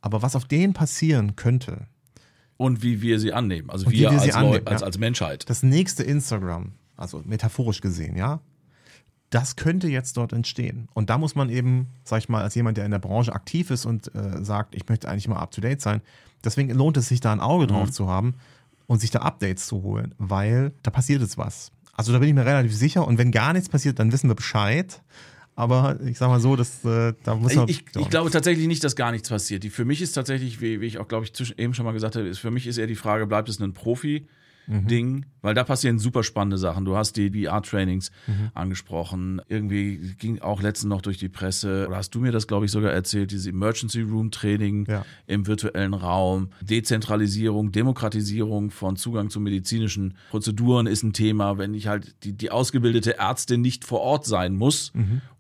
Aber 0.02 0.22
was 0.22 0.36
auf 0.36 0.46
denen 0.46 0.74
passieren 0.74 1.36
könnte, 1.36 1.88
Und 2.58 2.84
wie 2.84 3.02
wir 3.02 3.20
sie 3.20 3.34
annehmen. 3.34 3.70
Also 3.70 3.90
wir, 3.90 4.12
wir 4.12 4.20
sie 4.20 4.32
als, 4.32 4.36
annehmen, 4.36 4.68
als, 4.68 4.82
ja. 4.82 4.88
als 4.88 4.98
Menschheit. 4.98 5.50
das 5.50 5.64
nächste 5.64 6.04
Instagram, 6.04 6.74
also 6.96 7.22
metaphorisch 7.26 7.82
gesehen, 7.82 8.16
ja, 8.16 8.40
das 9.30 9.56
könnte 9.56 9.88
jetzt 9.88 10.16
dort 10.18 10.32
entstehen. 10.32 10.88
Und 10.94 11.10
da 11.10 11.18
muss 11.18 11.34
man 11.36 11.50
eben, 11.50 11.88
sag 12.04 12.20
ich 12.20 12.30
mal, 12.30 12.44
als 12.44 12.54
jemand, 12.54 12.78
der 12.78 12.86
in 12.86 12.92
der 12.92 13.00
Branche 13.00 13.34
aktiv 13.34 13.72
ist 13.72 13.86
und 13.86 14.14
äh, 14.14 14.44
sagt, 14.44 14.76
ich 14.76 14.88
möchte 14.88 15.10
eigentlich 15.10 15.26
immer 15.26 15.40
up-to-date 15.40 15.82
sein, 15.82 16.02
deswegen 16.44 16.70
lohnt 16.70 16.98
es 16.98 17.08
sich 17.08 17.20
da 17.20 17.32
ein 17.32 17.40
Auge 17.40 17.66
drauf 17.66 17.90
zu 17.92 18.08
haben 18.08 18.36
und 18.94 19.00
sich 19.00 19.12
da 19.12 19.20
Updates 19.20 19.68
zu 19.68 19.82
holen, 19.82 20.16
weil 20.18 20.72
da 20.84 20.92
passiert 20.92 21.22
jetzt 21.22 21.38
was. 21.38 21.72
Also 21.94 22.14
da 22.14 22.20
bin 22.20 22.30
ich 22.30 22.36
mir 22.36 22.46
relativ 22.46 22.76
sicher 22.76 23.06
und 23.08 23.18
wenn 23.18 23.32
gar 23.32 23.54
nichts 23.54 23.70
passiert, 23.70 24.00
dann 24.00 24.12
wissen 24.12 24.30
wir 24.30 24.36
Bescheid. 24.36 25.02
Aber 25.56 26.00
ich 26.06 26.18
sag 26.18 26.30
mal 26.30 26.40
so, 26.40 26.56
dass, 26.56 26.84
äh, 26.84 27.14
da 27.24 27.36
muss 27.36 27.54
man. 27.54 27.70
Ich, 27.70 27.86
ich 27.96 28.10
glaube 28.10 28.32
tatsächlich 28.32 28.66
nicht, 28.66 28.84
dass 28.84 28.96
gar 28.96 29.12
nichts 29.12 29.30
passiert. 29.30 29.64
Die, 29.64 29.70
für 29.70 29.86
mich 29.86 30.02
ist 30.02 30.14
tatsächlich, 30.14 30.62
wie, 30.62 30.82
wie 30.82 30.88
ich 30.88 30.98
auch, 30.98 31.08
glaube 31.08 31.26
ich, 31.26 31.34
zwischen, 31.34 31.60
eben 31.60 31.76
schon 31.76 31.86
mal 31.86 31.92
gesagt 31.92 32.16
habe, 32.16 32.28
ist, 32.28 32.40
für 32.40 32.50
mich 32.50 32.66
ist 32.66 32.80
eher 32.80 32.88
die 32.88 32.96
Frage, 32.96 33.28
bleibt 33.28 33.50
es 33.50 33.60
ein 33.60 33.74
Profi? 33.74 34.28
Ding, 34.68 35.26
weil 35.42 35.54
da 35.54 35.64
passieren 35.66 36.00
super 36.00 36.24
spannende 36.24 36.58
Sachen. 36.58 36.86
Du 36.86 36.96
hast 36.96 37.18
die 37.18 37.30
VR-Trainings 37.32 38.12
angesprochen. 38.54 39.42
Irgendwie 39.50 40.16
ging 40.18 40.40
auch 40.40 40.62
letztens 40.62 40.90
noch 40.90 41.02
durch 41.02 41.18
die 41.18 41.30
Presse, 41.30 41.86
oder 41.88 41.98
hast 41.98 42.12
du 42.16 42.20
mir 42.20 42.32
das, 42.32 42.48
glaube 42.48 42.66
ich, 42.66 42.72
sogar 42.72 42.92
erzählt, 42.92 43.32
dieses 43.32 43.48
Emergency 43.48 44.02
Room 44.02 44.32
Training 44.32 44.86
Ja. 44.88 45.06
im 45.28 45.48
virtuellen 45.48 45.94
Raum. 45.94 46.50
Dezentralisierung, 46.62 47.72
Demokratisierung 47.72 48.72
von 48.72 48.96
Zugang 48.96 49.30
zu 49.30 49.40
medizinischen 49.40 50.16
Prozeduren 50.30 50.88
ist 50.88 51.04
ein 51.04 51.14
Thema, 51.14 51.58
wenn 51.58 51.74
ich 51.74 51.88
halt 51.88 52.16
die, 52.24 52.34
die 52.34 52.52
ausgebildete 52.52 53.18
Ärztin 53.18 53.62
nicht 53.62 53.86
vor 53.86 54.02
Ort 54.02 54.26
sein 54.26 54.56
muss, 54.56 54.92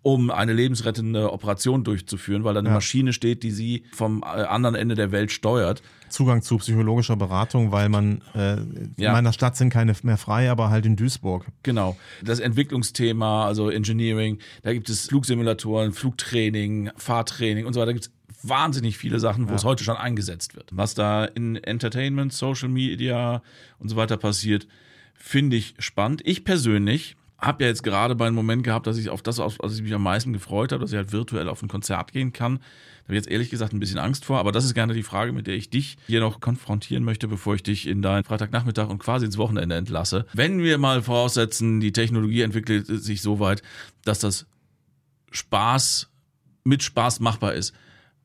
um 0.01 0.31
eine 0.31 0.53
lebensrettende 0.53 1.31
Operation 1.31 1.83
durchzuführen, 1.83 2.43
weil 2.43 2.53
da 2.53 2.59
eine 2.59 2.69
Ja. 2.69 2.75
Maschine 2.75 3.13
steht, 3.13 3.43
die 3.43 3.51
sie 3.51 3.83
vom 3.93 4.21
äh, 4.23 4.25
anderen 4.25 4.75
Ende 4.75 4.95
der 4.95 5.11
Welt 5.11 5.31
steuert. 5.31 5.81
Zugang 6.13 6.41
zu 6.41 6.57
psychologischer 6.57 7.15
Beratung, 7.15 7.71
weil 7.71 7.89
man 7.89 8.21
äh, 8.35 8.55
Ja. 8.97 9.09
in 9.09 9.11
meiner 9.13 9.33
Stadt 9.33 9.57
sind 9.57 9.69
keine 9.71 9.93
mehr 10.03 10.17
frei, 10.17 10.49
aber 10.51 10.69
halt 10.69 10.85
in 10.85 10.95
Duisburg. 10.95 11.45
Genau. 11.63 11.97
Das 12.23 12.39
Entwicklungsthema, 12.39 13.45
also 13.45 13.69
Engineering, 13.69 14.37
da 14.61 14.73
gibt 14.73 14.89
es 14.89 15.07
Flugsimulatoren, 15.07 15.91
Flugtraining, 15.91 16.91
Fahrtraining 16.97 17.65
und 17.65 17.73
so 17.73 17.79
weiter. 17.79 17.87
Da 17.87 17.93
gibt 17.93 18.05
es 18.05 18.11
wahnsinnig 18.47 18.97
viele 18.97 19.19
Sachen, 19.19 19.49
wo 19.49 19.53
es 19.53 19.63
heute 19.63 19.83
schon 19.83 19.95
eingesetzt 19.97 20.55
wird. 20.55 20.69
Was 20.71 20.93
da 20.93 21.25
in 21.25 21.55
Entertainment, 21.55 22.31
Social 22.33 22.69
Media 22.69 23.41
und 23.79 23.89
so 23.89 23.95
weiter 23.95 24.17
passiert, 24.17 24.67
finde 25.15 25.55
ich 25.55 25.75
spannend. 25.79 26.21
Ich 26.25 26.43
persönlich 26.43 27.15
habe 27.43 27.63
ja 27.63 27.69
jetzt 27.69 27.83
gerade 27.83 28.15
bei 28.15 28.25
einem 28.25 28.35
Moment 28.35 28.63
gehabt, 28.63 28.87
dass 28.87 28.97
ich 28.97 29.09
auf 29.09 29.21
das, 29.21 29.39
auf 29.39 29.57
das 29.57 29.75
ich 29.75 29.83
mich 29.83 29.93
am 29.93 30.03
meisten 30.03 30.31
gefreut 30.31 30.71
habe, 30.71 30.81
dass 30.81 30.91
ich 30.91 30.97
halt 30.97 31.11
virtuell 31.11 31.49
auf 31.49 31.61
ein 31.61 31.67
Konzert 31.67 32.13
gehen 32.13 32.31
kann. 32.31 32.57
Da 32.57 33.07
habe 33.09 33.13
ich 33.13 33.17
jetzt 33.17 33.29
ehrlich 33.29 33.49
gesagt 33.49 33.73
ein 33.73 33.79
bisschen 33.79 33.99
Angst 33.99 34.23
vor, 34.23 34.39
aber 34.39 34.53
das 34.53 34.63
ist 34.63 34.73
gerne 34.73 34.93
die 34.93 35.03
Frage, 35.03 35.33
mit 35.33 35.45
der 35.47 35.55
ich 35.55 35.69
dich 35.69 35.97
hier 36.07 36.21
noch 36.21 36.39
konfrontieren 36.39 37.03
möchte, 37.03 37.27
bevor 37.27 37.55
ich 37.55 37.63
dich 37.63 37.85
in 37.87 38.01
deinen 38.01 38.23
Freitagnachmittag 38.23 38.87
und 38.87 38.99
quasi 38.99 39.25
ins 39.25 39.37
Wochenende 39.37 39.75
entlasse. 39.75 40.25
Wenn 40.33 40.59
wir 40.59 40.77
mal 40.77 41.01
voraussetzen, 41.01 41.81
die 41.81 41.91
Technologie 41.91 42.41
entwickelt 42.41 42.87
sich 42.87 43.21
so 43.21 43.41
weit, 43.41 43.61
dass 44.05 44.19
das 44.19 44.45
Spaß 45.31 46.09
mit 46.63 46.81
Spaß 46.81 47.19
machbar 47.19 47.53
ist, 47.53 47.73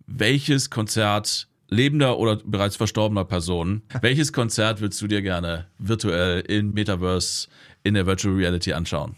welches 0.06 0.70
Konzert 0.70 1.48
lebender 1.68 2.18
oder 2.18 2.36
bereits 2.44 2.76
verstorbener 2.76 3.24
Personen, 3.24 3.82
welches 4.00 4.32
Konzert 4.32 4.80
würdest 4.80 5.00
du 5.02 5.06
dir 5.06 5.22
gerne 5.22 5.66
virtuell 5.78 6.40
in 6.40 6.72
Metaverse 6.72 7.48
in 7.82 7.94
der 7.94 8.06
Virtual 8.06 8.34
Reality 8.34 8.72
anschauen? 8.72 9.14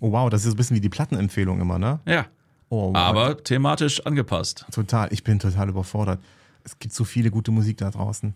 Oh 0.00 0.12
wow, 0.12 0.28
das 0.28 0.44
ist 0.44 0.52
ein 0.52 0.56
bisschen 0.56 0.76
wie 0.76 0.80
die 0.80 0.88
Plattenempfehlung 0.88 1.60
immer, 1.60 1.78
ne? 1.78 2.00
Ja. 2.06 2.26
Oh, 2.68 2.88
wow. 2.88 2.96
Aber 2.96 3.42
thematisch 3.42 4.04
angepasst. 4.04 4.66
Total, 4.72 5.12
ich 5.12 5.22
bin 5.22 5.38
total 5.38 5.68
überfordert. 5.68 6.20
Es 6.64 6.78
gibt 6.78 6.94
so 6.94 7.04
viele 7.04 7.30
gute 7.30 7.50
Musik 7.50 7.76
da 7.78 7.90
draußen. 7.90 8.34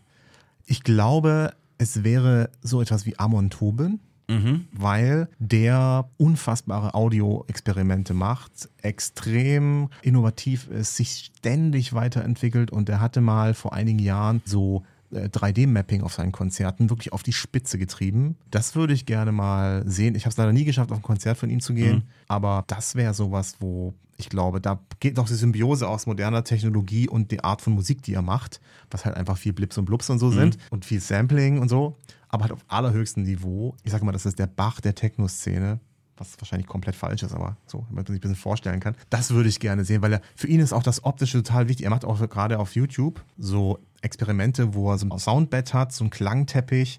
Ich 0.66 0.82
glaube, 0.84 1.54
es 1.78 2.04
wäre 2.04 2.50
so 2.62 2.80
etwas 2.82 3.06
wie 3.06 3.18
Amon 3.18 3.50
Tobin, 3.50 4.00
Mhm. 4.30 4.66
weil 4.72 5.28
der 5.38 6.10
unfassbare 6.18 6.94
Audio-Experimente 6.94 8.12
macht, 8.14 8.68
extrem 8.82 9.88
innovativ 10.02 10.68
ist, 10.68 10.96
sich 10.96 11.30
ständig 11.36 11.92
weiterentwickelt 11.94 12.70
und 12.70 12.88
er 12.88 13.00
hatte 13.00 13.20
mal 13.20 13.54
vor 13.54 13.72
einigen 13.72 13.98
Jahren 13.98 14.42
so 14.44 14.84
äh, 15.12 15.28
3D-Mapping 15.28 16.02
auf 16.02 16.12
seinen 16.12 16.32
Konzerten 16.32 16.90
wirklich 16.90 17.12
auf 17.14 17.22
die 17.22 17.32
Spitze 17.32 17.78
getrieben. 17.78 18.36
Das 18.50 18.76
würde 18.76 18.92
ich 18.92 19.06
gerne 19.06 19.32
mal 19.32 19.82
sehen. 19.86 20.14
Ich 20.14 20.24
habe 20.24 20.30
es 20.32 20.36
leider 20.36 20.52
nie 20.52 20.64
geschafft, 20.64 20.92
auf 20.92 20.98
ein 20.98 21.02
Konzert 21.02 21.38
von 21.38 21.48
ihm 21.48 21.60
zu 21.60 21.72
gehen, 21.72 21.96
Mhm. 21.96 22.02
aber 22.28 22.64
das 22.66 22.94
wäre 22.94 23.14
sowas, 23.14 23.54
wo 23.60 23.94
ich 24.20 24.28
glaube, 24.28 24.60
da 24.60 24.80
geht 24.98 25.16
doch 25.16 25.28
die 25.28 25.34
Symbiose 25.34 25.88
aus 25.88 26.06
moderner 26.06 26.42
Technologie 26.42 27.08
und 27.08 27.30
die 27.30 27.44
Art 27.44 27.62
von 27.62 27.72
Musik, 27.72 28.02
die 28.02 28.14
er 28.14 28.22
macht, 28.22 28.60
was 28.90 29.04
halt 29.04 29.16
einfach 29.16 29.38
viel 29.38 29.52
Blips 29.52 29.78
und 29.78 29.84
Blubs 29.84 30.10
und 30.10 30.18
so 30.18 30.30
sind 30.32 30.58
und 30.70 30.84
viel 30.84 31.00
Sampling 31.00 31.60
und 31.60 31.68
so, 31.68 31.96
aber 32.28 32.42
halt 32.42 32.52
auf 32.52 32.64
allerhöchstem 32.68 33.22
Niveau. 33.22 33.74
Ich 33.84 33.92
sage 33.92 34.04
mal, 34.04 34.12
das 34.12 34.26
ist 34.26 34.38
der 34.38 34.46
Bach 34.46 34.80
der 34.80 34.94
Techno-Szene. 34.94 35.80
Was 36.16 36.36
wahrscheinlich 36.40 36.66
komplett 36.66 36.96
falsch 36.96 37.22
ist, 37.22 37.32
aber 37.32 37.56
so, 37.66 37.86
damit 37.88 37.94
man 37.94 38.06
sich 38.06 38.16
ein 38.16 38.20
bisschen 38.20 38.36
vorstellen 38.36 38.80
kann. 38.80 38.96
Das 39.08 39.30
würde 39.30 39.48
ich 39.48 39.60
gerne 39.60 39.84
sehen, 39.84 40.02
weil 40.02 40.14
er, 40.14 40.20
für 40.34 40.48
ihn 40.48 40.58
ist 40.58 40.72
auch 40.72 40.82
das 40.82 41.04
Optische 41.04 41.42
total 41.44 41.68
wichtig. 41.68 41.84
Er 41.84 41.90
macht 41.90 42.04
auch 42.04 42.18
gerade 42.28 42.58
auf 42.58 42.74
YouTube 42.74 43.24
so 43.38 43.78
Experimente, 44.00 44.74
wo 44.74 44.90
er 44.90 44.98
so 44.98 45.06
ein 45.06 45.16
Soundbed 45.16 45.72
hat, 45.74 45.92
so 45.92 46.02
einen 46.02 46.10
Klangteppich, 46.10 46.98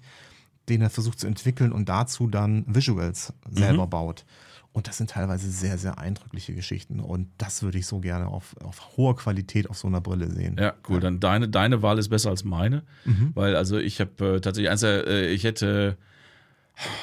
den 0.70 0.80
er 0.80 0.88
versucht 0.88 1.20
zu 1.20 1.26
entwickeln 1.26 1.70
und 1.70 1.90
dazu 1.90 2.28
dann 2.28 2.64
Visuals 2.66 3.34
selber 3.50 3.86
baut. 3.86 4.24
Und 4.72 4.86
das 4.86 4.98
sind 4.98 5.10
teilweise 5.10 5.50
sehr, 5.50 5.78
sehr 5.78 5.98
eindrückliche 5.98 6.54
Geschichten. 6.54 7.00
Und 7.00 7.28
das 7.38 7.62
würde 7.62 7.78
ich 7.78 7.86
so 7.86 7.98
gerne 7.98 8.28
auf, 8.28 8.54
auf 8.62 8.96
hoher 8.96 9.16
Qualität 9.16 9.68
auf 9.68 9.76
so 9.76 9.88
einer 9.88 10.00
Brille 10.00 10.30
sehen. 10.30 10.56
Ja, 10.58 10.74
cool. 10.88 11.00
Dann 11.00 11.18
deine, 11.18 11.48
deine 11.48 11.82
Wahl 11.82 11.98
ist 11.98 12.08
besser 12.08 12.30
als 12.30 12.44
meine, 12.44 12.84
weil 13.34 13.56
also 13.56 13.78
ich 13.78 14.00
habe 14.00 14.36
äh, 14.36 14.40
tatsächlich 14.40 14.70
eins, 14.70 14.84
äh, 14.84 15.26
ich 15.26 15.42
hätte 15.42 15.96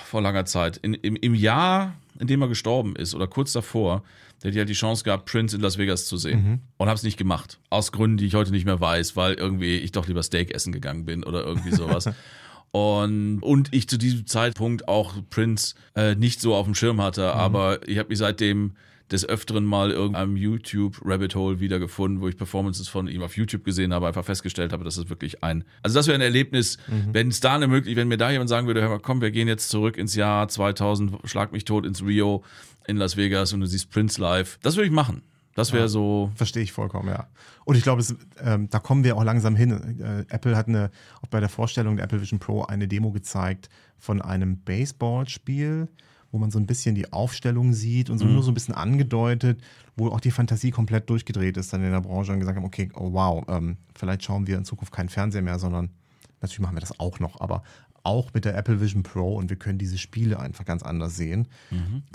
vor 0.05 0.22
langer 0.22 0.45
Zeit 0.45 0.78
in, 0.78 0.93
im, 0.93 1.18
im 1.18 1.36
Jahr, 1.36 1.93
in 2.20 2.28
dem 2.28 2.41
er 2.41 2.47
gestorben 2.47 2.95
ist 2.95 3.13
oder 3.13 3.28
kurz 3.28 3.51
davor, 3.51 4.03
der 4.41 4.51
hätte 4.51 4.59
halt 4.59 4.70
die 4.70 4.74
Chance 4.74 5.03
gehabt, 5.03 5.26
Prince 5.26 5.55
in 5.55 5.61
Las 5.61 5.78
Vegas 5.78 6.05
zu 6.05 6.18
sehen 6.18 6.61
und 6.78 6.88
habe 6.88 6.95
es 6.95 7.03
nicht 7.03 7.18
gemacht 7.18 7.59
aus 7.70 7.91
Gründen, 7.91 8.18
die 8.18 8.28
ich 8.28 8.36
heute 8.36 8.51
nicht 8.51 8.65
mehr 8.65 8.80
weiß, 8.80 9.15
weil 9.15 9.34
irgendwie 9.34 9.78
ich 9.78 9.91
doch 9.91 10.07
lieber 10.07 10.24
Steak 10.24 10.53
essen 10.53 10.72
gegangen 10.72 11.05
bin 11.05 11.24
oder 11.24 11.43
irgendwie 11.43 11.72
sowas. 11.72 12.09
Und, 12.72 13.39
und 13.41 13.74
ich 13.74 13.88
zu 13.88 13.97
diesem 13.97 14.28
Zeitpunkt 14.28 14.88
auch 14.88 15.15
Prince 15.30 15.76
äh, 15.95 16.15
nicht 16.15 16.41
so 16.41 16.53
auf 16.53 16.65
dem 16.65 16.76
Schirm 16.76 17.01
hatte, 17.01 17.34
aber 17.34 17.88
ich 17.88 17.97
habe 17.97 18.09
mich 18.09 18.20
seitdem 18.20 18.74
des 19.11 19.28
Öfteren 19.28 19.63
mal 19.63 19.91
irgendeinem 19.91 20.36
YouTube-Rabbit 20.36 21.36
Hole 21.36 21.59
wiedergefunden, 21.59 22.22
wo 22.22 22.28
ich 22.28 22.36
Performances 22.36 22.88
von 22.89 23.07
ihm 23.07 23.22
auf 23.22 23.38
YouTube 23.38 23.63
gesehen 23.63 23.93
habe, 23.93 24.07
einfach 24.07 24.26
festgestellt 24.26 24.74
habe, 24.74 24.84
dass 24.84 24.97
es 24.97 25.09
wirklich 25.09 25.43
ein, 25.43 25.63
also 25.82 25.95
das 25.97 26.07
wäre 26.07 26.18
ein 26.18 26.22
Erlebnis, 26.22 26.78
wenn 27.13 27.30
es 27.30 27.39
da 27.39 27.55
eine 27.55 27.68
Möglichkeit, 27.68 28.01
wenn 28.01 28.09
mir 28.09 28.18
da 28.18 28.32
jemand 28.32 28.49
sagen 28.49 28.68
würde, 28.68 28.82
hör 28.82 28.89
mal, 28.89 28.99
komm, 28.99 29.22
wir 29.22 29.32
gehen 29.32 29.47
jetzt 29.47 29.70
zurück 29.70 29.97
ins 29.97 30.15
Jahr 30.15 30.47
2000, 30.47 31.20
schlag 31.24 31.53
mich 31.53 31.63
tot 31.63 31.86
ins 31.86 32.03
Rio 32.03 32.43
in 32.86 32.97
Las 32.97 33.15
Vegas 33.15 33.53
und 33.53 33.61
du 33.61 33.65
siehst 33.65 33.91
Prince 33.91 34.20
live, 34.20 34.59
das 34.61 34.76
würde 34.76 34.88
ich 34.88 34.93
machen. 34.93 35.22
Das 35.58 35.74
wäre 35.74 35.89
so, 35.89 36.30
Verstehe 36.36 36.62
ich 36.62 36.72
vollkommen, 36.72 37.10
ja. 37.10 37.28
Und 37.66 37.76
ich 37.76 37.84
glaube, 37.84 38.03
ähm, 38.43 38.70
da 38.70 38.78
kommen 38.78 39.03
wir 39.03 39.18
auch 39.18 39.24
langsam 39.24 39.55
hin. 39.55 39.99
Äh, 39.99 40.26
Apple 40.30 40.55
hat 40.55 40.68
eine, 40.68 40.91
auch 41.24 41.28
bei 41.28 41.39
der 41.39 41.49
Vorstellung 41.49 41.95
der 41.95 42.05
Apple 42.05 42.22
Vision 42.22 42.39
Pro 42.39 42.64
eine 42.64 42.88
Demo 42.88 43.12
gezeigt 43.12 43.70
von 43.97 44.22
einem 44.22 44.60
Baseballspiel, 44.60 45.88
wo 46.32 46.38
man 46.38 46.51
so 46.51 46.60
ein 46.60 46.68
bisschen 46.68 46.93
die 46.93 47.12
Aufstellung 47.12 47.74
sieht 47.74 48.12
und 48.12 48.20
so 48.20 48.26
nur 48.26 48.43
so 48.43 48.51
ein 48.51 48.53
bisschen 48.53 48.76
angedeutet, 48.76 49.60
wo 49.95 50.10
auch 50.10 50.20
die 50.20 50.30
Fantasie 50.30 50.70
komplett 50.70 51.10
durchgedreht 51.10 51.58
ist 51.58 51.74
dann 51.74 51.84
in 51.84 51.91
der 51.91 52.01
Branche 52.01 52.34
und 52.34 52.39
gesagt 52.39 52.58
haben, 52.58 52.66
okay, 52.66 52.91
oh 52.93 53.14
wow, 53.14 53.43
ähm, 53.47 53.78
vielleicht 53.95 54.24
schauen 54.24 54.45
wir 54.45 54.58
in 54.58 54.64
Zukunft 54.66 54.93
keinen 54.93 55.10
Fernseher 55.10 55.41
mehr, 55.41 55.58
sondern 55.58 55.89
natürlich 56.39 56.60
machen 56.60 56.76
wir 56.76 56.82
das 56.82 56.99
auch 56.99 57.20
noch, 57.20 57.41
aber 57.41 57.64
auch 58.03 58.32
mit 58.34 58.45
der 58.45 58.55
Apple 58.55 58.80
Vision 58.80 59.01
Pro 59.01 59.36
und 59.36 59.49
wir 59.49 59.58
können 59.58 59.80
diese 59.80 59.97
Spiele 59.97 60.39
einfach 60.39 60.66
ganz 60.66 60.84
anders 60.84 61.16
sehen. 61.18 61.47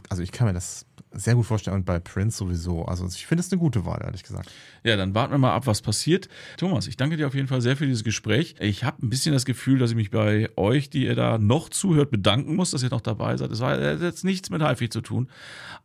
Also 0.09 0.23
ich 0.23 0.31
kann 0.31 0.47
mir 0.47 0.55
das 0.55 0.87
sehr 1.15 1.35
gut 1.35 1.47
vorstellen 1.47 1.77
und 1.77 1.85
bei 1.85 1.99
Prince 1.99 2.39
sowieso. 2.39 2.85
Also 2.85 3.07
ich 3.07 3.27
finde 3.27 3.41
es 3.41 3.53
eine 3.53 3.59
gute 3.59 3.85
Wahl, 3.85 4.01
ehrlich 4.05 4.23
gesagt. 4.23 4.51
Ja, 4.85 4.97
dann 4.97 5.15
warten 5.15 5.33
wir 5.33 5.39
mal 5.39 5.55
ab, 5.55 5.67
was 5.67 5.83
passiert. 5.83 6.29
Thomas, 6.57 6.87
ich 6.87 6.97
danke 6.97 7.17
dir 7.17 7.27
auf 7.27 7.35
jeden 7.35 7.49
Fall 7.49 7.61
sehr 7.61 7.77
für 7.77 7.87
dieses 7.87 8.05
Gespräch. 8.05 8.55
Ich 8.59 8.85
habe 8.85 9.05
ein 9.05 9.11
bisschen 9.11 9.33
das 9.33 9.45
Gefühl, 9.45 9.79
dass 9.79 9.91
ich 9.91 9.97
mich 9.97 10.11
bei 10.11 10.49
euch, 10.57 10.91
die 10.91 11.05
ihr 11.05 11.15
da 11.15 11.39
noch 11.39 11.69
zuhört, 11.69 12.11
bedanken 12.11 12.57
muss, 12.57 12.73
dass 12.73 12.83
ihr 12.83 12.91
noch 12.91 13.01
dabei 13.01 13.37
seid. 13.37 13.51
Es 13.51 13.61
hat 13.61 14.01
jetzt 14.01 14.25
nichts 14.25 14.51
mit 14.51 14.63
HiFi 14.63 14.89
zu 14.89 15.01
tun. 15.01 15.29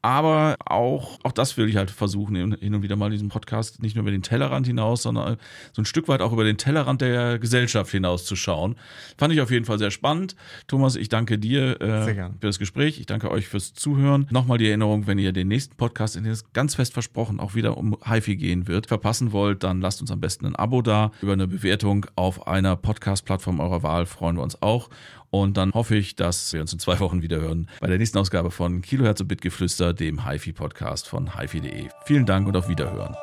Aber 0.01 0.55
auch, 0.65 1.19
auch 1.23 1.31
das 1.31 1.57
will 1.57 1.67
ich 1.67 1.75
halt 1.75 1.91
versuchen, 1.91 2.35
hin 2.35 2.75
und 2.75 2.81
wieder 2.81 2.95
mal 2.95 3.07
in 3.07 3.13
diesem 3.13 3.29
Podcast 3.29 3.81
nicht 3.81 3.95
nur 3.95 4.03
über 4.03 4.11
den 4.11 4.21
Tellerrand 4.21 4.67
hinaus, 4.67 5.03
sondern 5.03 5.37
so 5.73 5.81
ein 5.81 5.85
Stück 5.85 6.07
weit 6.07 6.21
auch 6.21 6.31
über 6.31 6.43
den 6.43 6.57
Tellerrand 6.57 7.01
der 7.01 7.39
Gesellschaft 7.39 7.91
hinaus 7.91 8.25
zu 8.25 8.35
schauen. 8.35 8.75
Fand 9.17 9.33
ich 9.33 9.41
auf 9.41 9.51
jeden 9.51 9.65
Fall 9.65 9.79
sehr 9.79 9.91
spannend. 9.91 10.35
Thomas, 10.67 10.95
ich 10.95 11.09
danke 11.09 11.37
dir 11.37 11.81
äh, 11.81 12.13
für 12.13 12.31
das 12.39 12.59
Gespräch. 12.59 12.99
Ich 12.99 13.05
danke 13.05 13.31
euch 13.31 13.47
fürs 13.47 13.73
Zuhören. 13.73 14.27
Nochmal 14.29 14.57
die 14.57 14.67
Erinnerung, 14.67 15.07
wenn 15.17 15.23
ihr 15.23 15.33
den 15.33 15.47
nächsten 15.47 15.75
Podcast, 15.75 16.15
in 16.15 16.23
dem 16.23 16.31
es 16.31 16.53
ganz 16.53 16.75
fest 16.75 16.93
versprochen 16.93 17.39
auch 17.39 17.55
wieder 17.55 17.75
um 17.75 17.97
HiFi 18.05 18.35
gehen 18.35 18.67
wird, 18.67 18.85
verpassen 18.85 19.31
wollt, 19.31 19.63
dann 19.63 19.81
lasst 19.81 19.99
uns 19.99 20.11
am 20.11 20.21
besten 20.21 20.45
ein 20.45 20.55
Abo 20.55 20.83
da. 20.83 21.11
Über 21.21 21.33
eine 21.33 21.47
Bewertung 21.47 22.05
auf 22.15 22.47
einer 22.47 22.75
Podcast-Plattform 22.75 23.59
eurer 23.59 23.81
Wahl 23.81 24.05
freuen 24.05 24.35
wir 24.35 24.43
uns 24.43 24.61
auch. 24.61 24.89
Und 25.31 25.57
dann 25.57 25.73
hoffe 25.73 25.95
ich, 25.95 26.15
dass 26.15 26.53
wir 26.53 26.61
uns 26.61 26.71
in 26.71 26.79
zwei 26.79 26.99
Wochen 26.99 27.23
wieder 27.23 27.41
hören 27.41 27.67
bei 27.81 27.87
der 27.87 27.97
nächsten 27.97 28.19
Ausgabe 28.19 28.51
von 28.51 28.81
Kilohertz 28.81 29.19
und 29.19 29.27
Bitgeflüster, 29.27 29.93
dem 29.93 30.29
HiFi-Podcast 30.29 31.07
von 31.09 31.37
HiFi.de. 31.37 31.89
Vielen 32.05 32.25
Dank 32.27 32.47
und 32.47 32.55
auf 32.55 32.69
Wiederhören. 32.69 33.15